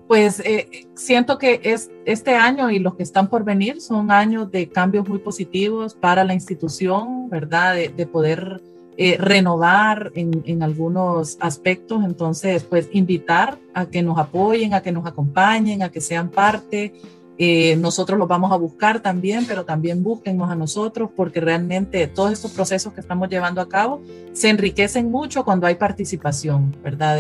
pues 0.07 0.39
eh, 0.39 0.87
siento 0.95 1.37
que 1.37 1.59
es, 1.63 1.91
este 2.05 2.35
año 2.35 2.71
y 2.71 2.79
los 2.79 2.95
que 2.95 3.03
están 3.03 3.27
por 3.27 3.43
venir 3.43 3.81
son 3.81 4.09
años 4.09 4.49
de 4.51 4.69
cambios 4.69 5.07
muy 5.07 5.19
positivos 5.19 5.95
para 5.95 6.23
la 6.23 6.33
institución, 6.33 7.29
¿verdad? 7.29 7.75
De, 7.75 8.05
poder 8.07 8.61
eh, 8.95 9.17
renovar 9.19 10.11
en, 10.15 10.63
algunos 10.63 11.37
aspectos. 11.41 12.05
Entonces, 12.05 12.63
pues 12.63 12.89
invitar 12.93 13.59
a 13.73 13.85
que 13.85 14.01
nos 14.01 14.17
apoyen, 14.17 14.73
a 14.73 14.81
que 14.81 14.93
nos 14.93 15.05
acompañen, 15.05 15.83
a 15.83 15.89
que 15.89 15.99
sean 15.99 16.29
parte. 16.29 16.93
Eh, 17.37 17.75
nosotros 17.75 18.17
los 18.17 18.29
vamos 18.29 18.51
a 18.53 18.55
buscar 18.55 19.01
también, 19.01 19.45
pero 19.45 19.65
también 19.65 20.03
búsquennos 20.03 20.49
a 20.49 20.55
nosotros 20.55 21.09
porque 21.15 21.41
realmente 21.41 22.07
todos 22.07 22.31
estos 22.31 22.51
procesos 22.51 22.93
que 22.93 23.01
estamos 23.01 23.29
llevando 23.29 23.61
a 23.61 23.69
cabo 23.69 24.01
se 24.31 24.49
enriquecen 24.49 25.11
mucho 25.11 25.43
cuando 25.43 25.67
hay 25.67 25.75
participación, 25.75 26.75
¿verdad? 26.81 27.19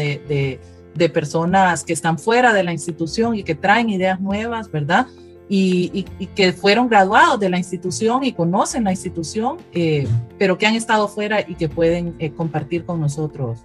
De 0.97 1.09
personas 1.09 1.83
que 1.83 1.93
están 1.93 2.17
fuera 2.17 2.53
de 2.53 2.63
la 2.63 2.73
institución 2.73 3.35
y 3.35 3.43
que 3.43 3.55
traen 3.55 3.89
ideas 3.89 4.19
nuevas, 4.19 4.71
¿verdad? 4.71 5.07
Y, 5.49 6.05
que 6.35 6.51
fueron 6.51 6.89
graduados 6.89 7.39
de 7.39 7.49
la 7.49 7.57
institución 7.57 8.23
y 8.23 8.33
conocen 8.33 8.83
la 8.83 8.91
institución, 8.91 9.57
eh, 9.73 10.07
pero 10.37 10.57
que 10.57 10.65
han 10.65 10.75
estado 10.75 11.07
fuera 11.07 11.39
y 11.41 11.55
que 11.55 11.69
pueden 11.69 12.15
eh, 12.19 12.31
compartir 12.31 12.83
con 12.83 12.99
nosotros, 12.99 13.59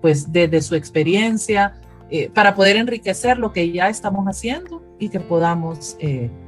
pues 0.00 0.32
desde 0.32 0.62
su 0.62 0.74
experiencia, 0.74 1.74
eh, 2.08 2.30
para 2.32 2.54
poder 2.54 2.76
enriquecer 2.76 3.36
lo 3.36 3.52
que 3.52 3.70
ya 3.70 3.88
estamos 3.88 4.26
haciendo 4.26 4.82
y 4.98 5.08
que 5.08 5.20
podamos, 5.20 5.98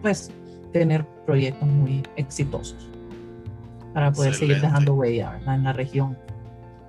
pues, 0.01 0.31
tener 0.73 1.05
proyectos 1.27 1.69
muy 1.69 2.03
exitosos 2.17 2.89
para 3.93 4.13
poder 4.13 4.35
seguir 4.35 4.61
dejando 4.61 4.95
huella 4.95 5.41
en 5.47 5.65
la 5.65 5.73
región. 5.73 6.17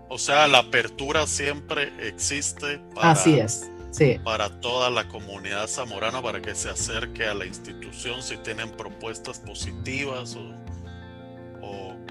O 0.10 0.18
sea, 0.18 0.48
la 0.48 0.60
apertura 0.60 1.28
siempre 1.28 1.92
existe 2.02 2.80
para, 2.96 3.12
Así 3.12 3.40
es. 3.40 3.70
Sí. 3.92 4.20
para 4.24 4.60
toda 4.60 4.90
la 4.90 5.08
comunidad 5.08 5.68
zamorana 5.68 6.22
para 6.22 6.42
que 6.42 6.54
se 6.54 6.70
acerque 6.70 7.26
a 7.26 7.34
la 7.34 7.46
institución 7.46 8.22
si 8.22 8.38
tienen 8.38 8.72
propuestas 8.72 9.40
positivas 9.40 10.36
o, 10.36 10.56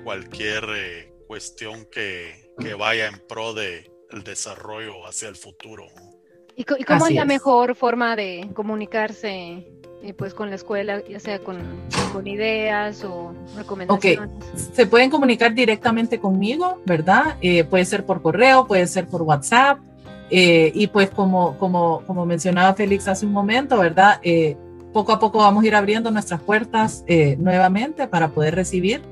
cualquier 0.04 0.64
eh, 0.74 1.12
cuestión 1.26 1.84
que, 1.92 2.54
vaya 2.78 3.08
en 3.08 3.18
pro 3.28 3.52
de 3.52 3.92
el 4.10 4.24
desarrollo 4.24 5.06
hacia 5.06 5.28
el 5.28 5.36
futuro. 5.36 5.86
¿Y, 6.56 6.64
cómo 6.64 7.06
es 7.06 7.14
la 7.14 7.26
mejor 7.26 7.74
forma 7.74 8.16
de 8.16 8.48
comunicarse 8.54 9.77
y 10.02 10.12
pues 10.12 10.32
con 10.32 10.48
la 10.50 10.56
escuela, 10.56 11.02
ya 11.08 11.18
sea 11.18 11.40
con, 11.40 11.58
con 12.12 12.26
ideas 12.26 13.04
o 13.04 13.32
recomendaciones. 13.56 14.30
Ok, 14.30 14.56
se 14.72 14.86
pueden 14.86 15.10
comunicar 15.10 15.54
directamente 15.54 16.20
conmigo, 16.20 16.80
¿verdad? 16.86 17.36
Eh, 17.40 17.64
puede 17.64 17.84
ser 17.84 18.06
por 18.06 18.22
correo, 18.22 18.66
puede 18.66 18.86
ser 18.86 19.06
por 19.06 19.22
WhatsApp. 19.22 19.78
Eh, 20.30 20.70
y 20.74 20.86
pues 20.88 21.10
como, 21.10 21.56
como, 21.58 22.02
como 22.06 22.26
mencionaba 22.26 22.74
Félix 22.74 23.08
hace 23.08 23.26
un 23.26 23.32
momento, 23.32 23.78
¿verdad? 23.78 24.20
Eh, 24.22 24.56
poco 24.92 25.12
a 25.12 25.18
poco 25.18 25.38
vamos 25.38 25.64
a 25.64 25.66
ir 25.66 25.74
abriendo 25.74 26.10
nuestras 26.10 26.40
puertas 26.40 27.04
nuevamente 27.38 28.08
para 28.08 28.28
poder 28.28 28.54
recibir 28.54 29.02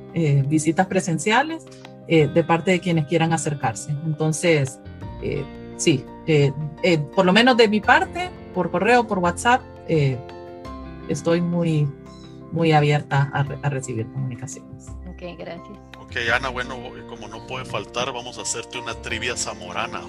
visitas 0.49 0.87
presenciales 0.87 1.65
de 2.09 2.45
parte 2.45 2.71
de 2.71 2.81
quienes 2.81 3.07
quieran 3.07 3.35
acercarse. 3.35 3.95
Entonces, 4.07 4.81
sí, 5.77 6.03
por 7.15 7.27
lo 7.27 7.33
menos 7.35 7.59
de 7.59 7.69
mi 7.69 7.81
parte, 7.81 8.31
por 8.55 8.71
correo, 8.71 9.07
por 9.07 9.19
WhatsApp, 9.19 9.61
estoy 11.09 11.41
muy, 11.41 11.89
muy 12.53 12.73
abierta 12.73 13.31
a, 13.33 13.69
recibir 13.69 14.07
comunicaciones. 14.07 14.89
Ok, 15.09 15.39
gracias. 15.39 15.79
Ok, 16.01 16.17
Ana, 16.35 16.49
bueno, 16.49 16.77
como 17.09 17.29
no 17.29 17.47
puede 17.47 17.65
faltar, 17.65 18.13
vamos 18.13 18.39
a 18.39 18.43
hacerte 18.43 18.79
una 18.79 18.95
trivia 18.95 19.37
zamorana 19.37 20.01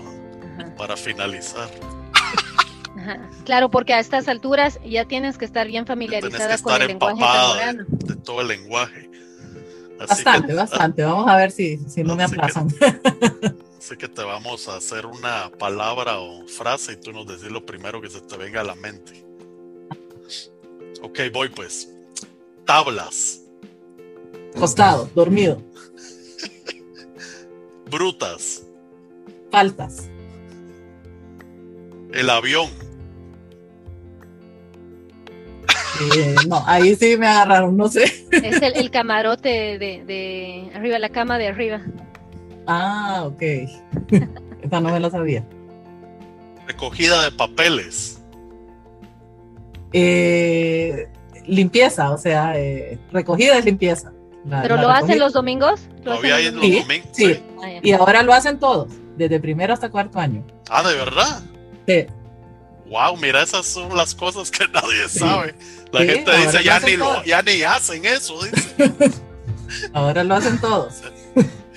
para 0.78 0.96
finalizar. 0.98 1.70
Claro, 3.46 3.70
porque 3.70 3.94
a 3.94 4.00
estas 4.00 4.28
alturas 4.28 4.80
ya 4.84 5.06
tienes 5.06 5.38
que 5.38 5.46
estar 5.46 5.68
bien 5.68 5.86
familiarizada 5.86 6.58
con 6.58 6.82
el 6.82 6.88
lenguaje 6.88 7.22
zamorano. 7.22 7.86
De, 7.90 8.16
todo 8.16 8.42
el 8.42 8.48
lenguaje. 8.50 9.10
bastante, 10.00 10.54
bastante. 10.54 11.04
Vamos 11.04 11.28
a 11.30 11.38
ver 11.38 11.52
si, 11.52 11.78
si 11.88 12.04
no 12.04 12.16
me 12.16 12.24
aplazan. 12.24 12.68
así 13.80 13.96
que 13.96 14.10
te 14.10 14.24
vamos 14.24 14.68
a 14.68 14.76
hacer 14.76 15.06
una 15.06 15.50
palabra 15.58 16.20
o 16.20 16.46
frase 16.48 16.94
y 16.94 16.98
tú 16.98 17.14
nos 17.14 17.28
decís 17.28 17.50
lo 17.50 17.66
primero 17.66 18.02
que 18.02 18.10
se 18.10 18.20
te 18.22 18.36
venga 18.36 18.62
a 18.62 18.64
la 18.66 18.76
mente. 18.76 19.27
Ok, 21.02 21.20
voy 21.34 21.50
pues. 21.50 21.90
Tablas. 22.66 23.42
Costado, 24.58 25.10
dormido. 25.14 25.62
Brutas. 27.90 28.64
Faltas. 29.52 30.10
El 32.14 32.30
avión. 32.30 32.70
Eh, 36.16 36.36
no, 36.48 36.64
ahí 36.68 36.96
sí 36.96 37.18
me 37.18 37.28
agarraron, 37.28 37.76
no 37.76 37.88
sé. 37.88 38.04
Es 38.32 38.62
el, 38.62 38.92
camarote 38.92 39.78
de, 39.80 40.04
de, 40.06 40.72
arriba, 40.76 41.00
la 41.00 41.10
cama 41.10 41.38
de 41.38 41.48
arriba. 41.48 41.82
Ah, 42.68 43.24
ok. 43.26 43.42
Esta 44.62 44.82
no 44.82 44.92
me 44.92 45.00
la 45.00 45.10
sabía. 45.10 45.48
Recogida 46.68 47.24
de 47.24 47.32
papeles. 47.32 48.17
Eh, 50.00 51.08
limpieza, 51.48 52.12
o 52.12 52.20
sea, 52.20 52.56
eh, 52.56 53.00
recogida 53.12 53.58
es 53.58 53.66
limpieza. 53.66 54.12
¿Pero 54.48 54.78
lo 54.78 54.92
hacen 54.92 55.18
los 55.18 55.34
domingos? 55.34 55.82
sí, 57.12 57.42
ah, 57.62 57.80
y 57.82 57.92
ahora 57.94 58.22
lo 58.22 58.32
hacen 58.32 58.60
todos, 58.60 58.94
desde 59.18 59.40
primero 59.40 59.74
hasta 59.74 59.90
cuarto 59.90 60.20
año. 60.20 60.46
Ah, 60.70 60.88
¿de 60.88 60.96
verdad? 60.96 61.42
Sí. 61.88 62.06
Wow, 62.86 63.18
mira, 63.18 63.42
esas 63.42 63.66
son 63.66 63.98
las 63.98 64.14
cosas 64.14 64.52
que 64.52 64.68
nadie 64.68 65.10
sabe. 65.10 65.56
La 65.92 66.02
gente 66.02 66.38
dice, 66.38 66.64
ya 66.64 66.80
ni, 66.80 66.96
lo, 66.96 67.24
ya 67.24 67.42
ni 67.42 67.64
hacen 67.64 68.06
eso, 68.06 68.40
ahora 69.94 70.24
lo 70.24 70.36
hacen 70.36 70.62
todos. 70.62 71.02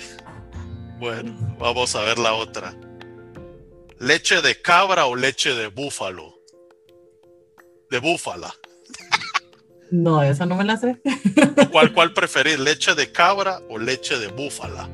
bueno, 0.99 1.55
vamos 1.57 1.95
a 1.95 2.01
ver 2.01 2.19
la 2.19 2.33
otra. 2.33 2.75
¿Leche 3.97 4.41
de 4.41 4.61
cabra 4.61 5.07
o 5.07 5.15
leche 5.15 5.55
de 5.55 5.67
búfalo? 5.67 6.40
De 7.91 7.99
búfala. 7.99 8.51
No, 9.91 10.23
esa 10.23 10.45
no 10.45 10.55
me 10.55 10.63
la 10.63 10.77
sé. 10.77 10.99
¿Cuál, 11.71 11.93
cuál 11.93 12.13
preferís, 12.13 12.57
leche 12.57 12.95
de 12.95 13.11
cabra 13.11 13.59
o 13.69 13.77
leche 13.77 14.17
de 14.17 14.29
búfala? 14.29 14.89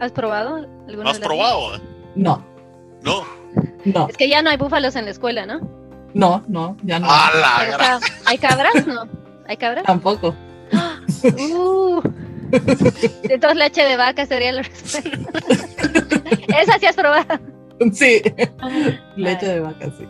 ¿Has, 0.00 0.12
probado 0.12 0.66
alguna 0.88 1.10
¿Has 1.10 1.18
probado? 1.18 1.80
No. 2.14 2.42
No. 3.02 3.26
No. 3.84 4.08
Es 4.08 4.16
que 4.16 4.28
ya 4.28 4.40
no 4.40 4.48
hay 4.48 4.56
búfalos 4.56 4.96
en 4.96 5.04
la 5.04 5.10
escuela, 5.10 5.44
¿no? 5.44 5.60
No, 6.14 6.44
no, 6.48 6.76
ya 6.84 7.00
no. 7.00 7.08
¿Hay 8.24 8.38
cabras? 8.38 8.86
No. 8.86 9.08
¿Hay 9.46 9.56
cabras? 9.56 9.84
Tampoco. 9.84 10.34
Uh. 11.22 12.00
Entonces 13.24 13.58
leche 13.58 13.82
de 13.82 13.96
vaca 13.96 14.24
sería 14.24 14.52
la 14.52 14.62
respuesta. 14.62 15.10
Esa 16.60 16.78
sí 16.78 16.86
has 16.86 16.94
probado. 16.94 17.40
Sí. 17.92 18.22
Leche 19.16 19.46
de 19.46 19.60
vaca, 19.60 19.90
sí 19.98 20.06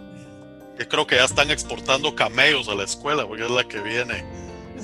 que 0.85 0.89
creo 0.89 1.07
que 1.07 1.17
ya 1.17 1.25
están 1.25 1.51
exportando 1.51 2.15
camellos 2.15 2.69
a 2.69 2.75
la 2.75 2.85
escuela, 2.85 3.27
porque 3.27 3.45
es 3.45 3.51
la 3.51 3.65
que 3.65 3.81
viene. 3.81 4.25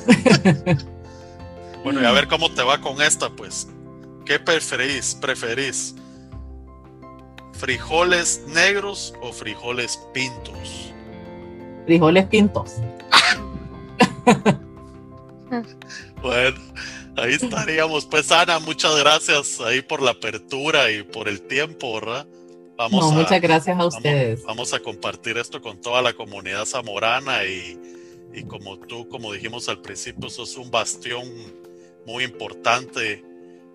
bueno, 1.84 2.00
y 2.00 2.04
a 2.06 2.12
ver 2.12 2.26
cómo 2.26 2.50
te 2.50 2.62
va 2.62 2.80
con 2.80 3.02
esta, 3.02 3.28
pues. 3.28 3.68
¿Qué 4.24 4.38
preferís? 4.38 5.14
¿Preferís 5.20 5.94
frijoles 7.52 8.42
negros 8.48 9.12
o 9.20 9.32
frijoles 9.32 10.00
pintos? 10.14 10.94
Frijoles 11.84 12.26
pintos. 12.26 12.76
bueno, 16.22 16.58
ahí 17.16 17.34
estaríamos. 17.34 18.06
Pues 18.06 18.32
Ana, 18.32 18.58
muchas 18.58 18.96
gracias 18.98 19.60
ahí 19.60 19.82
por 19.82 20.00
la 20.00 20.12
apertura 20.12 20.90
y 20.90 21.02
por 21.02 21.28
el 21.28 21.42
tiempo, 21.42 21.94
¿verdad? 21.94 22.26
Vamos 22.80 23.12
muchas 23.12 23.42
gracias 23.42 23.78
a 23.78 23.84
ustedes. 23.84 24.42
Vamos, 24.44 24.72
a 24.72 24.80
compartir 24.80 25.36
esto 25.36 25.60
con 25.60 25.82
toda 25.82 26.00
la 26.00 26.14
comunidad 26.14 26.64
zamorana 26.64 27.44
y, 27.44 27.78
y 28.32 28.44
como 28.44 28.78
tú, 28.78 29.06
como 29.06 29.34
dijimos 29.34 29.68
al 29.68 29.82
principio, 29.82 30.30
sos 30.30 30.56
un 30.56 30.70
bastión 30.70 31.22
muy 32.06 32.24
importante 32.24 33.22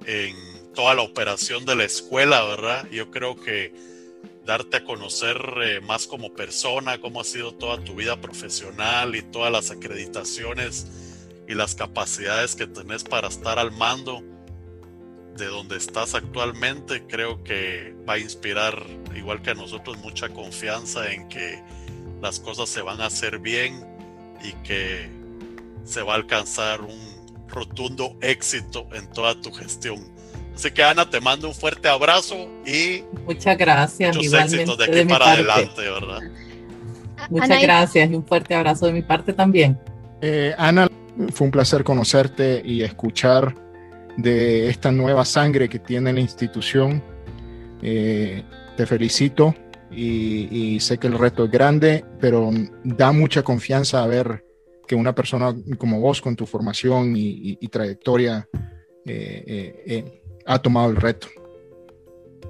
en 0.07 0.35
toda 0.73 0.95
la 0.95 1.03
operación 1.03 1.65
de 1.65 1.75
la 1.75 1.83
escuela, 1.83 2.43
¿verdad? 2.45 2.89
Yo 2.89 3.11
creo 3.11 3.35
que 3.35 3.75
darte 4.43 4.77
a 4.77 4.83
conocer 4.83 5.37
eh, 5.63 5.81
más 5.81 6.07
como 6.07 6.33
persona, 6.33 6.99
cómo 6.99 7.21
ha 7.21 7.25
sido 7.25 7.53
toda 7.53 7.83
tu 7.83 7.93
vida 7.93 8.19
profesional 8.19 9.15
y 9.15 9.21
todas 9.21 9.51
las 9.51 9.69
acreditaciones 9.69 10.87
y 11.47 11.53
las 11.53 11.75
capacidades 11.75 12.55
que 12.55 12.65
tenés 12.65 13.03
para 13.03 13.27
estar 13.27 13.59
al 13.59 13.71
mando 13.71 14.23
de 15.37 15.47
donde 15.47 15.77
estás 15.77 16.15
actualmente, 16.15 17.05
creo 17.07 17.43
que 17.43 17.95
va 18.07 18.13
a 18.13 18.19
inspirar, 18.19 18.81
igual 19.15 19.41
que 19.41 19.51
a 19.51 19.53
nosotros, 19.53 19.97
mucha 19.97 20.29
confianza 20.29 21.11
en 21.11 21.27
que 21.27 21.61
las 22.21 22.39
cosas 22.39 22.69
se 22.69 22.81
van 22.81 23.01
a 23.01 23.07
hacer 23.07 23.39
bien 23.39 23.85
y 24.43 24.53
que 24.63 25.09
se 25.83 26.01
va 26.01 26.13
a 26.13 26.15
alcanzar 26.15 26.81
un 26.81 27.47
rotundo 27.47 28.17
éxito 28.21 28.87
en 28.93 29.09
toda 29.11 29.39
tu 29.39 29.51
gestión. 29.51 29.99
Así 30.55 30.71
que 30.71 30.83
Ana, 30.83 31.09
te 31.09 31.19
mando 31.19 31.49
un 31.49 31.53
fuerte 31.53 31.89
abrazo 31.89 32.47
y 32.65 33.03
muchas 33.25 33.57
gracias. 33.57 34.15
Muchos 34.15 34.33
éxitos 34.33 34.77
de 34.77 34.85
aquí 34.85 35.05
para 35.05 35.33
adelante, 35.33 35.81
¿verdad? 35.81 36.19
Muchas 37.29 37.61
gracias 37.61 38.09
y 38.09 38.15
un 38.15 38.25
fuerte 38.25 38.55
abrazo 38.55 38.85
de 38.85 38.93
mi 38.93 39.01
parte 39.01 39.33
también. 39.33 39.77
Eh, 40.21 40.55
Ana, 40.57 40.87
fue 41.33 41.45
un 41.45 41.51
placer 41.51 41.83
conocerte 41.83 42.61
y 42.63 42.83
escuchar 42.83 43.64
de 44.17 44.69
esta 44.69 44.91
nueva 44.91 45.25
sangre 45.25 45.69
que 45.69 45.79
tiene 45.79 46.13
la 46.13 46.19
institución. 46.19 47.03
Eh, 47.81 48.43
te 48.77 48.85
felicito 48.85 49.55
y, 49.91 50.79
sé 50.79 50.97
que 50.97 51.07
el 51.07 51.17
reto 51.17 51.45
es 51.45 51.51
grande, 51.51 52.03
pero 52.19 52.51
da 52.83 53.11
mucha 53.11 53.43
confianza 53.43 54.03
a 54.03 54.07
ver 54.07 54.43
que 54.87 54.95
una 54.95 55.15
persona 55.15 55.55
como 55.77 55.99
vos, 55.99 56.21
con 56.21 56.35
tu 56.35 56.45
formación 56.45 57.13
y, 57.15 57.67
trayectoria, 57.67 58.47
eh, 59.05 60.21
ha 60.45 60.59
tomado 60.59 60.89
el 60.89 60.97
reto. 60.97 61.27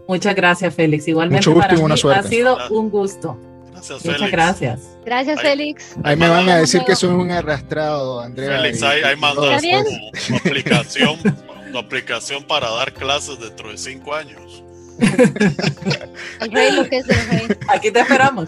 Muchas 0.08 0.36
gracias, 0.36 0.74
Félix. 0.74 1.08
Igualmente 1.08 1.50
Mucho 1.50 1.60
gusto 1.60 1.76
y 1.76 1.80
buena 1.80 1.98
suerte. 1.98 2.20
ha 2.20 2.30
sido 2.30 2.58
un 2.70 2.90
gusto. 2.90 3.38
Gracias, 3.72 4.06
Muchas 4.06 4.32
gracias. 4.32 4.98
Gracias, 5.06 5.42
Félix. 5.42 5.96
Ahí 6.04 6.16
me 6.16 6.30
van 6.30 6.48
a 6.50 6.58
decir 6.58 6.82
que 6.84 6.96
soy 6.96 7.10
un 7.10 7.32
arrastrado, 7.32 8.22
Andrea. 8.22 8.62
Félix, 8.62 8.82
ahí, 8.84 9.02
ahí 9.04 9.16
mandas 9.16 9.62
tu, 9.62 10.36
aplicación, 10.36 11.20
tu 11.76 11.80
aplicación 11.80 12.42
para 12.44 12.70
dar 12.70 12.94
clases 12.94 13.38
dentro 13.38 13.70
de 13.70 13.78
cinco 13.78 14.16
años. 14.16 14.64
el 16.40 16.52
rey 16.52 16.72
lo 16.74 16.86
que 16.86 17.00
es 17.00 17.10
el 17.10 17.28
rey. 17.28 17.58
Aquí 17.68 17.92
te 17.92 18.00
esperamos. 18.00 18.48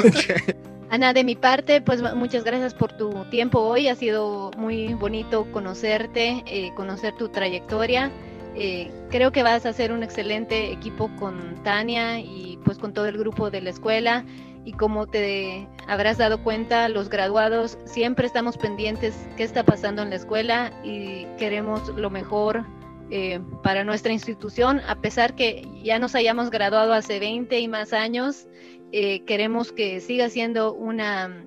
Ana, 0.90 1.12
de 1.12 1.22
mi 1.22 1.36
parte, 1.36 1.82
pues 1.82 2.00
muchas 2.14 2.42
gracias 2.42 2.72
por 2.72 2.94
tu 2.94 3.26
tiempo 3.26 3.60
hoy. 3.60 3.88
Ha 3.88 3.94
sido 3.94 4.52
muy 4.56 4.94
bonito 4.94 5.52
conocerte, 5.52 6.42
eh, 6.46 6.72
conocer 6.76 7.14
tu 7.14 7.28
trayectoria. 7.28 8.10
Eh, 8.56 8.90
creo 9.10 9.32
que 9.32 9.42
vas 9.42 9.66
a 9.66 9.68
hacer 9.68 9.92
un 9.92 10.02
excelente 10.02 10.72
equipo 10.72 11.10
con 11.16 11.62
Tania 11.62 12.20
y 12.20 12.58
pues 12.64 12.78
con 12.78 12.94
todo 12.94 13.06
el 13.06 13.18
grupo 13.18 13.50
de 13.50 13.60
la 13.60 13.68
escuela. 13.70 14.24
Y 14.70 14.72
como 14.72 15.08
te 15.08 15.66
habrás 15.88 16.18
dado 16.18 16.44
cuenta, 16.44 16.88
los 16.88 17.08
graduados 17.08 17.76
siempre 17.86 18.28
estamos 18.28 18.56
pendientes 18.56 19.16
qué 19.36 19.42
está 19.42 19.64
pasando 19.64 20.00
en 20.00 20.10
la 20.10 20.14
escuela 20.14 20.72
y 20.84 21.24
queremos 21.38 21.88
lo 21.96 22.08
mejor 22.08 22.64
eh, 23.10 23.40
para 23.64 23.82
nuestra 23.82 24.12
institución, 24.12 24.80
a 24.86 25.00
pesar 25.00 25.34
que 25.34 25.66
ya 25.82 25.98
nos 25.98 26.14
hayamos 26.14 26.50
graduado 26.50 26.92
hace 26.92 27.18
20 27.18 27.58
y 27.58 27.66
más 27.66 27.92
años, 27.92 28.46
eh, 28.92 29.24
queremos 29.24 29.72
que 29.72 29.98
siga 29.98 30.28
siendo 30.28 30.72
una 30.72 31.44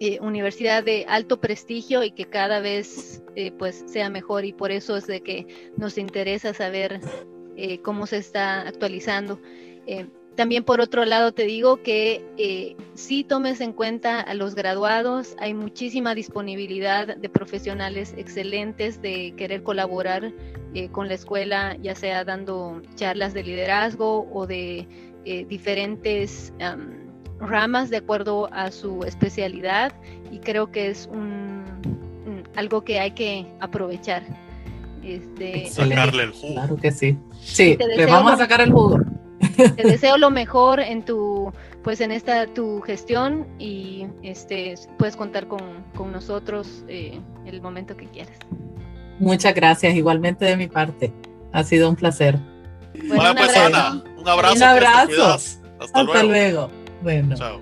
eh, 0.00 0.18
universidad 0.20 0.82
de 0.82 1.06
alto 1.08 1.40
prestigio 1.40 2.02
y 2.02 2.10
que 2.10 2.24
cada 2.24 2.58
vez 2.58 3.22
pues 3.60 3.84
sea 3.86 4.10
mejor 4.10 4.44
y 4.44 4.52
por 4.52 4.72
eso 4.72 4.96
es 4.96 5.06
de 5.06 5.20
que 5.20 5.70
nos 5.76 5.98
interesa 5.98 6.52
saber 6.52 7.00
cómo 7.84 8.08
se 8.08 8.16
está 8.16 8.62
actualizando. 8.62 9.40
También 10.40 10.64
por 10.64 10.80
otro 10.80 11.04
lado 11.04 11.32
te 11.32 11.44
digo 11.44 11.82
que 11.82 12.74
si 12.94 13.24
tomes 13.24 13.60
en 13.60 13.74
cuenta 13.74 14.22
a 14.22 14.32
los 14.32 14.54
graduados, 14.54 15.36
hay 15.38 15.52
muchísima 15.52 16.14
disponibilidad 16.14 17.14
de 17.14 17.28
profesionales 17.28 18.14
excelentes 18.16 19.02
de 19.02 19.34
querer 19.36 19.62
colaborar 19.62 20.32
con 20.92 21.08
la 21.08 21.14
escuela, 21.14 21.76
ya 21.82 21.94
sea 21.94 22.24
dando 22.24 22.80
charlas 22.94 23.34
de 23.34 23.42
liderazgo 23.42 24.30
o 24.32 24.46
de 24.46 24.88
eh, 25.26 25.44
diferentes 25.44 26.54
ramas 27.38 27.90
de 27.90 27.98
acuerdo 27.98 28.48
a 28.50 28.70
su 28.70 29.04
especialidad 29.04 29.92
y 30.32 30.38
creo 30.38 30.70
que 30.70 30.88
es 30.88 31.06
un, 31.12 31.64
algo 32.56 32.82
que 32.82 32.98
hay 32.98 33.10
que 33.10 33.46
aprovechar. 33.60 34.22
Este, 35.04 35.68
sacarle 35.68 36.22
el 36.22 36.30
jugo. 36.30 36.54
Claro 36.54 36.76
que 36.76 36.92
sí. 36.92 37.18
Sí, 37.42 37.76
le 37.78 38.06
vamos 38.06 38.32
a 38.32 38.36
sacar 38.38 38.62
el 38.62 38.72
jugo. 38.72 38.98
Te 39.76 39.82
deseo 39.82 40.18
lo 40.18 40.30
mejor 40.30 40.80
en 40.80 41.04
tu, 41.04 41.52
pues 41.82 42.00
en 42.00 42.12
esta 42.12 42.46
tu 42.46 42.80
gestión 42.80 43.46
y 43.58 44.06
este 44.22 44.74
puedes 44.98 45.16
contar 45.16 45.46
con, 45.46 45.84
con 45.94 46.12
nosotros 46.12 46.84
eh, 46.88 47.20
el 47.46 47.60
momento 47.60 47.96
que 47.96 48.06
quieras. 48.06 48.36
Muchas 49.18 49.54
gracias, 49.54 49.94
igualmente 49.94 50.44
de 50.44 50.56
mi 50.56 50.66
parte. 50.66 51.12
Ha 51.52 51.62
sido 51.62 51.88
un 51.88 51.96
placer. 51.96 52.38
Bueno, 53.06 53.34
pues 53.34 53.56
Ana, 53.56 54.02
un 54.18 54.28
abrazo. 54.28 54.54
Un 54.54 54.62
abrazo. 54.62 55.38
Hasta, 55.78 56.22
luego. 56.22 56.70
Bueno. 57.02 57.36
Chao. 57.36 57.60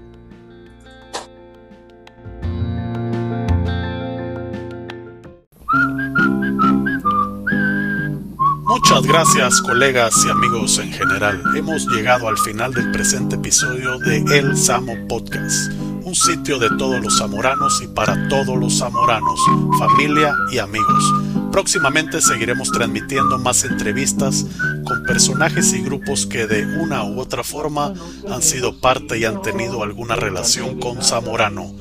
Muchas 8.68 9.06
gracias 9.06 9.62
colegas 9.62 10.14
y 10.26 10.28
amigos 10.28 10.78
en 10.78 10.92
general. 10.92 11.42
Hemos 11.56 11.86
llegado 11.86 12.28
al 12.28 12.36
final 12.36 12.74
del 12.74 12.92
presente 12.92 13.36
episodio 13.36 13.98
de 13.98 14.18
El 14.38 14.58
Samo 14.58 14.92
Podcast, 15.08 15.72
un 16.04 16.14
sitio 16.14 16.58
de 16.58 16.68
todos 16.76 17.00
los 17.00 17.16
zamoranos 17.16 17.80
y 17.82 17.86
para 17.86 18.28
todos 18.28 18.58
los 18.58 18.78
zamoranos, 18.78 19.40
familia 19.78 20.34
y 20.52 20.58
amigos. 20.58 21.02
Próximamente 21.50 22.20
seguiremos 22.20 22.70
transmitiendo 22.70 23.38
más 23.38 23.64
entrevistas 23.64 24.44
con 24.84 25.02
personajes 25.04 25.72
y 25.72 25.80
grupos 25.80 26.26
que 26.26 26.46
de 26.46 26.64
una 26.78 27.04
u 27.04 27.18
otra 27.18 27.42
forma 27.42 27.94
han 28.30 28.42
sido 28.42 28.78
parte 28.80 29.18
y 29.18 29.24
han 29.24 29.40
tenido 29.40 29.82
alguna 29.82 30.14
relación 30.14 30.78
con 30.78 31.02
Zamorano, 31.02 31.72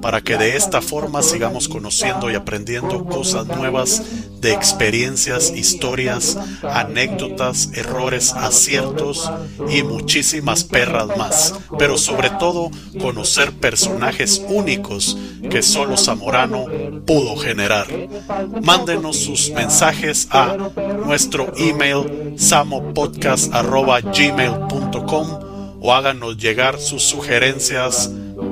para 0.00 0.22
que 0.22 0.38
de 0.38 0.56
esta 0.56 0.80
forma 0.80 1.22
sigamos 1.22 1.68
conociendo 1.68 2.30
y 2.30 2.34
aprendiendo 2.34 3.04
cosas 3.04 3.46
nuevas 3.46 4.02
de 4.42 4.52
experiencias, 4.52 5.50
historias, 5.56 6.36
anécdotas, 6.62 7.70
errores, 7.74 8.34
aciertos 8.34 9.32
y 9.70 9.82
muchísimas 9.84 10.64
perras 10.64 11.16
más, 11.16 11.54
pero 11.78 11.96
sobre 11.96 12.28
todo 12.30 12.72
conocer 13.00 13.52
personajes 13.52 14.42
únicos 14.48 15.16
que 15.48 15.62
solo 15.62 15.96
Zamorano 15.96 16.66
pudo 17.06 17.36
generar. 17.36 17.86
Mándenos 18.62 19.18
sus 19.18 19.50
mensajes 19.50 20.26
a 20.30 20.56
nuestro 21.06 21.52
email 21.56 22.34
samopodcast.gmail.com 22.36 25.26
o 25.80 25.94
háganos 25.94 26.36
llegar 26.36 26.80
sus 26.80 27.04
sugerencias 27.04 28.10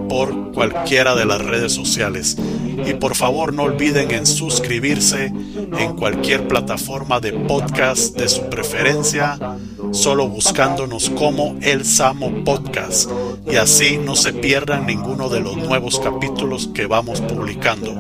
por 0.09 0.53
cualquiera 0.53 1.17
de 1.17 1.25
las 1.25 1.41
redes 1.41 1.73
sociales. 1.73 2.37
Y 2.87 2.95
por 2.95 3.15
favor 3.15 3.53
no 3.53 3.65
olviden 3.65 4.11
en 4.11 4.27
suscribirse 4.27 5.27
en 5.27 5.97
cualquier 5.97 6.49
plataforma 6.49 7.21
de 7.21 7.33
podcast 7.33 8.17
de 8.17 8.29
su 8.29 8.49
preferencia, 8.49 9.39
solo 9.93 10.29
buscándonos 10.29 11.11
como 11.11 11.57
El 11.63 11.85
Samo 11.85 12.45
Podcast. 12.45 13.11
Y 13.51 13.57
así 13.57 13.99
no 13.99 14.17
se 14.17 14.33
pierdan 14.33 14.87
ninguno 14.87 15.29
de 15.29 15.41
los 15.41 15.57
nuevos 15.57 16.01
capítulos 16.01 16.71
que 16.75 16.87
vamos 16.87 17.21
publicando. 17.21 17.95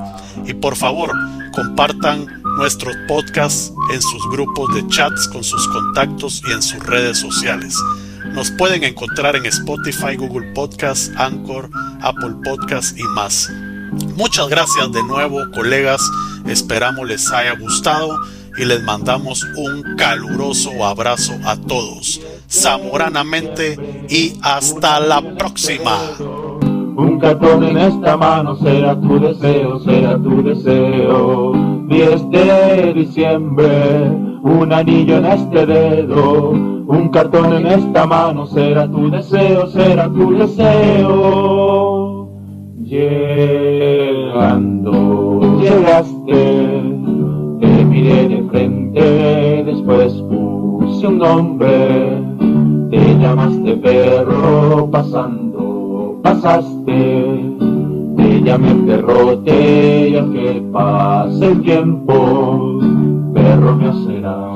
Y 0.46 0.54
por 0.54 0.76
favor, 0.76 1.12
compartan 1.52 2.42
nuestros 2.56 2.94
podcasts 3.08 3.72
en 3.92 4.02
sus 4.02 4.28
grupos 4.30 4.74
de 4.74 4.86
chats 4.88 5.28
con 5.28 5.44
sus 5.44 5.66
contactos 5.68 6.42
y 6.48 6.52
en 6.52 6.62
sus 6.62 6.84
redes 6.84 7.18
sociales. 7.18 7.76
Nos 8.32 8.50
pueden 8.52 8.84
encontrar 8.84 9.34
en 9.36 9.46
Spotify, 9.46 10.16
Google 10.16 10.52
Podcasts, 10.52 11.10
Anchor, 11.16 11.70
Apple 12.00 12.36
Podcasts 12.44 12.94
y 12.96 13.02
más. 13.02 13.50
Muchas 14.16 14.48
gracias 14.48 14.92
de 14.92 15.02
nuevo, 15.02 15.38
colegas. 15.54 16.00
Esperamos 16.46 17.06
les 17.08 17.30
haya 17.32 17.54
gustado 17.56 18.18
y 18.56 18.64
les 18.64 18.82
mandamos 18.82 19.44
un 19.56 19.96
caluroso 19.96 20.84
abrazo 20.84 21.32
a 21.44 21.56
todos. 21.56 22.20
Zamoranamente 22.50 24.06
y 24.08 24.38
hasta 24.42 25.00
la 25.00 25.22
próxima. 25.36 25.96
Un 26.96 27.18
cartón 27.18 27.64
en 27.64 27.78
esta 27.78 28.16
mano 28.16 28.56
será 28.56 29.00
tu 29.00 29.18
deseo, 29.18 29.80
será 29.80 30.18
tu 30.18 30.42
deseo. 30.42 31.52
10 31.88 32.30
de 32.30 32.92
diciembre, 32.94 34.10
un 34.42 34.72
anillo 34.72 35.16
en 35.16 35.26
este 35.26 35.66
dedo. 35.66 36.50
Un 36.50 37.08
cartón 37.10 37.54
en 37.54 37.66
esta 37.66 38.06
mano 38.06 38.46
será 38.46 38.86
tu 38.90 39.10
deseo, 39.10 39.66
será 39.68 40.08
tu 40.08 40.32
deseo. 40.32 41.89
Llegando, 42.90 44.80
llegaste, 45.60 46.82
te 47.60 47.84
miré 47.84 48.28
de 48.28 48.42
frente, 48.50 49.62
después 49.64 50.12
puse 50.28 51.06
un 51.06 51.18
nombre. 51.18 52.20
Te 52.90 53.16
llamaste 53.20 53.76
perro 53.76 54.90
pasando, 54.90 56.18
pasaste. 56.20 57.54
Te 58.16 58.42
llamé 58.42 58.74
perrote 58.84 60.08
y 60.08 60.16
al 60.16 60.32
que 60.32 60.60
pase 60.72 61.46
el 61.46 61.62
tiempo, 61.62 62.80
perro 63.32 63.76
me 63.76 63.92
será. 64.04 64.49